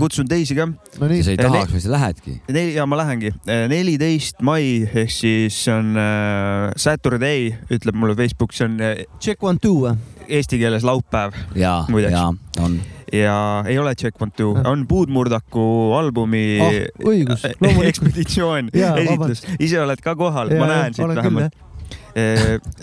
Kutsun 0.00 0.26
teisi 0.28 0.54
ka. 0.58 0.66
sa 0.66 1.00
Nonii, 1.00 1.20
ei 1.30 1.36
Ja 1.38 1.44
tahaks 1.46 1.72
või 1.76 1.80
sa 1.84 1.90
lähedki? 1.92 2.32
ja 2.74 2.86
ma 2.90 2.96
lähengi. 2.98 3.30
neliteist 3.70 4.40
mai 4.42 4.82
ehk 4.94 5.10
siis 5.14 5.60
on 5.70 5.92
äh, 5.96 6.72
Saturday, 6.76 7.52
ütleb 7.70 7.94
mulle 7.94 8.16
Facebook, 8.18 8.52
see 8.52 8.66
on 8.66 8.80
äh, 8.82 9.04
check 9.20 9.42
one 9.42 9.58
two 9.62 9.76
või? 9.84 9.94
eesti 10.30 10.58
keeles 10.58 10.82
laupäev 10.86 11.34
ja, 11.58 11.84
Muideks. 11.90 12.12
ja 12.12 12.26
on. 12.62 12.76
ja 13.12 13.36
ei 13.66 13.78
ole 13.78 13.94
Check 13.98 14.20
One 14.22 14.30
Two, 14.36 14.52
Ah. 14.58 14.68
on 14.70 14.86
Puudmurdaku 14.86 15.64
albumi 15.98 16.58
ah, 16.62 16.76
õigus, 17.06 17.46
ekspeditsioon, 17.86 18.70
Jaa, 18.74 18.96
esitlus, 19.02 19.42
ise 19.58 19.80
oled 19.82 19.98
ka 20.02 20.14
kohal, 20.18 20.50
ma 20.58 20.66
näen 20.70 20.94
siit 20.94 21.08
vähemalt. 21.16 21.54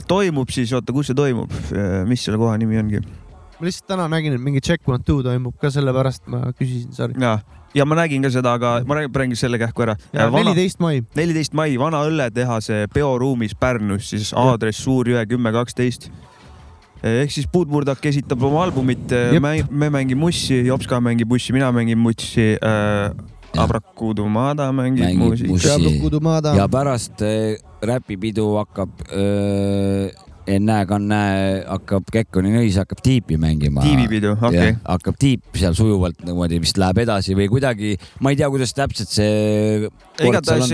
toimub 0.08 0.50
siis, 0.52 0.72
oota, 0.76 0.92
kus 0.96 1.08
see 1.12 1.16
toimub, 1.16 1.52
mis 2.08 2.24
selle 2.28 2.40
koha 2.42 2.58
nimi 2.60 2.80
ongi? 2.80 3.00
Ma 3.58 3.66
lihtsalt 3.66 3.88
täna 3.90 4.08
nägin, 4.12 4.36
et 4.38 4.44
mingi 4.44 4.62
check 4.62 4.88
one 4.90 5.02
two 5.06 5.24
toimub 5.26 5.56
ka, 5.62 5.72
sellepärast 5.74 6.28
ma 6.32 6.52
küsisin, 6.58 6.94
sorry. 6.94 7.18
ja, 7.22 7.38
ja 7.78 7.86
ma 7.90 7.98
nägin 7.98 8.26
ka 8.26 8.32
seda, 8.34 8.54
aga 8.58 8.78
ma 8.88 9.00
räägin, 9.00 9.36
selle 9.40 9.60
kähku 9.62 9.86
ära. 9.88 9.98
neliteist 10.14 10.82
mai. 10.84 11.02
neliteist 11.18 11.58
mai 11.58 11.78
Vana 11.82 12.04
Õlletehase 12.08 12.86
peoruumis 12.94 13.56
Pärnus, 13.58 14.12
siis 14.14 14.34
aadress 14.38 14.84
Suurjõe 14.86 15.26
kümme 15.30 15.54
kaksteist. 15.56 16.12
ehk 17.04 17.34
siis 17.34 17.48
Puudmurdak 17.52 18.06
esitab 18.10 18.44
oma 18.44 18.64
albumit, 18.66 19.10
Jep. 19.10 19.72
me 19.72 19.90
mängime 19.94 20.22
mussi, 20.28 20.62
Jopska 20.68 21.02
mängib 21.02 21.30
mussi, 21.30 21.54
mina 21.54 21.72
mängin 21.72 21.98
mussi 21.98 22.54
äh,. 22.62 23.12
Abrakudumada 23.58 24.68
mängib 24.76 25.06
Mängib 25.06 25.48
mussi. 25.50 26.58
ja 26.58 26.68
pärast 26.70 27.22
äh, 27.26 27.56
räpipidu 27.82 28.52
hakkab 28.60 28.90
äh,, 29.10 30.12
ennäe-kannäe 30.48 31.64
hakkab 31.68 32.08
Kekkoni 32.14 32.54
nõis 32.54 32.78
hakkab 32.80 33.02
tiipi 33.04 33.38
mängima. 33.42 33.84
tiibipidu, 33.86 34.34
okei 34.38 34.50
okay.. 34.50 34.76
hakkab 34.86 35.20
tiip 35.20 35.60
seal 35.60 35.76
sujuvalt 35.78 36.24
niimoodi 36.26 36.60
vist 36.64 36.80
läheb 36.82 37.02
edasi 37.04 37.36
või 37.38 37.50
kuidagi, 37.52 37.96
ma 38.24 38.34
ei 38.34 38.40
tea, 38.40 38.50
kuidas 38.54 38.74
täpselt 38.78 39.12
see 39.12 39.90
igatahes 40.24 40.72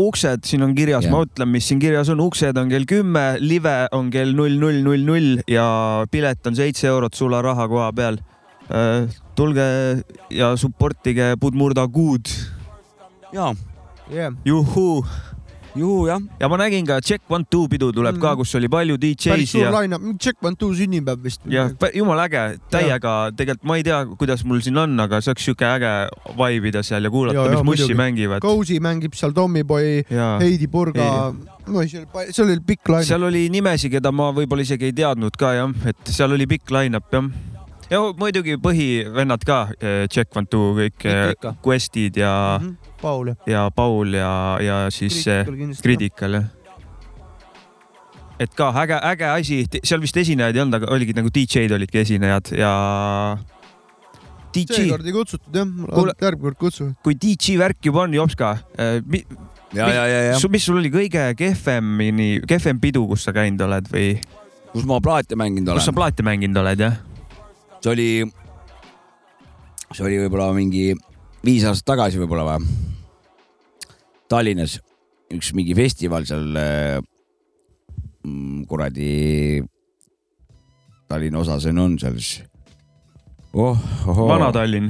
uksed 0.00 0.46
siin 0.48 0.66
on 0.66 0.74
kirjas, 0.76 1.08
ma 1.12 1.24
ütlen, 1.26 1.50
mis 1.54 1.68
siin 1.70 1.82
kirjas 1.82 2.12
on, 2.12 2.22
uksed 2.24 2.60
on 2.60 2.72
kell 2.72 2.88
kümme, 2.88 3.24
live 3.42 3.76
on 3.96 4.10
kell 4.14 4.34
null 4.36 4.58
null 4.60 4.82
null 4.84 5.08
null 5.08 5.44
ja 5.50 5.66
pilet 6.10 6.50
on 6.50 6.56
seitse 6.58 6.88
eurot 6.90 7.16
sularaha 7.16 7.68
koha 7.70 7.90
peal. 7.96 8.20
tulge 9.36 9.64
ja 10.32 10.54
supportige 10.56 11.34
Budmurda 11.40 11.84
kuud, 11.92 12.30
jaa, 13.34 13.52
yeah.. 14.12 14.32
juhuu. 14.44 15.04
Juhu 15.74 16.06
jah, 16.06 16.20
ja 16.40 16.48
ma 16.48 16.56
nägin 16.60 16.86
ka 16.86 17.00
Check 17.00 17.24
One 17.30 17.44
Two 17.50 17.66
pidu 17.68 17.90
tuleb 17.92 18.18
ka, 18.22 18.30
Mhm. 18.34 18.38
kus 18.38 18.54
oli 18.54 18.68
palju 18.68 18.96
päris 18.98 19.16
DJ-si 19.18 19.46
suur 19.46 19.64
ja, 19.64 19.70
line-up, 19.80 20.02
check 20.20 20.36
one 20.42 20.54
two 20.56 20.70
sünnipäev 20.74 21.22
vist. 21.22 21.40
ja 21.50 21.68
pä- 21.68 21.90
jumala 21.94 22.26
äge, 22.28 22.58
täiega 22.70 23.30
tegelikult 23.36 23.64
ma 23.64 23.76
ei 23.76 23.82
tea, 23.82 24.04
kuidas 24.18 24.44
mul 24.44 24.60
siin 24.60 24.78
on, 24.78 24.94
aga 25.00 25.20
see 25.20 25.30
oleks 25.32 25.44
siuke 25.44 25.64
äge 25.66 25.92
vibe 26.38 26.68
ida 26.68 26.82
seal 26.82 27.02
ja 27.04 27.10
kuulata, 27.10 27.34
Ja, 27.36 27.44
ja, 27.44 27.50
mis 27.58 27.64
mussi 27.64 27.82
muidugi. 27.88 27.94
mängivad. 27.98 28.40
Cozy 28.42 28.78
mängib 28.80 29.14
seal 29.14 29.32
Tommyboy, 29.32 30.04
Heidi 30.40 30.66
Purga, 30.68 31.34
no 31.66 31.82
seal 31.88 32.06
oli, 32.14 32.32
seal 32.32 32.46
oli 32.48 32.60
pikk 32.60 32.88
line-up. 32.88 33.04
seal 33.08 33.22
oli 33.22 33.48
nimesid, 33.50 33.90
keda 33.90 34.12
ma 34.12 34.30
võib-olla 34.32 34.62
isegi 34.62 34.84
ei 34.84 34.92
teadnud 34.92 35.36
ka 35.36 35.52
jah, 35.54 35.74
et 35.86 35.96
seal 36.06 36.30
oli 36.32 36.46
pikk 36.46 36.70
line-up 36.70 37.10
jah. 37.12 37.24
ja 37.90 37.98
muidugi 38.16 38.56
põhivennad 38.56 39.44
ka, 39.44 39.68
Check 40.10 40.36
One 40.36 40.46
Two 40.46 40.74
kõik 40.74 41.04
eh, 41.04 41.34
Questid 41.64 42.16
ja 42.16 42.58
mm, 42.60 42.64
Mhm. 42.64 42.76
Paul 43.04 43.32
ja. 43.32 43.38
ja 43.50 43.64
Paul 43.74 44.16
ja, 44.16 44.34
ja 44.64 44.76
siis 44.94 45.22
eh, 45.28 45.48
Critical 45.82 46.38
jah. 46.40 46.46
et 48.40 48.54
ka 48.56 48.70
äge, 48.82 48.98
äge 49.12 49.28
asi, 49.30 49.60
seal 49.80 50.02
vist 50.04 50.16
esinejaid 50.20 50.56
ei 50.56 50.64
olnud, 50.64 50.80
aga 50.80 50.92
oligi 50.94 51.16
nagu 51.16 51.32
DJ-d 51.32 51.76
olidki 51.76 52.02
esinejad 52.02 52.54
ja 52.58 52.72
DJ, 54.54 54.78
seekord 54.78 55.06
ei 55.06 55.14
kutsutud 55.14 55.58
jah, 55.58 55.74
järgmine 56.22 56.40
kord 56.46 56.60
kutsume. 56.60 56.94
kui 57.04 57.18
DJ 57.18 57.58
värk 57.60 57.90
juba 57.90 58.04
on, 58.06 58.14
Jopska, 58.14 58.54
ja, 58.78 59.88
ja, 59.90 60.06
ja, 60.06 60.20
ja 60.32 60.38
mis 60.50 60.66
sul 60.66 60.78
oli 60.78 60.90
kõige 60.94 61.26
kehvemini, 61.38 62.28
kehvem 62.48 62.80
pidu, 62.82 63.04
kus 63.10 63.26
sa 63.26 63.34
käinud 63.36 63.64
oled 63.66 63.90
või 63.92 64.14
kus 64.74 64.86
ma 64.88 65.00
plaate 65.02 65.38
mänginud 65.38 65.74
kus 65.74 65.86
sa 65.86 65.92
olen, 65.92 66.00
plaate 66.00 66.26
mänginud 66.26 66.62
oled 66.62 66.86
jah? 66.86 66.98
see 67.80 67.92
oli, 67.92 68.08
see 69.92 70.06
oli 70.06 70.22
võib-olla 70.24 70.52
mingi 70.56 70.92
viis 71.44 71.66
aastat 71.68 71.94
tagasi 71.94 72.22
võib-olla 72.22 72.54
või. 72.54 72.92
Tallinnas 74.30 74.78
üks 75.34 75.52
mingi 75.56 75.74
festival 75.76 76.24
seal 76.28 76.56
äh, 76.60 76.98
mm, 78.24 78.64
kuradi 78.70 79.62
Tallinna 81.08 81.38
osa 81.42 81.58
see 81.60 81.72
on 81.76 81.98
seal 82.00 82.16
siis. 82.18 82.42
oh, 83.52 83.78
ohoo. 84.08 84.28
Vana-Tallinn, 84.28 84.88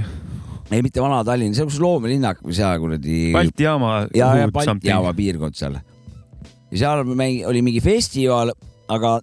ei, 0.71 0.81
mitte 0.83 1.03
Vana-Tallinn, 1.03 1.55
see 1.57 1.65
on 1.65 1.71
kus 1.73 1.81
loomelinnak 1.83 2.39
või 2.45 2.55
seal 2.57 2.79
kuradi. 2.81 3.17
Balti 3.35 3.67
jaama. 3.67 3.95
ja, 4.15 4.31
ja 4.41 4.51
Balti 4.55 4.89
jaama 4.89 5.13
piirkond 5.17 5.59
seal. 5.59 5.77
ja 6.71 6.79
seal 6.85 7.05
mängi- 7.11 7.45
oli 7.51 7.63
mingi 7.67 7.83
festival, 7.85 8.55
aga 8.89 9.19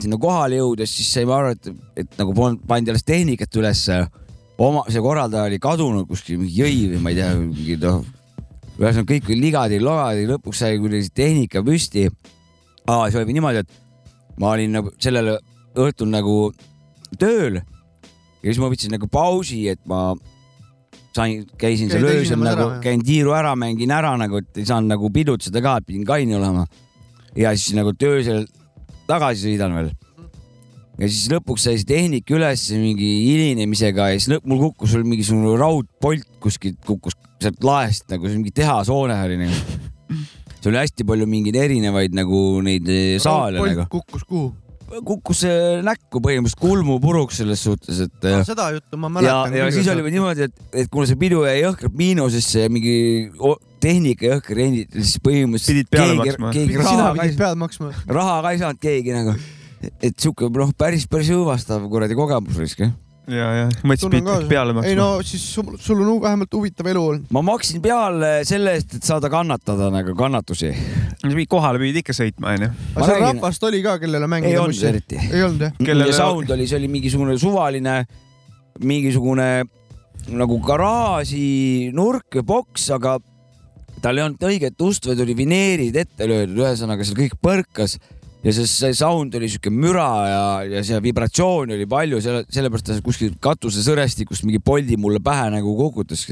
sinna 0.00 0.18
kohale 0.20 0.58
jõudes 0.60 0.90
siis 0.96 1.12
saime 1.14 1.32
aru, 1.36 1.54
et, 1.54 1.70
et 2.04 2.18
nagu 2.18 2.34
pandi 2.66 2.90
alles 2.92 3.04
tehnikat 3.06 3.56
ülesse. 3.60 4.02
oma, 4.58 4.84
see 4.88 5.00
korraldaja 5.02 5.48
oli 5.50 5.58
kadunud 5.62 6.06
kuskil, 6.10 6.38
mingi 6.42 6.60
jõi 6.60 6.90
või 6.94 7.00
ma 7.02 7.10
ei 7.14 7.18
tea, 7.22 7.30
mingi 7.38 7.78
noh. 7.82 8.02
Ühesõnaga 8.80 9.08
kõik 9.12 9.30
oli 9.30 9.40
ligadi-logadi, 9.46 10.28
lõpuks 10.30 10.62
sai 10.64 10.78
kuidagi 10.80 11.10
tehnika 11.14 11.62
püsti. 11.66 12.08
see 12.08 13.22
oli 13.22 13.36
niimoodi, 13.36 13.58
et 13.58 14.38
ma 14.40 14.54
olin 14.54 14.78
nagu 14.78 14.92
sellel 14.98 15.36
õhtul 15.76 16.10
nagu 16.12 16.52
tööl 17.18 17.60
ja 18.42 18.50
siis 18.50 18.60
ma 18.60 18.70
võtsin 18.72 18.94
nagu 18.94 19.08
pausi, 19.12 19.66
et 19.70 19.80
ma 19.86 20.12
sain, 21.14 21.44
käisin 21.60 21.90
seal 21.92 22.06
öösel 22.08 22.40
nagu 22.42 22.68
käin 22.84 23.02
tiiru 23.04 23.34
ära, 23.36 23.54
mängin 23.58 23.92
ära 23.94 24.14
nagu, 24.20 24.40
et 24.42 24.62
ei 24.62 24.68
saanud 24.68 24.90
nagu 24.94 25.10
pidutseda 25.12 25.62
ka, 25.64 25.78
et 25.78 25.88
pidin 25.88 26.06
kaine 26.08 26.36
olema. 26.38 26.66
ja 27.36 27.54
siis 27.56 27.76
nagu 27.76 27.92
öösel 27.92 28.46
tagasi 29.08 29.46
sõidan 29.46 29.76
veel. 29.76 29.92
ja 30.98 31.08
siis 31.08 31.28
lõpuks 31.32 31.68
sai 31.68 31.78
see 31.80 31.88
tehnika 31.88 32.34
üles 32.36 32.64
mingi 32.76 33.10
hilinemisega 33.28 34.12
ja 34.12 34.18
siis 34.18 34.32
lõpp, 34.34 34.48
mul 34.48 34.64
kukkus 34.68 34.96
sul 34.96 35.04
mingisugune 35.04 35.54
raudpolt 35.60 36.26
kuskilt 36.40 36.80
kukkus 36.86 37.16
sealt 37.44 37.66
laest 37.66 38.08
nagu 38.12 38.28
see 38.28 38.38
mingi 38.38 38.54
tehashoone 38.56 39.18
oli 39.26 39.38
nagu. 39.44 39.78
seal 40.58 40.72
oli 40.72 40.82
hästi 40.82 41.06
palju 41.08 41.28
mingeid 41.30 41.58
erinevaid 41.58 42.16
nagu 42.16 42.42
neid 42.64 42.88
eh, 42.92 43.16
saale 43.22 43.62
nagu. 43.62 43.88
kukkus 43.92 44.26
kuhu? 44.28 44.50
kukkus 45.00 45.44
eh, 45.48 45.80
näkku 45.84 46.20
põhimõtteliselt 46.20 46.60
kulmu 46.60 46.98
puruks 47.00 47.38
selles 47.40 47.62
suhtes, 47.64 48.02
et 48.04 48.26
eh, 48.28 48.42
seda 48.46 48.68
juttu 48.74 48.98
ma 49.00 49.08
ja, 49.08 49.14
mäletan. 49.16 49.56
ja 49.56 49.68
siis 49.72 49.88
oli 49.92 50.04
niimoodi, 50.12 50.48
et, 50.50 50.64
et 50.82 50.90
kuna 50.92 51.08
see 51.08 51.18
pidu 51.20 51.42
jäi 51.46 51.62
jõhkralt 51.62 51.96
miinusesse 51.96 52.66
ja 52.66 52.72
mingi 52.72 52.96
tehnika 53.82 54.28
jõhker 54.34 54.60
renditi, 54.60 55.00
siis 55.00 55.22
põhimõtteliselt 55.24 55.88
Pidid 55.88 55.92
peale 55.92 56.52
keegi, 56.52 56.76
maksma. 56.76 56.90
sina 56.90 57.08
pidid 57.16 57.32
ei, 57.32 57.38
pead 57.40 57.62
maksma. 57.62 57.92
raha 58.18 58.36
ka 58.44 58.52
ei 58.52 58.62
saanud 58.62 58.82
keegi 58.82 59.16
nagu. 59.16 59.36
et 59.94 60.12
sihuke 60.14 60.50
noh, 60.52 60.74
päris, 60.78 61.08
päris 61.10 61.32
õõvastav 61.34 61.88
kuradi 61.90 62.18
kogemus 62.18 62.60
risk 62.60 62.84
jah. 62.84 62.92
ja, 63.30 63.48
ja 63.54 63.66
mõtlesin, 63.86 64.10
pidid 64.16 64.48
peale. 64.50 64.74
maksma. 64.74 64.90
ei 64.90 64.96
no 64.98 65.08
siis 65.26 65.44
sul, 65.54 65.76
sul 65.78 66.00
on 66.02 66.08
hu- 66.14 66.22
vähemalt 66.24 66.54
huvitav 66.56 66.88
elu 66.90 67.02
olnud. 67.12 67.26
ma 67.30 67.42
maksin 67.46 67.82
peale 67.84 68.32
selle 68.48 68.74
eest, 68.78 68.96
et 68.98 69.06
saada 69.06 69.30
kannatada 69.32 69.90
nagu 69.94 70.14
kannatusi. 70.18 70.72
kohale 71.48 71.78
pidid 71.82 72.02
ikka 72.02 72.16
sõitma 72.16 72.54
onju. 72.56 72.70
aga 72.96 73.06
seal 73.06 73.20
räägin- 73.20 73.38
rahvast 73.38 73.68
oli 73.68 73.82
ka, 73.82 73.98
kellele 74.02 74.26
ei 74.26 74.32
mängida 74.34 74.62
olnud 74.62 74.88
eriti. 74.90 75.20
ei 75.30 75.42
olnud 75.42 75.60
jah? 75.68 75.72
Kellele- 75.78 76.10
ja 76.10 76.18
sound 76.18 76.50
oli, 76.50 76.66
see 76.66 76.78
oli 76.78 76.88
mingisugune 76.88 77.38
suvaline, 77.38 78.06
mingisugune 78.82 79.50
nagu 80.28 80.58
garaaži 80.62 81.90
nurk 81.94 82.38
või 82.38 82.46
boks, 82.46 82.90
aga 82.94 83.18
tal 84.02 84.18
ei 84.18 84.24
olnud 84.24 84.42
õiget 84.42 84.82
ust, 84.82 85.06
vaid 85.06 85.20
oli 85.22 85.34
vineerid 85.38 85.96
ette 85.96 86.26
löödud, 86.26 86.58
ühesõnaga 86.58 87.04
seal 87.06 87.18
kõik 87.18 87.38
põrkas 87.42 87.98
ja 88.42 88.50
see, 88.56 88.66
see 88.66 88.92
sound 88.98 89.34
oli 89.38 89.48
siuke 89.52 89.70
müra 89.70 90.06
ja, 90.26 90.40
ja 90.78 90.82
see 90.86 90.98
vibratsiooni 91.04 91.76
oli 91.76 91.86
palju, 91.90 92.18
selle, 92.24 92.42
sellepärast 92.50 92.88
ta 92.90 92.96
kuskil 93.04 93.36
katusesõrestikust 93.42 94.42
mingi 94.48 94.58
poldi 94.58 94.96
mulle 94.98 95.20
pähe 95.22 95.46
nagu 95.54 95.76
kukutas. 95.78 96.26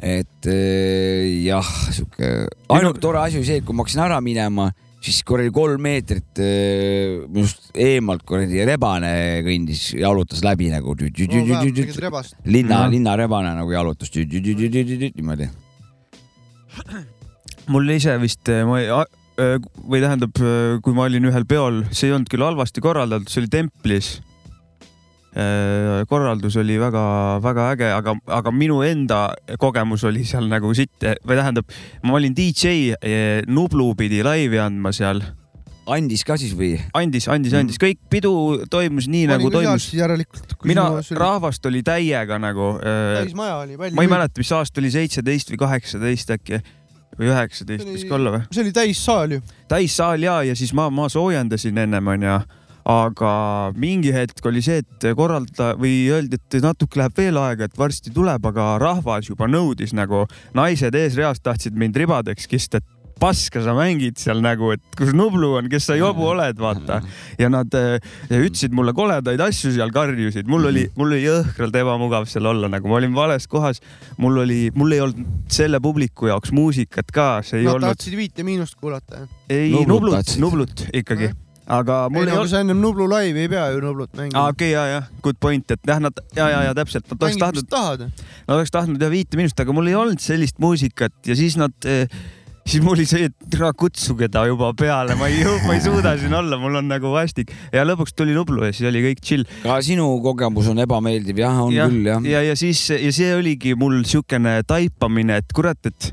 et 0.00 0.46
eh, 0.48 1.40
jah, 1.44 1.64
sihuke, 1.92 2.28
ainuke 2.72 3.00
tore 3.00 3.18
asi 3.24 3.36
oli 3.40 3.48
see, 3.48 3.58
et 3.60 3.64
kui 3.68 3.74
ma 3.76 3.84
hakkasin 3.84 4.00
ära 4.06 4.20
minema, 4.24 4.70
siis 5.00 5.22
kuradi 5.28 5.50
kolm 5.52 5.80
meetrit 5.84 6.40
eh, 6.40 7.20
minust 7.28 7.70
eemalt 7.76 8.24
kuradi 8.28 8.64
rebane 8.68 9.10
kõndis, 9.44 9.90
jalutas 10.00 10.40
läbi 10.44 10.68
nagu 10.72 10.92
linna 12.44 12.84
Mhm., 12.84 12.92
linnarebane 12.96 13.54
nagu 13.56 13.72
jalutas 13.72 14.08
tü- 14.12 14.24
niimoodi. 14.28 15.48
mul 17.68 17.88
ise 17.96 18.16
vist, 18.20 18.48
ma 18.66 18.80
ei, 18.80 18.88
või 19.40 20.02
tähendab, 20.02 20.36
kui 20.84 20.96
ma 20.96 21.06
olin 21.08 21.30
ühel 21.30 21.46
peol, 21.48 21.84
see 21.90 22.10
ei 22.10 22.16
olnud 22.16 22.30
küll 22.30 22.44
halvasti 22.44 22.82
korraldatud, 22.84 23.30
see 23.30 23.44
oli 23.44 23.52
templis. 23.52 24.18
korraldus 26.10 26.56
oli 26.58 26.74
väga-väga 26.82 27.66
äge, 27.76 27.90
aga, 27.94 28.16
aga 28.26 28.50
minu 28.50 28.80
enda 28.82 29.28
kogemus 29.62 30.02
oli 30.08 30.24
seal 30.26 30.48
nagu 30.50 30.72
sitt 30.74 31.06
või 31.22 31.38
tähendab, 31.38 31.70
ma 32.02 32.16
olin 32.18 32.34
DJ, 32.34 32.96
Nublu 33.46 33.92
pidi 33.94 34.24
laivi 34.26 34.58
andma 34.58 34.90
seal, 34.92 35.22
andis 35.90 36.24
ka 36.26 36.36
siis 36.40 36.52
või? 36.58 36.72
andis, 36.98 37.28
andis, 37.30 37.54
andis, 37.56 37.78
kõik 37.80 38.00
pidu 38.12 38.32
toimus 38.70 39.08
nii 39.10 39.28
nagu 39.30 39.50
toimus. 39.52 39.90
järelikult. 39.94 40.56
mina, 40.66 40.88
rahvast 41.16 41.66
oli 41.70 41.84
täiega 41.86 42.38
nagu. 42.42 42.72
täismaja 42.82 43.62
oli 43.62 43.78
ma 43.78 44.04
ei 44.04 44.10
mäleta, 44.10 44.38
mis 44.42 44.52
aasta 44.56 44.82
oli, 44.82 44.92
seitseteist 44.94 45.54
või 45.54 45.62
kaheksateist 45.64 46.34
äkki 46.36 46.62
või 47.20 47.28
üheksateist 47.30 47.84
oli- 47.84 47.98
võis 47.98 48.06
ka 48.08 48.16
olla 48.16 48.32
või? 48.36 48.46
see 48.50 48.64
oli 48.64 48.72
täissaal 48.76 49.36
ju. 49.36 49.42
täissaal 49.68 50.24
ja, 50.24 50.40
ja 50.48 50.56
siis 50.56 50.72
ma, 50.76 50.88
ma 50.90 51.08
soojendasin 51.12 51.78
ennem 51.84 52.08
onju, 52.14 52.38
aga 52.90 53.32
mingi 53.76 54.12
hetk 54.14 54.46
oli 54.48 54.62
see, 54.64 54.80
et 54.82 55.10
korralda 55.16 55.74
või 55.80 56.08
öeldi, 56.10 56.40
et 56.40 56.62
natuke 56.64 57.00
läheb 57.00 57.18
veel 57.20 57.38
aega, 57.40 57.68
et 57.68 57.76
varsti 57.78 58.12
tuleb, 58.14 58.46
aga 58.52 58.72
rahvas 58.80 59.28
juba 59.28 59.48
nõudis 59.50 59.92
nagu, 59.96 60.24
naised 60.56 60.96
eesreast 60.96 61.44
tahtsid 61.44 61.76
mind 61.76 61.98
ribadeks 62.00 62.48
kista, 62.50 62.80
et 62.80 62.99
paska 63.20 63.62
sa 63.64 63.74
mängid 63.76 64.18
seal 64.20 64.40
nagu, 64.44 64.72
et 64.74 64.82
kus 64.98 65.12
Nublu 65.16 65.52
on, 65.58 65.68
kes 65.72 65.90
sa 65.90 65.96
jobu 65.98 66.26
oled, 66.30 66.58
vaata. 66.60 67.00
ja 67.40 67.50
nad 67.52 67.74
äh, 67.76 67.98
ütlesid 68.30 68.74
mulle 68.76 68.94
koledaid 68.96 69.40
asju 69.44 69.74
seal, 69.76 69.92
karjusid, 69.94 70.48
mul 70.50 70.70
oli, 70.70 70.86
mul 70.96 71.12
oli 71.12 71.22
jõhkralt 71.26 71.76
ebamugav 71.82 72.28
seal 72.30 72.48
olla, 72.50 72.70
nagu 72.72 72.90
ma 72.90 72.98
olin 73.00 73.14
vales 73.16 73.46
kohas. 73.50 73.82
mul 74.20 74.40
oli, 74.44 74.62
mul 74.74 74.96
ei 74.96 75.04
olnud 75.04 75.52
selle 75.52 75.80
publiku 75.82 76.30
jaoks 76.30 76.54
muusikat 76.56 77.12
ka, 77.14 77.28
see 77.44 77.60
ei 77.60 77.68
Nad 77.68 77.76
olnud, 77.76 77.94
tahtsid 77.94 78.16
Viit 78.16 78.40
ja 78.40 78.46
Miinust 78.46 78.80
kuulata. 78.80 79.26
ei 79.50 79.70
Nublut 79.88 80.36
Nublut, 80.40 80.86
ikkagi, 80.92 81.30
aga 81.70 82.00
mul 82.10 82.24
ei 82.24 82.30
ei, 82.30 82.32
aga 82.32 82.42
olnud. 82.42 82.52
sa 82.54 82.64
ennem 82.64 82.80
Nublu 82.82 83.06
laivi 83.10 83.44
ei 83.44 83.52
pea 83.52 83.68
ju 83.74 83.84
Nublut 83.84 84.16
mängima. 84.16 84.48
okei, 84.48 84.72
ja, 84.72 84.86
ja 84.86 85.02
good 85.22 85.38
point, 85.40 85.70
et 85.70 85.80
jah, 85.86 86.00
nad 86.02 86.24
ja, 86.36 86.48
ja, 86.48 86.64
ja 86.70 86.74
täpselt, 86.78 87.06
nad 87.12 87.28
oleks 87.28 87.40
tahtnud, 87.44 87.78
nad 88.48 88.56
oleks 88.56 88.74
tahtnud 88.74 89.02
ja 89.02 89.12
viite 89.12 89.40
minust, 89.40 89.60
aga 89.60 89.76
mul 89.76 89.92
ei 89.92 89.98
olnud 89.98 90.22
sellist 90.22 90.60
muusikat 90.62 91.14
ja 91.28 91.36
siis 91.38 91.60
nad, 91.60 91.76
siis 92.70 92.84
mul 92.84 92.94
oli 92.94 93.06
see, 93.08 93.26
et 93.30 93.56
ära 93.58 93.72
kutsuge 93.74 94.28
ta 94.30 94.44
juba 94.46 94.70
peale, 94.78 95.16
ma 95.18 95.28
ei, 95.30 95.42
ma 95.66 95.74
ei 95.74 95.82
suuda 95.82 96.14
siin 96.20 96.34
olla, 96.36 96.58
mul 96.60 96.78
on 96.78 96.90
nagu 96.90 97.10
vastik 97.14 97.50
ja 97.74 97.82
lõpuks 97.86 98.14
tuli 98.16 98.36
Nublu 98.36 98.62
ja 98.68 98.72
siis 98.74 98.86
oli 98.90 99.02
kõik 99.08 99.22
chill. 99.24 99.46
ka 99.64 99.80
sinu 99.84 100.06
kogemus 100.22 100.70
on 100.70 100.82
ebameeldiv, 100.84 101.42
jah, 101.42 101.60
on 101.64 101.74
ja, 101.74 101.88
küll 101.90 102.06
jah. 102.06 102.26
ja, 102.30 102.42
ja 102.50 102.56
siis 102.58 102.84
ja 102.94 103.10
see 103.14 103.32
oligi 103.34 103.74
mul 103.78 104.02
siukene 104.08 104.60
taipamine, 104.68 105.40
et 105.42 105.56
kurat, 105.56 105.90
et 105.90 106.12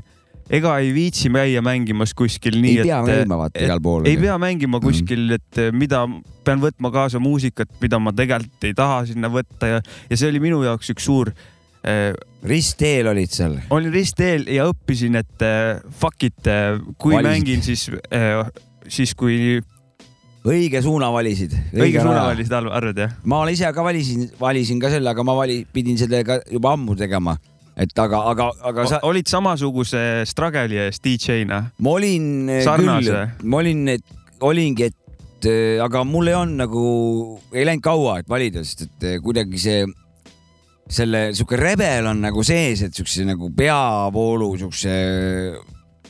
ega 0.58 0.74
ei 0.82 0.90
viitsi 0.96 1.30
käia 1.32 1.62
mängimas 1.64 2.14
kuskil 2.18 2.58
nii, 2.58 2.80
ei 2.80 2.88
pea 2.88 3.02
et 3.04 3.12
käima 3.12 3.38
vaata 3.42 3.62
igal 3.62 3.82
pool. 3.84 4.08
ei 4.08 4.18
pea 4.18 4.38
mängima 4.40 4.80
kuskil, 4.82 5.28
et 5.36 5.62
mida 5.76 6.02
pean 6.46 6.62
võtma 6.64 6.90
kaasa 6.94 7.20
muusikat, 7.22 7.70
mida 7.82 8.00
ma 8.02 8.14
tegelikult 8.16 8.66
ei 8.66 8.74
taha 8.76 9.04
sinna 9.12 9.30
võtta 9.32 9.76
ja, 9.76 9.84
ja 10.10 10.18
see 10.18 10.32
oli 10.32 10.42
minu 10.48 10.64
jaoks 10.66 10.90
üks 10.94 11.06
suur. 11.06 11.32
Ristteel 12.48 13.08
olid 13.10 13.32
seal. 13.32 13.58
olin 13.70 13.92
ristteel 13.94 14.46
ja 14.52 14.66
õppisin, 14.70 15.18
et 15.20 15.44
äh, 15.46 15.80
fuck 15.90 16.22
it, 16.26 16.38
kui 16.98 17.14
Valisid. 17.14 17.24
Valisid. 17.24 17.28
mängin, 17.30 17.62
siis 17.62 17.90
äh,, 18.14 18.46
siis 18.88 19.14
kui 19.18 19.60
õige 20.48 20.82
suuna 20.84 21.10
valisid. 21.12 21.54
õige 21.74 22.02
suuna. 22.02 22.24
valisid, 22.30 22.54
arvad 22.54 23.02
jah? 23.04 23.14
ma 23.28 23.42
ise 23.50 23.70
ka 23.74 23.84
valisin, 23.84 24.28
valisin 24.40 24.80
ka 24.82 24.92
selle, 24.92 25.10
aga 25.12 25.24
ma 25.26 25.36
vali, 25.38 25.62
pidin 25.72 25.98
selle 26.00 26.22
ka 26.26 26.40
juba 26.50 26.74
ammu 26.76 26.96
tegema. 26.98 27.36
et 27.78 27.92
aga, 27.98 28.22
aga, 28.32 28.50
aga 28.70 28.86
sa, 28.90 29.02
olid 29.06 29.28
samasuguse 29.30 30.24
struggle'i 30.28 30.80
ees 30.86 31.02
DJ-na? 31.04 31.64
ma 31.78 31.96
olin 31.98 32.48
Sarnase. 32.64 33.10
küll, 33.10 33.48
ma 33.50 33.62
olin, 33.62 33.84
olingi, 34.40 34.90
et 34.90 35.50
aga 35.82 36.02
mul 36.06 36.30
ei 36.30 36.34
olnud 36.34 36.58
nagu, 36.64 36.84
ei 37.54 37.66
läinud 37.66 37.84
kaua, 37.84 38.18
et 38.22 38.30
valida, 38.30 38.64
sest 38.66 38.88
et 38.88 39.22
kuidagi 39.22 39.60
see, 39.62 39.86
selle 40.92 41.28
sihuke 41.36 41.58
rebel 41.60 42.08
on 42.10 42.22
nagu 42.24 42.44
sees, 42.46 42.82
et 42.86 42.96
siukse 42.96 43.26
nagu 43.28 43.50
peavoolu 43.56 44.54
siukse 44.60 44.94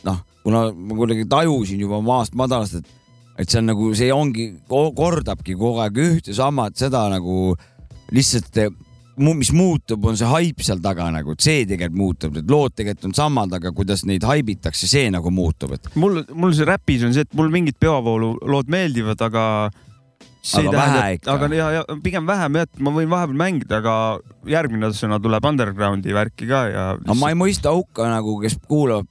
noh, 0.06 0.20
kuna 0.44 0.68
ma 0.72 0.98
kuidagi 0.98 1.26
tajusin 1.30 1.82
juba 1.82 2.00
maast 2.04 2.38
madalast, 2.38 2.78
et 2.78 2.94
et 3.38 3.46
see 3.46 3.60
on 3.60 3.68
nagu, 3.70 3.92
see 3.94 4.10
ongi, 4.10 4.48
kordabki 4.68 5.54
kogu 5.54 5.78
aeg 5.84 5.98
ühte 6.02 6.34
samat, 6.34 6.74
seda 6.80 7.04
nagu 7.12 7.52
lihtsalt 8.10 8.58
mis 9.18 9.50
muutub, 9.54 10.04
on 10.06 10.18
see 10.18 10.28
haip 10.30 10.62
seal 10.62 10.80
taga 10.82 11.08
nagu, 11.14 11.34
et 11.34 11.42
see 11.42 11.64
tegelikult 11.66 11.98
muutub, 11.98 12.36
need 12.36 12.50
lood 12.50 12.74
tegelikult 12.78 13.08
on 13.10 13.16
samad, 13.18 13.54
aga 13.58 13.72
kuidas 13.74 14.04
neid 14.06 14.26
haibitakse, 14.26 14.86
see 14.90 15.08
nagu 15.14 15.32
muutub, 15.34 15.74
et 15.74 15.90
mul, 15.98 16.22
mul 16.34 16.54
see 16.54 16.66
räpis 16.68 17.04
on 17.06 17.14
see, 17.14 17.26
et 17.26 17.38
mul 17.38 17.50
mingid 17.52 17.78
peavoolu 17.82 18.36
lood 18.46 18.70
meeldivad, 18.70 19.22
aga 19.26 19.44
see 20.48 20.64
Aga 20.64 20.70
ei 20.70 20.78
tähenda 20.78 21.34
aga 21.34 21.50
ja, 21.54 21.68
ja 21.78 21.98
pigem 22.04 22.26
vähem 22.28 22.58
jah, 22.60 22.68
et 22.68 22.82
ma 22.84 22.92
võin 22.94 23.10
vahepeal 23.12 23.38
mängida, 23.42 23.80
aga 23.82 23.94
järgmine 24.48 24.90
sõna 24.96 25.20
tuleb 25.22 25.48
underground'i 25.52 26.16
värki 26.16 26.48
ka 26.48 26.64
ja. 26.72 26.88
aga 26.96 27.18
ma 27.18 27.32
ei 27.32 27.38
mõista 27.38 27.72
hukka 27.76 28.08
nagu, 28.10 28.38
kes 28.42 28.58
kuulavad 28.68 29.08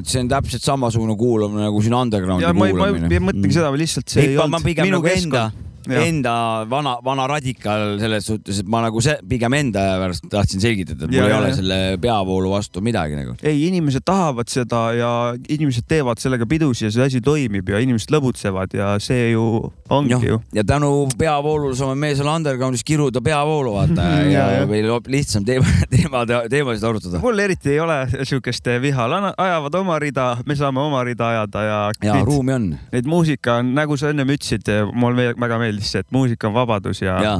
et 0.00 0.08
see 0.08 0.22
on 0.24 0.32
täpselt 0.32 0.64
samasugune 0.66 1.16
kuulamine 1.18 1.66
nagu 1.66 1.84
siin 1.84 1.96
undergroundi 1.98 2.46
ja 2.46 2.54
ma 2.56 2.70
ei, 2.70 2.76
ma 2.76 2.88
kuulamine. 2.88 3.12
ei 3.12 3.28
mõtlegi 3.30 3.60
seda, 3.60 3.70
lihtsalt 3.76 4.12
see 4.12 4.26
ei 4.26 4.34
ei, 4.34 4.42
olnud 4.42 4.66
pigem 4.66 4.88
minu 4.88 5.00
nagu 5.00 5.12
enda, 5.12 5.46
keskkond. 5.46 5.62
Jah. 5.86 6.02
enda 6.02 6.32
vana, 6.66 6.96
vana 7.04 7.28
radikaal 7.30 8.00
selles 8.00 8.26
suhtes, 8.26 8.58
et 8.62 8.70
ma 8.70 8.80
nagu 8.82 9.00
see 9.04 9.14
pigem 9.30 9.54
enda 9.54 9.84
pärast 10.00 10.24
tahtsin 10.32 10.62
selgitada, 10.62 11.06
et 11.06 11.12
mul 11.12 11.18
Ja, 11.20 11.26
ei 11.28 11.30
ja, 11.30 11.38
ole 11.38 11.50
ja. 11.52 11.58
selle 11.60 11.78
peavoolu 12.02 12.50
vastu 12.50 12.82
midagi 12.82 13.18
nagu. 13.18 13.36
ei, 13.42 13.68
inimesed 13.68 14.02
tahavad 14.06 14.50
seda 14.50 14.82
ja 14.96 15.10
inimesed 15.36 15.86
teevad 15.88 16.22
sellega 16.22 16.48
pidusid 16.50 16.88
ja 16.88 16.94
see 16.96 17.06
asi 17.06 17.22
toimib 17.22 17.70
ja 17.70 17.78
inimesed 17.82 18.10
lõbutsevad 18.14 18.74
ja 18.74 18.96
see 19.02 19.30
ju 19.36 19.46
ongi 19.90 20.16
ju. 20.26 20.40
ja 20.54 20.64
tänu 20.64 21.08
peavoolule 21.18 21.76
saame 21.76 21.94
me 21.94 22.14
seal 22.14 22.28
undergroundis 22.32 22.84
kiruda 22.84 23.20
peavoolu 23.20 23.72
vaata 23.74 24.02
ja, 24.08 24.24
Ja, 24.36 24.46
ja 24.60 24.66
meil 24.66 24.88
lihtsam 25.06 25.44
teema, 25.44 25.66
teema, 25.90 26.24
teemasid 26.50 26.84
arutada. 26.84 27.18
mul 27.22 27.38
eriti 27.38 27.70
ei 27.70 27.80
ole 27.80 27.98
siukest 28.24 28.66
viha, 28.82 29.06
ajavad 29.38 29.74
oma 29.74 29.98
rida, 29.98 30.36
me 30.46 30.56
saame 30.56 30.80
oma 30.80 31.04
rida 31.04 31.28
ajada 31.28 31.62
ja, 31.62 31.80
ja 32.02 32.20
ruumi 32.24 32.52
on. 32.52 32.68
neid 32.92 33.06
muusika 33.06 33.60
on, 33.62 33.74
nagu 33.74 33.96
sa 33.96 34.10
ennem 34.10 34.28
ütlesid, 34.36 34.68
mulle 34.92 35.16
me- 35.16 35.40
väga 35.46 35.58
meeldis 35.58 35.92
see, 35.92 36.00
et 36.00 36.10
muusika 36.10 36.48
on 36.48 36.54
vabadus 36.54 37.02
ja, 37.02 37.18
ja 37.22 37.36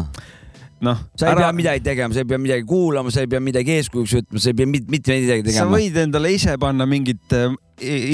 noh. 0.85 0.99
sa 1.16 1.31
ei 1.31 1.39
pea 1.41 1.53
midagi 1.57 1.83
tegema, 1.85 2.14
sa 2.14 2.22
ei 2.22 2.29
pea 2.29 2.39
midagi 2.41 2.66
kuulama, 2.68 3.12
sa 3.14 3.22
ei 3.24 3.31
pea 3.31 3.41
midagi 3.41 3.77
eeskujuks 3.79 4.16
võtma, 4.18 4.43
sa 4.43 4.51
ei 4.53 4.59
pea 4.59 4.70
mit- 4.70 4.91
mitte 4.93 5.16
midagi 5.16 5.45
sa 5.45 5.49
tegema. 5.51 5.77
võid 5.77 5.97
endale 6.03 6.33
ise 6.35 6.57
panna 6.61 6.87
mingid 6.89 7.37
äh, 7.37 7.55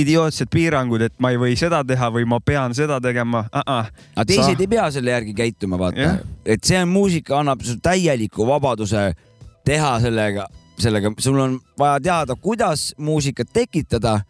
idiootsed 0.03 0.51
piirangud, 0.53 1.03
et 1.07 1.15
ma 1.23 1.33
ei 1.35 1.41
või 1.41 1.57
seda 1.59 1.83
teha 1.87 2.11
või 2.15 2.27
ma 2.29 2.41
pean 2.45 2.75
seda 2.75 3.01
tegema 3.03 3.45
uh. 3.49 3.63
-uh. 3.63 3.91
aga 4.17 4.27
teised 4.29 4.55
Sa- 4.55 4.61
ei 4.61 4.71
pea 4.71 4.91
selle 4.95 5.15
järgi 5.15 5.35
käituma, 5.35 5.79
vaata 5.79 6.19
et 6.45 6.65
see 6.65 6.79
on 6.83 6.89
muusika, 6.89 7.39
annab 7.41 7.63
sulle 7.63 7.83
täieliku 7.83 8.47
vabaduse 8.47 9.13
teha 9.65 10.01
sellega, 10.03 10.47
sellega, 10.79 11.13
sul 11.19 11.39
on 11.39 11.59
vaja 11.79 12.01
teada, 12.01 12.35
kuidas 12.35 12.95
muusikat 12.99 13.51
tekitada 13.53 14.21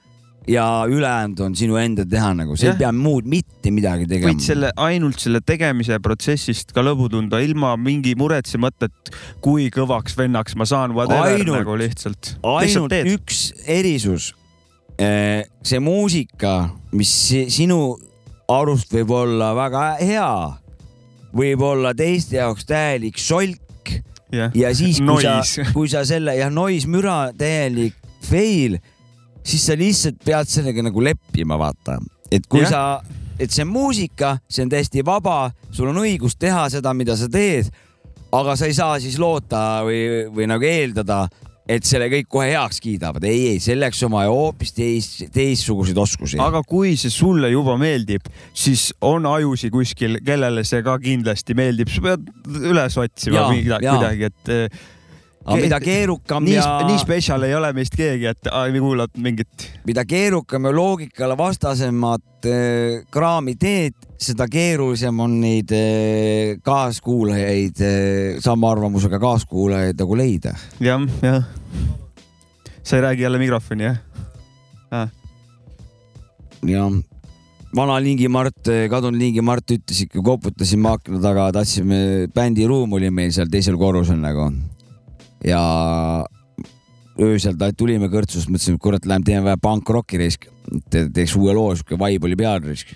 ja 0.49 0.85
ülejäänud 0.91 1.41
on 1.45 1.55
sinu 1.57 1.77
enda 1.79 2.05
teha 2.09 2.33
nagu, 2.35 2.57
sa 2.59 2.73
ei 2.73 2.79
pea 2.81 2.91
muud 2.97 3.29
mitte 3.31 3.71
midagi 3.75 4.09
tegema 4.11 4.33
võid. 4.33 4.43
selle 4.45 4.73
ainult 4.77 5.23
selle 5.23 5.41
tegemise 5.47 5.99
protsessist 6.03 6.73
ka 6.75 6.83
lõbu 6.83 7.09
tunda 7.13 7.39
ilma 7.45 7.77
mingi 7.79 8.15
muretsemata, 8.19 8.89
et 8.91 9.13
kui 9.45 9.69
kõvaks 9.75 10.17
vennaks 10.19 10.57
ma 10.59 10.67
saan, 10.69 10.97
whatever 10.99 11.37
Ainult- 11.37 11.61
nagu 11.63 11.77
lihtsalt. 11.79 12.37
ainult 12.43 12.93
üks 13.15 13.53
erisus. 13.67 14.33
see 14.99 15.79
muusika, 15.81 16.71
mis 16.93 17.11
si- 17.29 17.49
sinu 17.51 17.97
arust 18.49 18.93
võib 18.93 19.11
olla 19.15 19.55
väga 19.57 19.85
hea, 20.03 20.33
võib 21.35 21.63
olla 21.65 21.95
teiste 21.95 22.37
jaoks 22.37 22.67
täielik 22.69 23.19
solk 23.19 23.59
ja 24.33 24.75
siis, 24.75 24.99
kui 25.01 25.23
sa 25.23 25.37
Noise. 25.39 25.65
kui 25.77 25.89
sa 25.89 26.05
selle 26.09 26.37
ja 26.37 26.51
noise 26.51 26.89
müra 26.89 27.33
täielik 27.37 27.95
fail 28.29 28.79
siis 29.45 29.67
sa 29.67 29.77
lihtsalt 29.79 30.23
pead 30.25 30.51
sellega 30.51 30.85
nagu 30.87 31.05
leppima, 31.05 31.59
vaata. 31.61 31.99
et 32.33 32.47
kui 32.49 32.63
Jah. 32.65 32.71
sa, 32.71 33.19
et 33.39 33.51
see 33.51 33.65
on 33.67 33.73
muusika, 33.73 34.37
see 34.49 34.65
on 34.65 34.73
täiesti 34.73 35.05
vaba, 35.05 35.51
sul 35.71 35.91
on 35.93 36.03
õigus 36.05 36.39
teha 36.39 36.69
seda, 36.73 36.95
mida 36.97 37.17
sa 37.19 37.29
teed, 37.29 37.69
aga 38.33 38.57
sa 38.57 38.69
ei 38.69 38.77
saa 38.77 39.01
siis 39.03 39.19
loota 39.21 39.83
või, 39.87 40.29
või 40.33 40.49
nagu 40.49 40.65
eeldada, 40.65 41.27
et 41.69 41.87
selle 41.87 42.09
kõik 42.11 42.27
kohe 42.33 42.49
heaks 42.51 42.81
kiidavad. 42.83 43.25
ei, 43.29 43.53
ei, 43.53 43.61
selleks 43.63 44.01
on 44.07 44.15
vaja 44.17 44.33
hoopis 44.33 44.73
teist, 44.75 45.21
teistsuguseid 45.35 45.99
oskusi. 45.99 46.41
aga 46.43 46.63
kui 46.67 46.97
see 46.99 47.13
sulle 47.13 47.53
juba 47.53 47.77
meeldib, 47.81 48.27
siis 48.55 48.91
on 49.01 49.27
ajusid 49.31 49.75
kuskil, 49.75 50.19
kellele 50.27 50.65
see 50.69 50.83
ka 50.83 50.99
kindlasti 51.03 51.55
meeldib, 51.59 51.93
sa 51.93 52.03
pead 52.09 52.33
üles 52.73 52.99
otsima 52.99 53.39
Jaa, 53.39 53.53
mida, 53.55 53.79
jaa. 53.85 53.95
kuidagi, 53.97 54.33
et 54.33 54.53
eh, 54.57 54.83
aga 55.45 55.59
mida 55.59 55.79
keerukam 55.83 56.45
nii 56.47 56.55
ja, 56.55 56.67
nii 56.87 56.99
spetsial 57.03 57.43
ei 57.47 57.55
ole 57.57 57.73
meist 57.77 57.97
keegi, 57.99 58.29
et 58.31 58.51
kuulad 58.79 59.15
mingit. 59.23 59.69
mida 59.87 60.05
keerukam 60.09 60.69
ja 60.69 60.75
loogikale 60.77 61.37
vastasemat 61.39 62.47
äh, 62.47 63.03
kraami 63.11 63.57
teed, 63.61 63.97
seda 64.23 64.47
keerulisem 64.51 65.21
on 65.21 65.39
neid 65.43 65.73
äh, 65.75 66.59
kaaskuulajaid 66.63 67.83
äh,, 67.83 68.43
sama 68.43 68.71
arvamusega 68.75 69.19
kaaskuulajaid 69.23 69.99
nagu 69.99 70.19
leida. 70.19 70.55
jah, 70.81 71.09
jah. 71.23 71.49
sa 72.83 72.97
ei 72.97 73.03
räägi 73.09 73.27
jälle 73.27 73.43
mikrofoni, 73.43 73.91
jah 73.91 73.99
ah.? 74.91 75.09
ja 76.67 76.87
vana 77.75 77.97
Lingi 77.99 78.29
Mart, 78.29 78.69
kadunud 78.91 79.19
Lingi 79.19 79.43
Mart 79.43 79.75
ütles 79.75 80.05
ikka, 80.05 80.23
koputasime 80.23 80.93
akna 80.93 81.19
taga, 81.23 81.49
tahtsime, 81.57 82.29
bändiruum 82.35 82.93
oli 82.99 83.11
meil 83.11 83.33
seal 83.35 83.51
teisel 83.51 83.79
korrusel 83.81 84.21
nagu. 84.23 84.51
Ja 85.47 85.63
öösel 87.21 87.57
tulime 87.77 88.09
kõrtsust, 88.13 88.51
mõtlesime, 88.51 88.79
et 88.79 88.83
kurat, 88.83 89.07
lähme 89.07 89.27
teeme 89.27 89.45
vähe 89.51 89.61
pankrocki 89.63 90.21
risk, 90.21 90.49
teeks 90.91 91.37
uue 91.37 91.55
loo, 91.57 91.73
siuke 91.77 91.99
vibe 92.01 92.29
oli 92.29 92.39
peal 92.39 92.63
risk. 92.65 92.95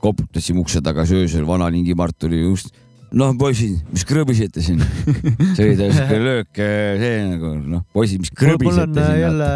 koputasime 0.00 0.60
ukse 0.60 0.80
taga 0.84 1.02
öösel, 1.02 1.46
vana 1.46 1.70
Lingi 1.72 1.94
Mart 1.94 2.18
tuli 2.18 2.42
just. 2.42 2.74
noh, 3.12 3.32
poisid, 3.38 3.80
mis 3.92 4.04
krõbisete 4.04 4.62
siin? 4.62 4.82
see 5.56 5.72
oli 5.72 5.90
siuke 5.92 6.20
löök, 6.20 6.52
see 6.54 7.16
nagu 7.32 7.54
noh, 7.62 7.86
poisid, 7.92 8.20
mis 8.22 8.32
mul 8.32 8.52
on 8.52 8.58
krõbisete 8.58 9.00
äh, 9.00 9.10
siin. 9.10 9.20
jälle 9.24 9.50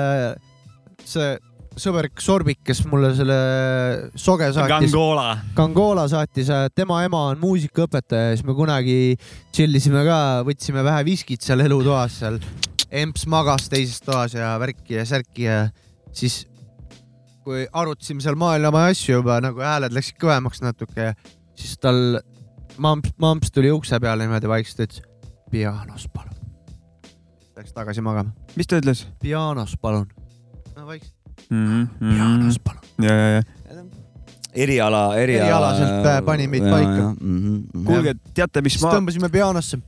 see 1.05 1.39
sõber 1.81 2.11
Sorbik, 2.21 2.61
kes 2.67 2.83
mulle 2.91 3.13
selle 3.17 3.37
soge 4.19 4.51
saatis, 4.55 4.91
Gangola. 4.91 5.27
Kangola 5.57 6.07
saatis, 6.11 6.51
tema 6.77 7.01
ema 7.07 7.27
on 7.33 7.41
muusikaõpetaja 7.43 8.31
ja 8.31 8.37
siis 8.37 8.47
me 8.49 8.57
kunagi 8.59 8.99
tšillisime 9.55 10.05
ka, 10.07 10.21
võtsime 10.47 10.85
vähe 10.87 11.07
viskit 11.09 11.45
seal 11.47 11.65
elutoas 11.65 12.21
seal. 12.23 12.41
emps 12.91 13.27
magas 13.31 13.69
teises 13.71 14.01
toas 14.03 14.35
ja 14.35 14.57
värki 14.59 14.97
ja 14.99 15.05
särki 15.07 15.45
ja 15.47 15.59
siis 16.13 16.43
kui 17.45 17.67
arutasime 17.73 18.23
seal 18.23 18.37
maailma 18.39 18.89
asju 18.91 19.21
juba 19.21 19.39
nagu 19.43 19.63
hääled 19.63 19.95
läksid 19.95 20.19
kõvemaks 20.21 20.61
natuke, 20.65 21.13
siis 21.59 21.79
tal 21.81 22.21
mamps, 22.79 23.15
mamps 23.21 23.55
tuli 23.55 23.71
ukse 23.73 24.01
peale 24.03 24.27
niimoodi 24.27 24.51
vaikselt, 24.51 24.85
ütles 24.89 25.07
pianos 25.51 26.07
palun. 26.15 26.37
Läks 27.57 27.73
tagasi 27.77 28.05
magama. 28.05 28.35
mis 28.57 28.69
ta 28.69 28.81
ütles 28.81 29.07
pianos 29.23 29.77
palun. 29.81 30.11
no 30.77 30.87
vaikselt, 30.87 31.15
mm? 31.49 31.87
-hmm. 32.01 32.59
palun. 32.65 32.83
ja, 33.03 33.15
ja, 33.15 33.29
ja. 33.37 33.43
eriala, 34.55 35.17
eriala. 35.17 35.47
Erialaselt, 35.47 36.07
äh, 36.07 36.19
pani 36.25 36.49
meid 36.49 36.67
paika. 36.71 37.15
kuulge, 37.87 38.15
teate, 38.35 38.63
mis 38.63 38.77
siis 38.77 38.85
ma, 38.85 38.93
tõmbasime 38.97 39.31
pianosse. 39.31 39.79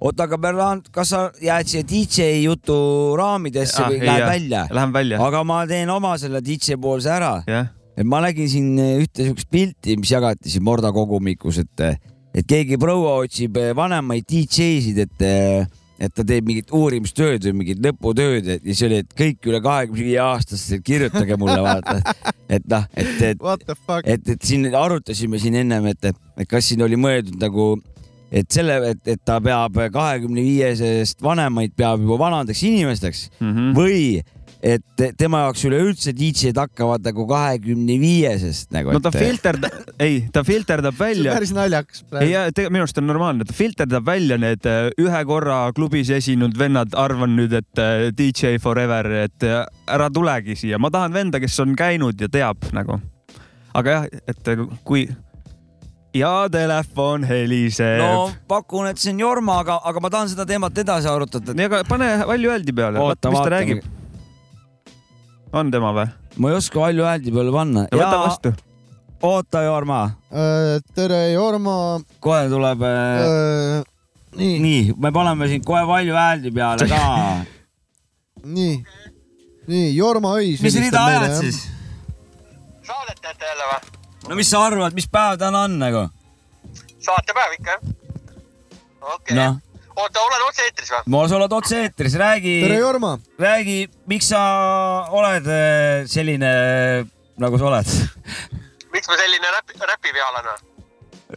oota, 0.00 0.26
aga 0.28 0.38
Berland, 0.38 0.90
kas 0.94 1.08
sa 1.14 1.30
jääd 1.42 1.66
siia 1.66 1.82
DJ 1.82 2.42
jutu 2.44 3.16
raamidesse 3.18 3.82
Ah, 3.82 3.88
või 3.90 4.04
lähed 4.04 4.20
jää. 4.20 4.28
välja? 4.28 4.66
lähen 4.70 4.92
välja. 4.92 5.22
aga 5.26 5.44
ma 5.44 5.66
teen 5.66 5.90
oma 5.90 6.18
selle 6.18 6.40
DJ 6.44 6.76
poolse 6.80 7.10
ära, 7.10 7.42
jah, 7.46 7.66
et 7.96 8.06
ma 8.06 8.20
nägin 8.22 8.48
siin 8.48 8.78
ühte 8.78 9.24
siukest 9.26 9.50
pilti, 9.50 9.96
mis 9.96 10.10
jagati 10.10 10.50
siin 10.50 10.62
Morda 10.62 10.92
kogumikus, 10.94 11.58
et, 11.58 11.80
et 12.34 12.46
keegi 12.46 12.78
proua 12.78 13.16
otsib 13.24 13.58
vanemaid 13.74 14.22
DJ-sid, 14.30 14.98
et, 15.02 15.26
et 15.98 16.14
ta 16.14 16.24
teeb 16.26 16.46
mingit 16.46 16.70
uurimistööd 16.74 17.48
või 17.48 17.60
mingit 17.62 17.82
lõputööd 17.82 18.46
ja 18.46 18.56
siis 18.62 18.82
oli, 18.86 19.00
et 19.02 19.14
kõik 19.18 19.50
üle 19.50 19.60
kahekümne 19.64 20.06
viie 20.06 20.20
aastased, 20.22 20.82
kirjutage 20.86 21.38
mulle 21.40 21.58
vaata, 21.64 21.98
et 22.56 22.66
noh, 22.70 22.86
et, 22.94 23.14
et 23.32 23.44
fuck? 23.74 24.06
et, 24.06 24.22
et 24.22 24.46
siin 24.46 24.68
arutasime 24.70 25.40
siin 25.42 25.58
ennem, 25.64 25.90
et, 25.92 26.10
et 26.10 26.50
kas 26.50 26.70
siin 26.70 26.84
oli 26.86 26.98
mõeldud 27.00 27.38
nagu, 27.42 27.70
et 28.30 28.46
selle, 28.52 28.78
et, 28.92 29.02
et 29.10 29.22
ta 29.26 29.40
peab 29.42 29.80
kahekümne 29.94 30.44
viiesest 30.44 31.22
vanemaid 31.24 31.74
peab 31.76 32.04
juba 32.04 32.20
vanadeks 32.28 32.62
inimesteks 32.70 33.28
mm 33.40 33.52
-hmm. 33.52 33.74
või 33.78 34.02
et 34.62 35.02
tema 35.18 35.44
jaoks 35.44 35.62
üleüldse 35.68 36.12
DJ-d 36.16 36.58
hakkavad 36.58 37.04
nagu 37.06 37.26
kahekümne 37.30 37.98
viiesest 38.00 38.72
nagu. 38.74 38.90
no 38.94 39.00
ta 39.02 39.12
filterdab, 39.14 39.76
ei, 40.02 40.24
ta 40.34 40.42
filterdab 40.46 40.96
välja. 40.98 41.36
päris 41.36 41.52
naljakas 41.54 42.02
ei, 42.02 42.08
praegu. 42.10 42.32
ja 42.32 42.42
tegelikult 42.50 42.74
minu 42.74 42.86
arust 42.86 42.98
on 42.98 43.06
normaalne, 43.10 43.46
ta 43.46 43.54
filterdab 43.54 44.08
välja 44.08 44.40
need 44.40 44.66
äh, 44.66 44.88
ühe 44.98 45.22
korra 45.28 45.60
klubis 45.76 46.10
esinenud 46.14 46.58
vennad, 46.58 46.96
arvan 46.98 47.36
nüüd, 47.38 47.54
et 47.60 47.82
äh, 47.82 48.08
DJ 48.18 48.58
forever, 48.62 49.06
et 49.22 49.46
äh, 49.46 49.62
ära 49.94 50.10
tulegi 50.10 50.58
siia, 50.58 50.82
ma 50.82 50.90
tahan 50.94 51.14
venda, 51.14 51.40
kes 51.42 51.58
on 51.62 51.78
käinud 51.78 52.18
ja 52.18 52.30
teab 52.32 52.70
nagu. 52.74 52.98
aga 53.78 53.94
jah, 53.94 54.10
et 54.26 54.52
kui 54.82 55.06
ja 56.18 56.48
telefon 56.50 57.22
heliseb. 57.28 58.00
No 58.02 58.30
pakun, 58.50 58.88
et 58.90 58.98
see 58.98 59.12
on 59.14 59.22
Jorma, 59.22 59.60
aga, 59.62 59.78
aga 59.86 60.02
ma 60.02 60.10
tahan 60.10 60.32
seda 60.32 60.48
teemat 60.48 60.82
edasi 60.82 61.10
arutada, 61.10 61.52
et 61.52 61.60
nii, 61.60 61.68
aga 61.70 61.84
pane 61.86 62.10
valju 62.26 62.52
hääldi 62.56 62.74
peale, 62.74 63.06
vaata, 63.06 63.32
mis 63.34 63.44
ta 63.44 63.54
räägib.. 63.54 63.86
On 65.52 65.70
tema 65.72 65.92
või? 65.96 66.08
ma 66.38 66.50
ei 66.50 66.56
oska 66.58 66.80
valju 66.80 67.04
hääldi 67.06 67.34
peale 67.34 67.52
panna. 67.52 67.84
võta 67.92 68.18
vastu. 68.22 68.52
oota, 69.22 69.62
Jorma, 69.66 70.00
tere, 70.94 71.20
Jorma. 71.32 71.76
kohe 72.20 72.48
tuleb 72.52 72.84
äh,. 72.88 73.84
nii, 74.36 74.58
nii, 74.64 74.82
me 74.96 75.12
paneme 75.12 75.48
siin 75.50 75.64
kohe 75.64 75.84
valju 75.88 76.16
hääldi 76.16 76.52
peale 76.54 76.88
ka. 76.90 77.02
nii, 78.58 78.74
nii 79.68 79.92
Jorma 79.96 80.36
Õis. 80.38 80.62
mis 80.64 80.80
rida 80.80 81.04
ajad 81.12 81.38
siis? 81.40 81.62
saadet 82.86 83.20
teete 83.22 83.52
jälle 83.52 83.70
või? 83.72 83.96
no 84.28 84.40
mis 84.40 84.50
sa 84.50 84.64
arvad, 84.66 84.96
mis 84.96 85.08
päev 85.10 85.38
täna 85.40 85.64
on 85.68 85.78
nagu? 85.80 86.08
saatepäev 86.98 87.56
ikka 87.60 87.76
jah? 87.76 87.96
okei 89.00 89.32
okay. 89.32 89.36
noh, 89.40 89.58
oota, 89.98 90.22
olen 90.22 90.44
otse-eetris 90.48 90.92
või? 90.92 91.02
ma, 91.14 91.22
sa 91.28 91.36
oled 91.38 91.54
otse-eetris, 91.58 92.16
räägi, 92.20 92.54
tere, 92.64 92.80
Jorma. 92.82 93.12
räägi, 93.40 93.78
miks 94.10 94.30
sa 94.32 94.40
oled 95.14 95.48
äh, 95.52 96.06
selline, 96.10 96.52
nagu 97.42 97.60
sa 97.60 97.68
oled? 97.70 97.94
miks 98.94 99.10
ma 99.10 99.18
selline 99.20 99.54
räpi, 99.56 99.78
räpipeal 99.92 100.30
olen 100.32 100.50
või? 100.52 100.84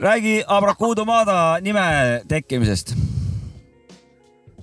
räägi 0.02 0.36
Abrakuudu 0.48 1.06
Maada 1.06 1.38
nime 1.62 1.86
tekkimisest. 2.30 2.94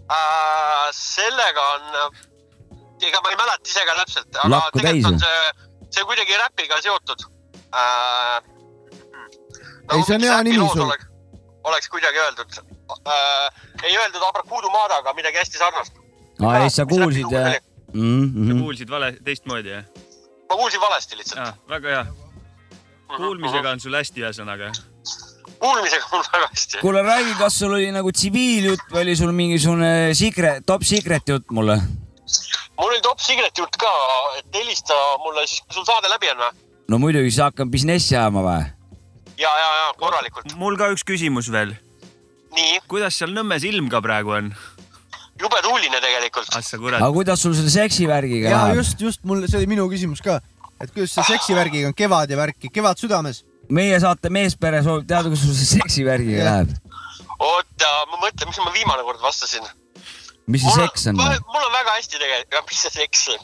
Äh, 0.09 0.87
sellega 0.97 1.67
on, 1.75 1.83
ega 3.05 3.21
ma 3.21 3.35
ei 3.35 3.41
mäleta 3.43 3.69
ise 3.69 3.85
ka 3.85 3.99
täpselt, 4.03 4.31
aga 4.37 4.55
Lakku 4.55 4.81
täis 4.81 4.87
tegelikult 4.87 5.13
on 5.13 5.21
või? 5.21 5.27
see, 5.27 5.91
see 5.99 6.09
kuidagi 6.13 6.41
räpiga 6.45 6.81
seotud 6.87 7.29
äh,. 7.75 8.39
Ei, 9.89 10.03
see 10.05 10.19
on 10.19 10.25
hea 10.27 10.43
nimi 10.45 10.67
sul. 10.73 10.91
oleks 11.69 11.89
kuidagi 11.93 12.21
öeldud 12.21 12.59
äh,, 12.91 13.63
ei 13.85 13.97
öeldud 13.97 14.29
Abrakuudu 14.29 14.71
Maada, 14.71 15.03
aga 15.03 15.15
midagi 15.15 15.41
hästi 15.41 15.59
sarnast. 15.59 15.93
aa, 16.43 16.61
siis 16.61 16.77
sa 16.77 16.87
kuulsid 16.87 17.33
ja 17.33 17.47
mm. 17.93 18.25
-hmm. 18.25 18.61
kuulsid 18.63 18.91
vale, 18.91 19.17
teistmoodi 19.25 19.75
jah 19.77 19.85
ma 20.49 20.57
kuulsin 20.57 20.81
valesti 20.81 21.17
lihtsalt 21.17 21.69
väga 21.69 21.89
hea. 21.89 22.07
kuulmisega 23.17 23.71
on 23.71 23.81
sul 23.81 23.97
hästi, 23.97 24.23
ühesõnaga. 24.25 24.71
kuulmisega 25.59 26.05
on 26.05 26.19
mul 26.19 26.29
väga 26.33 26.49
hästi. 26.53 26.79
kuule, 26.81 27.03
räägi, 27.03 27.35
kas 27.39 27.59
sul 27.59 27.75
oli 27.77 27.91
nagu 27.93 28.13
tsiviiljutt 28.13 28.93
või 28.93 29.05
oli 29.07 29.17
sul 29.17 29.33
mingisugune 29.33 30.15
secret, 30.15 30.65
top 30.67 30.87
secret 30.89 31.29
jutt 31.29 31.51
mulle? 31.51 31.77
mul 32.79 32.89
oli 32.89 33.03
top 33.05 33.21
secret 33.25 33.59
jutt 33.59 33.77
ka, 33.81 33.93
et 34.39 34.61
helista 34.61 34.97
mulle 35.25 35.47
siis, 35.47 35.61
kui 35.67 35.81
sul 35.81 35.89
saade 35.89 36.13
läbi 36.13 36.33
on 36.33 36.45
või? 36.47 36.65
no 36.89 37.03
muidugi, 37.05 37.35
sa 37.35 37.51
hakkad 37.51 37.73
businessi 37.73 38.17
ajama 38.17 38.47
või? 38.47 38.65
ja, 39.37 39.53
ja, 39.65 39.69
ja 39.83 39.93
korralikult. 40.01 40.57
mul 40.57 40.81
ka 40.81 40.93
üks 40.95 41.05
küsimus 41.05 41.53
veel. 41.53 41.77
nii, 42.57 42.83
kuidas 42.89 43.19
seal 43.19 43.35
Nõmmes 43.37 43.65
ilm 43.69 43.89
ka 43.93 44.01
praegu 44.05 44.37
on? 44.39 44.53
jube 45.39 45.61
tuuline 45.63 46.01
tegelikult. 46.03 46.51
ah 46.55 46.63
sa 46.65 46.79
kurat 46.81 47.01
aga. 47.01 47.11
kuidas 47.15 47.43
sul 47.43 47.55
selle 47.57 47.73
seksivärgiga 47.73 48.51
ja 48.51 48.63
läheb? 48.67 48.81
just, 48.83 49.01
just 49.01 49.25
mul, 49.29 49.45
see 49.47 49.61
oli 49.61 49.71
minu 49.71 49.87
küsimus 49.91 50.23
ka, 50.25 50.41
et 50.83 50.93
kuidas 50.95 51.15
see 51.15 51.27
seksivärgiga 51.33 51.91
on 51.91 51.97
kevad 51.99 52.31
ja 52.33 52.39
värki, 52.41 52.73
kevad 52.75 53.01
südames. 53.01 53.45
meie 53.71 53.99
saate 54.03 54.33
Meespere 54.35 54.83
soovib 54.87 55.09
teada, 55.09 55.29
kuidas 55.31 55.45
sul 55.47 55.59
see 55.59 55.79
seksivärgiga 55.79 56.43
Jah. 56.43 56.49
läheb. 56.51 56.71
oota, 57.39 57.93
ma 58.13 58.23
mõtlen, 58.25 58.51
mis 58.51 58.63
ma 58.65 58.75
viimane 58.75 59.07
kord 59.07 59.23
vastasin. 59.23 59.69
mis 60.49 60.65
see 60.67 60.77
seks 60.81 61.07
on? 61.13 61.21
mul 61.23 61.65
on 61.65 61.75
väga 61.77 61.99
hästi 62.01 62.23
tegelikult, 62.25 62.73
mis 62.73 62.85
see 62.87 62.97
seks 62.97 63.27
on? 63.35 63.41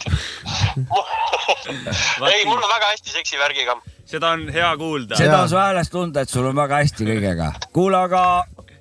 ei, 2.33 2.43
mul 2.49 2.59
on 2.59 2.71
väga 2.71 2.91
hästi 2.91 3.15
seksivärgiga. 3.21 3.79
seda 4.11 4.35
on 4.35 4.49
hea 4.51 4.75
kuulda. 4.83 5.21
seda 5.21 5.45
on 5.45 5.53
su 5.53 5.61
häälest 5.63 5.95
tunda, 5.95 6.27
et 6.27 6.35
sul 6.35 6.51
on 6.51 6.59
väga 6.59 6.83
hästi 6.83 7.07
kõigega. 7.13 7.53
kuule, 7.77 8.03
aga 8.09 8.25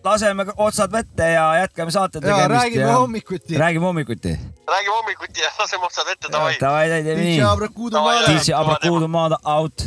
laseme 0.04 0.46
otsad 0.58 0.92
vette 0.92 1.28
ja 1.32 1.46
jätkame 1.58 1.92
saate 1.92 2.18
ja 2.18 2.22
tegemist. 2.22 2.50
räägime 2.50 2.92
hommikuti. 2.92 3.58
räägime 3.58 3.86
hommikuti. 3.86 4.40
räägime 4.68 4.96
hommikuti 4.96 5.42
ja 5.42 5.52
laseme 5.60 5.86
otsad 5.86 6.08
ette, 6.12 6.32
davai. 6.32 6.58
davai, 6.60 6.90
teeme 6.90 7.22
DJ 7.22 7.26
nii. 7.26 7.42
Abrakudu 7.42 7.96
Davai, 7.96 8.16
Mada. 8.22 8.40
DJ 8.40 8.54
Abrakudu 8.54 9.08
Maada 9.08 9.38
out. 9.44 9.86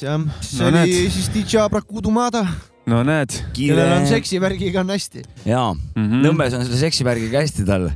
jah, 0.00 0.20
see 0.40 0.66
oli 0.66 1.10
siis 1.10 1.30
DJ 1.34 1.58
Abrakudu 1.58 2.10
Mada, 2.10 2.46
no 2.88 3.02
näed. 3.06 3.34
kellel 3.56 3.92
on 3.92 4.04
kiire. 4.04 4.10
seksivärgiga 4.16 4.80
on 4.84 4.92
hästi. 4.94 5.22
jaa, 5.48 5.70
Mhm. 5.98 6.22
Nõmmes 6.24 6.54
on 6.56 6.64
selle 6.64 6.80
seksivärgiga 6.80 7.42
hästi 7.44 7.64
tal. 7.68 7.88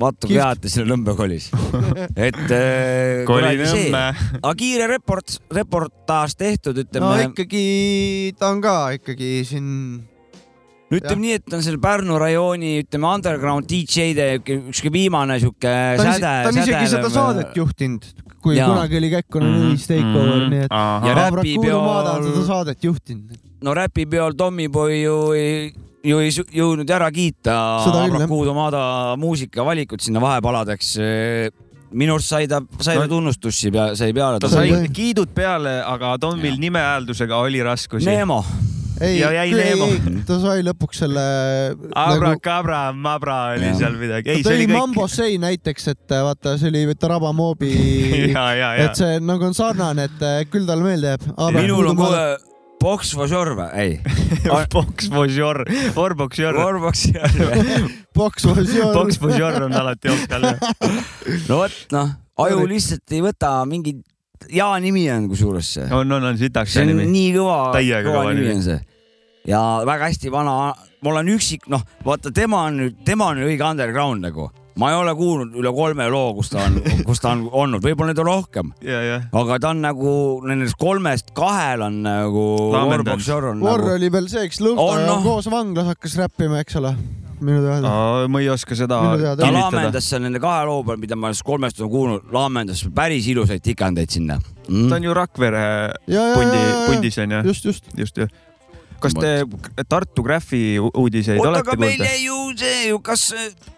vaata 0.00 0.26
kui 0.26 0.36
hea, 0.36 0.50
et 0.52 0.60
ta 0.62 0.68
sinna 0.72 0.90
Nõmme 0.92 1.14
kolis. 1.16 1.50
et 2.28 2.38
äh, 2.52 3.22
koli 3.28 3.54
Nõmme. 3.62 4.04
aga 4.42 4.54
kiire 4.58 4.88
report, 4.90 5.38
reportaaž 5.54 6.34
tehtud, 6.38 6.76
no 6.76 6.84
ütleme, 6.86 7.28
ikkagi 7.30 8.34
ta 8.38 8.50
on 8.52 8.60
ka 8.64 8.76
ikkagi 8.98 9.30
siin, 9.48 9.68
ütleme 10.98 11.20
nii, 11.24 11.34
et 11.40 11.54
on 11.56 11.62
selle 11.62 11.78
Pärnu 11.82 12.18
rajooni, 12.20 12.72
ütleme 12.84 13.08
underground 13.14 13.66
DJ-de 13.70 14.26
üks 14.40 14.82
kõige 14.82 14.92
viimane 14.92 15.38
siuke 15.42 15.62
ta 15.96 16.02
on, 16.02 16.12
säde. 16.12 16.32
ta 16.42 16.48
on 16.52 16.58
isegi 16.62 16.88
seda 16.92 17.10
saadet 17.10 17.56
juhtinud, 17.56 18.04
kui 18.42 18.56
Jaa. 18.56 18.68
kunagi 18.68 18.96
oli 19.00 19.10
Käkkuna 19.10 19.46
Mhm. 19.48 19.62
Nelis 19.62 19.86
Takeover, 19.86 20.48
nii 20.50 20.64
et 20.64 20.70
Ja 20.70 20.76
ja 20.76 20.98
on 20.98 21.08
seda 21.08 21.30
räpipeol, 21.30 22.44
saadet 22.46 22.84
juhtinud. 22.84 23.38
no 23.62 23.74
räpipeol 23.74 24.32
Tommyboy 24.36 25.02
ju 25.02 25.16
ei, 25.32 25.72
ju 26.04 26.18
ei 26.18 26.30
jõudnud 26.30 26.90
ära 26.90 27.10
kiita 27.14 27.84
Seda 27.84 28.04
küll, 28.06 28.18
jah. 28.18 28.22
Abrakudu 28.26 28.54
Mada 28.54 29.16
muusikavalikuid 29.16 30.00
sinna 30.00 30.20
vahepaladeks. 30.20 30.96
minu 31.92 32.14
arust 32.16 32.28
sai 32.32 32.46
ta, 32.48 32.60
sai 32.80 32.96
ta 32.96 33.02
No- 33.04 33.08
tunnustust, 33.08 33.60
sai 33.94 34.12
peale. 34.16 34.38
ta 34.40 34.48
sai- 34.48 34.70
sai 34.70 34.88
kiidud 34.88 35.28
peale, 35.34 35.82
aga 35.84 36.16
Tomil 36.18 36.56
nimehääldusega 36.58 37.36
oli 37.36 37.60
raskusi. 37.62 38.06
Neemo, 38.06 38.42
ei, 39.00 39.18
Ja 39.20 39.30
Neemo. 39.56 39.88
ta 40.26 40.38
sai 40.42 40.62
lõpuks 40.66 41.00
selle 41.04 41.24
nagu, 41.74 41.88
Abrakabra, 42.18 42.82
mabra 42.92 43.38
oli 43.54 43.66
Jah. 43.70 43.78
seal 43.80 43.96
midagi. 44.00 44.28
ta 44.42 44.52
ei, 44.52 44.58
oli 44.60 44.66
kõik. 44.68 44.76
Mambo 44.76 45.08
Say 45.08 45.38
näiteks, 45.42 45.88
et 45.94 46.14
vaata, 46.28 46.56
see 46.60 46.68
oli 46.72 46.84
Taraba 47.00 47.32
Moobi 47.32 47.72
ja, 48.34 48.46
ja, 48.54 48.70
ja 48.78 48.88
et. 48.90 48.96
see 49.00 49.18
nagu 49.24 49.44
on 49.48 49.54
sarnane, 49.56 50.08
et 50.10 50.22
eh, 50.28 50.40
küll 50.52 50.66
talle 50.68 50.84
meelde 50.86 51.14
jääb. 51.14 51.28
minul 51.56 51.92
on 51.92 51.96
kohe 51.96 52.24
for 53.14 53.28
sure 53.30 53.54
või? 53.54 53.68
ei, 53.78 53.92
Box 54.74 55.08
Bonjour, 55.12 55.62
Or 55.96 56.14
Bonjour, 56.18 56.56
Warbox 56.58 57.04
jah. 57.14 57.30
Box 58.14 58.44
your 58.74 58.92
Box 58.94 59.18
Bonjour 59.22 59.62
on 59.68 59.72
alati 59.72 60.10
Oskal. 60.10 60.48
no 61.48 61.60
vot 61.62 61.76
noh, 61.94 62.10
aju 62.42 62.66
lihtsalt 62.66 63.14
ei 63.14 63.22
võta 63.24 63.60
mingit, 64.42 64.56
Jaa 64.56 64.78
nimi 64.80 65.10
on 65.10 65.28
kusjuures 65.28 65.74
see. 65.74 65.90
on, 65.90 66.10
on, 66.12 66.24
on 66.24 66.38
sitaks 66.38 66.74
see 66.74 66.82
on 66.82 66.92
nimi. 66.92 67.06
nii 67.10 67.34
kõva, 67.36 67.58
kõva 67.74 68.00
kõva 68.06 68.24
nimi 68.32 68.46
nimi. 68.46 68.56
on 68.56 68.62
see. 68.62 68.80
ja 69.48 69.60
väga 69.86 70.10
hästi 70.10 70.32
vana, 70.32 70.74
ma 71.02 71.14
olen 71.14 71.30
üksik, 71.34 71.68
noh, 71.72 71.82
vaata 72.04 72.32
tema 72.34 72.66
on 72.68 72.82
nüüd, 72.82 72.98
tema 73.06 73.32
on 73.32 73.42
õige 73.46 73.64
underground 73.66 74.22
nagu. 74.22 74.50
ma 74.80 74.88
ei 74.90 74.96
ole 74.96 75.14
kuulnud 75.14 75.56
üle 75.60 75.72
kolme 75.76 76.08
loo, 76.08 76.34
kus 76.34 76.48
ta 76.52 76.64
on, 76.64 76.78
kus 77.08 77.20
ta 77.20 77.34
on 77.34 77.48
olnud, 77.50 77.82
võib-olla 77.84 78.12
neid 78.12 78.22
on 78.22 78.30
rohkem, 78.30 78.72
ja, 78.80 79.02
ja. 79.04 79.18
aga 79.32 79.58
ta 79.60 79.72
on 79.74 79.82
nagu 79.84 80.14
nendest 80.48 80.78
kolmest 80.80 81.34
kahel 81.36 81.84
on 81.88 82.02
nagu. 82.06 82.46
Laamendanud. 82.72 83.26
War 83.62 83.82
Nagu, 83.82 83.96
oli 83.98 84.12
veel 84.12 84.30
see, 84.32 84.46
eks 84.48 84.62
Lõhtaja 84.64 85.04
noh. 85.06 85.20
koos 85.26 85.50
vanglas 85.52 85.92
hakkas 85.92 86.16
räppima, 86.22 86.62
eks 86.64 86.80
ole, 86.80 86.96
minu 87.44 87.62
teada. 87.64 87.92
ma 88.28 88.42
ei 88.42 88.48
oska 88.52 88.78
seda 88.78 89.00
ta 89.38 89.50
laamendas 89.50 90.08
seal 90.08 90.24
nende 90.24 90.42
kahe 90.42 90.64
loo 90.68 90.82
peal, 90.86 91.00
mida 91.02 91.18
ma 91.18 91.32
kolmest 91.44 91.82
olen 91.82 91.92
kuulnud, 91.92 92.30
laamendas 92.34 92.84
päris 92.94 93.28
ilusaid 93.32 93.64
tikandeid 93.64 94.10
sinna 94.14 94.38
mm. 94.68 94.88
ta 94.88 94.96
on 95.00 95.10
ju 95.10 95.18
Rakvere 95.18 95.66
ja, 96.06 96.22
ja, 96.22 96.24
pundi 96.38 96.64
pundis 96.88 97.20
onju, 97.22 97.44
just, 97.50 97.68
just. 97.70 97.92
just 97.98 98.22
ju. 98.22 98.28
kas 99.02 99.16
te 99.18 99.34
Tartu 99.88 100.22
Graffi 100.22 100.78
uudiseid 100.78 101.40
oota, 101.40 101.50
olete 101.50 101.68
aga 101.68 101.80
meil 101.80 101.96
kuulnud? 101.96 102.10
jäi 102.10 102.24
ju 102.26 102.42
see 102.58 102.88
ju, 102.90 103.00
kas, 103.04 103.26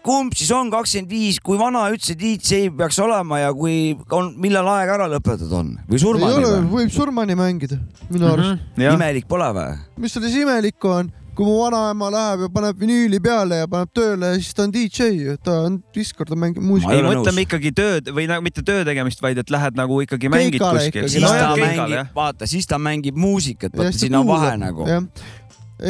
kumb 0.05 0.35
siis 0.37 0.51
on 0.55 0.69
kakskümmend 0.73 1.11
viis, 1.11 1.39
kui 1.43 1.59
vana 1.59 1.85
üldse 1.93 2.15
DJ 2.19 2.69
peaks 2.75 2.99
olema 3.03 3.41
ja 3.41 3.51
kui 3.55 3.95
on, 4.15 4.33
millal 4.41 4.69
aeg 4.75 4.93
ära 4.97 5.09
lõpetatud 5.11 5.53
on 5.55 5.75
või 5.89 5.99
ei 5.99 6.03
surmani 6.03 6.49
võib 6.71 6.93
surmani 6.93 7.37
mängida, 7.39 7.79
minu 8.11 8.31
arust. 8.31 8.55
Mhm. 8.55 8.87
jah, 8.87 8.97
imelik 8.99 9.29
pole 9.31 9.51
või? 9.55 9.77
mis 10.01 10.15
selles 10.15 10.35
imelikku 10.41 10.91
on, 10.91 11.11
kui 11.35 11.47
mu 11.47 11.55
vanaema 11.59 12.09
läheb 12.13 12.45
ja 12.45 12.49
paneb 12.53 12.79
vinüüli 12.79 13.19
peale 13.23 13.61
ja 13.63 13.69
paneb 13.69 13.91
tööle, 13.95 14.31
siis 14.39 14.55
ta 14.55 14.65
on 14.65 14.73
DJ 14.73 15.35
ta 15.43 15.57
on 15.67 15.79
Discord, 15.95 16.31
ta 16.31 16.37
mängib 16.39 16.63
muusikat 16.65 16.95
ei 16.95 17.01
ei 17.01 17.07
mõtleme 17.07 17.45
ikkagi 17.45 17.71
tööd 17.75 18.11
või 18.15 18.27
nagu 18.29 18.45
mitte 18.45 18.63
töö 18.65 18.85
tegemist, 18.87 19.23
vaid 19.23 19.39
et 19.41 19.51
lähed 19.53 19.79
nagu 19.79 19.99
ikkagi 20.05 20.31
mängid 20.31 20.59
Keikale 20.59 20.85
kuskil. 20.85 21.09
siis 21.11 21.25
ta 21.25 21.33
jah, 21.41 21.55
mängib, 21.59 22.13
vaata, 22.15 22.47
siis 22.49 22.69
ta 22.69 22.79
mängib 22.81 23.19
muusikat, 23.19 23.75
vaata 23.75 23.97
sinna 23.97 24.21
kuulab. 24.23 24.45
vahe 24.45 24.61
nagu. 24.61 24.87
jah. 24.89 25.03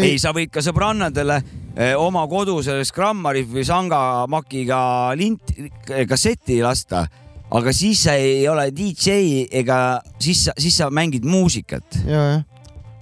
ei, 0.01 0.15
sa 0.21 0.33
võid 0.35 0.53
ka 0.53 0.63
sõbrannadele 0.65 1.37
eh, 1.75 1.93
oma 1.99 2.25
kodusele 2.31 2.85
Scrummari 2.87 3.45
või 3.49 3.67
Sanga 3.67 4.01
makiga 4.31 4.79
lint, 5.19 5.53
kasseti 6.09 6.57
lasta, 6.65 7.05
aga 7.53 7.75
siis 7.75 8.01
sa 8.07 8.17
ei 8.17 8.47
ole 8.49 8.71
DJ 8.73 9.45
ega 9.61 10.01
siis 10.17 10.47
sa, 10.47 10.57
siis 10.57 10.81
sa 10.81 10.89
mängid 10.89 11.27
muusikat. 11.29 12.01
ja, 12.01 12.27
jah, 12.33 12.43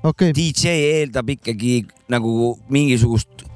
okay., 0.04 0.34
DJ 0.36 0.76
eeldab 1.00 1.30
ikkagi 1.36 1.86
nagu 2.12 2.58
mingisugust 2.70 3.48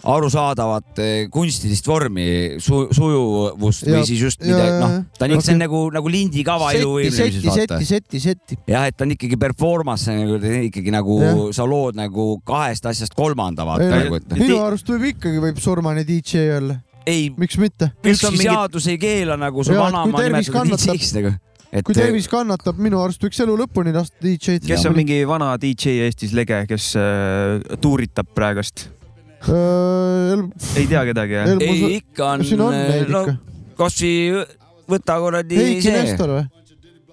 arusaadavat 0.00 0.98
eh, 1.02 1.26
kunstilist 1.32 1.84
vormi 1.88 2.56
su,, 2.62 2.86
sujuvust 2.96 3.84
Ja- 3.84 3.98
või 3.98 4.06
siis 4.08 4.22
just 4.22 4.40
ja- 4.40 4.48
midagi, 4.54 4.70
ja- 4.72 4.78
noh, 4.80 4.94
ta 5.18 5.26
on 5.26 5.34
ikka 5.34 5.44
see 5.44 5.54
on 5.54 5.60
nagu, 5.60 5.80
nagu 5.92 6.08
lindikava 6.12 6.70
setti, 6.72 6.80
iluvõimlemises 6.82 7.34
setti, 7.34 7.48
vaata 7.50 7.80
setti, 7.80 7.88
setti, 7.90 8.20
setti. 8.24 8.58
jah, 8.72 8.86
et 8.88 8.96
ta 8.96 9.04
on 9.04 9.12
ikkagi 9.16 9.36
performance 9.40 10.08
nagu 10.16 10.38
ikkagi 10.40 10.94
nagu 10.94 11.18
Jah. 11.20 11.42
sa 11.52 11.66
lood 11.68 11.98
nagu 12.00 12.40
kahest 12.48 12.86
asjast 12.88 13.14
kolmanda 13.18 13.66
vaata 13.68 13.90
nagu, 13.92 14.16
et 14.16 14.32
minu 14.40 14.62
arust 14.64 14.88
võib 14.88 15.10
ikkagi, 15.12 15.42
võib 15.44 15.60
surmani 15.60 16.06
DJ 16.08 16.46
olla, 16.56 16.78
ei, 17.06 17.28
miks 17.36 17.58
mitte. 17.60 17.92
Ükski 18.04 18.32
mingid- 18.32 18.48
seadus 18.48 18.86
ei 18.88 18.98
keela 19.00 19.36
nagu 19.36 19.64
su 19.64 19.72
vanaema 19.76 20.24
nimetada 20.24 20.64
DJ-ks 20.80 21.14
nagu. 21.18 21.36
Et 21.70 21.86
kui 21.86 21.94
tervis 21.94 22.28
kannatab, 22.30 22.78
minu 22.82 23.00
arust 23.02 23.22
võiks 23.22 23.40
elu 23.44 23.56
lõpuni 23.62 23.94
lasta 23.94 24.16
DJ-d. 24.24 24.66
kes 24.66 24.86
on 24.90 24.96
mingi 24.96 25.20
vana 25.28 25.52
DJ 25.60 26.06
Eestis 26.06 26.34
lege, 26.36 26.64
kes 26.70 26.92
äh, 26.98 27.76
tuuritab 27.82 28.32
praegust? 28.34 28.88
ei 30.76 30.86
tea 30.86 31.04
kedagi 31.08 31.38
jah? 31.38 31.52
El- 31.54 31.62
ei, 31.64 31.84
ikka 32.00 32.32
on 32.34 32.44
siin 32.44 32.60
on 32.60 32.74
neid 32.76 33.12
no 33.12 33.22
ikka. 33.24 33.36
kasvõi 33.78 34.42
võta 34.90 35.20
kuradi 35.22 35.60
Heiki. 35.60 35.94
Nestor 35.94 36.34
või? 36.34 36.48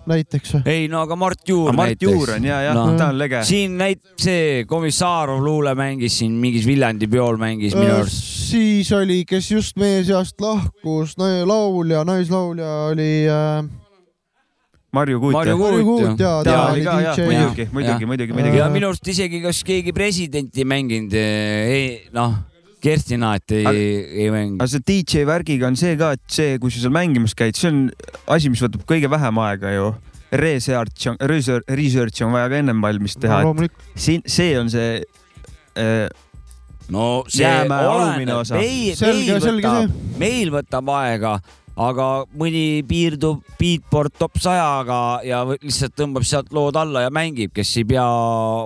näiteks 0.08 0.54
või? 0.58 0.62
ei 0.72 0.90
no 0.92 1.02
aga 1.06 1.16
Mart 1.20 1.48
Juur 1.48 1.72
Mart 1.76 1.94
näiteks. 1.94 2.12
Juur 2.12 2.34
on 2.36 2.48
ja, 2.48 2.60
jah 2.68 2.76
Noh., 2.76 2.94
ta 3.00 3.10
on 3.14 3.20
lege. 3.20 3.44
siin 3.48 3.78
näit-, 3.80 4.04
see 4.20 4.66
Komissarov 4.68 5.40
luule 5.44 5.74
mängis 5.78 6.20
siin 6.20 6.36
mingis 6.42 6.68
Viljandi 6.68 7.10
peol 7.12 7.40
mängis 7.40 7.76
minu 7.78 8.00
arust. 8.02 8.30
siis 8.52 8.92
oli, 8.96 9.22
kes 9.28 9.52
just 9.52 9.80
meie 9.80 10.04
seast 10.08 10.42
lahkus, 10.44 11.16
laulja, 11.20 12.04
naislaulja 12.08 12.72
oli 12.92 13.12
äh, 13.32 13.68
Marju 14.96 15.20
Kuut 15.20 15.36
Marju? 15.36 15.56
Kuut, 15.60 15.72
Marju 15.72 15.86
Kuut 15.86 16.20
jah. 16.20 16.20
ja 16.20 16.44
ta 16.48 16.60
oli 16.72 16.84
DJ. 16.84 17.26
muidugi, 17.28 17.66
muidugi, 17.74 18.06
muidugi, 18.06 18.36
muidugi. 18.38 18.60
ja 18.62 18.70
minu 18.72 18.92
arust 18.92 19.08
isegi 19.12 19.42
kas 19.44 19.64
keegi 19.68 19.94
presidenti 19.96 20.64
mänginud, 20.68 21.16
noh, 22.16 22.38
Kerstinat 22.82 23.52
ei, 23.52 23.66
Aga- 23.66 24.20
ei 24.22 24.30
mängi 24.32 24.60
aga. 24.62 24.68
see 24.72 24.84
DJ 24.86 25.26
värgiga 25.28 25.68
on 25.68 25.76
see 25.80 25.98
ka, 26.00 26.12
et 26.16 26.24
see, 26.32 26.60
kui 26.62 26.72
sa 26.72 26.84
seal 26.86 26.94
mängimas 26.96 27.34
käid, 27.38 27.58
see 27.58 27.72
on 27.72 27.82
asi, 28.36 28.52
mis 28.54 28.62
võtab 28.64 28.86
kõige 28.88 29.10
vähem 29.12 29.42
aega 29.44 29.74
ju. 29.76 29.90
Research 30.38 31.08
on, 31.08 31.18
research 31.24 32.24
on 32.26 32.34
vaja 32.36 32.50
ka 32.52 32.58
ennem 32.60 32.82
valmis 32.84 33.16
teha, 33.16 33.42
loomulikult, 33.48 33.92
siin, 33.96 34.24
see 34.28 34.58
on 34.60 34.68
see 34.72 35.00
äh, 35.80 36.08
no 36.94 37.24
see 37.32 37.44
Jäämäe 37.46 37.88
alumine 37.88 38.36
oleneb, 38.36 38.42
osa. 38.42 38.56
meil, 38.60 39.40
võtab, 39.40 39.96
meil 40.20 40.52
võtab 40.54 40.92
aega, 40.98 41.34
aga 41.78 42.08
mõni 42.38 42.82
piirdub 42.88 43.44
beatboard 43.60 44.16
top 44.18 44.40
sajaga 44.42 45.00
ja 45.26 45.44
lihtsalt 45.52 45.94
tõmbab 45.98 46.26
sealt 46.28 46.50
lood 46.56 46.78
alla 46.80 47.06
ja 47.06 47.12
mängib, 47.14 47.54
kes 47.56 47.76
ei 47.82 47.86
pea 47.94 48.06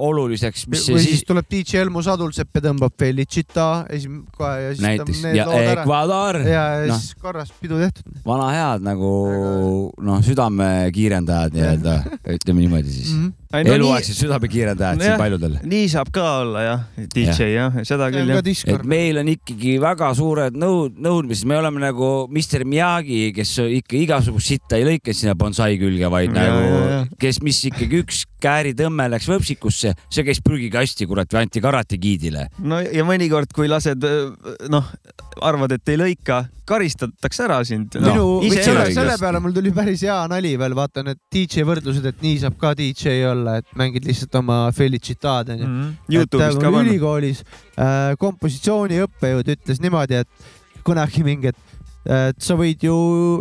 oluliseks, 0.07 0.65
või 0.71 0.79
siis 0.79 1.07
siis 1.09 1.25
tuleb 1.27 1.49
DJ 1.51 1.83
Elmo 1.83 2.03
Sadulsepp 2.05 2.55
ja 2.57 2.65
tõmbab 2.69 2.95
Felicita 2.99 3.67
esim-, 3.91 4.23
kohe 4.37 4.53
ja 4.67 4.71
siis 4.71 4.85
näiteks 4.85 5.25
ja. 5.35 5.47
Ecuador, 5.75 6.41
ja 6.47 6.65
noh. 6.87 7.01
siis 7.01 7.19
korras 7.19 7.51
pidu 7.59 7.81
tehtud. 7.81 8.21
vana 8.25 8.49
head 8.55 8.87
nagu 8.87 9.11
noh, 9.99 10.23
südamekiirendajad 10.25 11.57
nii-öelda, 11.57 11.99
ütleme 12.37 12.65
niimoodi 12.65 12.95
siis. 12.95 13.13
Mhm. 13.17 13.40
Ei, 13.51 13.65
no 13.67 13.73
eluaegsed 13.75 14.15
südamekiirendajad 14.15 14.99
siin 15.01 15.09
Nojah. 15.11 15.19
paljudel. 15.19 15.57
nii 15.67 15.87
saab 15.91 16.11
ka 16.15 16.25
olla 16.41 16.63
jah, 16.63 16.83
DJ 17.15 17.49
jah, 17.51 17.79
seda 17.87 18.07
see 18.07 18.15
küll 18.15 18.31
jah. 18.31 18.75
et 18.75 18.85
meil 18.87 19.19
on 19.21 19.31
ikkagi 19.33 19.73
väga 19.83 20.11
suured 20.17 20.55
nõud, 20.61 20.95
nõudmised, 21.03 21.47
me 21.49 21.57
oleme 21.59 21.83
nagu 21.83 22.11
Mr 22.31 22.63
Miyagi, 22.67 23.21
kes 23.35 23.55
ikka 23.81 23.97
igasugust 23.99 24.53
sitta 24.53 24.79
ei 24.79 24.87
lõika 24.87 25.15
sinna 25.15 25.35
bonsai 25.35 25.75
külge, 25.81 26.07
vaid 26.11 26.31
Ja, 26.31 26.45
nagu 26.47 26.61
ja, 26.63 26.83
ja., 26.91 26.99
kes, 27.19 27.41
mis 27.43 27.59
ikkagi 27.67 28.03
üks 28.05 28.23
kääritõmme 28.41 29.09
läks 29.11 29.27
võpsikusse, 29.29 29.91
see 30.09 30.25
käis 30.25 30.39
prügikasti, 30.45 31.05
kurat, 31.09 31.29
või 31.33 31.43
anti 31.43 31.61
karate 31.63 31.99
giidile. 32.01 32.47
no 32.63 32.79
ja 32.81 33.03
mõnikord, 33.07 33.51
kui 33.55 33.67
lased 33.71 34.05
noh, 34.71 34.93
arvad, 35.39 35.71
et 35.77 35.91
ei 35.93 35.99
lõika, 35.99 36.41
karistatakse 36.67 37.43
ära 37.45 37.59
sind 37.67 37.95
no,. 37.99 38.11
minu, 38.11 38.25
ise 38.47 38.63
selle, 38.65 38.85
selle 38.95 39.17
peale 39.21 39.41
mul 39.43 39.53
tuli 39.55 39.71
päris 39.75 40.03
hea 40.07 40.17
nali 40.31 40.53
veel, 40.59 40.75
vaata 40.77 41.03
need 41.07 41.19
DJ 41.31 41.65
võrdlused, 41.67 42.05
et 42.07 42.23
nii 42.23 42.39
saab 42.43 42.57
ka 42.61 42.73
DJ 42.77 43.21
olla 43.29 43.57
et 43.61 43.75
mängid 43.79 44.07
lihtsalt 44.07 44.35
oma 44.41 44.63
felicitaad 44.75 45.53
onju. 45.55 45.67
Mhm. 45.67 45.91
et 45.91 46.15
Youtube'ist 46.17 46.63
äh, 46.67 46.79
ülikoolis 46.83 47.43
äh, 47.43 48.13
kompositsiooni 48.21 49.01
õppejõud 49.07 49.53
ütles 49.55 49.83
niimoodi, 49.83 50.23
et 50.25 50.83
kunagi 50.87 51.25
mingi, 51.27 51.53
et 51.53 51.69
et 52.01 52.39
sa 52.41 52.55
võid 52.57 52.81
ju, 52.81 52.95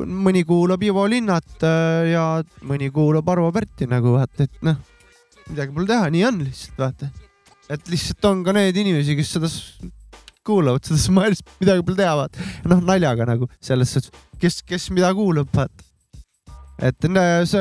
mõni 0.04 0.42
kuulab 0.44 0.82
Ivo 0.84 1.06
Linnat 1.08 1.64
äh, 1.64 2.10
ja 2.12 2.24
mõni 2.68 2.90
kuulab 2.92 3.28
Arvo 3.32 3.48
Pärti 3.56 3.88
nagu 3.88 4.18
vaata, 4.18 4.44
et 4.44 4.66
noh, 4.66 4.76
midagi 5.48 5.72
pole 5.74 5.88
teha, 5.88 6.10
nii 6.12 6.26
on 6.28 6.42
lihtsalt 6.44 6.82
vaata. 6.84 7.08
et 7.70 7.88
lihtsalt 7.88 8.28
on 8.28 8.44
ka 8.44 8.52
neid 8.52 8.76
inimesi, 8.76 9.16
kes 9.16 9.32
seda 9.38 9.48
kuulavad, 10.46 10.86
seda 10.86 11.00
Smiles, 11.00 11.44
midagi 11.60 11.84
pole 11.86 12.00
teha, 12.00 12.16
vaata. 12.24 12.48
noh, 12.70 12.82
naljaga 12.86 13.28
nagu 13.28 13.50
selles 13.62 13.94
suhtes, 13.94 14.26
kes, 14.40 14.60
kes 14.66 14.90
mida 14.94 15.12
kuulab, 15.16 15.50
vaata. 15.54 15.86
et 16.80 16.96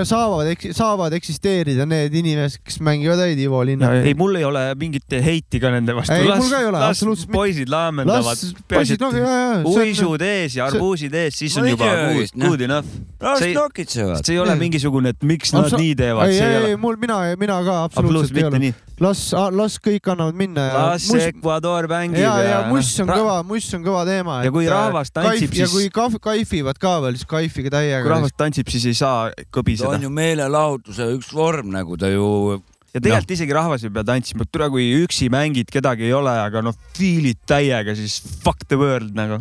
saavad, 0.08 0.48
saavad 0.72 1.14
eksisteerida 1.18 1.84
need 1.90 2.14
inimesed, 2.16 2.62
kes 2.64 2.78
mängivad 2.88 3.20
häid 3.20 3.42
Ivo 3.44 3.60
Linnat. 3.68 3.98
ei, 4.08 4.14
mul 4.16 4.38
ei 4.40 4.46
ole 4.48 4.62
mingit 4.80 5.12
heiti 5.12 5.60
ka 5.60 5.74
nende 5.74 5.92
vastu. 5.98 6.16
Ei, 6.16 6.30
mul 6.30 6.48
ka 6.48 6.62
ei 6.62 6.70
ole, 6.70 6.80
las 6.80 6.96
absoluutselt 6.96 7.34
poisid 7.34 7.72
laamendavad 7.74 8.30
las. 8.30 8.46
poisid, 8.72 9.04
no 9.04 9.12
ja, 9.12 9.28
ja. 9.28 9.62
uisud 9.68 10.24
ees 10.24 10.56
ja 10.56 10.70
arbuusid 10.72 11.18
ees, 11.20 11.42
siis 11.42 11.58
on 11.60 11.68
juba 11.68 11.90
good, 12.06 12.32
noh. 12.36 12.48
good 12.48 12.64
enough. 12.70 13.00
las 13.20 13.44
See- 13.44 13.58
nokitsevad. 13.58 14.24
see 14.24 14.38
ei 14.38 14.44
ole 14.46 14.56
mingisugune, 14.62 15.12
et 15.12 15.28
miks 15.28 15.52
nad 15.58 15.68
nii 15.76 15.98
teevad, 16.00 16.32
ei, 16.32 16.40
see 16.40 16.48
ei 16.48 16.56
ei, 16.56 16.62
ole 16.64 16.78
ei, 16.78 16.80
mul 16.88 17.02
mina, 17.04 17.20
mina 17.44 17.60
ka 17.68 17.82
absoluutselt 17.90 18.40
ei 18.40 18.48
ole. 18.48 18.72
las, 19.04 19.22
las 19.56 19.78
kõik 19.84 20.10
annavad 20.12 20.36
minna 20.40 20.66
ja 20.68 20.80
las 20.92 21.08
muss- 21.12 21.28
Ecuador 21.30 21.88
mängib 21.92 22.20
ja, 22.22 22.34
ja 22.44 22.58
muss 22.70 22.90
on 23.00 23.08
ra- 23.10 23.20
kõva, 23.20 23.36
muss 23.48 23.70
on 23.78 23.86
kõva 23.86 24.06
teema. 24.08 24.40
Ja 24.46 24.52
kui 24.56 24.68
rahvas 24.70 25.12
tantsib, 25.16 25.54
ja 25.54 25.68
siis- 25.68 25.76
kui 25.76 25.90
kaf- 25.94 26.20
kaifivad 26.24 26.80
ka 26.82 26.98
veel, 27.06 27.16
siis 27.20 27.30
kaifige 27.30 27.70
kui 27.70 27.76
täiega. 27.78 28.10
rahvas 28.10 28.36
tantsib, 28.38 28.68
siis 28.70 28.86
ei 28.86 28.98
saa 28.98 29.30
ta 29.32 29.44
kõbiseda 29.60 29.96
on. 29.96 30.02
ju 30.02 30.10
meelelahutuse 30.10 31.08
üks 31.18 31.32
vorm, 31.34 31.72
nagu 31.72 31.98
ta 31.98 32.08
ju 32.12 32.62
ja 32.94 33.00
tegelikult 33.00 33.32
isegi 33.38 33.54
rahvas 33.54 33.84
ei 33.86 33.90
pea 33.94 34.04
tantsima, 34.04 34.46
tule 34.52 34.70
kui 34.74 34.90
üksi 35.06 35.30
mängid, 35.30 35.70
kedagi 35.72 36.08
ei 36.10 36.14
ole, 36.14 36.32
aga 36.32 36.62
noh, 36.66 36.74
feel'id 36.98 37.38
täiega, 37.48 37.96
siis 37.96 38.20
fuck 38.44 38.66
the 38.68 38.78
world 38.80 39.14
nagu. 39.16 39.40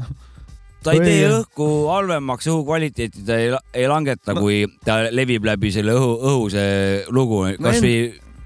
ta 0.85 0.93
ei 0.95 1.01
tee 1.03 1.27
õhku 1.33 1.89
halvemaks, 1.91 2.47
õhukvaliteeti 2.47 3.25
ta 3.27 3.35
ei, 3.41 3.51
ei 3.75 3.89
langeta 3.91 4.35
no., 4.35 4.41
kui 4.45 4.67
ta 4.85 5.09
levib 5.11 5.45
läbi 5.49 5.73
selle 5.75 5.97
õhu, 5.97 6.13
õhu 6.23 6.51
see 6.53 7.05
lugu, 7.11 7.41
kasvõi 7.59 7.97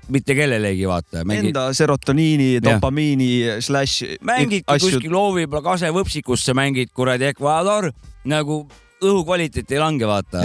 mitte 0.09 0.34
kellelegi 0.34 0.86
vaata. 0.88 1.24
mängid, 1.24 1.53
Enda 1.53 1.68
serotoniini, 1.76 2.61
dopamiini 2.64 3.61
slash 3.61 4.16
mängidki 4.20 4.66
asju 4.66 4.96
kuskil 4.96 5.12
Loovi-Pla 5.12 5.62
kasevõpsikusse 5.62 6.55
mängid 6.59 6.90
kuradi 6.94 7.30
Ecuador 7.30 7.90
nagu 8.24 8.64
õhukvaliteet 9.03 9.72
ei 9.74 9.80
lange, 9.82 10.07
vaata 10.07 10.42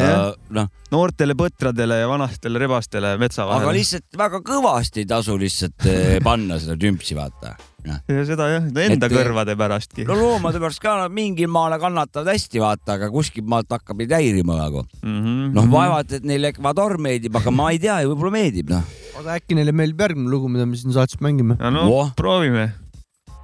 noh, 0.56 0.70
noortele 0.94 1.36
põtradele 1.38 2.00
ja 2.02 2.10
vanastele 2.10 2.60
rebastele 2.62 3.16
metsa 3.22 3.44
aga 3.46 3.60
vahele. 3.60 3.78
lihtsalt 3.80 4.18
väga 4.18 4.42
kõvasti 4.46 5.04
ei 5.04 5.10
tasu 5.10 5.38
lihtsalt 5.38 5.88
eh, 5.90 6.18
panna 6.28 6.60
seda 6.62 6.78
tümpsi, 6.80 7.18
vaata. 7.18 7.56
ja 7.86 8.26
seda 8.28 8.50
jah, 8.56 8.66
enda 8.88 9.10
Et- 9.10 9.14
kõrvade 9.14 9.56
pärastki 9.60 10.08
no 10.08 10.18
loomade 10.18 10.62
pärast 10.64 10.82
ka 10.84 10.98
nad 11.04 11.14
mingil 11.14 11.52
maale 11.54 11.78
kannatavad 11.82 12.34
hästi, 12.34 12.62
vaata, 12.64 12.98
aga 12.98 13.12
kuskilt 13.14 13.48
maalt 13.48 13.70
hakkab 13.72 14.02
neid 14.02 14.16
häirima 14.18 14.58
nagu. 14.58 14.86
mm 15.04 15.20
-hmm. 15.22 15.52
noh, 15.54 15.70
vaevalt, 15.72 16.12
et 16.18 16.24
neile 16.26 16.54
Ecuador 16.56 16.98
meeldib, 16.98 17.36
aga 17.36 17.52
ma 17.52 17.70
ei 17.72 17.80
tea, 17.80 18.02
võib-olla 18.10 18.32
meeldib, 18.40 18.74
noh. 18.74 18.84
oota, 19.18 19.38
äkki 19.38 19.58
neile 19.58 19.74
meeldib 19.76 20.02
järgmine 20.06 20.32
lugu, 20.32 20.50
mida 20.52 20.66
me 20.70 20.78
siin 20.80 20.96
saates 20.96 21.20
mängime? 21.24 21.58
ja 21.60 21.72
no 21.74 21.88
Voh. 21.90 22.12
proovime. 22.18 22.70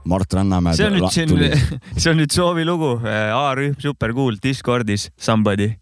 Mart 0.06 0.34
Rannamäe 0.36 0.76
see 0.76 0.90
on 0.90 0.98
nüüd 1.00 1.14
siin 1.16 1.32
see 2.02 2.12
on 2.12 2.20
nüüd 2.20 2.34
soovilugu, 2.36 2.98
A-rühm, 3.38 3.78
super 3.80 4.14
cool, 4.16 4.38
Discordis, 4.44 5.10
Somebody. 5.18 5.74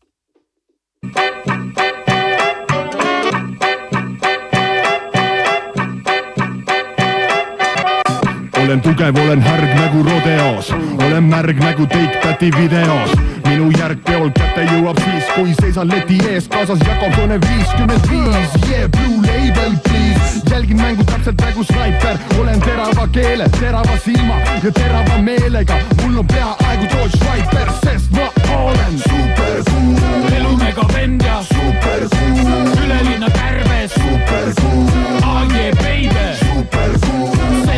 olen 8.62 8.82
tugev, 8.82 9.18
olen 9.20 9.42
härg 9.42 9.72
nagu 9.76 10.04
rodeos, 10.06 10.70
olen 11.02 11.24
märg 11.24 11.58
nagu 11.60 11.88
Take 11.90 12.22
That'i 12.22 12.52
videos. 12.56 13.12
Minu 13.52 13.72
järg 13.76 14.00
peol 14.08 14.30
kätte 14.36 14.64
jõuab 14.70 15.00
siis, 15.04 15.30
kui 15.36 15.54
seisan 15.60 15.90
leti 15.92 16.20
ees, 16.30 16.48
kaasas 16.52 16.80
Jakobsone 16.88 17.40
viiskümmend 17.44 18.06
viis, 18.08 18.54
yeah 18.70 18.88
blue 18.96 19.20
label 19.26 19.74
please. 19.88 20.40
jälgin 20.52 20.80
mängu 20.80 21.04
täpselt 21.04 21.42
nagu 21.44 21.64
snaiper, 21.68 22.20
olen 22.40 22.62
terava 22.64 23.08
keele, 23.12 23.50
terava 23.60 23.98
silma 24.06 24.38
ja 24.64 24.72
terava 24.72 25.18
meelega. 25.18 25.80
mul 26.02 26.20
on 26.24 26.28
peaaegu 26.28 26.88
George 26.94 27.18
Schreiber, 27.18 27.74
sest 27.84 28.12
ma 28.16 28.30
olen 28.56 28.96
super 29.10 29.58
cool. 29.70 30.32
elumega 30.38 30.88
vend 30.94 31.26
ja 31.26 31.44
super 31.44 32.08
cool, 32.16 32.72
ülelinna 32.86 33.30
kärbes, 33.36 33.92
super 34.00 34.48
cool, 34.62 34.88
AG 35.36 35.56
baby, 35.84 36.28
super 36.46 37.00
cool, 37.04 37.71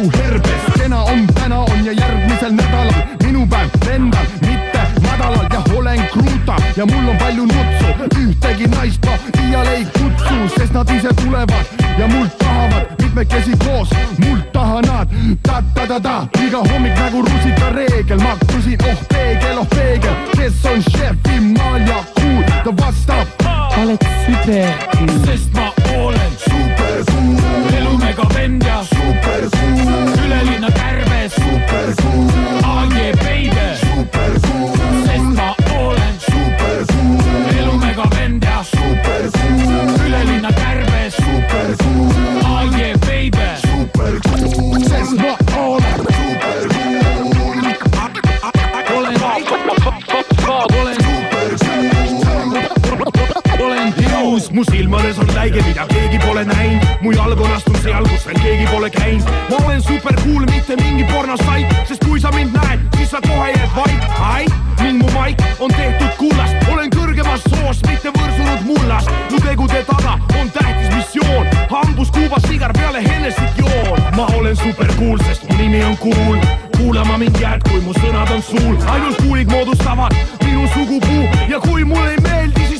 nagu 0.00 0.10
herbes. 0.18 0.74
kena 0.74 1.02
on, 1.02 1.26
täna 1.26 1.58
on 1.58 1.84
ja 1.84 1.92
järgmisel 1.92 2.52
nädalal 2.52 2.92
minu 3.22 3.46
päev 3.46 3.70
lendab, 3.86 4.26
mitte 4.40 4.80
madalal. 5.02 5.46
Ja 5.52 5.62
olen 5.76 6.00
kruuta 6.12 6.56
ja 6.76 6.86
mul 6.86 7.08
on 7.08 7.16
palju 7.16 7.46
nutsu. 7.46 7.86
ühtegi 8.20 8.66
naist 8.66 9.06
ma 9.06 9.12
iial 9.42 9.66
ei 9.66 9.84
kutsu, 9.84 10.48
sest 10.56 10.72
nad 10.72 10.90
ise 10.90 11.08
tulevad 11.22 11.64
ja 11.98 12.08
mult 12.08 12.38
tahavad 12.38 12.86
mitmekesi 13.02 13.56
koos, 13.64 13.90
mult 14.18 14.52
taha 14.52 14.80
nad 14.80 15.08
ta-ta-ta-ta, 15.42 16.28
iga 16.46 16.58
hommik 16.72 16.96
nagu 16.98 17.22
rusikareegel, 17.22 18.20
ma 18.20 18.36
küsin, 18.46 18.78
oh 18.88 19.02
peegel, 19.08 19.58
oh 19.58 19.68
peegel, 19.76 20.16
kes 20.36 20.64
on 20.64 20.82
šefi 20.82 21.40
maal 21.40 21.80
ja 21.88 22.04
cool, 22.16 22.49
ta 22.64 22.72
vastab. 22.76 23.26
Oled 23.80 24.04
super 24.24 24.76
cool, 24.92 25.24
sest 25.24 25.52
ma 25.54 25.72
olen 25.96 26.32
super 26.36 27.04
cool, 27.10 27.74
elumega 27.78 28.26
vend 28.34 28.62
ja 28.64 28.84
super 28.84 29.48
cool, 29.50 30.24
ülelinna 30.24 30.70
kärbes, 30.70 31.32
super 31.34 31.94
cool, 32.02 32.28
AG 32.64 32.96
baby, 33.22 33.68
super 33.80 34.32
cool, 34.44 34.76
sest 35.06 35.30
ma 35.38 35.54
olen 35.80 36.16
super 36.18 36.84
cool, 36.92 37.58
elumega 37.58 38.08
vend 38.16 38.44
ja 38.44 38.64
super 38.64 39.30
cool, 39.32 40.06
ülelinna 40.06 40.52
kärbes, 40.52 41.14
super 41.16 41.76
cool, 41.82 42.10
AG 42.44 43.00
baby. 43.06 43.48
super 43.64 44.20
cool, 44.28 44.80
sest 44.88 45.16
ma 45.16 45.39
ilus, 54.50 54.54
mu 54.54 54.64
silmades 54.64 55.18
on 55.18 55.26
läige, 55.34 55.62
mida 55.62 55.86
keegi 55.86 56.18
pole 56.18 56.44
näinud, 56.44 56.84
mu 57.00 57.12
jalg 57.12 57.40
on 57.40 57.52
astunud 57.52 57.82
seal, 57.82 58.04
kus 58.08 58.26
veel 58.26 58.38
keegi 58.42 58.66
pole 58.70 58.90
käinud. 58.90 59.24
ma 59.50 59.56
olen 59.66 59.82
super 59.82 60.14
cool, 60.22 60.44
mitte 60.50 60.76
mingi 60.76 61.04
pornosait, 61.04 61.66
sest 61.88 62.04
kui 62.04 62.20
sa 62.20 62.30
mind 62.30 62.52
näed, 62.52 62.80
siis 62.96 63.10
sa 63.10 63.20
kohe 63.20 63.50
jääd 63.50 63.70
vait, 63.76 64.02
ai, 64.20 64.46
ning 64.82 64.98
mu 64.98 65.10
maik 65.14 65.38
on 65.60 65.70
tehtud 65.70 66.10
kullast, 66.18 66.54
olen 66.72 66.90
kõrgemast 66.90 67.48
soost, 67.50 67.86
mitte 67.86 68.10
võrsunud 68.10 68.64
mullast. 68.66 69.10
mu 69.30 69.38
tegude 69.40 69.84
taga 69.86 70.18
on 70.40 70.50
tähtis 70.50 70.94
missioon, 70.94 71.46
hambus 71.70 72.10
Kuubas 72.10 72.42
sigar 72.48 72.72
peale 72.72 73.02
Hennessit 73.02 73.58
joon. 73.58 74.02
ma 74.16 74.26
olen 74.36 74.56
super 74.56 74.86
cool, 74.98 75.18
sest 75.28 75.48
mu 75.48 75.56
nimi 75.56 75.84
on 75.84 75.96
cool, 75.96 76.38
kuulama 76.76 77.18
mind 77.18 77.40
jääd, 77.40 77.62
kui 77.70 77.80
mu 77.80 77.92
sõnad 77.92 78.30
on 78.34 78.42
suul, 78.42 78.76
ainult 78.86 79.22
kuulid 79.22 79.50
moodustavad 79.50 80.14
minu 80.44 80.68
sugupuu. 80.74 81.28
Ja 81.48 81.60
kui 81.60 81.84
mulle 81.84 82.10
ei 82.10 82.20
meeldi, 82.20 82.66
siis 82.68 82.79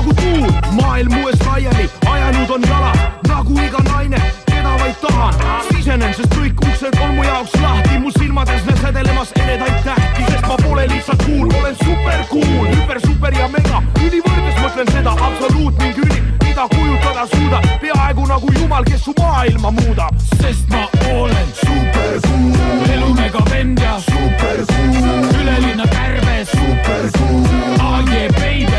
nagu 0.00 0.14
tuul. 0.14 0.50
maailm 0.80 1.12
mu 1.14 1.28
eest 1.28 1.46
laiali 1.46 1.90
ajanud 2.12 2.50
on 2.50 2.62
jalad 2.68 2.98
nagu 3.28 3.52
iga 3.66 3.80
naine, 3.90 4.20
keda 4.46 4.72
vaid 4.80 4.96
tahan. 5.00 5.34
sisenen, 5.68 6.14
sest 6.14 6.34
kõik 6.36 6.62
uksed 6.68 6.96
on 7.04 7.14
mu 7.16 7.24
jaoks 7.24 7.54
lahti, 7.60 7.98
mu 7.98 8.10
silmades 8.16 8.64
näed 8.68 8.80
sädelemas 8.84 9.32
eredaid 9.42 9.82
tähti, 9.84 10.24
sest 10.30 10.46
ma 10.48 10.56
pole 10.62 10.86
lihtsalt 10.92 11.24
cool, 11.26 11.52
olen 11.60 11.76
super 11.84 12.24
cool, 12.32 12.66
hüper, 12.72 13.00
super 13.06 13.36
ja 13.36 13.48
mega, 13.52 13.82
ülivõrdes 14.06 14.56
mõtlen 14.62 14.92
seda 14.94 15.16
absoluut 15.28 15.84
ning 15.84 16.00
ülim, 16.04 16.32
mida 16.46 16.68
kujutada 16.74 17.26
suudab, 17.34 17.68
peaaegu 17.84 18.26
nagu 18.32 18.52
jumal, 18.58 18.88
kes 18.88 19.04
su 19.04 19.14
maailma 19.20 19.74
muudab. 19.82 20.16
sest 20.40 20.68
ma 20.72 20.86
olen 21.12 21.52
super 21.60 22.20
cool, 22.28 22.88
elumega 22.96 23.44
vend 23.52 23.84
ja 23.84 23.98
super 24.08 24.64
cool, 24.72 25.30
ülelinna 25.42 25.86
kärbes, 25.92 26.56
super 26.56 27.10
cool, 27.18 27.44
AG 27.92 28.12
baby, 28.40 28.69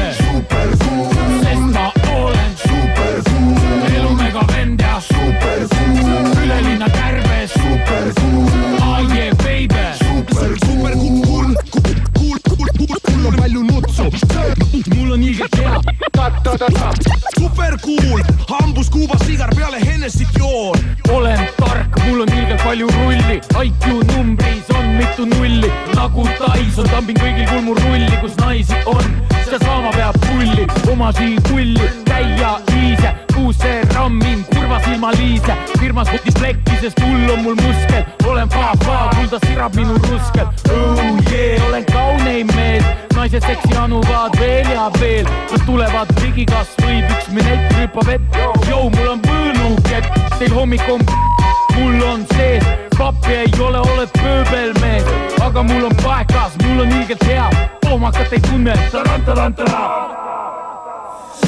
mul 14.96 15.12
on 15.12 15.24
ilgelt 15.24 15.56
hea. 15.56 15.82
super 17.40 17.78
cool, 17.82 18.22
hambus 18.48 18.90
Kuuba 18.90 19.18
sigar 19.26 19.50
peale 19.56 19.80
Hennessit 19.86 20.28
joon. 20.38 20.78
olen 21.10 21.40
tark, 21.58 22.06
mul 22.06 22.22
on 22.22 22.34
ilgelt 22.34 22.64
palju 22.64 22.88
rulli, 22.88 23.42
IQ 23.64 23.86
numbris 24.16 24.70
on 24.70 24.86
mitu 24.86 25.26
nulli, 25.26 25.72
nagu 25.96 26.28
Tyson 26.38 26.90
tambin 26.90 27.18
kõigil 27.18 27.50
kulmul 27.50 27.78
rulli, 27.84 28.12
kus 28.22 28.36
naisi 28.42 28.76
on, 28.86 29.04
seda 29.46 29.60
saama 29.66 29.92
peab 29.92 30.18
pulli, 30.28 30.68
oma 30.92 31.12
siin 31.12 31.42
kulli, 31.50 31.90
käia 32.22 32.60
ise, 32.94 33.14
kuuse 33.34 33.82
rammin 33.94 34.44
kurva 34.54 34.80
silmaliise, 34.86 35.56
firmas 35.80 36.10
võttis 36.12 36.36
plekki, 36.38 36.78
sest 36.82 37.02
hull 37.02 37.30
on 37.34 37.42
mul 37.46 37.58
muskel, 37.62 38.06
olen 38.30 38.52
fa-fa, 38.54 38.98
kulda 39.16 39.40
sirab 39.46 39.76
minu 39.76 39.98
ruskel. 40.06 40.48
Oh,. 40.70 41.02
Yeah, 41.32 41.64
olen 41.70 41.86
kauneim 41.90 42.52
mees, 42.56 42.86
naised 43.16 43.46
seksi 43.46 43.78
anuvad 43.80 44.38
veel 44.40 44.70
ja 44.74 44.90
veel, 45.00 45.30
nad 45.52 45.66
tulevad 45.66 46.14
ligi, 46.22 46.46
kas 46.52 46.76
võib 46.84 47.10
üks 47.16 47.32
minett 47.34 47.76
hüppab 47.80 48.14
ette, 48.18 48.48
jõu, 48.70 48.90
mul 48.98 49.14
on 49.16 49.26
võõnukett, 49.26 50.22
teil 50.38 50.56
hommik 50.58 50.86
on 50.92 51.06
mul 51.78 52.02
on 52.06 52.26
sees, 52.36 52.68
pappi 52.98 53.40
ei 53.46 53.54
ole, 53.64 53.82
oled 53.96 54.18
pööbelmees, 54.20 55.08
aga 55.42 55.66
mul 55.66 55.90
on 55.90 55.98
paekas, 56.04 56.58
mul 56.66 56.86
on 56.86 56.98
ilgelt 57.00 57.30
hea, 57.32 57.48
loomakat 57.88 58.36
ei 58.38 58.50
tunne, 58.50 58.78
tarantara. 58.92 59.86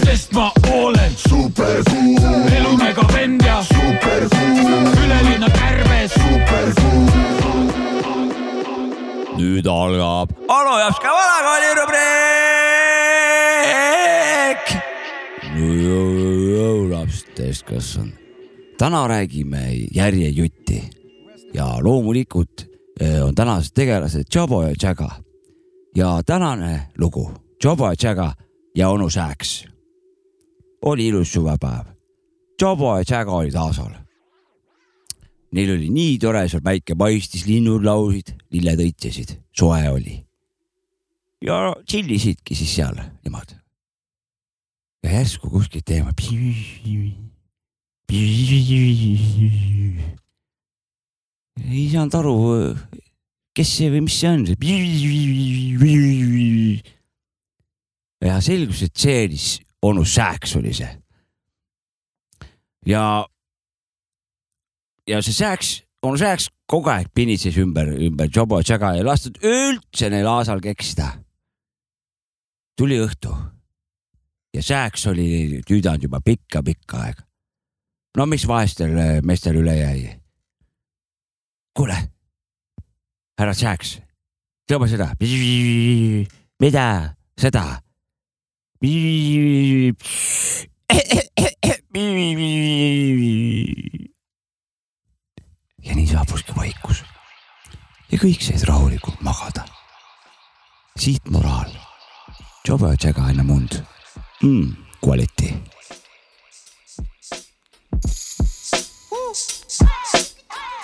Sest 0.05 0.31
ma 0.33 0.51
olen 0.71 1.11
super 1.15 1.83
cool, 1.89 2.17
elumega 2.57 3.07
vend 3.13 3.45
ja 3.45 3.63
super 3.63 4.29
cool, 4.35 4.87
üle 5.03 5.19
linna 5.29 5.49
kärbes 5.49 6.11
super 6.13 6.73
cool. 6.79 7.03
nüüd 9.37 9.65
algab 9.67 10.29
Anu 10.47 10.79
Japska 10.79 11.09
vanakooli 11.17 11.69
rubriik. 11.79 12.23
laps 16.91 17.25
täiskasvanu. 17.35 18.11
täna 18.77 19.07
räägime 19.07 19.59
järjejutti 19.95 20.89
ja 21.53 21.77
loomulikult 21.81 22.67
eh, 22.99 23.25
on 23.25 23.35
tänased 23.35 23.71
tegelased 23.73 24.23
Jobo 24.35 24.63
ja 24.63 24.73
Jaga 24.83 25.09
ja 25.95 26.21
tänane 26.25 26.87
lugu 26.97 27.31
Jobo 27.63 27.87
ja 27.87 27.95
Jaga 28.03 28.33
ja 28.75 28.89
onu 28.89 29.09
Sääks. 29.09 29.72
Oli 30.83 31.07
ilus 31.07 31.33
suvepäev. 31.33 31.91
Jobo 32.61 32.97
ja 32.97 33.03
Jaga 33.09 33.31
olid 33.31 33.55
Aasal 33.55 33.93
Neil 35.53 35.69
oli 35.75 35.89
nii 35.93 36.17
tore, 36.21 36.47
seal 36.49 36.63
päike 36.65 36.95
paistis, 36.97 37.45
linnud 37.45 37.83
laulsid, 37.85 38.31
lilled 38.53 38.79
õitsesid, 38.81 39.35
soe 39.53 39.83
oli. 39.89 40.15
ja 41.43 41.75
tšillisidki 41.85 42.55
siis 42.57 42.71
seal 42.79 42.95
nemad. 42.97 43.53
ja 45.03 45.11
järsku 45.19 45.51
kuskilt 45.53 45.89
eemal. 45.93 46.15
ei 51.69 51.85
saanud 51.91 52.17
aru, 52.17 52.35
kes 53.53 53.75
see 53.77 53.91
või 53.93 54.01
mis 54.07 54.17
see 54.23 54.31
on. 54.31 54.47
ja 58.25 58.41
selgus, 58.41 58.81
et 58.87 58.97
see 58.97 59.21
oli 59.27 59.39
onu 59.83 60.05
Sääks 60.05 60.55
oli 60.55 60.73
see. 60.73 60.89
ja 62.85 63.27
ja 65.07 65.21
see 65.21 65.35
sääks, 65.35 65.83
onu 66.03 66.17
sääks 66.17 66.47
kogu 66.69 66.89
aeg 66.89 67.11
pinitses 67.15 67.57
ümber, 67.59 67.87
ümber 67.87 68.29
Jobo 68.35 68.61
Jaga 68.63 68.93
ei 68.95 69.03
lastud 69.03 69.39
üldse 69.43 70.09
neil 70.09 70.27
aasal 70.27 70.61
keksida. 70.63 71.11
tuli 72.77 72.97
õhtu 73.03 73.35
ja 74.53 74.63
sääks 74.63 75.07
oli 75.11 75.61
tüüdanud 75.67 76.03
juba 76.03 76.21
pikka-pikka 76.21 76.97
aega. 76.97 77.23
no 78.17 78.25
mis 78.25 78.47
vaestel 78.47 78.97
eh, 78.97 79.21
meestel 79.21 79.59
üle 79.59 79.75
jäi? 79.77 80.19
kuule, 81.75 81.97
härra 83.39 83.53
sääks, 83.53 83.97
tõmba 84.71 84.87
seda. 84.87 85.11
mida, 86.59 87.15
seda? 87.37 87.82
Ja 88.83 88.89
nii 95.95 96.07
saabuski 96.09 96.51
vaikus 96.57 96.99
ja 98.11 98.17
kõik 98.19 98.43
said 98.43 98.65
rahulikult 98.67 99.21
magada. 99.23 99.63
siit 100.99 101.23
moraal. 101.31 101.71
Jobo 102.67 102.91
Jaga 102.99 103.29
enne 103.31 103.43
mund 103.43 103.83
mm,. 104.41 104.75
Quality. 105.03 105.49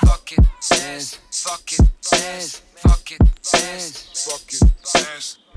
Fuck 0.05 0.31
it, 0.31 0.39
dance, 0.69 1.19
fuck 1.31 1.71
it, 1.71 1.81
dance, 2.11 2.61
fuck 2.75 3.11
it, 3.11 3.19
dance, 3.43 4.23
fuck 4.23 4.53
it, 4.53 4.63
dance. 4.93 5.48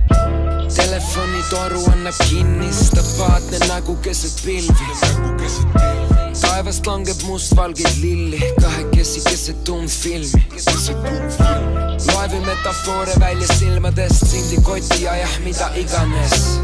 Telefonitoru 0.76 1.84
annab 1.92 2.14
kinnistab 2.28 3.08
vaatne 3.18 3.58
nägu 3.68 3.96
keset 4.04 4.42
pilvi. 4.44 4.86
taevast 6.40 6.86
langeb 6.86 7.22
mustvalgeid 7.26 7.96
lilli, 8.00 8.40
kahekesi 8.60 9.20
keset 9.28 9.64
tummfilmi. 9.64 10.46
loevi 12.12 12.40
metafoore 12.46 13.12
välja 13.20 13.48
silmadest, 13.58 14.26
sindi 14.26 14.62
koti 14.62 15.08
ajah, 15.08 15.38
mida 15.44 15.70
iganes. 15.74 16.60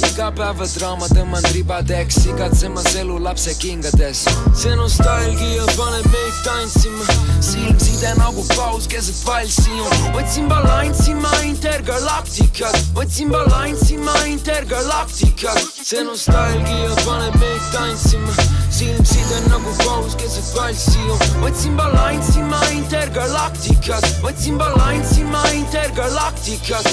Igapäevadraama 0.00 1.06
tõmban 1.12 1.44
ribadeks, 1.52 2.22
igatsemas 2.30 2.94
elu 2.96 3.18
lapse 3.20 3.52
kingades. 3.60 4.24
see 4.56 4.74
nostalgia 4.76 5.64
paneb 5.76 6.06
meid 6.12 6.38
tantsima, 6.44 7.04
silmside 7.40 8.14
nagu 8.16 8.44
paus 8.56 8.86
keset 8.86 9.20
valssi. 9.26 9.76
otsin 10.16 10.48
balanssi 10.48 11.14
ma 11.14 11.32
intergalaktikas, 11.44 12.88
otsin 12.96 13.28
balanssi 13.30 13.98
ma 13.98 14.16
intergalaktikas. 14.26 15.60
see 15.82 16.04
nostalgia 16.04 16.94
paneb 17.04 17.36
meid 17.40 17.64
tantsima, 17.72 18.32
silmside 18.70 19.40
nagu 19.48 19.76
paus 19.84 20.16
keset 20.16 20.54
valssi. 20.56 21.00
otsin 21.42 21.76
balanssi 21.76 22.40
ma 22.40 22.60
intergalaktikas, 22.72 24.04
otsin 24.22 24.58
balanssi 24.58 25.24
ma 25.24 25.42
intergalaktikas. 25.52 26.88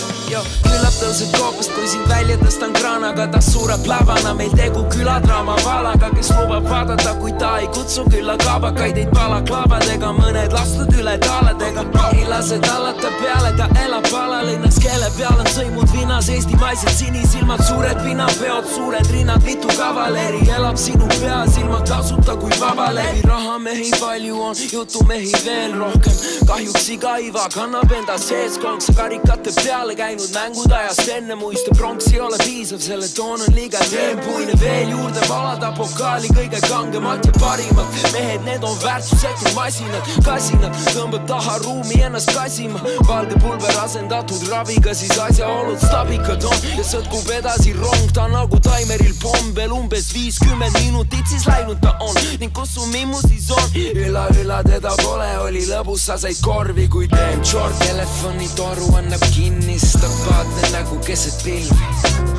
küllap 0.63 0.95
tõuseb 0.99 1.31
koopast, 1.37 1.71
kui 1.75 1.87
sind 1.87 2.07
välja 2.07 2.37
tõstan 2.43 2.73
kraanaga, 2.89 3.31
ta 3.31 3.39
sureb 3.41 3.85
lavana, 3.85 4.33
meil 4.33 4.51
tegu 4.51 4.83
küladraama 4.89 5.55
valaga, 5.65 6.09
kes 6.15 6.31
lubab 6.37 6.65
vaadata, 6.69 7.13
kui 7.19 7.31
ta 7.39 7.57
ei 7.59 7.67
kutsu 7.67 8.03
külla 8.09 8.35
kaabakaid, 8.37 8.97
ei 8.97 9.07
balaklaavadega, 9.13 10.11
mõned 10.17 10.53
lastud 10.53 10.93
üle 10.97 11.17
taaladega. 11.25 11.85
ei 12.13 12.25
lase 12.27 12.59
tallata 12.59 13.11
peale, 13.21 13.51
ta 13.57 13.67
elab 13.83 14.05
alalinnas, 14.21 14.79
keele 14.81 15.09
peal 15.17 15.39
on 15.39 15.49
sõimud 15.53 15.91
vinas, 15.93 16.29
eestimaised 16.29 16.89
sinisilmad, 16.89 17.61
suured 17.67 18.01
pinnapeod, 18.03 18.65
suured 18.75 19.11
rinnad, 19.13 19.43
mitu 19.45 19.67
kavaleri 19.77 20.41
elab 20.57 20.77
sinu 20.77 21.07
peas 21.19 21.57
ilma 21.57 21.81
tasuta 21.81 22.35
kui 22.35 22.51
vabalevi. 22.59 23.21
rahamehi 23.27 23.91
palju 23.99 24.41
on, 24.41 24.55
jutumehi 24.71 25.33
veel 25.45 25.77
rohkem. 25.77 26.17
kahjuks 26.47 26.89
iga 26.89 27.19
iva 27.19 27.47
kannab 27.53 27.91
enda 27.91 28.17
sees 28.17 28.57
konkse 28.57 28.93
karikate 28.93 29.53
peale 29.63 29.95
käinud 29.95 30.33
mängude 30.33 30.75
ajast 30.75 31.07
enne 31.17 31.35
muiste 31.35 31.71
pronks 31.77 32.07
ei 32.13 32.19
ole 32.19 32.37
piisav, 32.43 32.78
selle 32.81 33.07
toon 33.15 33.41
on 33.41 33.55
liiga 33.55 33.79
tempuine, 33.89 34.53
veel 34.59 34.89
juurde 34.93 35.21
valada 35.27 35.71
pokaali 35.75 36.29
kõige 36.31 36.59
kangemat 36.63 37.25
ja 37.25 37.31
parimat. 37.39 37.97
mehed, 38.13 38.43
need 38.45 38.63
on 38.63 38.77
väärtusetud 38.83 39.53
masinad, 39.55 40.07
kasinad, 40.23 40.75
tõmbab 40.95 41.25
taha 41.27 41.57
ruumi 41.63 41.99
ennast 42.07 42.31
kasima. 42.35 42.79
valge 43.07 43.35
pulber 43.43 43.79
asendatud 43.83 44.47
raviga, 44.51 44.93
siis 44.93 45.17
asjaolud 45.19 45.79
stabikad 45.83 46.43
on 46.43 46.57
ja 46.77 46.85
sõtkub 46.87 47.31
edasi 47.37 47.73
rong, 47.73 48.11
ta 48.13 48.27
nagu 48.31 48.59
taimeril 48.59 49.13
pomm 49.21 49.53
veel 49.55 49.75
umbes 49.75 50.13
viiskümmend 50.13 50.79
minutit, 50.79 51.27
siis 51.27 51.47
läinud 51.47 51.81
ta 51.83 51.97
on 51.99 52.15
ning 52.39 52.53
kus 52.55 52.73
su 52.73 52.85
mimmu 52.93 53.19
siis 53.27 53.51
on? 53.51 53.69
üla, 54.07 54.27
üla 54.41 54.63
teda 54.63 54.95
pole, 55.03 55.29
oli 55.43 55.65
lõbus, 55.67 56.07
sa 56.07 56.17
said 56.17 56.39
korvi, 56.45 56.87
kui 56.87 57.11
teen 57.11 57.43
short. 57.45 57.75
telefonitoru 57.83 58.93
annab 59.01 59.25
kinnistab, 59.35 60.13
vaatne 60.29 60.77
nägu 60.77 61.01
keset 61.03 61.43
pilvi. 61.43 62.38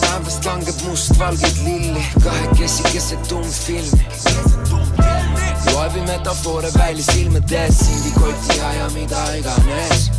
Päevast 0.00 0.44
langeb 0.44 0.82
mustvalgeid 0.88 1.62
lilli, 1.64 2.04
kahekesi 2.24 2.82
keset 2.92 3.28
tummfilmi. 3.28 4.06
loevi 5.72 6.00
metafoore 6.00 6.70
välja 6.78 7.04
silmades, 7.12 7.78
sindi 7.78 8.10
koti 8.20 8.60
aja 8.60 8.90
mida 8.94 9.24
iganes 9.38 10.10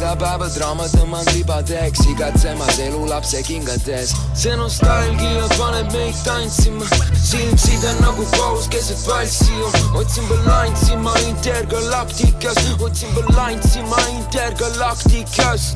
igapäevadraama 0.00 0.86
tõmban 0.94 1.26
ribadeks, 1.34 2.06
igatsemas 2.08 2.78
elu 2.80 3.02
lapse 3.10 3.42
kingades. 3.44 4.14
see 4.34 4.54
nostalgia 4.56 5.48
paneb 5.58 5.92
meid 5.92 6.16
tantsima, 6.24 6.88
silmside 7.20 7.92
nagu 8.00 8.24
paus 8.36 8.68
keset 8.72 9.04
valssi. 9.08 9.52
otsin 9.94 10.24
balanssi 10.30 10.96
ma 10.96 11.12
intergalaktikas, 11.28 12.62
otsin 12.80 13.12
balanssi 13.14 13.84
ma 13.92 14.00
intergalaktikas. 14.16 15.74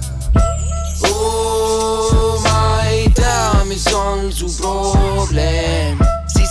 Oh, 1.11 2.41
ma 2.43 2.89
ei 2.89 3.11
tea, 3.13 3.65
mis 3.65 3.87
on 3.93 4.33
su 4.33 4.47
probleem 4.57 5.99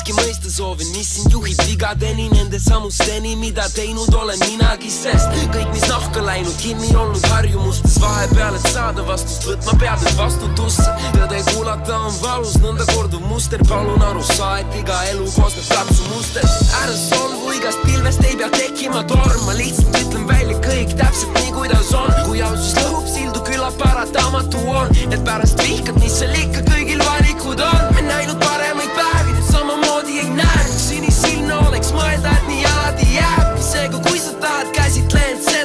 siiski 0.03 0.19
mõista 0.19 0.49
soovin, 0.51 0.89
mis 0.91 1.07
sind 1.15 1.31
juhib 1.31 1.59
vigadeni, 1.63 2.25
nende 2.33 2.59
samusteni, 2.59 3.37
mida 3.39 3.63
teinud 3.71 4.11
olen 4.19 4.39
minagi, 4.49 4.89
sest 4.91 5.31
kõik, 5.53 5.69
mis 5.71 5.85
nahka 5.87 6.19
läinud, 6.25 6.55
kinni 6.59 6.89
olnud 6.99 7.23
harjumustes 7.31 7.95
vahepeal, 8.03 8.57
et 8.57 8.67
saada 8.73 9.05
vastust, 9.07 9.47
võtma 9.47 9.77
pead 9.79 10.03
nüüd 10.03 10.19
vastutusse. 10.19 10.89
tõde 11.15 11.39
kuulata 11.53 11.95
on 12.09 12.19
valus, 12.19 12.57
nõnda 12.65 12.87
korduv 12.91 13.23
muster, 13.29 13.63
palun 13.69 14.03
aru 14.09 14.23
saa, 14.33 14.59
et 14.59 14.75
iga 14.81 14.99
elu 15.13 15.29
koosneb 15.37 15.71
katsumustest. 15.71 16.75
ära 16.81 16.99
solvu, 17.05 17.55
igast 17.55 17.79
pilvest 17.87 18.27
ei 18.27 18.35
pea 18.35 18.51
tekkima 18.59 19.07
torm, 19.07 19.39
ma 19.47 19.55
lihtsalt 19.55 19.99
ütlen 20.03 20.27
välja 20.27 20.59
kõik 20.67 20.97
täpselt 20.99 21.39
nii, 21.39 21.51
kuidas 21.55 21.93
on. 21.95 22.11
kui 22.25 22.41
ausus 22.41 22.75
lõhub 22.81 23.07
sildu, 23.07 23.39
küllap 23.47 23.79
paratamatu 23.79 24.67
on, 24.67 24.91
et 25.11 25.21
pärast 25.23 25.63
vihkad, 25.63 25.95
mis 26.03 26.19
seal 26.19 26.35
ikka 26.43 26.67
kõigil 26.73 26.99
valikud 27.07 27.69
on. 27.71 27.93
me 27.95 28.09
näinud 28.11 28.42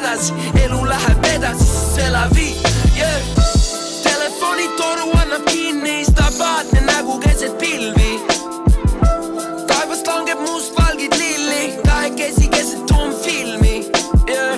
end 0.08 0.20
sedasi, 0.20 0.32
elu 0.64 0.84
läheb 0.84 1.24
edasi, 1.34 1.64
siis 1.64 1.94
c'est 1.94 2.10
la 2.10 2.26
vie 2.32 2.54
yeah.. 2.96 3.20
telefonitoru 4.02 5.10
annab 5.20 5.44
kinni, 5.46 6.04
stabaatne 6.04 6.80
nägu 6.80 7.18
keset 7.20 7.58
pilvi. 7.58 8.20
taevast 9.66 10.06
langeb 10.06 10.40
mustvalgid 10.40 11.14
lilli, 11.18 11.74
kahekesi 11.84 12.48
keset 12.48 12.86
tummfilmi 12.86 13.76
yeah.. 14.28 14.56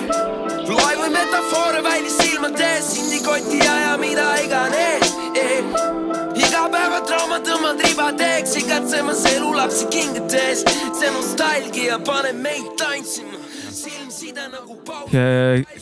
loe 0.67 0.93
või 1.01 1.11
metafoore 1.17 1.83
välja 1.83 2.11
silmade 2.15 2.71
ees, 2.77 2.93
sindikoti 2.93 3.61
aja 3.67 3.97
mida 3.97 4.29
iganes 4.45 5.13
yeah.. 5.35 5.67
igapäevatrauma 6.47 7.41
tõmban 7.43 7.83
ribateeks, 7.85 8.55
igatsemas 8.63 9.25
elu 9.35 9.55
lapsi 9.55 9.85
kingates. 9.91 10.63
see 10.99 11.11
nostalgia 11.11 11.99
paneb 11.99 12.39
meid 12.39 12.75
tantsima. 12.77 13.40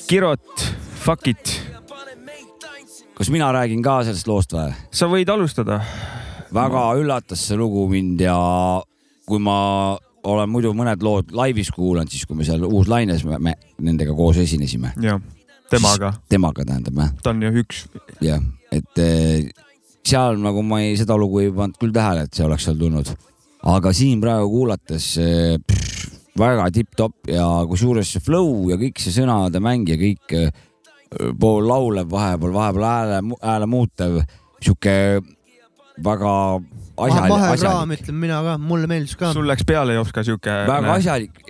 Kirot, 0.08 0.74
fuck 1.04 1.28
it. 1.28 1.62
kas 3.18 3.30
mina 3.30 3.52
räägin 3.52 3.82
ka 3.84 4.00
sellest 4.08 4.28
loost 4.28 4.54
või? 4.56 4.72
sa 4.96 5.10
võid 5.12 5.30
alustada. 5.30 5.82
väga 6.54 6.84
üllatas 6.98 7.44
see 7.46 7.58
lugu 7.60 7.88
mind 7.92 8.22
ja 8.24 8.38
kui 9.28 9.42
ma 9.44 9.98
olen 10.24 10.50
muidu 10.50 10.72
mõned 10.74 11.04
lood 11.06 11.34
laivis 11.36 11.70
kuulanud, 11.76 12.10
siis 12.12 12.26
kui 12.26 12.38
me 12.40 12.48
seal 12.48 12.64
Uus-Laines 12.66 13.26
me, 13.28 13.38
me 13.38 13.56
nendega 13.86 14.16
koos 14.18 14.40
esinesime. 14.42 14.94
jah, 15.04 15.22
temaga, 15.70 16.14
temaga 16.30 16.66
tähendab 16.66 17.04
jah, 17.04 17.14
ta 17.24 17.34
on 17.36 17.44
ju 17.46 17.54
üks. 17.62 17.86
jah, 18.26 18.42
et 18.72 19.04
eh, 19.04 19.52
seal 20.02 20.40
nagu 20.42 20.64
ma 20.66 20.82
ei, 20.86 20.98
seda 21.00 21.18
lugu 21.20 21.44
ei 21.44 21.54
pannud 21.54 21.78
küll 21.82 21.94
tähele, 21.96 22.26
et 22.26 22.34
see 22.34 22.48
oleks 22.48 22.66
seal 22.66 22.80
tulnud. 22.80 23.14
aga 23.76 23.94
siin 23.94 24.24
praegu 24.24 24.50
kuulates 24.56 25.12
eh, 25.22 25.79
väga 26.40 26.70
tipp-topp 26.74 27.32
ja 27.34 27.46
kusjuures 27.70 28.16
see 28.16 28.24
flow 28.24 28.70
ja 28.72 28.78
kõik 28.80 29.02
see 29.02 29.14
sõnade 29.16 29.62
mäng 29.64 29.90
ja 29.90 29.98
kõik 30.00 30.36
eh, 30.38 30.52
pool 31.40 31.68
laulev 31.68 32.10
vahepeal, 32.12 32.54
vahepeal 32.54 32.86
hääle, 32.86 33.22
hääle 33.42 33.70
muutev, 33.70 34.20
sihuke 34.62 34.94
väga 36.04 36.34
asjalik, 37.00 37.34
mahekraam 37.34 37.56
asjalik, 37.56 38.06
ütlen 38.06 38.22
mina 38.22 38.40
ka, 38.46 38.56
mulle 38.62 38.90
meeldis 38.92 39.18
ka. 39.20 39.34
sul 39.36 39.50
läks 39.50 39.66
peale 39.68 39.98
Jopska 39.98 40.24
sihuke. 40.28 40.56
väga 40.70 40.96
asjalik, 40.96 41.44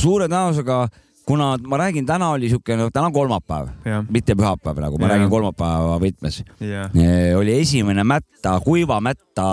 suure 0.00 0.28
tõenäosusega, 0.28 0.80
kuna 1.28 1.54
ma 1.70 1.80
räägin, 1.80 2.06
täna 2.08 2.32
oli 2.34 2.50
sihuke, 2.52 2.76
no 2.80 2.90
täna 2.92 3.08
on 3.12 3.16
kolmapäev, 3.16 3.72
mitte 4.12 4.36
pühapäev 4.38 4.82
nagu, 4.84 5.00
ma 5.00 5.08
Jaa. 5.08 5.14
räägin 5.14 5.32
kolmapäeva 5.32 5.98
võtmes. 6.02 6.42
jah, 6.60 7.02
oli 7.38 7.58
esimene 7.60 8.04
mätta, 8.04 8.58
kuiva 8.64 9.00
mätta 9.04 9.48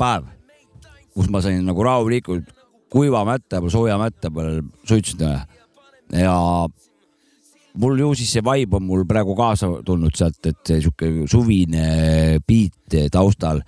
päev, 0.00 0.30
kus 1.14 1.30
ma 1.30 1.42
sain 1.44 1.60
nagu 1.66 1.84
rahulikult 1.84 2.57
kuiva 2.92 3.24
mätta 3.28 3.60
peal, 3.60 3.72
sooja 3.72 3.98
mätta 4.00 4.30
peal 4.34 4.62
suitsutada 4.88 5.44
ja 6.12 6.36
mul 7.78 8.00
ju 8.00 8.12
siis 8.18 8.32
see 8.36 8.44
vibe 8.44 8.78
on 8.78 8.86
mul 8.88 9.04
praegu 9.08 9.36
kaasa 9.38 9.70
tulnud 9.86 10.16
sealt, 10.16 10.40
et 10.48 10.60
see 10.66 10.80
sihuke 10.82 11.28
suvine 11.30 12.38
beat 12.48 12.96
taustal 13.12 13.60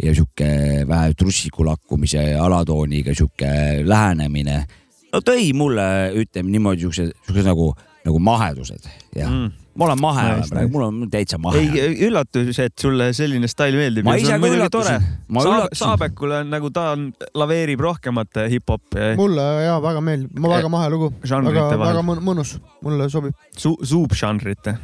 ja 0.00 0.14
sihuke 0.16 0.50
vähe 0.88 1.14
trussiku 1.18 1.66
lakkumise 1.66 2.22
alatooniga 2.40 3.14
sihuke 3.14 3.50
lähenemine. 3.84 4.64
no 5.12 5.22
tõi 5.26 5.50
mulle, 5.56 5.86
ütleme 6.22 6.54
niimoodi 6.54 6.86
siukse, 6.86 7.10
siukse 7.26 7.44
nagu, 7.46 7.72
nagu 8.06 8.22
mahedused 8.22 8.86
ja 9.16 9.28
mm. 9.28 9.50
Ma 9.80 9.86
olen 9.86 10.00
mahe 10.02 10.24
nice, 10.36 10.50
praegu, 10.52 10.70
mul 10.74 10.82
on 10.84 10.96
täitsa 11.12 11.38
mahe. 11.40 11.56
ei, 11.62 11.94
üllatus, 12.06 12.58
et 12.60 12.74
sulle 12.78 13.06
selline 13.16 13.48
stail 13.48 13.78
meeldib. 13.80 14.04
Ma 14.04 14.18
ise 14.20 14.36
ka 14.36 14.50
üllatusin. 14.50 15.06
Ma 15.32 15.40
Saab, 15.44 15.54
üllatusin. 15.54 15.80
Saabekul 15.80 16.34
on 16.36 16.50
nagu 16.52 16.70
ta 16.76 16.90
on, 16.92 17.06
laveerib 17.40 17.80
rohkemat 17.86 18.42
hip-hopi 18.52 19.14
mulle 19.16 19.46
ja 19.64 19.78
väga 19.80 20.02
meeldib, 20.04 20.36
ma 20.36 20.52
väga 20.52 20.72
mahe 20.76 20.90
lugu, 20.92 21.08
väga, 21.24 21.64
väga 21.80 22.04
mõn- 22.04 22.20
mõnus, 22.28 22.58
mulle 22.84 23.08
sobib. 23.12 23.32
su,, 23.56 23.72
suubžanrite. 23.80 24.76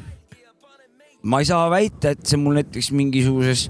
ma 1.26 1.42
ei 1.42 1.48
saa 1.48 1.68
väita, 1.72 2.14
et 2.16 2.24
see 2.24 2.38
mul 2.40 2.56
näiteks 2.56 2.88
mingisuguses, 2.96 3.66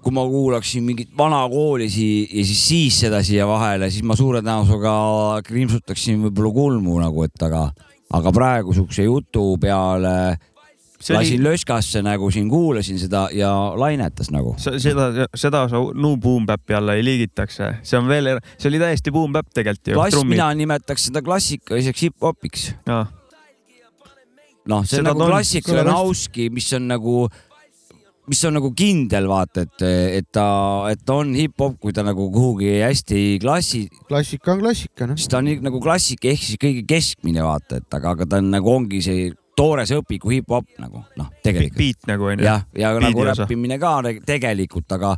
kui 0.00 0.14
ma 0.16 0.22
kuulaksin 0.24 0.82
mingit 0.86 1.10
vana 1.18 1.42
kooli 1.52 1.86
sii- 1.92 2.26
ja 2.32 2.44
siis, 2.48 2.62
siis 2.68 3.00
seda 3.04 3.22
siia 3.22 3.46
vahele, 3.46 3.90
siis 3.92 4.02
ma 4.02 4.16
suure 4.16 4.40
tõenäosusega 4.42 5.42
krimpsutaksin 5.44 6.22
võib-olla 6.24 6.52
kulmu 6.56 6.98
nagu, 7.02 7.26
et 7.28 7.42
aga, 7.46 7.66
aga 8.10 8.32
praegu 8.34 8.74
siukse 8.74 9.04
jutu 9.06 9.54
peale 9.62 10.14
see 11.00 11.16
lasin 11.16 11.40
oli, 11.40 11.48
löskasse 11.48 12.02
nagu 12.04 12.30
siin 12.30 12.48
kuulasin 12.50 12.98
seda 13.00 13.28
ja 13.32 13.50
lainetas 13.76 14.30
nagu. 14.34 14.54
seda, 14.58 15.28
seda 15.34 15.64
sa 15.72 15.80
no 15.94 16.16
boom 16.20 16.46
bap'i 16.48 16.76
alla 16.76 16.96
ei 16.98 17.04
liigitaks, 17.04 17.60
see 17.82 17.98
on 17.98 18.08
veel, 18.10 18.34
see 18.58 18.68
oli 18.70 18.82
täiesti 18.82 19.14
boom 19.14 19.32
bap 19.32 19.48
tegelikult 19.54 19.92
ju. 19.92 19.96
klass, 19.96 20.24
mina 20.28 20.50
nimetaks 20.54 21.08
seda 21.08 21.24
klassikaliseks 21.24 22.06
hip-hopiks. 22.08 22.66
no,. 22.90 23.04
noh, 24.68 24.84
see 24.84 25.00
on 25.00 25.06
Seda 25.06 25.14
nagu 25.14 25.30
klassikaline 25.30 25.96
hauski, 25.96 26.50
mis 26.52 26.68
on 26.76 26.90
nagu, 26.90 27.16
mis 28.30 28.44
on 28.46 28.54
nagu 28.58 28.70
kindel, 28.78 29.26
vaata, 29.30 29.64
et, 29.66 29.84
et 30.20 30.28
ta, 30.32 30.46
et 30.92 31.02
ta 31.06 31.18
on 31.22 31.34
hip-hop, 31.34 31.80
kui 31.82 31.94
ta 31.96 32.04
nagu 32.06 32.28
kuhugi 32.30 32.76
hästi 32.78 33.40
klassi, 33.42 33.84
klassika 34.06 34.54
on 34.54 34.62
klassika, 34.62 35.10
noh. 35.10 35.18
siis 35.18 35.30
ta 35.32 35.40
on 35.40 35.48
nii- 35.50 35.64
nagu 35.66 35.82
klassik 35.82 36.24
ehk 36.30 36.42
siis 36.46 36.60
kõige 36.62 36.86
keskmine, 36.88 37.42
vaata, 37.46 37.80
et 37.82 37.98
aga, 38.00 38.14
aga 38.14 38.28
ta 38.30 38.38
on 38.42 38.52
nagu 38.54 38.70
ongi 38.70 39.02
see 39.04 39.30
toores 39.60 39.90
õpiku 39.92 40.30
hip-hop 40.32 40.78
nagu 40.80 41.02
noh, 41.18 41.28
tegelikult. 41.44 41.76
beat 41.76 42.08
nagu 42.08 42.28
onju. 42.30 42.46
jah, 42.46 42.64
ja 42.76 42.92
Beat'i 42.94 43.06
nagu 43.08 43.26
räppimine 43.28 43.78
ka 43.82 43.92
tegelikult, 44.28 44.88
aga, 44.96 45.10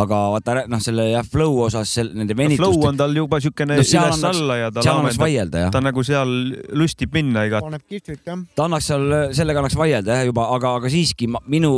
aga 0.00 0.20
vaata 0.36 0.56
noh, 0.70 0.80
selle 0.82 1.10
jah, 1.10 1.26
flow 1.26 1.58
osas, 1.66 1.92
nende 2.06 2.36
flow 2.36 2.46
venituste, 2.46 2.86
on 2.88 3.00
tal 3.00 3.16
juba 3.16 3.40
siukene 3.42 3.76
No 3.80 3.84
üles-alla 3.84 4.58
ja 4.62 4.72
ta 4.72 4.86
laamendab, 4.86 5.20
vaielda 5.24 5.66
jah 5.66 5.74
ta. 5.74 5.84
nagu 5.84 6.06
seal 6.06 6.32
lustib 6.78 7.12
minna 7.18 7.44
igat. 7.50 7.66
paneb 7.66 7.84
kihvtit 7.84 8.22
jah. 8.24 8.40
ta 8.54 8.68
annaks 8.68 8.90
seal, 8.92 9.06
sellega 9.36 9.64
annaks 9.64 9.78
vaielda 9.78 10.20
jah 10.20 10.30
juba, 10.30 10.48
aga, 10.56 10.76
aga 10.80 10.92
siiski 10.92 11.28
ma, 11.34 11.42
minu 11.50 11.74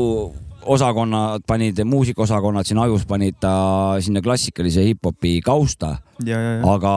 osakonnad 0.63 1.43
panid, 1.47 1.83
muusikaosakonnad 1.89 2.69
siin 2.69 2.81
ajus 2.83 3.05
panid 3.09 3.39
ta 3.43 3.53
sinna 4.03 4.23
klassikalise 4.23 4.85
hip-hopi 4.87 5.41
kausta, 5.45 5.97
ja, 6.25 6.39
ja, 6.39 6.57
ja. 6.59 6.73
aga 6.75 6.95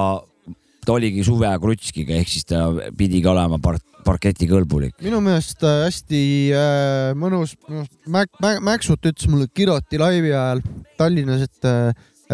ta 0.86 0.96
oligi 0.96 1.24
suve 1.26 1.50
krutskiga, 1.62 2.16
ehk 2.20 2.32
siis 2.32 2.48
ta 2.50 2.68
pidigi 2.98 3.28
olema 3.30 3.60
par-, 3.62 3.82
parketikõlbulik. 4.06 4.98
minu 5.06 5.22
meelest 5.26 5.64
äh, 5.66 5.86
hästi 5.88 6.24
äh, 6.54 7.14
mõnus, 7.18 7.56
Mäk-, 8.06 8.34
Mäk-, 8.44 8.62
Mäksut 8.66 9.06
ütles 9.10 9.30
mulle 9.32 9.50
Kiroti 9.54 10.02
laivi 10.02 10.34
ajal 10.34 10.62
Tallinnas, 11.00 11.48
et, 11.48 11.72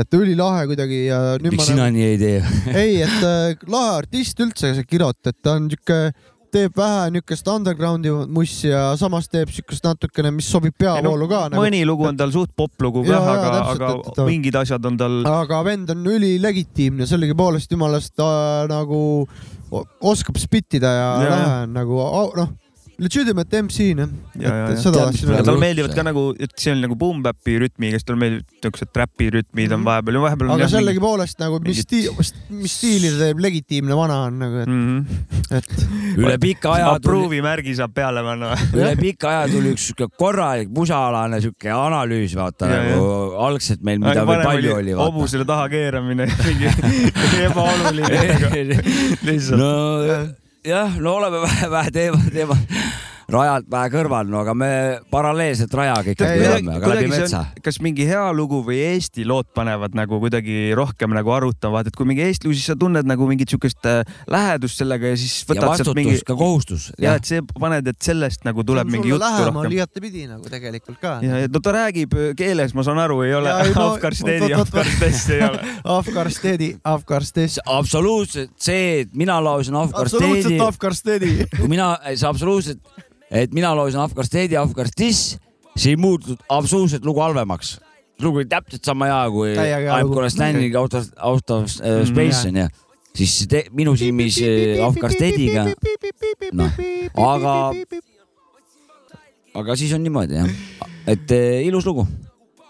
et 0.03 0.17
ülilahe 0.17 0.67
kuidagi 0.69 1.05
ja 1.07 1.21
nüüd 1.39 1.55
miks 1.55 1.63
ma 1.63 1.69
sina 1.69 1.87
nii 1.93 2.09
ei 2.09 2.19
tee? 2.21 2.43
ei, 2.83 2.99
et 3.05 3.23
äh, 3.23 3.69
lahe 3.71 3.95
artist 4.01 4.43
üldse 4.43 4.75
see 4.75 4.89
Kirot, 4.89 5.21
et 5.31 5.39
ta 5.39 5.55
on 5.59 5.71
siuke, 5.71 6.01
teeb 6.51 6.75
vähe 6.77 7.09
niukest 7.15 7.47
undergroundi 7.51 8.11
mussi 8.31 8.69
ja 8.71 8.91
samas 8.99 9.29
teeb 9.31 9.51
siukest 9.53 9.85
natukene, 9.87 10.31
mis 10.35 10.49
sobib 10.51 10.75
peavoolu 10.79 11.29
ka 11.31 11.41
nagu.. 11.51 11.61
mõni 11.63 11.81
lugu 11.87 12.07
on 12.09 12.19
tal 12.19 12.33
suht 12.33 12.53
kah, 12.57 13.01
jaa, 13.07 13.21
aga, 13.35 13.51
aga 13.73 13.91
et 13.95 14.11
ta- 14.15 14.27
mingid 14.27 14.57
asjad 14.59 14.85
on 14.85 14.97
tal, 14.99 15.21
aga 15.27 15.61
vend 15.67 15.93
on 15.95 16.05
ülilegitiimne, 16.15 17.07
sellegipoolest 17.09 17.71
jumalast 17.71 18.15
ta 18.15 18.31
nagu 18.69 19.01
oskab 20.01 20.37
spittida 20.41 20.91
ja 20.91 21.07
Jaa, 21.23 21.29
lahe 21.29 21.61
on 21.63 21.75
nagu 21.77 22.01
noh, 22.37 22.49
legitimate 23.01 23.61
MC 23.65 23.87
noh, 23.97 24.09
Ja, 24.37 24.51
ja, 24.53 24.65
et 24.71 24.77
ja. 24.77 24.81
seda 24.83 24.93
Tead, 24.93 25.07
tahtsin 25.09 25.27
mis 25.27 25.33
ja 25.33 25.37
öelda. 25.41 25.45
tal 25.49 25.57
meeldivad 25.61 25.93
ka 25.97 26.03
nagu, 26.05 26.23
et 26.39 26.51
see 26.61 26.71
on 26.75 26.81
nagu 26.85 26.95
boom 27.01 27.23
bap'i 27.25 27.55
rütmiga, 27.63 27.97
siis 27.97 28.05
tal 28.07 28.19
meeldivad 28.21 28.45
niisugused 28.61 28.91
trapi 28.93 29.29
rütmid 29.33 29.71
on 29.73 29.81
Mhm. 29.81 29.87
vahepeal 29.89 30.17
ja 30.19 30.21
vahepeal 30.27 30.49
on 30.51 30.55
aga 30.61 30.67
sellegipoolest 30.69 31.39
nagu 31.41 31.59
mis 31.65 31.81
stiil, 31.85 32.11
mis 32.61 32.75
stiili 32.77 33.09
ta 33.11 33.17
teeb, 33.25 33.41
legitiimne 33.41 33.97
vana 33.97 34.19
on 34.27 34.37
nagu, 34.39 34.61
et, 34.61 34.67
Mhm. 34.67 35.05
et 35.51 35.71
üle 36.21 36.37
pika 36.45 36.75
aja 36.77 36.85
tuli, 36.93 37.01
approve'i 37.01 37.41
märgi 37.41 37.75
saab 37.81 37.93
peale 37.97 38.21
panna. 38.23 38.53
üle 38.73 38.93
pika 39.01 39.29
aja 39.33 39.47
tuli 39.51 39.73
üks 39.73 39.89
siuke 39.91 40.07
korralik 40.17 40.69
musaalane 40.69 41.41
siuke 41.41 41.69
analüüs, 41.73 42.35
vaata 42.37 42.69
Ja, 42.69 42.83
nagu 42.83 43.33
algselt 43.49 43.81
meil, 43.81 43.99
mida 43.99 44.25
veel 44.25 44.43
palju 44.45 44.75
oli, 44.77 44.91
hobusele 44.93 45.45
taha 45.45 45.67
keeramine, 45.69 46.27
mingi 46.45 46.69
ebaoluline. 47.47 48.79
lihtsalt 49.27 49.57
no 49.59 49.71
jah, 50.63 50.97
no 50.99 51.15
oleme 51.15 51.41
vähe, 51.41 51.69
vähe 51.69 51.91
teema, 51.91 52.19
teema. 52.33 52.57
Rajalt 53.31 53.67
vähe 53.71 53.91
kõrval, 53.93 54.29
no 54.31 54.41
aga 54.41 54.55
me 54.57 54.71
paralleelselt 55.13 55.73
rajaga 55.77 56.15
ikkagi 56.15 56.37
Ei, 56.37 56.41
veame, 56.45 56.77
aga 56.79 56.91
läbi 56.93 57.11
metsa. 57.11 57.43
on, 57.45 57.61
kas 57.65 57.79
mingi 57.83 58.07
hea 58.09 58.23
lugu 58.35 58.61
või 58.67 58.79
Eesti 58.91 59.25
lood 59.27 59.51
panevad 59.55 59.95
nagu 59.97 60.19
kuidagi 60.21 60.71
rohkem 60.77 61.15
nagu 61.15 61.33
arutama, 61.35 61.77
vaata, 61.77 61.93
et 61.93 61.99
kui 61.99 62.09
mingi 62.09 62.25
Eesti 62.25 62.49
lugu, 62.49 62.57
siis 62.59 62.71
sa 62.73 62.77
tunned 62.79 63.07
nagu 63.07 63.27
mingit 63.29 63.53
siukest 63.53 63.87
äh, 63.89 64.01
lähedust 64.31 64.81
sellega 64.81 65.13
ja 65.13 65.19
siis 65.19 65.41
võtad 65.45 65.61
sealt 65.61 65.71
vastutus 65.75 65.99
mingi 66.01 66.17
ka 66.27 66.37
kohustus. 66.39 66.89
ja 67.01 67.15
et 67.19 67.29
see 67.29 67.43
paned, 67.53 67.87
et 67.87 68.01
sellest 68.01 68.45
nagu 68.47 68.65
tuleb 68.67 68.89
mingi 68.91 69.13
juttu 69.13 69.47
rohkem. 69.47 69.77
igatepidi 69.77 70.27
nagu 70.31 70.51
tegelikult 70.51 70.99
ka. 71.01 71.19
ja, 71.25 71.43
ja 71.45 71.51
no 71.51 71.63
ta 71.63 71.75
räägib 71.77 72.17
keeles, 72.39 72.75
ma 72.77 72.85
saan 72.87 72.99
aru, 73.03 73.21
ei 73.27 73.35
ole 73.37 73.51
Ja 73.51 73.59
ei, 73.65 73.73
no, 73.75 73.87
Afgar 73.91 74.15
Steedi, 74.15 74.47
vot, 74.53 74.59
vot, 74.59 74.73
vot. 74.73 74.81
Afgar 74.81 74.91
Stess 74.95 75.29
ei 75.29 75.43
ole. 75.45 75.61
Afgar 75.97 76.31
Steady, 76.31 76.69
Afgar 76.83 77.25
Stess. 77.27 77.59
absoluutselt 77.65 78.53
see, 78.61 79.01
et 79.03 79.15
mina 79.17 79.37
laulsin 79.43 79.77
Afgar 79.79 80.09
Steedi 80.09 80.25
absoluutselt, 80.25 80.67
Afgar 80.67 80.97
Steady. 80.97 81.31
kui 81.57 81.71
mina, 81.71 81.93
see 82.13 82.29
absoluutselt, 82.29 82.81
et 83.31 83.53
mina 83.55 83.71
laulsin 83.75 84.01
Afgar 84.03 84.27
Steedi, 84.27 84.57
Afgar 84.59 84.89
Stiss, 84.91 85.37
see 85.75 85.93
ei 85.95 85.99
muutnud 85.99 86.41
absoluutselt 86.51 87.05
lugu 87.07 87.23
halvemaks. 87.23 87.77
lugu 88.21 88.37
oli 88.43 88.45
täpselt 88.45 88.85
sama 88.85 89.07
hea 89.09 89.21
kui 89.33 89.53
I 89.55 90.03
m 90.03 90.11
gonna 90.13 90.29
standing 90.29 90.75
out 90.77 90.93
of, 90.93 91.07
out 91.17 91.49
of 91.49 91.63
uh, 91.79 92.03
space 92.05 92.43
onju. 92.49 92.67
siis 93.17 93.37
see 93.39 93.47
te, 93.49 93.63
minu 93.73 93.95
silmis 93.97 94.37
äh, 94.45 94.83
Afgar 94.85 95.11
Steediga, 95.15 95.65
noh, 96.53 96.75
aga, 97.17 97.55
aga 99.57 99.75
siis 99.79 99.95
on 99.97 100.03
niimoodi 100.05 100.37
jah, 100.37 100.51
et 101.07 101.33
eh, 101.35 101.65
ilus 101.67 101.87
lugu. 101.89 102.05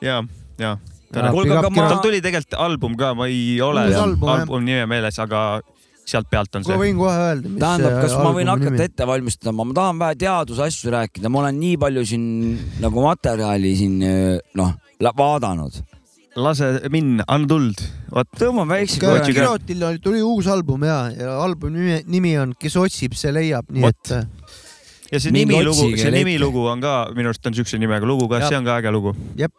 ja, 0.02 0.22
ja. 0.62 0.78
Kuulge, 1.12 1.52
aga 1.52 1.68
ma- 1.68 1.90
tal 1.92 2.00
tuli 2.00 2.22
tegelikult 2.24 2.56
album 2.56 2.94
ka, 2.96 3.12
ma 3.18 3.28
ei 3.28 3.58
ole 3.60 3.84
albumi 3.92 4.64
nime 4.70 4.86
meeles, 4.88 5.18
aga 5.20 5.60
sealt 6.12 6.28
pealt 6.32 6.56
on 6.60 6.66
ma 6.66 6.70
see. 6.74 6.80
võin 6.82 6.98
kohe 7.00 7.16
öelda, 7.28 7.50
mis 7.54 7.62
tähendab, 7.64 7.96
kas 8.04 8.16
ma 8.20 8.34
võin 8.36 8.52
hakata 8.52 8.74
nimi. 8.74 8.86
ette 8.90 9.08
valmistama, 9.08 9.66
ma 9.70 9.78
tahan 9.78 10.02
vähe 10.02 10.18
teadusasju 10.26 10.92
rääkida, 10.98 11.32
ma 11.32 11.44
olen 11.46 11.60
nii 11.62 11.78
palju 11.82 12.04
siin 12.12 12.28
nagu 12.84 13.06
materjali 13.08 13.74
siin 13.80 13.98
noh 14.60 14.76
vaadanud. 15.02 15.82
lase 16.36 16.68
minna, 16.92 17.24
anna 17.28 17.48
tuld. 17.48 17.80
vot, 18.14 18.28
tõmban 18.40 18.70
väikse 18.70 19.00
Ka 19.02 19.16
Otsige- 19.18 19.42
Kirotil 19.42 19.84
oli- 19.84 20.00
tuli 20.00 20.22
uus 20.24 20.48
album 20.48 20.84
ja, 20.88 21.00
ja 21.12 21.34
albumi 21.44 21.76
nimi, 21.80 21.98
nimi 22.08 22.38
on 22.40 22.54
Kes 22.60 22.76
otsib, 22.80 23.14
see 23.20 23.32
leiab, 23.36 23.66
nii 23.70 23.82
Vot. 23.84 23.96
et 24.06 24.12
äh, 24.16 24.28
ja 25.12 25.20
see 25.20 25.32
nimilugu, 25.36 25.90
see 26.00 26.12
nimilugu 26.12 26.68
on 26.72 26.80
ka 26.84 27.10
minu 27.16 27.32
arust 27.34 27.46
on 27.48 27.54
siukse 27.58 27.80
nimega 27.82 28.08
lugu 28.08 28.30
ka, 28.32 28.40
see 28.48 28.58
on 28.58 28.64
ka 28.68 28.78
äge 28.80 28.92
lugu. 28.96 29.12
jep. 29.36 29.52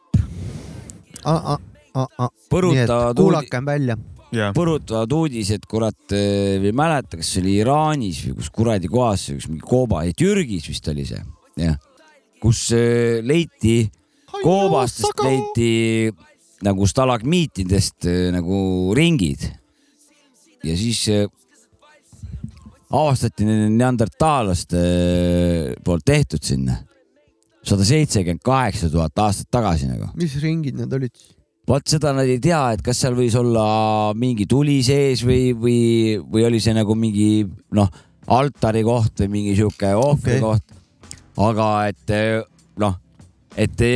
uudi- 2.51 2.87
kuulakem 3.17 3.65
välja. 3.67 3.97
ja, 4.33 4.51
põrutavad 4.57 5.13
uudised, 5.17 5.67
kurat, 5.71 6.15
ei 6.17 6.75
mäleta, 6.77 7.19
kas 7.21 7.33
see 7.35 7.45
oli 7.45 7.57
Iraanis 7.61 8.23
või 8.27 8.37
kus 8.41 8.53
kuradi 8.55 8.91
kohas, 8.93 9.29
üks 9.35 9.49
mingi 9.51 9.65
kooba, 9.67 10.05
Türgis 10.19 10.69
vist 10.71 10.89
oli 10.93 11.07
see, 11.09 11.23
jah, 11.61 11.79
kus 12.43 12.67
äh, 12.77 13.21
leiti, 13.25 13.85
koobastest 14.43 15.23
leiti 15.23 16.11
nagu 16.67 16.87
stalagmiitidest 16.89 18.09
äh, 18.11 18.31
nagu 18.35 18.57
ringid. 18.97 19.45
ja 20.63 20.77
siis 20.79 21.05
avastati 22.93 23.47
äh, 24.79 25.75
poolt 25.85 26.05
tehtud 26.07 26.43
sinna. 26.45 26.83
Sada 27.63 27.85
seitsekümmend 27.87 28.43
kaheksa 28.43 28.89
tuhat 28.91 29.19
aastat 29.23 29.47
tagasi 29.55 29.87
nagu. 29.87 30.09
Mis 30.19 30.35
ringid 30.43 30.75
need 30.81 30.93
olid? 30.93 31.15
Vot 31.69 31.87
seda 31.89 32.13
nad 32.17 32.29
ei 32.29 32.41
tea, 32.43 32.63
et 32.75 32.83
kas 32.85 33.03
seal 33.05 33.15
võis 33.19 33.37
olla 33.39 33.65
mingi 34.19 34.49
tuli 34.51 34.81
sees 34.87 35.23
või, 35.27 35.53
või, 35.55 35.79
või 36.19 36.47
oli 36.49 36.61
see 36.63 36.75
nagu 36.75 36.97
mingi 36.99 37.45
noh, 37.79 37.91
altari 38.33 38.83
koht 38.87 39.25
või 39.25 39.33
mingi 39.39 39.57
sihuke 39.59 39.95
ohvri 39.99 40.39
okay. 40.39 40.43
koht. 40.43 40.77
aga 41.43 41.69
et 41.93 42.15
noh, 42.83 42.99
et 43.57 43.87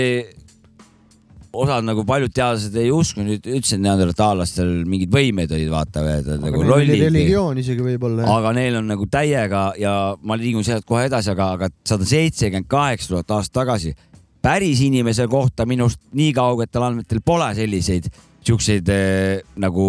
osad 1.56 1.86
nagu 1.86 2.04
paljud 2.06 2.32
teadlased 2.34 2.74
ei 2.80 2.90
uskunud 2.92 3.46
üldse, 3.48 3.76
et 3.76 3.82
neandertaallastel 3.82 4.72
mingid 4.88 5.12
võimed 5.12 5.52
olid, 5.56 5.70
vaata, 5.72 6.02
nagu 6.42 6.64
lollid. 6.66 7.00
religioon 7.06 7.60
isegi 7.62 7.84
võib-olla. 7.84 8.26
aga 8.36 8.52
neil 8.56 8.80
on 8.80 8.90
nagu 8.92 9.08
täiega 9.10 9.68
ja 9.80 9.94
ma 10.22 10.38
liigun 10.38 10.66
sealt 10.66 10.86
kohe 10.88 11.06
edasi, 11.08 11.32
aga, 11.32 11.52
aga 11.58 11.70
sada 11.86 12.08
seitsekümmend 12.08 12.68
kaheksa 12.70 13.14
tuhat 13.14 13.36
aastat 13.38 13.58
tagasi 13.62 13.94
päris 14.42 14.80
inimese 14.84 15.26
kohta 15.30 15.66
minust 15.66 16.00
nii 16.16 16.32
kaugetel 16.36 16.86
andmetel 16.86 17.22
pole 17.24 17.48
selliseid 17.58 18.08
siukseid 18.46 18.88
eh, 18.92 19.42
nagu 19.58 19.88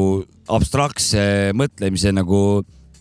abstraktse 0.50 1.54
mõtlemise 1.58 2.14
nagu 2.16 2.42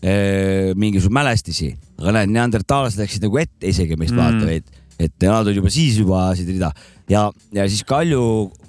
eh, 0.01 0.73
mingisuguseid 0.77 1.17
mälestisi, 1.17 1.71
aga 1.97 2.19
näed, 2.19 2.33
neandertaallased 2.35 3.01
läksid 3.01 3.25
nagu 3.25 3.41
ette 3.41 3.71
isegi 3.71 3.97
meist 3.97 4.13
Mm. 4.13 4.21
vaata, 4.21 4.51
et, 4.53 4.83
et 4.99 5.25
nad 5.25 5.45
olid 5.45 5.61
juba 5.61 5.73
siis 5.73 5.97
juba 5.97 6.27
ajasid 6.27 6.53
rida 6.55 6.71
ja, 7.09 7.27
ja 7.53 7.67
siis 7.69 7.83
Kalju 7.87 8.23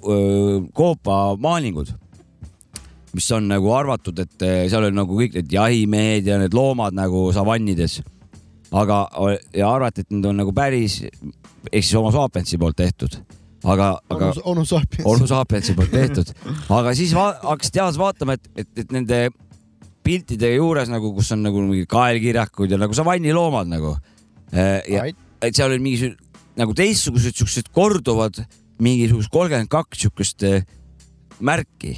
öö, 0.05 0.61
koopamaalingud 0.73 1.93
mis 3.13 3.31
on 3.33 3.47
nagu 3.49 3.71
arvatud, 3.73 4.19
et 4.21 4.45
eh, 4.45 4.63
seal 4.69 4.85
oli 4.87 4.95
nagu 4.95 5.17
kõik 5.17 5.39
need 5.39 5.53
jahimehed 5.53 6.29
ja 6.29 6.37
need 6.41 6.53
loomad 6.53 6.95
nagu 6.97 7.29
savannides. 7.35 7.99
aga, 8.71 9.01
ja 9.55 9.69
arvati, 9.71 10.05
et 10.05 10.13
need 10.13 10.29
on 10.29 10.39
nagu 10.43 10.53
päris, 10.55 11.01
ehk 11.71 11.83
siis 11.83 11.95
Homo 11.97 12.11
sapiensi 12.15 12.59
poolt 12.61 12.77
tehtud. 12.79 13.19
aga, 13.63 13.91
aga 14.09 14.31
onu, 14.31 14.41
onu 14.53 14.65
Sapiens. 14.65 15.05
Homo 15.05 15.27
sapiensi 15.27 15.75
poolt 15.75 15.91
tehtud, 15.91 16.31
aga 16.69 16.93
siis 16.95 17.13
hakkas 17.17 17.73
teadlased 17.75 17.99
vaatama, 17.99 18.37
et, 18.39 18.49
et, 18.55 18.69
et 18.83 18.93
nende 18.95 19.27
piltide 20.03 20.53
juures 20.55 20.89
nagu, 20.89 21.11
kus 21.13 21.33
on 21.35 21.43
nagu 21.43 21.61
mingid 21.65 21.89
kaelkirjakud 21.91 22.71
ja 22.71 22.79
nagu 22.79 22.95
savanniloomad 22.95 23.67
nagu. 23.69 23.97
ja, 24.51 25.03
et 25.45 25.55
seal 25.55 25.69
oli 25.69 25.83
mingisugused 25.83 26.29
nagu 26.59 26.75
teistsugused 26.75 27.37
siuksed 27.39 27.71
korduvad 27.75 28.41
mingisugused 28.83 29.31
kolmkümmend 29.31 29.71
kaks 29.71 30.03
siukest 30.03 30.45
eh, 30.47 30.63
märki 31.39 31.95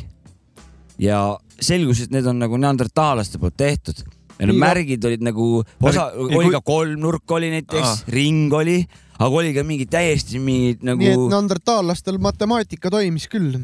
ja 1.02 1.22
selgus, 1.62 2.04
et 2.04 2.14
need 2.14 2.28
on 2.30 2.42
nagu 2.42 2.58
neandertaalaste 2.62 3.42
poolt 3.42 3.58
tehtud 3.58 4.04
ja 4.42 4.50
need 4.50 4.60
märgid 4.62 5.06
olid 5.06 5.24
nagu, 5.26 5.48
osa 5.86 6.10
oli 6.18 6.34
kui- 6.34 6.54
ka 6.56 6.62
kolmnurk 6.66 7.36
oli 7.38 7.52
näiteks 7.54 8.06
ring 8.10 8.54
oli, 8.58 8.80
aga 9.20 9.42
oli 9.44 9.54
ka 9.54 9.64
mingid 9.68 9.92
täiesti 9.94 10.42
mingid 10.42 10.86
nagu 10.88 11.04
nii 11.04 11.14
et 11.14 11.26
neandertaallastel 11.36 12.18
matemaatika 12.22 12.90
toimis 12.94 13.30
küll 13.32 13.60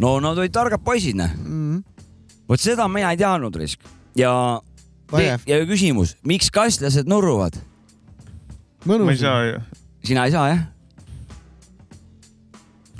no 0.00 0.16
nad 0.22 0.38
olid 0.38 0.54
targad 0.54 0.84
poisid, 0.86 1.18
noh. 1.18 1.34
mm,. 1.34 1.82
vot 2.48 2.62
seda 2.62 2.86
mina 2.88 3.10
ei 3.10 3.20
teadnud 3.20 3.58
risk 3.58 3.82
ja, 4.18 4.32
ja 5.50 5.62
küsimus, 5.66 6.14
miks 6.22 6.52
kastlased 6.54 7.10
nurruvad? 7.10 7.58
ma 8.86 9.02
ei 9.10 9.18
saa 9.18 9.42
ju. 9.50 9.64
sina 10.06 10.28
ei 10.30 10.36
saa 10.36 10.46
jah? 10.54 10.68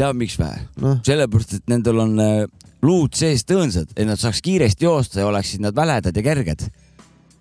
tead, 0.01 0.19
miks 0.19 0.39
või? 0.41 0.65
noh, 0.83 0.99
sellepärast, 1.07 1.61
et 1.61 1.71
nendel 1.71 2.03
on 2.03 2.19
äh, 2.23 2.45
luud 2.87 3.17
sees 3.17 3.45
tõõnsad, 3.49 3.93
et 3.97 4.07
nad 4.09 4.21
saaks 4.21 4.41
kiiresti 4.45 4.87
joosta 4.87 5.23
ja 5.23 5.29
oleksid 5.29 5.63
nad 5.65 5.77
väledad 5.77 6.17
ja 6.17 6.25
kerged. 6.25 6.67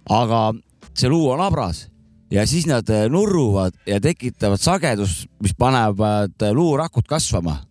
Aga 0.09 0.53
see 0.97 1.09
luu 1.09 1.29
on 1.33 1.41
habras 1.43 1.85
ja 2.31 2.45
siis 2.47 2.67
nad 2.69 2.89
äh, 2.89 3.07
nurruvad 3.09 3.73
ja 3.87 3.99
tekitavad 4.01 4.61
sagedust, 4.61 5.27
mis 5.41 5.55
panevad 5.57 6.35
äh, 6.41 6.53
luurakud 6.53 7.07
kasvama. 7.07 7.65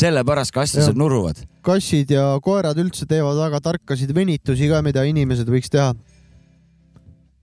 sellepärast 0.00 0.56
Jah. 0.56 0.94
nurruvad. 0.94 1.36
kassid 1.62 2.10
ja 2.10 2.40
koerad 2.42 2.78
üldse 2.78 3.06
teevad 3.06 3.36
väga 3.36 3.60
tarkasid 3.60 4.14
venitusi 4.14 4.68
ka, 4.68 4.82
mida 4.82 5.04
inimesed 5.04 5.48
võiks 5.48 5.70
teha. 5.70 5.94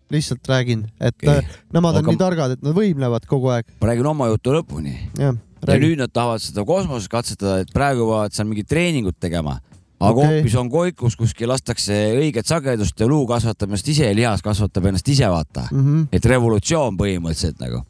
lihtsalt 0.10 0.48
räägin, 0.48 0.88
et 1.00 1.16
okay. 1.16 1.42
nemad 1.74 1.96
on 1.96 2.04
Aga- 2.04 2.12
nii 2.12 2.18
targad, 2.18 2.52
et 2.52 2.64
nad 2.64 2.74
võimlevad 2.74 3.26
kogu 3.28 3.52
aeg. 3.52 3.66
ma 3.82 3.88
räägin 3.88 4.06
oma 4.06 4.28
jutu 4.28 4.56
lõpuni 4.56 4.96
ja 5.20 5.34
nüüd 5.66 5.98
nad 6.00 6.12
tahavad 6.14 6.42
seda 6.42 6.64
kosmoses 6.66 7.10
katsetada, 7.12 7.62
et 7.64 7.72
praegu 7.74 8.06
peavad 8.08 8.34
seal 8.36 8.48
mingit 8.48 8.68
treeningut 8.70 9.18
tegema. 9.20 9.58
Aga 10.00 10.14
Okei. 10.14 10.38
hoopis 10.38 10.56
on 10.56 10.70
koikus 10.70 11.16
kuskil 11.18 11.50
lastakse 11.50 11.96
õiget 12.20 12.50
sagedust 12.50 13.00
ja 13.00 13.08
luu 13.10 13.26
kasvatab 13.30 13.72
ennast 13.72 13.88
ise 13.90 14.10
ja 14.10 14.16
lihas 14.16 14.44
kasvatab 14.46 14.86
ennast 14.92 15.08
ise, 15.10 15.30
vaata. 15.30 15.68
Mm 15.72 15.86
-hmm. 15.86 16.08
et 16.12 16.26
revolutsioon 16.26 16.98
põhimõtteliselt 16.98 17.60
nagu. 17.60 17.84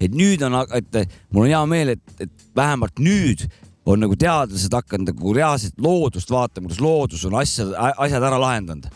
et 0.00 0.12
nüüd 0.12 0.42
on, 0.42 0.52
et 0.74 1.08
mul 1.30 1.44
on 1.44 1.48
hea 1.48 1.66
meel, 1.66 1.88
et, 1.88 2.02
et 2.20 2.30
vähemalt 2.56 2.98
nüüd 2.98 3.46
on 3.86 4.02
nagu 4.02 4.16
teadlased 4.18 4.74
hakanud 4.74 5.12
nagu 5.12 5.32
reaalselt 5.36 5.78
loodust 5.82 6.30
vaatama, 6.30 6.66
kuidas 6.66 6.82
loodus 6.82 7.24
on 7.28 7.38
asjad, 7.40 7.72
asjad 7.96 8.22
ära 8.22 8.38
lahendanud. 8.42 8.86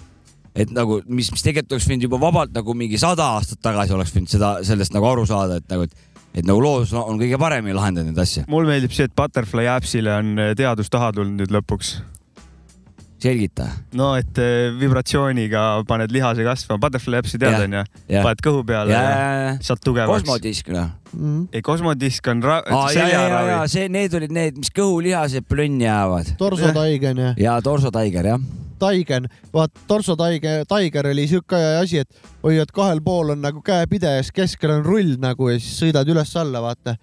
et 0.54 0.70
nagu, 0.74 1.00
mis, 1.06 1.30
mis 1.30 1.42
tegelikult 1.46 1.76
oleks 1.76 1.86
võinud 1.86 2.04
juba 2.08 2.18
vabalt 2.20 2.54
nagu 2.54 2.74
mingi 2.74 2.98
sada 2.98 3.28
aastat 3.36 3.60
tagasi 3.62 3.94
oleks 3.94 4.14
võinud 4.16 4.32
seda, 4.32 4.48
sellest 4.66 4.92
nagu 4.92 5.06
aru 5.06 5.26
saada, 5.26 5.60
et 5.62 5.68
nagu, 5.70 5.86
et, 5.86 6.24
et 6.34 6.46
nagu 6.46 6.60
loodus 6.60 6.92
on 6.98 7.20
kõige 7.20 7.38
paremini 7.38 7.76
lahendanud 7.76 8.10
neid 8.10 8.18
asju. 8.18 8.42
mulle 8.50 8.72
meeldib 8.72 8.96
see, 8.96 9.06
et 9.06 9.14
Butterfly 9.14 9.68
Appsile 9.70 10.16
on 10.16 10.34
teadus 10.58 10.90
taha 10.90 11.12
tulnud 11.14 11.38
nüüd 11.38 11.54
lõpuks. 11.54 12.00
selgita. 13.22 13.66
no 13.98 14.12
et 14.18 14.38
eh, 14.40 14.70
vibratsiooniga 14.80 15.64
paned 15.88 16.12
lihase 16.14 16.44
kasvama, 16.46 16.80
Butterfly 16.84 17.20
Appsi 17.20 17.38
tead 17.40 17.52
Jah, 17.56 17.64
onju, 17.66 17.82
jah. 18.08 18.24
paned 18.26 18.42
kõhu 18.46 18.62
peale 18.66 18.94
ja, 18.94 19.02
ja 19.02 19.52
saad 19.64 19.82
tugevaks. 19.84 20.22
kosmodisk 20.24 20.70
noh. 20.74 20.90
Mm. 21.12 21.48
ei, 21.52 21.62
kosmodisk 21.66 22.28
on 22.32 22.42
ra- 22.46 22.62
aa, 22.64 22.86
ja, 22.94 23.00
ja, 23.00 23.08
ja, 23.08 23.20
ja 23.20 23.28
seljaravi. 23.28 23.68
see, 23.74 23.88
need 23.88 24.14
olid 24.20 24.32
need, 24.36 24.58
mis 24.62 24.70
kõhulihased 24.76 25.46
plönni 25.50 25.84
jäävad 25.88 26.34
torsotaigen 26.40 27.18
ja 27.26 27.34
ja 27.38 27.60
torsotaiger 27.64 28.26
jah. 28.34 28.40
Taigen, 28.80 29.26
vaat 29.52 29.74
Torso 29.86 30.14
Tiger, 30.16 30.62
Tiger 30.64 31.06
oli 31.10 31.26
siuke 31.28 31.58
asi, 31.82 31.98
et 32.00 32.08
hoiad 32.40 32.70
kahel 32.72 33.02
pool 33.04 33.34
on 33.34 33.42
nagu 33.44 33.60
käepide 33.60 34.08
ja 34.14 34.22
siis 34.24 34.32
keskel 34.32 34.72
on 34.78 34.86
rull 34.86 35.18
nagu 35.20 35.50
ja 35.50 35.58
siis 35.60 35.74
sõidad 35.82 36.08
üles-alla, 36.08 36.62
vaata, 36.64 36.94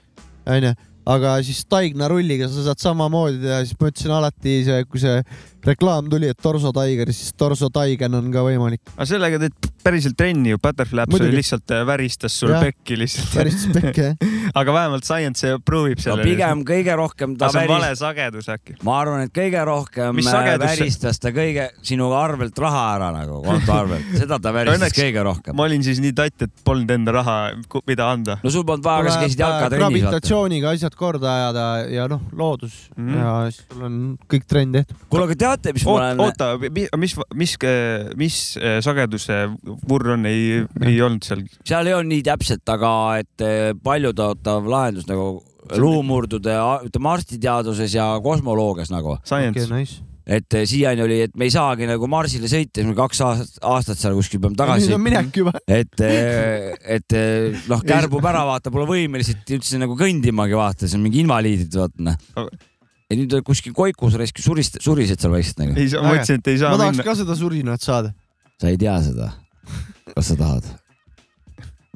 onju. 0.49 0.71
Aga 1.07 1.37
siis 1.45 1.63
Taigna 1.69 2.09
rulliga 2.11 2.49
sa 2.51 2.65
saad 2.69 2.81
samamoodi 2.83 3.39
teha, 3.43 3.61
siis 3.65 3.77
ma 3.79 3.91
ütlesin 3.91 4.13
alati 4.17 4.57
see, 4.67 4.81
kui 4.91 5.01
see 5.03 5.21
reklaam 5.67 6.09
tuli, 6.11 6.29
et 6.31 6.39
Torso 6.43 6.71
Tiger, 6.75 7.11
siis 7.15 7.33
Torso 7.39 7.69
Taigen 7.73 8.17
on 8.17 8.29
ka 8.33 8.43
võimalik. 8.45 8.83
aga 8.95 9.07
sellega 9.09 9.39
teed 9.45 9.69
päriselt 9.83 10.17
trenni 10.19 10.53
ju, 10.55 10.61
oli 10.63 11.13
Muidugi. 11.15 11.39
lihtsalt 11.39 11.75
äh, 11.75 11.85
väristas 11.87 12.39
sul 12.39 12.53
Jah. 12.55 12.67
pekki 12.67 12.99
lihtsalt. 12.99 13.31
päris 13.35 13.61
spekk 13.67 14.03
jah. 14.03 14.19
aga 14.53 14.75
vähemalt 14.75 15.07
science 15.07 15.53
prove 15.65 15.93
ib 15.93 16.01
no 16.01 16.05
selle. 16.05 16.27
pigem 16.27 16.63
kõige 16.67 16.97
rohkem 16.99 17.35
ta 17.37 17.49
aga 17.49 17.55
see 17.57 17.67
on 17.67 17.73
vale 17.73 17.89
väristas, 17.89 18.03
sagedus 18.03 18.49
äkki. 18.53 18.77
ma 18.87 18.97
arvan, 19.01 19.25
et 19.27 19.33
kõige 19.35 19.63
rohkem 19.67 20.17
Mis 20.17 20.29
äh, 20.31 20.51
väristas 20.61 21.21
ta 21.23 21.33
kõige 21.35 21.69
sinu 21.85 22.09
arvelt 22.17 22.57
raha 22.63 22.83
ära 22.95 23.11
nagu 23.15 23.41
konto 23.45 23.75
arvelt, 23.75 24.09
seda 24.17 24.39
ta 24.43 24.53
väristas 24.55 24.81
Õnneks 24.81 24.99
kõige 25.01 25.25
rohkem. 25.27 25.57
ma 25.57 25.67
olin 25.67 25.85
siis 25.85 26.01
nii 26.03 26.15
tatt, 26.17 26.47
et 26.47 26.63
polnud 26.67 26.91
enda 26.97 27.15
raha, 27.19 27.37
mida 27.87 28.09
anda. 28.11 28.39
no 28.43 28.53
sul 28.53 28.65
polnud 28.67 28.85
vaja, 28.87 29.07
kas 29.09 29.19
käisid 29.25 29.43
vaata. 29.43 29.71
gravitatsiooniga 29.75 30.75
asjad 30.75 30.97
korda 30.97 31.33
ajada 31.41 31.67
ja 31.91 32.07
noh, 32.11 32.23
loodus 32.37 32.87
mm 32.95 33.17
ja 33.17 33.33
siis 33.51 33.63
sul 33.71 33.85
on 33.87 33.95
kõik 34.29 34.45
trenn 34.49 34.75
tehtud. 34.75 34.99
kuule, 35.09 35.25
aga 35.27 35.37
teate, 35.39 35.73
mis 35.75 35.85
ma 35.87 35.93
olen, 35.95 36.21
oota, 36.21 36.49
mis, 36.99 37.15
mis, 37.35 37.55
mis 38.19 38.37
äh, 38.59 38.77
sageduse 38.85 39.39
vurr 39.89 40.13
on, 40.15 40.25
ei, 40.29 40.63
ei 40.85 40.99
olnud 41.03 41.25
seal. 41.27 41.43
seal 41.67 41.89
ei 41.89 41.95
olnud 41.97 42.13
nii 42.15 42.25
täpselt, 42.27 42.63
aga 42.73 42.91
et 43.21 43.45
eh, 43.45 43.71
paljutõotav 44.37 44.67
lahendus 44.71 45.07
nagu 45.07 45.43
luumurdude, 45.77 46.53
ütleme 46.87 47.09
arstiteaduses 47.11 47.95
ja 47.95 48.17
kosmoloogias 48.23 48.91
nagu, 48.93 49.17
Science 49.25 49.65
okei, 49.65 49.81
nice. 49.81 50.03
et 50.25 50.53
eh, 50.55 50.63
siiani 50.67 51.03
oli, 51.03 51.19
et 51.25 51.35
me 51.35 51.47
ei 51.47 51.51
saagi 51.51 51.87
nagu 51.89 52.07
Marsile 52.07 52.47
sõita, 52.47 52.79
siis 52.79 52.87
me 52.87 52.95
kaks 52.95 53.21
aastat, 53.25 53.59
aastat 53.67 53.99
seal 53.99 54.15
kuskil 54.15 54.39
peame 54.43 54.55
tagasi 54.55 54.87
nüüd 54.87 54.95
on 54.95 55.03
minek 55.03 55.41
juba. 55.41 55.51
et, 55.67 55.91
et 55.99 57.17
eh, 57.19 57.59
noh, 57.67 57.83
kärbub 57.83 58.23
ära, 58.31 58.45
vaata, 58.47 58.71
pole 58.71 58.87
võimelised 58.87 59.43
üldse 59.57 59.81
nagu 59.81 59.99
kõndimagi, 59.99 60.55
vaata, 60.55 60.87
see 60.87 60.99
on 60.99 61.03
mingi 61.03 61.23
invaliidid, 61.25 61.75
vaata 61.75 62.07
noh. 62.07 62.49
ja 63.11 63.19
nüüd 63.19 63.37
kuskil 63.43 63.75
koikus 63.75 64.15
raisk 64.19 64.39
surist, 64.39 64.79
surised 64.83 65.19
seal 65.19 65.35
vaikselt 65.35 65.65
nagu. 65.65 65.75
ei 65.75 65.91
saa, 65.91 66.07
ma 66.07 66.15
ütlesin, 66.15 66.39
et 66.39 66.51
ei 66.53 66.63
saa 66.63 66.71
ma 66.71 66.83
tahaks 66.85 67.01
minna. 67.01 67.11
ka 67.11 67.19
seda 67.25 67.39
surinat 67.43 67.83
saada. 67.83 68.15
sa 68.55 68.71
ei 68.71 68.79
tea 68.79 68.99
seda. 69.03 69.33
kas 70.13 70.31
sa 70.31 70.39
tahad? 70.39 70.75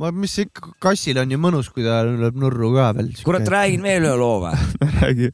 ma, 0.01 0.11
mis 0.15 0.33
ikka, 0.41 0.73
kassil 0.81 1.21
on 1.21 1.31
ju 1.31 1.39
mõnus, 1.41 1.69
kui 1.73 1.85
ta 1.85 2.01
lööb 2.07 2.37
nurru 2.41 2.73
ka 2.75 2.91
veel. 2.97 3.13
kurat, 3.25 3.47
räägin 3.53 3.85
veel 3.85 4.09
ühe 4.09 4.17
loo 4.19 4.41
või? 4.43 4.57
räägi. 5.01 5.31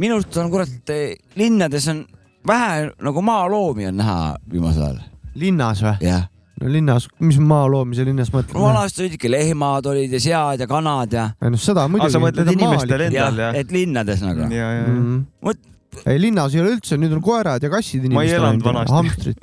minu 0.00 0.18
arust 0.18 0.38
on 0.42 0.52
kurat, 0.52 0.94
linnades 1.38 1.88
on 1.92 2.04
vähe 2.46 2.92
nagu 3.02 3.24
maaloomi 3.24 3.88
on 3.90 3.98
näha 4.02 4.20
viimasel 4.50 4.88
ajal. 4.88 5.02
linnas 5.38 5.82
või? 5.84 5.94
jah, 6.04 6.26
no 6.60 6.72
linnas, 6.72 7.06
mis 7.24 7.38
maa 7.42 7.68
loomise 7.70 8.06
linnas 8.06 8.32
mõtled? 8.34 8.58
vanasti 8.60 9.04
olid 9.04 9.18
ikka 9.18 9.30
lehmad 9.32 9.92
olid 9.92 10.18
ja 10.18 10.22
sead 10.26 10.64
ja 10.64 10.70
kanad 10.70 11.14
ja, 11.14 11.28
ei 11.40 11.54
noh, 11.54 11.60
seda 11.60 11.86
muidugi. 11.88 12.16
sa 12.16 12.22
mõtled 12.22 12.52
inimestele 12.56 13.08
ja 13.08 13.12
endale, 13.12 13.46
jah? 13.48 13.62
et 13.62 13.72
linnades 13.74 14.26
nagu. 14.26 14.50
ja, 14.50 14.72
ja, 14.80 14.90
mm.. 14.90 15.22
Mõt- 15.46 15.70
ei, 16.06 16.18
linnas 16.20 16.54
ei 16.54 16.60
ole 16.62 16.74
üldse, 16.76 16.98
nüüd 17.00 17.12
on 17.16 17.22
koerad 17.24 17.62
ja 17.62 17.70
kassid 17.72 18.06
Ma 18.12 18.22
ei 18.24 18.34
elanud 18.36 18.64
vanasti. 18.64 18.92
hamstrid. 18.94 19.38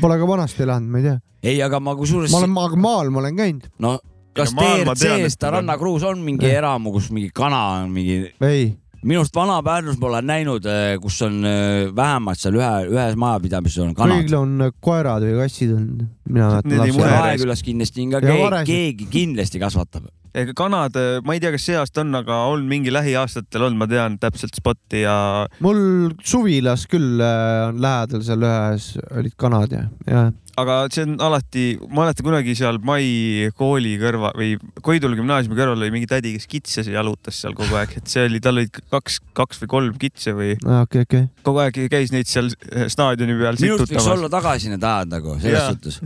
Pole 0.00 0.18
ka 0.20 0.28
vanasti 0.28 0.62
elanud, 0.66 0.88
ma 0.92 0.98
ei 1.02 1.04
tea. 1.08 1.18
ei, 1.42 1.58
aga 1.62 1.80
ma 1.80 1.94
kusjuures 1.98 2.30
ma, 2.32 2.42
olen, 2.42 2.58
aga 2.66 2.76
maal 2.88 3.10
ma 3.14 3.22
olen 3.24 3.36
käinud. 3.40 3.66
no 3.82 3.96
kas 4.36 4.54
no 4.54 4.62
maal 4.62 4.84
ma 4.86 4.94
tean, 4.94 5.18
TRC-s 5.20 5.34
et 5.34 5.40
ta 5.40 5.50
need 5.50 5.52
on- 5.52 5.58
Rannakruus 5.62 6.02
on 6.08 6.22
mingi 6.24 6.46
Jah. 6.48 6.58
eramu, 6.62 6.92
kus 6.94 7.10
mingi 7.10 7.30
kana 7.34 7.58
on 7.82 7.90
mingi, 7.92 8.30
ei, 8.48 8.70
minu 9.02 9.20
arust 9.24 9.34
Vana-Pärnus 9.36 9.98
ma 10.00 10.06
olen 10.12 10.26
näinud, 10.30 10.66
kus 11.02 11.18
on 11.26 11.40
eh, 11.44 11.90
vähemalt 11.96 12.38
seal 12.40 12.54
ühe, 12.60 12.70
ühes 12.94 13.16
majapidamises 13.18 13.82
on 13.82 13.94
kanad 13.98 14.22
kõigil. 14.22 14.36
on 14.38 14.72
koerad 14.80 15.26
või 15.26 15.36
kassid 15.42 15.74
on. 15.74 15.86
mina 16.30 16.60
Need 16.62 16.72
ei 16.72 16.78
mäletan 16.78 16.96
lapsena. 17.02 17.22
Raekülas 17.26 17.62
kindlasti 17.66 18.06
on 18.06 18.10
ka 18.14 18.20
keegi, 18.24 18.64
keegi 18.72 19.08
kindlasti 19.10 19.58
kasvatab. 19.60 20.06
Ega 20.32 20.54
kanad, 20.56 20.96
ma 21.26 21.36
ei 21.36 21.42
tea, 21.42 21.52
kas 21.54 21.66
see 21.68 21.78
aasta 21.78 22.04
on, 22.04 22.14
aga 22.22 22.42
on 22.52 22.64
mingi 22.68 22.92
lähiaastatel 22.94 23.68
olnud, 23.68 23.82
ma 23.82 23.88
tean 23.90 24.18
täpselt 24.22 24.56
spotti 24.56 25.04
ja 25.04 25.16
mul 25.64 26.12
suvilas 26.24 26.86
küll 26.90 27.20
äh, 27.20 27.68
on 27.68 27.82
lähedal 27.84 28.24
seal 28.26 28.46
ühes 28.48 28.92
olid 29.12 29.36
kanad 29.40 29.76
ja, 29.76 29.88
ja 30.08 30.30
aga 30.60 30.78
see 30.92 31.04
on 31.06 31.16
alati, 31.24 31.64
ma 31.88 32.02
mäletan 32.02 32.26
kunagi 32.26 32.54
seal 32.58 32.78
Mai 32.84 33.48
kooli 33.56 33.94
kõrval 34.00 34.34
või 34.36 34.54
Koidula 34.84 35.16
gümnaasiumi 35.18 35.56
kõrval 35.56 35.80
oli 35.80 35.92
mingi 35.94 36.08
tädi, 36.10 36.34
kes 36.36 36.48
kitse 36.50 36.84
jalutas 36.92 37.40
seal 37.42 37.56
kogu 37.56 37.76
aeg, 37.78 37.96
et 38.00 38.10
see 38.12 38.26
oli, 38.28 38.40
tal 38.44 38.60
olid 38.60 38.82
kaks, 38.92 39.20
kaks 39.36 39.62
või 39.62 39.72
kolm 39.76 40.00
kitse 40.00 40.36
või 40.36 40.54
okei, 40.58 41.06
okei. 41.06 41.28
kogu 41.46 41.62
aeg 41.64 41.84
käis 41.92 42.12
neid 42.14 42.28
seal 42.30 42.52
staadioni 42.52 43.38
peal 43.38 43.60
minu 43.60 43.78
arust 43.78 43.94
võiks 43.94 44.10
olla. 44.16 44.32
tagasi 44.32 44.72
need 44.72 44.84
ajad 44.92 45.14
nagu 45.16 45.38
selles 45.40 45.70
suhtes. 45.72 46.02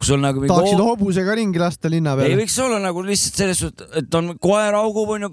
Kus 0.00 0.14
sul 0.14 0.22
nagu 0.22 0.40
mingi 0.40 0.52
tahaksid 0.52 0.80
hobusega 0.80 1.36
ringi 1.36 1.60
lasta 1.60 1.90
linna 1.92 2.16
ei 2.16 2.22
peale. 2.22 2.40
võiks 2.40 2.56
olla 2.64 2.80
nagu 2.80 3.04
lihtsalt 3.04 3.42
selles 3.42 3.60
suhtes, 3.60 3.90
et 4.00 4.16
on 4.16 4.32
koer 4.40 4.76
augub 4.78 5.12
onju, 5.16 5.28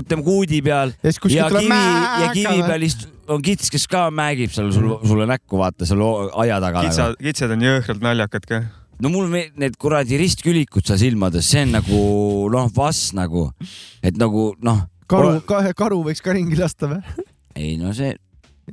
ütleme 0.00 0.24
kuudi 0.26 0.60
peal 0.64 0.92
ja 1.00 1.14
ja 1.32 1.46
kivi 1.54 1.78
ja 1.78 2.28
kivi 2.34 2.66
peal 2.66 2.84
ist-, 2.84 3.08
on 3.32 3.40
kits, 3.44 3.72
kes 3.72 3.88
ka 3.90 4.08
mägib 4.14 4.52
seal 4.54 4.68
sul, 4.76 4.92
sulle 5.08 5.26
näkku, 5.30 5.56
vaata 5.60 5.88
seal 5.88 6.04
aia 6.44 6.60
taga 6.62 6.84
kitsa 6.84 7.08
nagu.., 7.10 7.24
kitsed 7.30 7.56
on 7.56 7.64
jõhkralt 7.64 8.04
naljakad 8.04 8.48
ka. 8.50 8.62
no 9.00 9.12
mul 9.14 9.32
need 9.32 9.80
kuradi 9.80 10.20
ristkülikud 10.20 10.84
seal 10.86 11.00
silmades, 11.00 11.48
see 11.48 11.64
on 11.64 11.76
nagu 11.78 12.00
noh, 12.52 12.68
vass 12.76 13.14
nagu, 13.16 13.48
et 14.04 14.20
nagu 14.20 14.50
noh, 14.60 14.84
karu, 15.10 15.38
karu 15.48 16.02
võiks 16.10 16.20
ka 16.24 16.36
ringi 16.36 16.60
lasta 16.60 16.92
või? 16.92 17.24
ei 17.56 17.78
no 17.80 17.96
see 17.96 18.12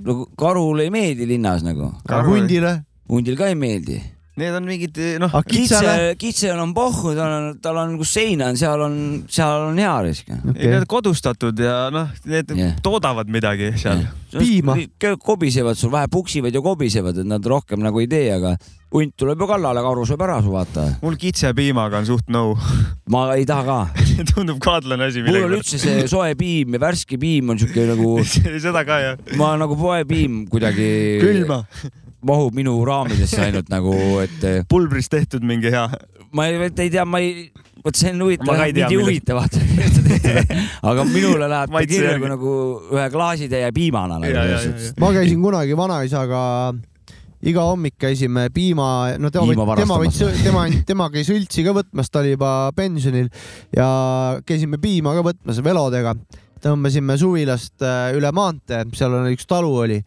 nagu 0.04 0.28
karule 0.38 0.86
ei 0.86 0.94
meeldi 0.94 1.32
linnas 1.32 1.64
nagu, 1.66 1.94
hundile. 2.28 2.82
hundil 3.10 3.40
ka 3.40 3.48
ei 3.50 3.58
meeldi. 3.58 4.02
Need 4.38 4.54
on 4.54 4.68
mingid 4.70 5.00
noh, 5.22 5.34
kitse, 5.50 5.94
kitsel 6.22 6.60
on 6.62 6.74
pohhu, 6.78 7.16
tal 7.18 7.32
on, 7.34 7.48
tal 7.62 7.80
on, 7.82 7.96
kus 7.98 8.12
seina 8.20 8.52
on, 8.52 8.60
seal 8.60 8.84
on, 8.86 8.98
seal 9.34 9.68
on 9.72 9.82
hea 9.82 9.96
risk. 10.06 10.30
ei 10.54 10.72
need 10.76 10.86
kodustatud 10.90 11.58
ja 11.58 11.88
noh, 11.94 12.12
need 12.30 12.54
Jah. 12.54 12.76
toodavad 12.86 13.32
midagi 13.34 13.74
seal. 13.82 14.06
Piima.. 14.38 14.76
kobisevad 15.24 15.80
sul, 15.80 15.90
vähe 15.92 16.10
puksivad 16.12 16.54
ja 16.54 16.62
kobisevad, 16.62 17.24
et 17.24 17.30
nad 17.30 17.46
rohkem 17.48 17.82
nagu 17.82 18.04
ei 18.04 18.10
tee, 18.12 18.28
aga 18.36 18.54
hunt 18.94 19.14
tuleb 19.20 19.42
ju 19.42 19.48
kallale, 19.50 19.82
karu 19.84 20.06
sööb 20.08 20.24
ära 20.24 20.38
su 20.44 20.52
vaata. 20.54 20.86
mul 21.02 21.18
kitsepiimaga 21.20 22.00
on 22.02 22.08
suht 22.08 22.32
no. 22.32 22.44
ma 23.14 23.26
ei 23.36 23.46
taha 23.48 23.66
ka. 23.68 24.06
tundub 24.32 24.62
kaadlane 24.64 25.10
asi 25.10 25.24
mul 25.26 25.42
on 25.44 25.58
üldse 25.60 25.80
see 25.82 26.08
soe 26.12 26.34
piim 26.40 26.78
ja 26.78 26.84
värske 26.86 27.20
piim 27.20 27.54
on 27.54 27.60
siuke 27.62 27.88
nagu, 27.90 28.14
seda 28.68 28.86
ka 28.88 29.00
jah. 29.04 29.24
ma 29.40 29.56
nagu 29.60 29.78
poepiim 29.80 30.46
kuidagi 30.52 30.90
külma, 31.24 31.64
mahub 32.28 32.58
minu 32.58 32.76
raamidesse 32.88 33.40
ainult 33.48 33.72
nagu, 33.74 33.94
et 34.24 34.68
pulbrist 34.70 35.14
tehtud 35.14 35.46
mingi 35.48 35.72
hea. 35.74 35.88
ma 36.36 36.50
ei, 36.50 36.60
ei 36.68 36.92
tea, 36.92 37.06
ma 37.08 37.22
ei, 37.24 37.48
vot 37.84 37.96
see 37.96 38.12
on 38.14 38.26
huvitav, 38.26 38.52
mind 38.60 38.82
ei 38.84 39.00
huvita 39.00 39.38
vaata. 39.38 39.64
aga 40.92 41.08
minule 41.08 41.48
läheb 41.48 41.74
ta 41.74 41.86
kirja 41.88 42.18
kui 42.20 42.34
nagu 42.34 42.52
ühe 42.98 43.08
klaasitäie 43.14 43.72
piimana 43.76 44.20
nagu 44.22 44.94
ma 45.02 45.16
käisin 45.16 45.42
kunagi 45.44 45.78
vanaisaga 45.78 46.44
iga 47.46 47.64
hommik 47.70 47.98
käisime 48.02 48.48
piima, 48.54 49.14
no 49.22 49.30
tema 49.34 49.54
tema 49.78 50.00
tema, 50.42 50.66
tema 50.88 51.08
käis 51.14 51.30
õltsi 51.34 51.66
ka 51.68 51.74
võtmas, 51.78 52.10
ta 52.10 52.24
oli 52.24 52.34
juba 52.34 52.52
pensionil 52.76 53.30
ja 53.76 53.88
käisime 54.48 54.82
piima 54.82 55.14
ka 55.18 55.26
võtmas 55.26 55.62
velodega. 55.64 56.16
tõmbasime 56.58 57.14
suvilast 57.22 57.84
äh, 57.86 58.16
üle 58.18 58.32
maantee, 58.34 58.82
seal 58.98 59.14
on 59.14 59.30
üks 59.30 59.46
talu 59.46 59.70
oli 59.84 60.00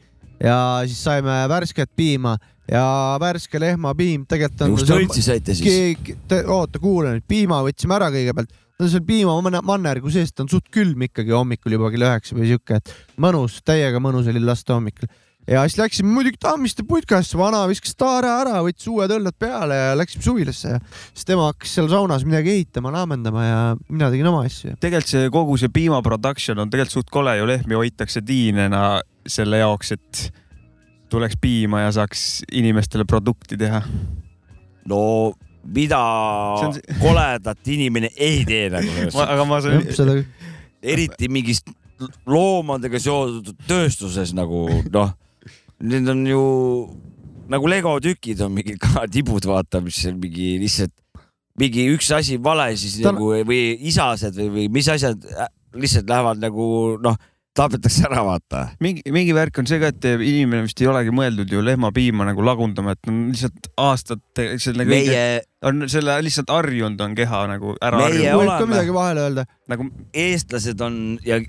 ja 0.44 0.56
siis 0.86 1.02
saime 1.04 1.42
värsket 1.50 1.92
piima 1.96 2.36
ja 2.70 2.84
värske 3.20 3.60
lehmapiim 3.60 4.26
tegelikult 4.30 4.66
on. 4.66 4.74
kust 4.76 4.90
te 4.90 4.98
õltsi 4.98 5.24
saite 5.26 5.56
siis? 5.58 6.12
oota, 6.46 6.80
kuula 6.82 7.14
nüüd, 7.16 7.26
piima 7.28 7.62
võtsime 7.66 7.96
ära 7.98 8.10
kõigepealt, 8.14 8.52
on 8.80 8.92
seal 8.92 9.04
piimamannergu 9.06 10.12
sees, 10.12 10.32
ta 10.32 10.44
on 10.44 10.52
suht 10.52 10.70
külm 10.72 11.08
ikkagi 11.08 11.34
hommikul 11.36 11.76
juba 11.76 11.90
kell 11.92 12.06
üheksa 12.06 12.36
või 12.38 12.52
siuke, 12.52 12.80
et 12.80 12.94
mõnus, 13.20 13.58
täiega 13.66 14.00
mõnus 14.02 14.30
oli 14.30 14.40
lasta 14.44 14.78
hommikul. 14.78 15.10
ja 15.50 15.64
siis 15.66 15.80
läksime 15.80 16.14
muidugi 16.14 16.38
Tammiste 16.40 16.86
putkasse, 16.88 17.36
vana 17.38 17.64
viskas 17.68 17.96
taare 17.98 18.30
ära, 18.30 18.62
võttis 18.64 18.88
uued 18.92 19.12
õlled 19.18 19.36
peale 19.40 19.76
ja 19.76 19.92
läksime 19.98 20.24
suvilasse 20.24 20.76
ja 20.76 20.80
siis 21.10 21.26
tema 21.28 21.50
hakkas 21.50 21.74
seal 21.74 21.90
saunas 21.90 22.24
midagi 22.28 22.54
ehitama, 22.54 22.94
laamendama 22.94 23.44
ja 23.44 23.60
mina 23.88 24.12
tegin 24.14 24.30
oma 24.30 24.46
asju. 24.46 24.78
tegelikult 24.80 25.12
see 25.12 25.30
kogu 25.34 25.58
see 25.60 25.74
piima 25.74 26.00
production 26.06 26.62
on 26.62 26.70
tegelikult 26.70 27.00
suht 27.00 27.12
kole 27.12 27.36
ju, 27.40 27.50
lehmi 27.50 27.82
hoitakse 27.82 28.22
tiinena 28.22 29.00
selle 29.28 29.58
jaoks, 29.60 29.92
et 29.96 30.20
tuleks 31.10 31.36
piima 31.40 31.82
ja 31.86 31.92
saaks 31.98 32.42
inimestele 32.52 33.04
produkti 33.08 33.56
teha. 33.60 33.82
no 34.88 35.32
mida 35.64 35.98
See 36.60 36.66
on 36.66 36.72
see- 36.78 36.98
koledat 37.02 37.68
inimene 37.68 38.08
ei 38.16 38.44
tee 38.48 38.70
nagu 38.72 39.10
aga 39.26 39.44
ma 39.44 39.58
saan, 39.60 39.82
seda 39.92 40.14
eriti 40.82 41.28
mingis 41.28 41.60
loomadega 42.26 42.96
seotud 43.02 43.58
tööstuses 43.68 44.32
nagu 44.36 44.62
noh, 44.94 45.10
need 45.84 46.08
on 46.08 46.22
ju 46.26 46.40
nagu 47.50 47.68
legotükid 47.68 48.40
on 48.46 48.54
mingid 48.56 48.78
ka 48.80 49.04
tibud, 49.10 49.44
vaata, 49.50 49.82
mis 49.84 49.98
on 50.08 50.16
mingi 50.22 50.54
lihtsalt 50.62 50.94
mingi 51.60 51.84
üks 51.92 52.08
asi 52.16 52.38
vale 52.40 52.70
siis 52.80 52.96
Ta- 53.02 53.10
Ta... 53.10 53.12
nagu 53.18 53.34
või 53.44 53.74
isased 53.90 54.38
või, 54.40 54.48
või 54.54 54.66
mis 54.78 54.88
asjad 54.88 55.26
äh, 55.34 55.50
lihtsalt 55.76 56.08
lähevad 56.08 56.40
nagu 56.40 56.70
noh, 57.04 57.18
tapetakse 57.56 58.06
ära, 58.06 58.22
vaata. 58.24 58.62
mingi, 58.82 59.02
mingi 59.12 59.34
värk 59.34 59.58
on 59.60 59.68
see 59.68 59.80
ka, 59.82 59.90
et 59.90 60.06
inimene 60.14 60.64
vist 60.68 60.80
ei 60.80 60.88
olegi 60.90 61.12
mõeldud 61.14 61.50
ju 61.50 61.62
lehmapiima 61.64 62.26
nagu 62.28 62.44
lagundama, 62.46 62.94
et 62.94 63.10
on 63.10 63.20
lihtsalt 63.32 63.70
aastate, 63.80 64.46
selle 64.62 64.86
kõige, 64.86 65.10
meie, 65.10 65.42
on 65.66 65.84
selle 65.90 66.16
lihtsalt 66.24 66.52
harjunud 66.54 67.00
on 67.04 67.16
keha 67.18 67.44
nagu 67.50 67.74
ära 67.82 68.04
Meie 68.04 68.30
harjunud. 68.30 68.40
võib 68.44 68.54
ka 68.54 68.70
midagi 68.70 68.96
vahele 68.96 69.26
öelda. 69.26 69.46
nagu 69.70 69.88
eestlased 70.24 70.84
on 70.86 71.00
ja, 71.26 71.40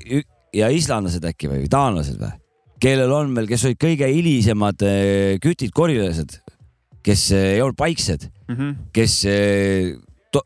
ja 0.57 0.71
islandlased 0.73 1.25
äkki 1.31 1.51
või 1.51 1.69
taanlased 1.71 2.17
või, 2.21 2.33
kellel 2.81 3.13
on 3.15 3.35
veel, 3.37 3.49
kes 3.51 3.67
olid 3.69 3.81
kõige 3.81 4.09
hilisemad 4.09 4.87
eh, 4.87 5.35
kütid, 5.43 5.73
korilased, 5.75 6.39
kes 7.05 7.27
eh, 7.35 7.51
ei 7.57 7.61
olnud 7.61 7.77
paiksed, 7.77 8.25
mm 8.47 8.55
-hmm. 8.55 8.79
kes 8.95 9.19
eh, 9.29 9.93
to, 10.33 10.41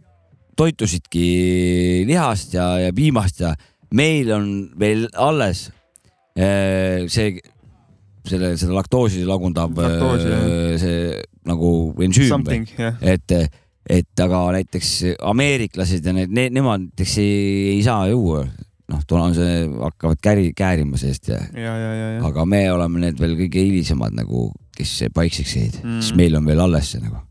toitusidki 0.60 2.04
lihast 2.08 2.54
ja, 2.54 2.68
ja 2.88 2.94
piimast 2.96 3.40
ja 3.40 3.56
meil 3.94 4.32
on 4.36 4.48
veel 4.80 5.06
alles 5.14 5.68
eh, 6.36 7.06
see, 7.12 7.36
selle, 8.26 8.56
seda 8.58 8.74
laktoosi 8.76 9.26
lagundav 9.28 9.76
Laktoosi, 9.78 10.32
eh, 10.32 10.76
see 10.82 11.22
nagu 11.46 11.94
ensüüm, 12.02 12.46
et, 13.06 13.34
et 13.86 14.24
aga 14.26 14.46
näiteks 14.58 14.94
ameeriklased 15.22 16.06
ja 16.06 16.14
need, 16.16 16.34
need, 16.34 16.56
nemad 16.58 16.88
näiteks 16.88 17.18
ei, 17.22 17.76
ei 17.76 17.84
saa 17.86 18.08
juua, 18.10 18.42
noh, 18.92 19.04
toona 19.08 19.30
on 19.30 19.38
see, 19.38 19.60
hakkavad 19.84 20.22
käri, 20.26 20.50
käärima 20.58 20.98
seest 20.98 21.30
ja, 21.30 21.38
ja, 21.54 21.78
ja, 21.78 21.94
ja, 21.94 22.10
ja. 22.18 22.26
aga 22.26 22.46
me 22.50 22.64
oleme 22.74 23.06
need 23.06 23.22
veel 23.22 23.38
kõige 23.38 23.62
hilisemad 23.68 24.18
nagu, 24.18 24.50
kes 24.76 24.98
paikseks 25.14 25.56
jäid 25.56 25.80
Mm. 25.84 26.02
siis 26.02 26.18
meil 26.18 26.36
on 26.36 26.46
veel 26.50 26.60
alles 26.66 26.92
see 26.96 27.04
nagu. 27.04 27.22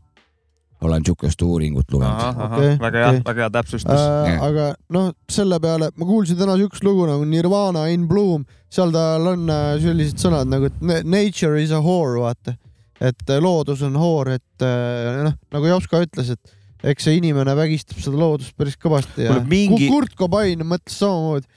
Olen 0.81 1.05
sihukest 1.05 1.41
uuringut 1.41 1.91
lugenud. 1.91 2.41
okay,, 2.45 2.75
väga 2.81 2.97
hea 2.99 3.09
okay., 3.09 3.21
väga 3.25 3.41
hea 3.45 3.49
täpsustus 3.55 3.95
Äh, 3.95 4.41
aga 4.43 4.65
noh, 4.89 5.13
selle 5.31 5.59
peale 5.63 5.89
ma 5.95 6.05
kuulsin 6.05 6.37
täna 6.37 6.57
siukest 6.59 6.83
lugu 6.83 7.05
nagu 7.09 7.25
Nirvana 7.25 7.85
in 7.93 8.07
Bloom, 8.07 8.43
seal 8.69 8.91
tal 8.93 9.27
on 9.31 9.47
äh, 9.49 9.77
sellised 9.81 10.19
sõnad 10.21 10.51
nagu, 10.51 10.69
nature 11.03 11.61
is 11.63 11.71
a 11.71 11.79
whore, 11.81 12.19
vaata. 12.21 12.57
et 12.99 13.29
äh, 13.29 13.39
loodus 13.43 13.81
on 13.87 13.95
hoor, 13.99 14.29
et 14.35 14.63
äh, 14.63 15.23
noh, 15.29 15.33
nagu 15.55 15.71
Jops 15.71 15.87
ka 15.91 16.03
ütles, 16.05 16.29
et 16.35 16.55
eks 16.85 17.07
see 17.07 17.17
inimene 17.17 17.55
vägistab 17.57 17.97
seda 18.03 18.19
loodust 18.19 18.53
päris 18.59 18.75
kõvasti 18.77 19.25
ja 19.25 19.39
mingi- 19.41 19.87
Ku- 19.89 19.95
Kurt 19.95 20.13
Cobain 20.19 20.61
mõtles 20.67 20.99
samamoodi. 21.01 21.47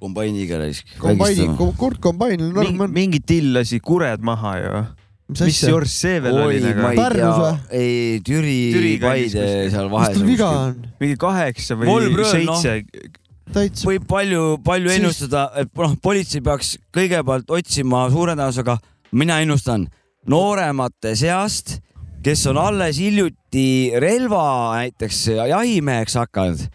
kombainiga 0.00 0.56
raisk. 0.62 0.86
Combaini, 0.98 1.50
Kurt 1.76 2.00
mingi, 2.00 2.48
norm 2.54 2.80
on, 2.86 2.90
mingi 2.94 3.20
till 3.20 3.52
lasi 3.52 3.78
kured 3.84 4.22
maha 4.24 4.54
ju. 4.62 4.84
Mis 5.30 5.40
mis 5.46 5.56
asja, 5.60 5.68
George 5.70 5.90
Sevel 5.92 6.34
oi, 6.36 6.44
oli 6.48 6.60
nagu 6.64 6.86
ei 6.90 6.98
Pärnus 6.98 7.38
või?, 7.40 7.54
ei 7.80 8.20
Türi, 8.26 8.56
Türi 8.74 8.92
Paide 9.02 9.46
seal 9.70 9.88
mis 9.88 9.94
vahes 9.94 10.16
tal. 10.18 10.26
viga 10.28 10.48
on? 10.66 10.74
mingi 11.02 11.16
kaheksa 11.20 11.76
või 11.80 11.88
noh. 12.48 12.60
seitse. 12.60 13.10
täitsa, 13.54 13.86
võib 13.88 14.04
palju, 14.10 14.42
palju 14.66 14.90
Siis- 14.92 15.00
ennustada, 15.00 15.44
et 15.62 15.70
noh, 15.78 15.94
politsei 16.02 16.42
peaks 16.46 16.74
kõigepealt 16.94 17.50
otsima 17.50 18.04
suure 18.12 18.34
tõenäosusega, 18.36 18.76
mina 19.12 19.40
ennustan 19.42 19.88
nooremate 20.30 21.14
seast, 21.18 21.78
kes 22.22 22.42
on 22.50 22.58
alles 22.60 22.98
hiljuti 23.00 23.92
relva 24.02 24.76
näiteks 24.76 25.22
jahimeheks 25.50 26.18
hakanud 26.20 26.66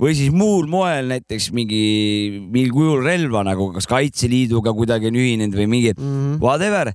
või 0.00 0.14
siis 0.18 0.32
muul 0.34 0.64
moel 0.66 1.06
näiteks 1.12 1.50
mingi, 1.54 2.40
mingil 2.50 2.72
kujul 2.74 3.04
relva 3.04 3.44
nagu 3.46 3.68
kas 3.76 3.86
Kaitseliiduga 3.86 4.72
kuidagi 4.74 5.06
on 5.12 5.18
ühinenud 5.20 5.54
või 5.54 5.68
mingi 5.70 5.92
Mhm. 5.94 6.40
whatever 6.42 6.90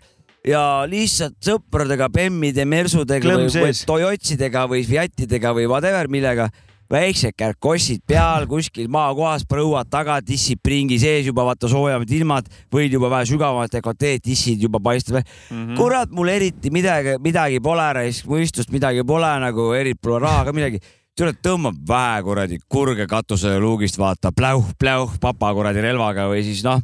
ja 0.47 0.63
lihtsalt 0.89 1.37
sõpradega, 1.43 2.09
bemmide, 2.13 2.65
mersudega 2.65 3.25
Klemm 3.25 3.49
või, 3.49 3.67
või. 3.67 3.85
Toyotsidega 3.89 4.65
või 4.71 4.83
Fiatidega 4.87 5.53
või 5.55 5.67
whatever 5.69 6.09
millega, 6.11 6.49
väiksed 6.89 7.35
kärkossid 7.37 8.01
peal 8.07 8.47
kuskil 8.49 8.89
maakohas, 8.91 9.45
põuad 9.49 9.89
taga, 9.91 10.17
tissid 10.25 10.61
pringi 10.63 10.97
sees 11.01 11.27
juba 11.27 11.45
vaata 11.45 11.69
soojemad 11.69 12.13
ilmad, 12.17 12.47
võid 12.73 12.95
juba 12.95 13.11
vähe 13.13 13.27
sügavamat 13.29 13.75
dekoteed, 13.77 14.23
tissid 14.25 14.61
juba 14.65 14.81
paistavad 14.83 15.25
mm. 15.25 15.57
-hmm. 15.57 15.75
kurat, 15.77 16.09
mul 16.09 16.31
eriti 16.33 16.71
midagi, 16.73 17.19
midagi 17.21 17.59
pole, 17.61 17.89
mõistust 18.25 18.73
midagi 18.73 19.03
pole 19.05 19.33
nagu, 19.45 19.71
eriti 19.77 19.99
pole 20.01 20.19
raha 20.25 20.45
ka 20.45 20.53
midagi. 20.53 20.79
tule 21.19 21.33
tõmbab 21.35 21.75
vähe 21.87 22.23
kuradi 22.23 22.57
kurge 22.69 23.05
katuse 23.07 23.59
luugist, 23.59 23.97
vaata 23.97 24.31
pläuh, 24.31 24.65
pläuh, 24.79 25.17
papa 25.19 25.53
kuradi 25.53 25.81
relvaga 25.81 26.29
või 26.31 26.43
siis 26.43 26.63
noh, 26.63 26.81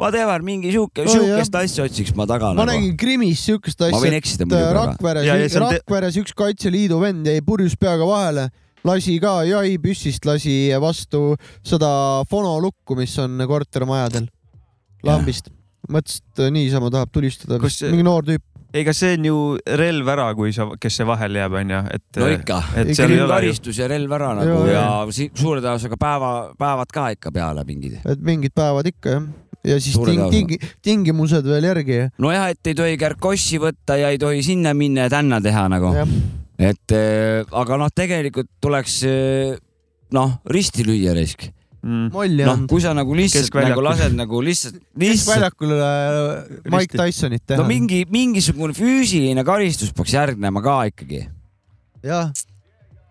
whatever, 0.00 0.44
mingi 0.44 0.72
sihuke 0.74 1.04
Oh, 1.04 1.08
oh,, 1.08 1.16
sihukest 1.16 1.58
asja 1.62 1.86
otsiks 1.88 2.14
ma 2.18 2.26
taga 2.28 2.52
ma 2.52 2.64
nagu. 2.64 2.72
nägin 2.74 2.96
Krimis 3.00 3.42
siukest 3.46 3.80
ma 3.80 3.90
asja, 3.90 4.12
et 4.12 4.44
muidugi, 4.44 4.62
aga 4.62 4.76
Rakveres 4.82 5.58
Rakveres 5.62 6.20
üks 6.22 6.36
Kaitseliidu 6.36 7.00
vend 7.02 7.28
jäi 7.28 7.42
purjus 7.46 7.76
peaga 7.80 8.08
vahele, 8.08 8.48
lasi 8.86 9.18
ka 9.22 9.40
jahipüssist 9.48 10.26
lasi 10.28 10.56
vastu 10.82 11.34
seda 11.66 12.24
fonolukku, 12.30 12.98
mis 12.98 13.14
on 13.22 13.40
kortermajadel 13.48 14.28
lambist. 15.06 15.52
mõtles, 15.86 16.18
et 16.18 16.44
niisama 16.50 16.90
tahab 16.90 17.12
tulistada 17.14 17.60
mingi 17.62 18.04
noor 18.06 18.26
tüüp. 18.26 18.42
ega 18.76 18.92
see 18.96 19.14
on 19.16 19.26
ju 19.28 19.36
relv 19.80 20.08
ära, 20.10 20.26
kui 20.36 20.52
sa, 20.52 20.66
kes 20.80 20.98
see 20.98 21.06
vahele 21.06 21.40
jääb, 21.40 21.54
onju, 21.60 21.80
et. 21.94 22.04
no 22.20 22.30
ikka, 22.34 22.58
ei 22.82 22.96
karistus 23.30 23.78
ja 23.80 23.88
relv 23.90 24.12
ära 24.18 24.32
nagu 24.40 24.58
ja, 24.68 24.82
ja 25.06 25.28
suure 25.28 25.62
tõenäosusega 25.62 25.98
päeva, 26.00 26.32
päevad 26.58 26.92
ka 26.92 27.08
ikka 27.14 27.32
peale 27.32 27.64
mingid. 27.68 28.00
et 28.02 28.24
mingid 28.26 28.54
päevad 28.56 28.90
ikka 28.90 29.18
jah. 29.18 29.28
Ja 29.66 29.76
siis 29.82 29.98
ting, 29.98 30.22
ting, 30.32 30.70
tingimused 30.84 31.46
veel 31.46 31.68
järgi. 31.70 32.00
nojah, 32.22 32.50
et 32.54 32.72
ei 32.72 32.78
tohi 32.78 32.96
kärkossi 33.00 33.60
võtta 33.62 33.98
ja 34.00 34.12
ei 34.14 34.20
tohi 34.22 34.42
sinna 34.46 34.74
minna 34.76 35.06
ja 35.06 35.16
tänna 35.18 35.40
teha 35.44 35.66
nagu, 35.72 35.92
jah, 35.96 36.16
et 36.70 36.96
äh, 36.96 37.42
aga 37.52 37.78
noh, 37.80 37.92
tegelikult 37.92 38.50
tuleks 38.62 39.02
äh, 39.08 39.54
noh, 40.16 40.40
risti 40.52 40.86
lüüa 40.86 41.16
risk. 41.16 41.50
Mm. 41.86 42.08
noh, 42.10 42.62
kui 42.66 42.82
sa 42.82 42.90
nagu 42.96 43.14
lihtsalt 43.14 43.52
nagu 43.62 43.82
lased 43.84 44.14
nagu 44.18 44.40
lihtsalt, 44.42 44.80
lihtsalt 44.98 45.36
keskväljakul 45.36 45.74
äh, 45.76 46.72
Mike 46.72 46.98
Tysonit 46.98 47.44
teha 47.46 47.60
no. 47.60 47.66
mingi, 47.70 48.00
mingisugune 48.10 48.74
füüsiline 48.74 49.44
karistus 49.46 49.92
peaks 49.94 50.16
järgnema 50.16 50.64
ka 50.64 50.80
ikkagi. 50.90 51.20
jah, 52.02 52.32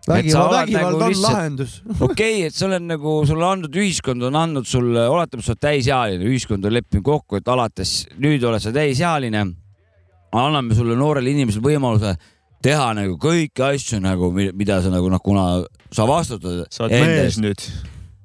vägivald, 0.08 0.52
vägivald 0.54 0.84
nagu 0.84 1.02
on 1.04 1.10
lihtsalt- 1.12 1.32
lahendus. 1.32 1.74
okei 2.00 2.08
okay,, 2.08 2.46
et 2.46 2.54
sa 2.54 2.66
oled 2.68 2.86
nagu, 2.86 3.16
sulle 3.28 3.48
andnud, 3.48 3.80
ühiskond 3.82 4.28
on 4.28 4.38
andnud 4.42 4.68
sulle, 4.68 5.08
oletame, 5.10 5.44
sa 5.44 5.54
oled 5.54 5.64
täisealine, 5.66 6.30
ühiskond 6.30 6.66
on 6.66 6.76
leppinud 6.76 7.06
kokku, 7.06 7.40
et 7.40 7.50
alates 7.52 7.98
nüüd 8.22 8.44
oled 8.46 8.62
sa 8.62 8.72
täisealine. 8.74 9.44
anname 10.36 10.74
sulle 10.76 10.96
noorele 10.98 11.30
inimesele 11.30 11.64
võimaluse 11.64 12.16
teha 12.62 12.88
nagu 12.98 13.16
kõiki 13.20 13.62
asju 13.64 14.00
nagu, 14.02 14.30
mida 14.34 14.80
sa 14.82 14.90
nagu 14.92 15.10
noh, 15.12 15.22
kuna 15.22 15.46
sa 15.94 16.06
vastutad 16.08 16.66
sa 16.70 16.86
oled 16.86 17.06
mees 17.06 17.38
nüüd. 17.40 17.62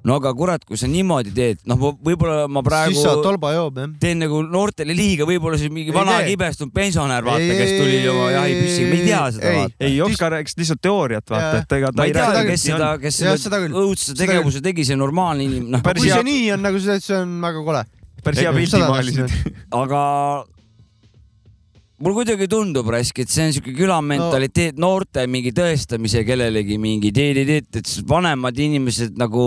No 0.07 0.17
aga 0.17 0.31
kurat, 0.37 0.63
kui 0.65 0.79
sa 0.79 0.89
niimoodi 0.89 1.33
teed, 1.35 1.61
noh, 1.69 1.77
võib-olla 2.01 2.47
ma 2.51 2.63
praegu 2.65 2.95
siis 2.95 3.05
saad 3.05 3.21
tolba 3.25 3.51
joob 3.53 3.77
jah. 3.81 3.91
teen 4.01 4.21
nagu 4.23 4.41
noortele 4.45 4.95
liiga, 4.97 5.27
võib-olla 5.29 5.59
siis 5.61 5.71
mingi 5.73 5.93
Ei 5.93 5.95
vana 5.95 6.17
tee. 6.19 6.31
kibestunud 6.33 6.73
pensionär, 6.73 7.25
vaata, 7.27 7.57
kes 7.59 7.73
tuli 7.77 7.99
oma 8.09 8.29
jahipüssiga, 8.33 8.89
ma 8.89 8.97
ei 8.97 9.05
tea 9.05 9.23
seda, 9.35 9.51
ei. 9.51 9.59
vaata. 9.59 9.75
ei, 9.87 9.99
Oskar 10.07 10.35
rääkis 10.37 10.57
lihtsalt 10.57 10.81
teooriat, 10.87 11.27
vaata, 11.29 11.61
et 11.61 11.75
ega 11.77 11.91
ta 11.93 12.01
ma 12.01 12.07
ei 12.09 12.15
tea 12.17 12.45
kes 12.49 12.67
seda, 12.69 12.93
kes 13.01 13.19
selle 13.21 13.41
seda 13.41 13.61
õudse 13.69 14.11
Seda 14.11 14.25
tegevuse 14.25 14.63
tegi, 14.65 14.87
see 14.87 14.97
normaalne 14.97 15.45
inimene, 15.45 15.75
noh, 15.77 15.83
Päris 15.85 16.01
kui 16.03 16.09
hea- 16.09 16.17
see 16.17 16.29
nii 16.31 16.47
on 16.55 16.65
nagu 16.65 16.81
see, 16.81 16.97
et 16.97 17.05
see 17.05 17.19
on 17.21 17.37
väga 17.43 17.61
kole. 17.67 17.83
päris 18.25 18.41
hea 18.41 18.49
Ei, 18.49 18.57
pildi 18.57 18.81
maalisid 18.89 19.37
aga 19.83 20.01
mul 22.01 22.15
kuidagi 22.17 22.47
tundub 22.49 22.89
raisk, 22.91 23.21
et 23.21 23.29
see 23.31 23.47
on 23.47 23.55
siuke 23.55 23.73
külamentaliteet 23.77 24.77
no., 24.79 24.87
noorte 24.87 25.27
mingi 25.29 25.53
tõestamise 25.55 26.23
kellelegi 26.25 26.77
mingi 26.81 27.13
teed-teed, 27.13 27.69
et 27.77 27.91
vanemad 28.09 28.57
inimesed 28.57 29.17
nagu 29.21 29.45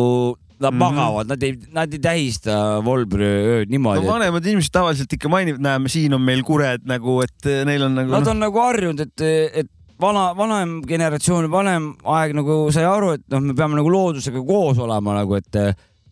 nad 0.61 0.73
mm. 0.73 0.79
-hmm. 0.79 0.85
magavad, 0.85 1.29
nad 1.29 1.43
ei, 1.43 1.55
nad 1.73 1.93
ei 1.93 1.99
tähista 1.99 2.59
Volbri 2.85 3.27
ööd 3.27 3.73
niimoodi 3.73 4.05
no,. 4.05 4.13
vanemad 4.13 4.47
inimesed 4.47 4.73
tavaliselt 4.73 5.13
ikka 5.13 5.29
mainivad, 5.29 5.63
näeme, 5.65 5.89
siin 5.89 6.15
on 6.15 6.23
meil 6.23 6.45
kured 6.47 6.85
nagu, 6.89 7.21
et 7.25 7.49
eh, 7.51 7.65
neil 7.67 7.89
on 7.89 7.99
nagu 7.99 8.15
Nad 8.15 8.27
noh, 8.27 8.35
on 8.35 8.45
nagu 8.45 8.63
harjunud, 8.63 9.01
et, 9.01 9.25
et 9.65 9.71
vana, 10.01 10.29
vanem 10.37 10.79
generatsioon, 10.87 11.51
vanem 11.51 11.91
aeg 12.17 12.37
nagu 12.39 12.61
sai 12.75 12.87
aru, 12.89 13.17
et 13.19 13.27
noh, 13.35 13.43
me 13.43 13.57
peame 13.59 13.79
nagu 13.79 13.91
loodusega 13.91 14.43
koos 14.47 14.79
olema 14.79 15.19
nagu, 15.21 15.37
et 15.41 15.61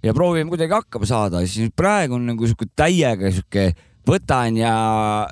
ja 0.03 0.15
proovime 0.15 0.51
kuidagi 0.51 0.75
hakkama 0.75 1.07
saada, 1.07 1.47
siis 1.47 1.71
praegu 1.77 2.19
on 2.19 2.27
nagu 2.33 2.47
sihuke 2.47 2.67
täiega 2.77 3.31
sihuke 3.31 3.71
võtan 4.09 4.57
ja, 4.59 4.75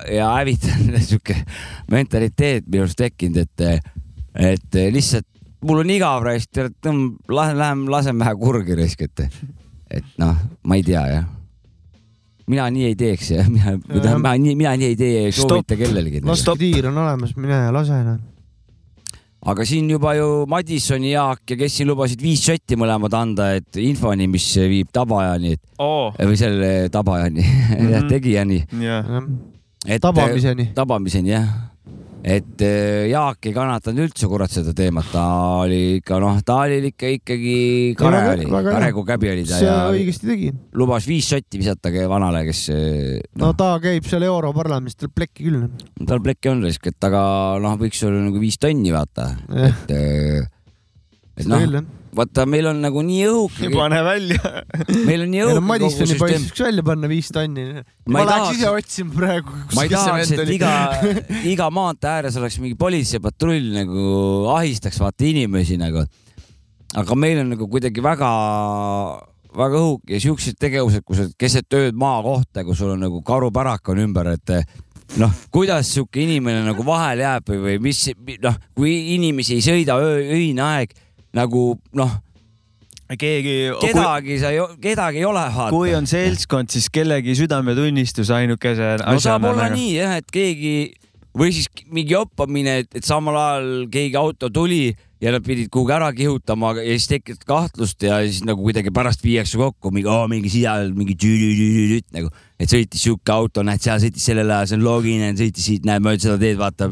ja 0.07 0.31
hävitan 0.37 0.93
sihuke 1.09 1.35
mentaliteet 1.91 2.67
minu 2.67 2.85
arust 2.85 2.99
tekkinud, 3.01 3.43
et, 3.43 3.83
et 4.51 4.79
lihtsalt 4.95 5.27
mul 5.61 5.83
on 5.83 5.89
igav 5.93 6.23
raisk, 6.25 6.55
lähen, 6.57 7.57
lähen, 7.57 7.85
lasen 7.91 8.19
vähe 8.19 8.35
kurgi 8.39 8.75
raisk, 8.79 9.05
et, 9.05 9.27
et 9.91 10.17
noh, 10.21 10.35
ma 10.63 10.79
ei 10.79 10.83
tea 10.87 11.05
jah 11.11 11.29
mina 12.51 12.67
nii 12.73 12.89
ei 12.89 12.97
teeks 12.99 13.31
ja 13.35 13.45
mina, 13.47 13.75
Jah. 13.77 14.17
mina 14.17 14.33
nii, 14.35 14.57
mina 14.59 14.73
nii 14.79 14.91
ei 14.91 14.99
tee 14.99 15.13
ja 15.13 15.23
ei 15.29 15.31
Stopp. 15.35 15.55
soovita 15.55 15.77
kellelegi. 15.79 16.21
lasketiir 16.25 16.89
on 16.91 16.99
olemas, 17.03 17.33
mine 17.37 17.57
ja 17.67 17.71
lase 17.73 18.01
noh. 18.07 18.19
aga 19.51 19.65
siin 19.67 19.89
juba 19.89 20.13
ju 20.17 20.27
Madissoni 20.51 21.13
Jaak 21.13 21.53
ja 21.53 21.59
kes 21.63 21.79
siin 21.79 21.89
lubasid 21.91 22.21
viis 22.23 22.43
šotti 22.45 22.77
mõlemad 22.79 23.15
anda, 23.17 23.51
et 23.59 23.79
infoni, 23.81 24.27
mis 24.31 24.47
viib 24.73 24.91
tabajani, 24.93 25.55
oo, 25.81 26.11
või 26.17 26.37
selle 26.39 26.71
tabajani 26.93 27.45
mm, 27.45 27.87
-hmm. 27.87 28.09
Tegijani, 28.11 28.61
et 29.87 30.01
tabamiseni. 30.01 30.71
tabamiseni 30.75 31.35
jah. 31.35 31.70
Et 32.21 32.61
äh, 32.61 33.09
Jaak 33.09 33.47
ei 33.49 33.53
kannatanud 33.55 34.05
üldse 34.05 34.29
kurat 34.29 34.51
seda 34.53 34.73
teemat, 34.77 35.07
ta 35.13 35.25
oli 35.63 35.97
ikka 35.99 36.19
noh, 36.21 36.37
ta 36.45 36.61
oli 36.67 36.91
ikka 36.91 37.09
ikkagi 37.17 37.57
kare 37.97 38.21
väga- 38.21 38.35
oli, 38.37 38.69
kare 38.69 38.91
kui 38.93 39.07
käbi 39.09 39.31
oli 39.33 39.45
ta 39.49 39.57
see 39.57 39.67
ja 39.67 39.77
õigesti 39.89 40.29
tegi. 40.29 40.51
lubas 40.77 41.07
viis 41.09 41.29
sotti 41.33 41.61
visata 41.61 41.91
vanale, 42.11 42.43
kes 42.47 42.63
äh, 42.73 43.19
no 43.35 43.49
noh, 43.51 43.57
ta 43.57 43.73
käib 43.83 44.05
seal 44.09 44.25
Europarlamendis, 44.29 44.99
tal 45.01 45.09
plekki 45.15 45.49
küll. 45.49 45.67
tal 46.07 46.21
plekki 46.21 46.53
on 46.53 46.63
risk, 46.65 46.87
et 46.93 47.09
aga 47.09 47.21
noh, 47.61 47.77
võiks 47.81 48.05
olla 48.05 48.21
nagu 48.27 48.41
viis 48.41 48.59
tonni 48.61 48.93
vaata, 48.93 49.31
et 49.49 49.95
äh, 49.97 50.41
et 50.41 50.51
seda 50.51 50.60
noh 51.49 51.81
vaata, 52.15 52.45
meil 52.49 52.67
on 52.71 52.81
nagu 52.83 53.03
nii 53.05 53.21
õhuke, 53.29 53.69
pane 53.79 54.01
välja. 54.05 54.51
meil 55.07 55.25
on 55.25 55.31
nii 55.31 55.43
õhuke 55.45 55.63
Madissoni 55.71 56.17
poiss, 56.19 56.47
võiks 56.49 56.63
välja 56.65 56.85
panna 56.87 57.09
viis 57.11 57.31
tonni. 57.33 57.65
Ma 58.11 58.25
läheks 58.27 58.59
ise 58.59 58.71
otsima 58.71 59.15
praegu. 59.15 59.55
ma 59.75 59.85
ei 59.87 59.93
tahaks, 59.93 60.33
et 60.35 60.53
iga, 60.57 60.73
iga 61.53 61.69
maantee 61.73 62.11
ääres 62.11 62.37
oleks 62.41 62.59
mingi 62.63 62.77
politseipatrull 62.79 63.71
nagu 63.79 64.05
ahistaks 64.57 64.99
vaata 65.01 65.27
inimesi 65.29 65.79
nagu. 65.81 66.05
aga 66.99 67.15
meil 67.15 67.43
on 67.45 67.53
nagu 67.55 67.67
kuidagi 67.71 68.03
väga, 68.03 68.29
väga 69.55 69.81
õhuke 69.81 70.15
ja 70.17 70.23
siuksed 70.23 70.59
tegevused, 70.59 71.05
kui 71.07 71.19
oled 71.19 71.35
keset 71.39 71.79
ööd 71.79 71.99
maakohta, 71.99 72.65
kus 72.67 72.81
sul 72.81 72.95
on 72.97 73.05
nagu 73.07 73.21
karupärak 73.23 73.93
on 73.93 74.03
ümber, 74.03 74.33
et 74.35 74.57
noh, 75.19 75.31
kuidas 75.51 75.93
sihuke 75.93 76.23
inimene 76.23 76.65
nagu 76.65 76.83
vahele 76.87 77.23
jääb 77.23 77.47
või, 77.53 77.61
või 77.63 77.79
mis 77.87 78.03
noh, 78.43 78.59
kui 78.75 78.91
inimesi 79.15 79.55
ei 79.59 79.63
sõida 79.63 79.95
öö, 80.03 80.19
öine 80.35 80.67
aeg 80.67 80.93
nagu 81.37 81.65
noh, 81.97 82.15
keegi, 83.19 83.57
kedagi 83.81 84.39
sa 84.41 84.51
ei, 84.53 84.63
kedagi 84.81 85.21
ei 85.21 85.27
ole 85.27 85.43
vaata. 85.51 85.69
kui 85.73 85.93
on 85.95 86.07
seltskond, 86.07 86.71
siis 86.71 86.89
kellegi 86.93 87.35
südametunnistus 87.39 88.31
ainukese 88.35 88.97
no 89.01 89.05
saab 89.05 89.15
asjana 89.17 89.53
olla 89.53 89.69
nagu. 89.69 89.79
nii 89.79 89.93
jah, 89.97 90.17
et 90.21 90.31
keegi 90.31 90.75
või 91.37 91.53
siis 91.55 91.69
mingi 91.91 92.15
joppamine, 92.15 92.81
et, 92.83 92.91
et 92.99 93.07
samal 93.07 93.37
ajal 93.39 93.71
keegi 93.91 94.19
auto 94.19 94.49
tuli 94.51 94.91
ja 95.21 95.31
nad 95.35 95.43
pidid 95.45 95.69
kuhugi 95.71 95.93
ära 95.93 96.09
kihutama 96.17 96.73
ja 96.79 96.95
siis 96.95 97.07
tekkis 97.11 97.43
kahtlust 97.47 98.01
ja 98.03 98.17
siis 98.25 98.41
nagu 98.47 98.63
kuidagi 98.65 98.91
pärast 98.93 99.21
viiakse 99.23 99.59
kokku 99.59 99.91
mingi, 99.93 100.09
mingi 100.31 100.51
seal 100.51 100.91
mingi 100.97 101.15
tüüdüüdüüdüüt 101.21 102.07
nagu, 102.17 102.31
et 102.59 102.71
sõitis 102.71 103.05
sihuke 103.05 103.33
auto, 103.35 103.63
näed, 103.65 103.83
seal 103.83 104.01
sõitis 104.01 104.25
sellel 104.31 104.49
ajal, 104.49 104.71
see 104.71 104.79
on 104.79 104.87
loogiline, 104.87 105.31
sõitis 105.37 105.67
siit, 105.69 105.85
näed 105.87 106.03
mööda 106.03 106.25
seda 106.25 106.39
teed, 106.41 106.57
vaata. 106.59 106.89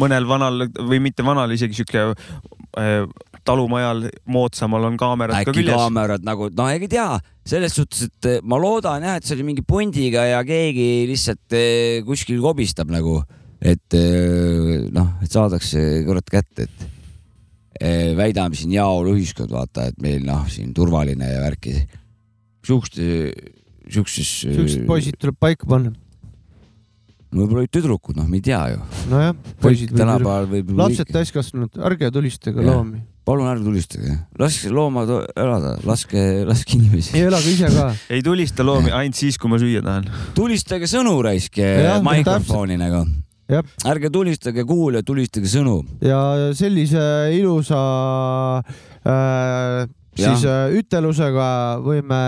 mõnel 0.00 0.28
vanal 0.30 0.68
või 0.78 1.02
mitte 1.02 1.26
vanal, 1.26 1.52
isegi 1.52 1.80
sihuke 1.80 2.06
äh, 2.78 3.02
talumajal 3.46 4.06
moodsamal 4.30 4.86
on 4.86 4.96
kaamerad 5.00 5.36
ka 5.36 5.50
äkki 5.50 5.62
küljes. 5.62 5.76
kaamerad 5.76 6.26
nagu, 6.26 6.48
noh, 6.54 6.70
ega 6.70 6.86
ei 6.86 6.90
tea, 6.92 7.06
selles 7.48 7.74
suhtes, 7.76 8.06
et 8.08 8.28
eh, 8.30 8.40
ma 8.46 8.58
loodan 8.62 9.02
jah, 9.02 9.18
et 9.18 9.26
see 9.26 9.36
oli 9.36 9.46
mingi 9.50 9.64
pundiga 9.66 10.24
ja 10.28 10.42
keegi 10.46 11.06
lihtsalt 11.10 11.56
eh, 11.58 12.02
kuskil 12.06 12.42
kobistab 12.42 12.92
nagu, 12.92 13.18
et 13.58 13.98
eh, 13.98 14.86
noh, 14.94 15.16
et 15.22 15.32
saadakse 15.32 15.82
kurat 16.06 16.34
kätte, 16.38 16.68
et 16.68 16.90
väidame 18.14 18.54
siin 18.54 18.76
heaoluühiskond, 18.76 19.50
vaata, 19.50 19.88
et 19.90 19.98
meil 20.02 20.22
noh, 20.22 20.44
siin 20.46 20.70
turvaline 20.76 21.26
ja 21.26 21.40
värki. 21.42 21.80
siukeste, 22.62 23.32
siukses. 23.90 24.28
siuksed 24.44 24.86
poisid 24.86 25.18
tuleb 25.18 25.34
paika 25.40 25.66
panna. 25.66 25.90
võib-olla 27.32 27.64
olid 27.64 27.72
tüdrukud, 27.74 28.14
noh, 28.20 28.28
me 28.30 28.38
ei 28.38 28.44
tea 28.44 28.60
ju. 28.76 28.84
nojah, 29.10 29.34
poisid. 29.64 29.96
tänapäeval 29.96 30.46
võib. 30.52 30.70
lapsed, 30.78 31.10
täiskasvanud, 31.10 31.80
ärge 31.90 32.12
tulistage 32.14 32.62
loomi. 32.62 33.02
Palun 33.26 33.48
ärge 33.50 33.64
tulistage, 33.66 34.16
laske 34.40 34.70
loomad 34.74 35.10
elada, 35.38 35.76
laske, 35.86 36.22
laske 36.48 36.76
inimesi. 36.78 37.16
ja 37.18 37.30
elagu 37.30 37.52
ise 37.52 37.70
ka. 37.70 37.88
ei 38.14 38.22
tulista 38.24 38.66
loomi 38.66 38.90
ainult 38.90 39.18
siis, 39.18 39.38
kui 39.38 39.52
ma 39.52 39.60
süüa 39.62 39.82
tahan. 39.84 40.08
tulistage 40.34 40.90
sõnu 40.90 41.14
raisk 41.24 41.60
mikrofoni 42.06 42.78
nagu. 42.80 43.04
ärge 43.88 44.10
tulistage 44.12 44.66
kuule, 44.66 45.04
tulistage 45.06 45.50
sõnu. 45.50 45.80
ja 46.02 46.52
sellise 46.58 47.02
ilusa 47.38 47.82
äh, 49.06 49.90
siis 50.18 50.44
äh, 50.48 50.72
ütelusega 50.76 51.48
võime 51.84 52.20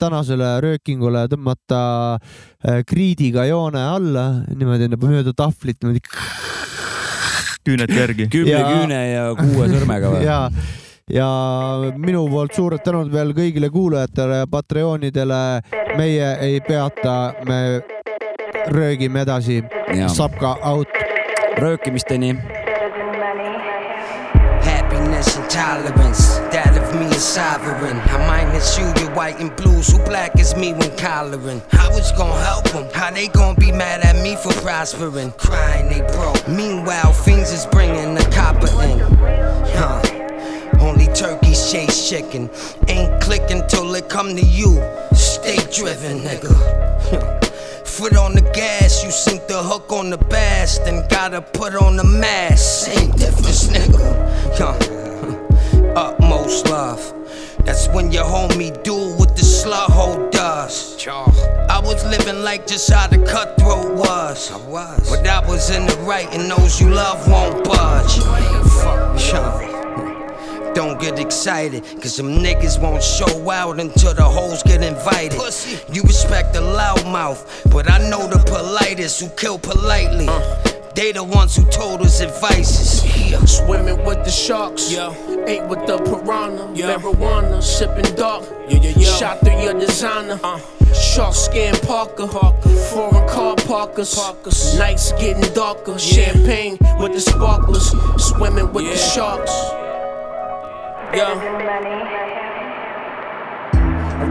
tänasele 0.00 0.56
röökingule 0.64 1.26
tõmmata 1.30 1.82
äh, 2.16 2.80
kriidiga 2.88 3.46
joone 3.48 3.82
alla, 3.92 4.26
niimoodi 4.50 4.90
nagu 4.94 5.10
mööda 5.12 5.34
tahvlit 5.36 5.84
niimoodi. 5.84 6.02
Küünete 7.64 7.94
järgi. 7.94 8.28
kümne 8.28 8.50
Ja- 8.50 8.66
küüne 8.68 9.00
ja 9.12 9.24
kuue 9.38 9.68
sõrmega 9.68 10.10
või? 10.12 10.24
ja, 10.24 10.50
ja 11.10 11.28
minu 11.96 12.26
poolt 12.28 12.54
suured 12.54 12.82
tänud 12.84 13.12
veel 13.12 13.32
kõigile 13.36 13.70
kuulajatele 13.70 14.42
ja 14.42 14.46
Patreonidele. 14.46 15.60
meie 15.96 16.36
ei 16.40 16.60
peata, 16.60 17.34
me 17.46 17.82
röögime 18.68 19.20
edasi. 19.22 19.62
Sapka 20.08 20.56
out. 20.62 20.88
röökimisteni. 21.58 22.34
Happiness 24.64 25.36
and 25.36 25.48
tolerance, 25.50 26.40
that 26.50 26.73
is 27.14 27.22
sovereign. 27.22 27.96
I 27.96 28.18
minus 28.26 28.76
you, 28.78 28.84
you're 28.98 29.14
white 29.14 29.38
and 29.40 29.54
blues. 29.56 29.88
Who 29.88 29.98
black 30.04 30.38
as 30.38 30.56
me 30.56 30.72
when 30.72 30.94
collaring? 30.96 31.62
How 31.70 31.88
it's 31.96 32.12
gonna 32.12 32.40
help 32.42 32.68
them? 32.70 32.88
How 32.92 33.10
they 33.10 33.28
gonna 33.28 33.58
be 33.58 33.70
mad 33.70 34.04
at 34.04 34.22
me 34.22 34.36
for 34.36 34.52
prospering? 34.60 35.32
Crying 35.32 35.88
they 35.88 36.00
broke. 36.14 36.48
Meanwhile, 36.48 37.12
fiends 37.12 37.52
is 37.52 37.66
bringing 37.66 38.14
the 38.14 38.24
copper 38.34 38.68
in. 38.82 38.98
Huh. 39.76 40.02
Only 40.80 41.06
turkeys 41.14 41.70
chase 41.70 42.08
chicken. 42.08 42.50
Ain't 42.88 43.22
clicking 43.22 43.62
till 43.68 43.94
it 43.94 44.08
come 44.08 44.34
to 44.34 44.42
you. 44.42 44.82
Stay 45.12 45.58
driven, 45.72 46.20
nigga. 46.20 46.52
Foot 47.86 48.16
on 48.16 48.34
the 48.34 48.42
gas, 48.54 49.04
you 49.04 49.10
sink 49.12 49.46
the 49.46 49.62
hook 49.62 49.92
on 49.92 50.10
the 50.10 50.18
bass, 50.18 50.78
then 50.78 51.06
gotta 51.08 51.40
put 51.40 51.76
on 51.76 51.96
the 51.96 52.04
mask. 52.04 52.86
Same 52.86 53.10
difference, 53.12 53.68
nigga. 53.68 54.00
Huh. 54.58 55.23
Utmost 55.96 56.68
love. 56.68 57.00
That's 57.64 57.88
when 57.88 58.10
your 58.10 58.24
homie 58.24 58.82
do 58.82 58.94
what 58.94 59.36
the 59.36 59.42
slut 59.42 59.90
hole 59.90 60.28
does. 60.30 61.06
I 61.06 61.80
was 61.82 62.04
living 62.04 62.42
like 62.42 62.66
just 62.66 62.90
how 62.92 63.06
the 63.06 63.18
cutthroat 63.18 63.94
was. 63.94 64.50
I 64.50 64.56
was. 64.68 65.08
But 65.08 65.26
I 65.26 65.46
was 65.46 65.70
in 65.70 65.86
the 65.86 65.96
right, 65.98 66.26
and 66.34 66.50
those 66.50 66.80
you 66.80 66.90
love 66.90 67.28
won't 67.28 67.64
budge. 67.64 68.18
Don't 70.74 71.00
get 71.00 71.20
excited, 71.20 71.84
cause 72.02 72.16
them 72.16 72.38
niggas 72.38 72.82
won't 72.82 73.02
show 73.02 73.48
out 73.48 73.78
until 73.78 74.12
the 74.12 74.24
hoes 74.24 74.64
get 74.64 74.82
invited. 74.82 75.38
Pussy. 75.38 75.78
You 75.92 76.02
respect 76.02 76.52
the 76.52 76.60
loudmouth, 76.60 77.72
but 77.72 77.88
I 77.88 77.98
know 78.10 78.26
the 78.26 78.42
politest 78.50 79.20
who 79.20 79.28
kill 79.36 79.60
politely. 79.60 80.26
Uh. 80.28 80.74
They 80.94 81.12
the 81.12 81.24
ones 81.24 81.56
who 81.56 81.64
told 81.70 82.02
us 82.02 82.20
advices. 82.20 83.02
Yeah. 83.34 83.44
Swimming 83.46 84.04
with 84.04 84.24
the 84.24 84.30
sharks, 84.30 84.92
yeah. 84.92 85.12
ate 85.48 85.66
with 85.66 85.84
the 85.88 85.98
piranha, 85.98 86.68
marijuana, 86.72 87.60
sipping 87.60 88.14
dark. 88.14 88.44
Yeah, 88.68 88.78
yeah, 88.78 88.92
yeah. 88.96 89.16
Shot 89.16 89.40
through 89.40 89.60
your 89.60 89.74
designer. 89.74 90.38
Uh. 90.42 90.60
Shark 90.94 91.34
skin 91.34 91.74
Parker, 91.82 92.28
foreign 92.28 93.28
car 93.28 93.56
parkers. 93.56 94.78
Nights 94.78 95.10
getting 95.12 95.52
darker, 95.52 95.98
champagne 95.98 96.78
with 97.00 97.14
the 97.14 97.20
sparklers, 97.20 97.90
swimming 98.18 98.72
with 98.72 98.84
the 98.84 98.96
sharks. 98.96 99.50
Yeah. 101.12 102.43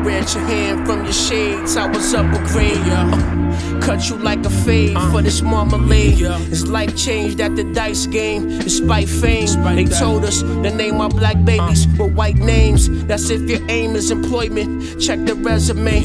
Read 0.04 0.34
your 0.34 0.44
hand 0.44 0.86
from 0.86 1.04
your 1.06 1.14
shades, 1.14 1.78
I 1.78 1.88
was 1.88 2.14
up 2.14 2.26
a 2.26 2.40
grade. 2.52 2.78
Uh, 2.78 3.80
cut 3.82 4.10
you 4.10 4.18
like 4.18 4.46
a 4.46 4.50
fade 4.50 4.98
for 5.12 5.22
this 5.22 5.42
marmalade. 5.42 6.20
It's 6.52 6.68
life 6.68 6.96
changed 6.98 7.40
at 7.40 7.56
the 7.56 7.64
dice 7.64 8.06
game, 8.08 8.60
despite 8.60 9.08
fame. 9.08 9.48
They 9.76 9.86
told 9.86 10.26
us 10.26 10.42
to 10.42 10.76
name 10.76 11.00
our 11.00 11.10
black 11.10 11.44
babies 11.46 11.88
with 11.98 12.14
white 12.16 12.36
names. 12.36 12.90
That's 13.06 13.30
if 13.30 13.50
your 13.50 13.62
aim 13.70 13.96
is 13.96 14.12
employment. 14.12 15.00
Check 15.02 15.26
the 15.26 15.36
resume. 15.36 16.02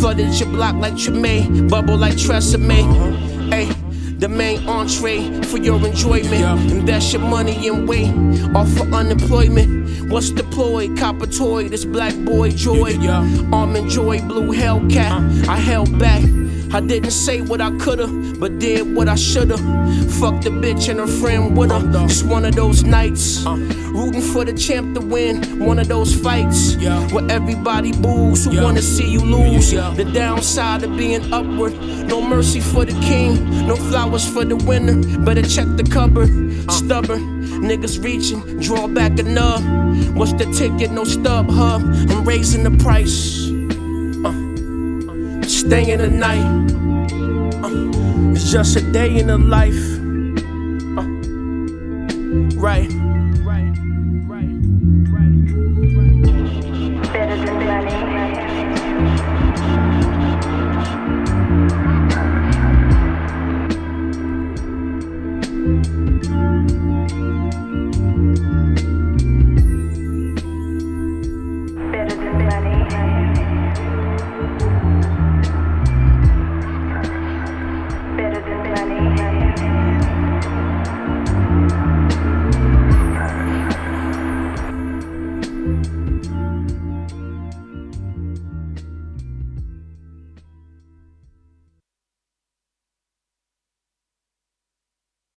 Flooded 0.00 0.40
your 0.40 0.48
block 0.48 0.76
like 0.76 0.94
Treme, 0.94 1.68
bubble 1.68 1.96
like 1.98 2.14
Tresemme. 2.14 3.52
Hey. 3.52 3.91
The 4.22 4.28
main 4.28 4.68
entree 4.68 5.42
for 5.46 5.58
your 5.58 5.84
enjoyment. 5.84 6.70
Invest 6.70 7.12
your 7.12 7.22
money 7.22 7.66
and 7.66 7.88
weight 7.88 8.14
off 8.54 8.70
for 8.70 8.84
unemployment. 8.94 10.08
What's 10.12 10.30
deployed? 10.30 10.96
Copper 10.96 11.26
toy, 11.26 11.68
this 11.68 11.84
black 11.84 12.14
boy 12.18 12.52
joy. 12.52 12.96
Almond 13.52 13.90
joy, 13.90 14.20
blue 14.22 14.52
Hellcat. 14.52 15.48
Uh. 15.48 15.50
I 15.50 15.56
held 15.56 15.98
back. 15.98 16.22
I 16.74 16.80
didn't 16.80 17.10
say 17.10 17.42
what 17.42 17.60
I 17.60 17.70
coulda, 17.78 18.06
but 18.38 18.58
did 18.58 18.94
what 18.94 19.06
I 19.06 19.14
shoulda. 19.14 19.58
Fuck 20.20 20.42
the 20.42 20.50
bitch 20.50 20.88
and 20.88 21.00
her 21.00 21.06
friend 21.06 21.54
with 21.56 21.70
her. 21.70 22.04
It's 22.04 22.22
one 22.22 22.46
of 22.46 22.54
those 22.54 22.82
nights. 22.82 23.44
Uh. 23.44 23.56
Rooting 23.92 24.22
for 24.22 24.44
the 24.44 24.54
champ 24.54 24.94
to 24.94 25.02
win. 25.02 25.58
One 25.58 25.78
of 25.78 25.88
those 25.88 26.14
fights 26.14 26.76
where 27.12 27.30
everybody 27.30 27.92
boos 27.92 28.46
who 28.46 28.62
wanna 28.62 28.80
see 28.80 29.06
you 29.06 29.20
lose. 29.20 29.70
The 29.72 30.10
downside 30.14 30.82
of 30.82 30.96
being 30.96 31.30
upward. 31.32 31.74
No 32.06 32.22
mercy 32.22 32.60
for 32.60 32.86
the 32.86 32.98
king. 33.02 33.66
No 33.66 33.76
flowers 33.76 34.26
for 34.26 34.44
the 34.44 34.56
winner. 34.56 34.96
Better 35.18 35.42
check 35.42 35.66
the 35.76 35.84
cupboard. 35.84 36.30
Uh. 36.68 36.72
Stubborn. 36.72 37.42
Niggas 37.62 38.02
reaching, 38.02 38.40
draw 38.60 38.88
back 38.88 39.18
a 39.18 39.22
nub. 39.22 39.62
What's 40.16 40.32
the 40.32 40.46
ticket? 40.46 40.90
No 40.90 41.04
stub 41.04 41.50
hub. 41.50 41.82
I'm 41.82 42.24
raising 42.24 42.64
the 42.64 42.70
price 42.82 43.50
just 45.62 45.68
staying 45.68 45.98
the 45.98 46.08
night. 46.08 46.42
Uh, 47.62 48.32
it's 48.32 48.50
just 48.50 48.76
a 48.76 48.80
day 48.80 49.18
in 49.18 49.28
the 49.28 49.38
life. 49.38 49.78
Uh, 50.98 51.06
right. 52.58 53.11